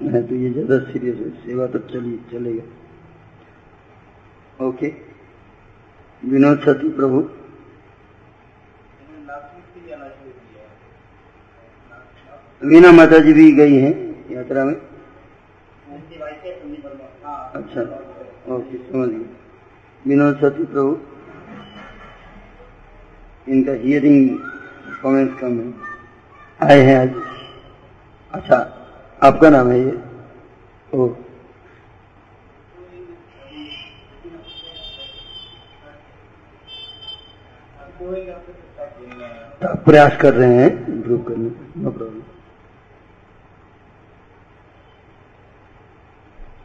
है 0.00 0.20
तो 0.28 0.34
ये 0.34 0.50
ज़्यादा 0.50 0.78
सीरियस 0.84 1.16
है 1.18 1.30
सेवा 1.40 1.66
तो 1.66 1.78
चलिए 1.88 2.18
चलेगा। 2.30 2.64
ओके 4.58 4.88
विनोद 6.22 6.58
सती 6.60 6.88
प्रभु। 6.90 7.18
वीना 12.62 12.90
माता 12.92 13.18
जी 13.18 13.32
भी 13.32 13.50
गई 13.52 13.76
हैं 13.76 13.94
यात्रा 14.30 14.64
में? 14.64 14.74
अच्छा 17.54 17.82
ओके 18.54 18.76
समझ 18.78 19.08
गए 19.08 19.24
विनोद 20.04 20.34
सती 20.38 20.64
प्रभु। 20.66 20.92
इनका 23.46 23.72
हियरिंग 23.82 24.18
कमेंट्स 25.02 25.40
कम 25.40 25.52
है। 25.60 25.66
आए 26.60 26.80
हैं 26.80 26.96
आज। 26.98 27.12
अच्छा 28.30 28.58
आपका 29.22 29.48
नाम 29.50 29.70
है 29.70 29.78
ये? 29.80 29.90
ओ। 30.94 31.08
तो 39.62 39.74
प्रयास 39.84 40.16
कर 40.20 40.34
रहे 40.34 40.54
हैं 40.54 40.68
इम्प्रूव 40.88 41.22
करने 41.22 41.50
नो 41.82 41.90
प्रॉब्लम 41.90 42.20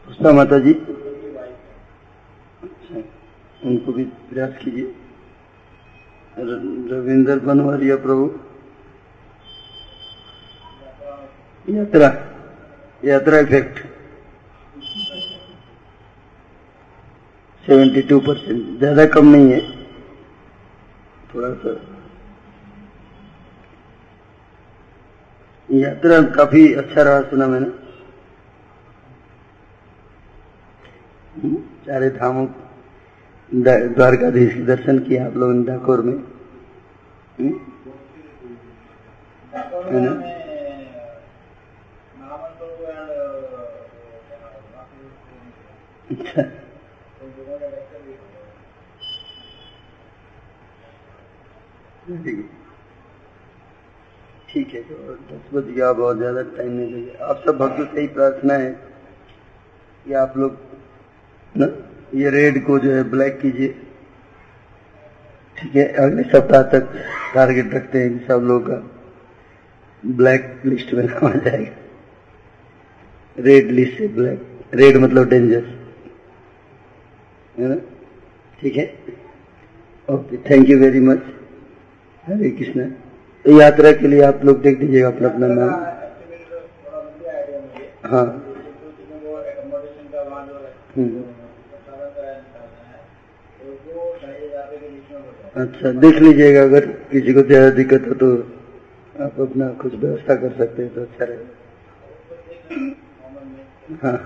पुष्पा 0.06 0.32
माता 0.32 0.58
जी 0.58 0.72
अच्छा 2.62 3.02
उनको 3.64 3.92
भी 3.92 4.04
प्रयास 4.04 4.54
कीजिए। 4.64 4.94
रविंदर 6.90 7.38
बनवारिया 7.38 7.96
प्रभु। 7.96 8.24
यात्रा। 11.66 12.08
यात्रा 13.06 13.38
इफ़ेक्ट 13.38 13.78
सेवेंटी 17.66 18.02
टू 18.02 18.18
परसेंट 18.20 18.78
ज़्यादा 18.78 19.04
कम 19.06 19.26
नहीं 19.26 19.52
है. 19.52 19.60
थोड़ा 21.34 21.52
सा. 21.54 21.74
यात्रा 25.68 26.22
काफ़ी 26.22 26.74
अच्छा 26.74 27.02
रहा 27.02 27.20
सुना 27.22 27.46
मैंने. 27.46 27.70
चारे 31.86 32.10
धामों 32.10 32.46
द्वारकाधीश 33.52 34.54
के 34.54 34.60
दर्शन 34.60 34.98
किया 34.98 35.26
आप 35.26 35.36
लोगों 35.36 35.54
ने 35.54 35.64
डाकोर 35.66 36.00
में. 36.00 36.14
हम्म, 37.38 37.54
है 39.86 40.00
ना? 40.04 40.35
अच्छा। 46.10 46.42
ठीक 54.48 54.74
है 54.74 54.80
तो 54.82 55.14
दस 55.14 55.48
बज 55.54 55.64
गया 55.66 55.92
बहुत 55.92 56.16
ज़्यादा 56.16 56.42
टाइम 56.42 56.70
नहीं 56.72 56.90
लगे। 56.92 57.16
आप 57.24 57.42
सब 57.46 57.56
भक्तों 57.58 57.84
से 57.86 58.00
ही 58.00 58.06
प्रार्थना 58.08 58.54
है 58.54 58.70
कि 60.06 60.12
आप 60.14 60.36
लोग 60.36 60.58
ना, 61.54 61.66
ये 62.14 62.30
रेड 62.30 62.64
को 62.66 62.78
जो 62.78 62.90
है 62.92 63.02
ब्लैक 63.10 63.38
कीजिए। 63.40 63.68
ठीक 65.58 65.76
है, 65.76 65.86
अगले 65.94 66.22
सप्ताह 66.24 66.62
तक 66.72 66.92
टारगेट 67.34 67.74
रखते 67.74 67.98
हैं 67.98 68.18
कि 68.18 68.24
सब 68.26 68.40
लोग 68.44 68.66
का। 68.66 68.78
ब्लैक 70.02 70.62
लिस्ट 70.64 70.92
में 70.94 71.02
नाम 71.04 71.26
आ 71.26 71.30
जाएगा। 71.34 71.70
रेड 73.38 73.70
लिस्ट 73.70 73.98
से 73.98 74.08
ब्लैक 74.10 74.40
रेड 74.74 74.96
मतलब 74.96 75.28
डेंजर 75.28 75.64
ठीक 77.56 78.76
है? 78.76 78.84
Okay 80.08 80.36
thank 80.50 80.68
you 80.70 80.78
very 80.78 81.00
much 81.00 81.20
Hare 82.24 82.50
Krishna 82.58 82.84
यात्रा 83.44 83.92
के 83.92 84.08
लिए 84.08 84.20
आप 84.22 84.40
लोग 84.44 84.60
देख 84.62 84.78
दीजिएगा 84.78 85.08
अपना 85.08 85.28
अपना 85.28 85.46
नाम। 85.48 85.70
हाँ। 88.10 88.26
हम्म, 90.96 91.22
अच्छा 95.56 95.92
देख 95.92 96.18
लीजिएगा 96.22 96.62
अगर 96.62 96.86
किसी 97.12 97.32
को 97.34 97.42
ज़्यादा 97.42 97.70
दिक्कत 97.76 98.06
हो 98.08 98.14
तो 98.14 98.28
आप 99.24 99.40
अपना 99.40 99.68
कुछ 99.82 99.94
व्यवस्था 99.94 100.34
कर 100.36 100.52
सकते 100.58 100.82
हैं 100.82 100.94
तो 100.94 101.00
अच्छा 101.02 101.24
रहेगा। 101.24 101.46
हाँ। 104.02 104.18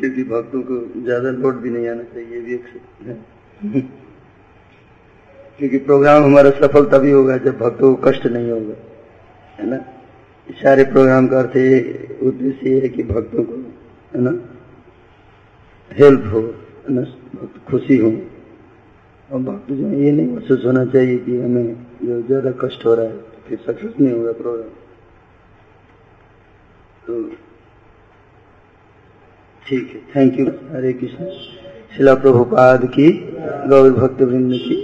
क्योंकि 0.00 0.22
भक्तों 0.24 0.62
को 0.62 0.76
ज़्यादा 1.04 1.30
लोड 1.32 1.56
भी 1.62 1.70
नहीं 1.70 1.88
आना 1.88 2.02
चाहिए 2.14 2.40
भी 2.40 2.54
एक 2.54 2.64
क्योंकि 5.58 5.78
प्रोग्राम 5.78 6.22
हमारा 6.24 6.50
सफल 6.52 6.84
तभी 6.90 7.10
होगा 7.10 7.36
जब 7.38 7.58
भक्तों 7.58 7.94
को 7.94 8.10
कष्ट 8.10 8.26
नहीं 8.26 8.50
होगा, 8.50 8.74
है 9.58 9.66
ना? 9.70 9.78
सारे 10.48 10.84
प्रोग्राम 10.84 11.26
का 11.28 11.38
अर्थ 11.38 11.56
ये, 11.56 12.18
उद्देश्य 12.22 12.80
है 12.80 12.88
कि 12.88 13.02
भक्तों 13.04 13.44
को, 13.44 13.56
है 14.14 14.20
ना 14.20 14.32
हेल्प 15.90 16.24
हो, 16.32 16.40
है 16.40 16.94
ना 16.94 17.04
खुशी 17.70 17.96
हो। 17.98 18.10
और 19.28 19.40
भक्त 19.42 19.70
जो 19.72 19.90
ये 19.94 20.12
नहीं 20.12 20.26
महसूस 20.26 20.64
होना 20.64 20.84
चाहिए 20.86 21.18
कि 21.18 21.40
हमें 21.40 21.74
जो 22.02 22.20
ज़्यादा 22.22 22.50
कष्ट 22.60 22.86
हो 22.86 22.94
रहा 22.94 23.04
है 23.04 23.12
तो 23.12 23.48
फिर 23.48 23.58
सक्सेस 23.66 23.92
नहीं 24.00 24.12
होगा 24.12 24.32
प्रोग्राम 24.32 24.68
तो 27.06 27.22
ठीक 29.70 29.88
है। 29.88 30.00
थैंक 30.14 30.38
यू 30.40 30.46
हरे 30.70 30.92
कृष्ण 30.92 31.24
शिला 31.96 32.14
प्रभुपाद 32.14 32.84
की 32.94 33.10
गौर 33.68 33.92
भक्त 33.92 34.22
वृंद 34.22 34.52
की 34.54 34.76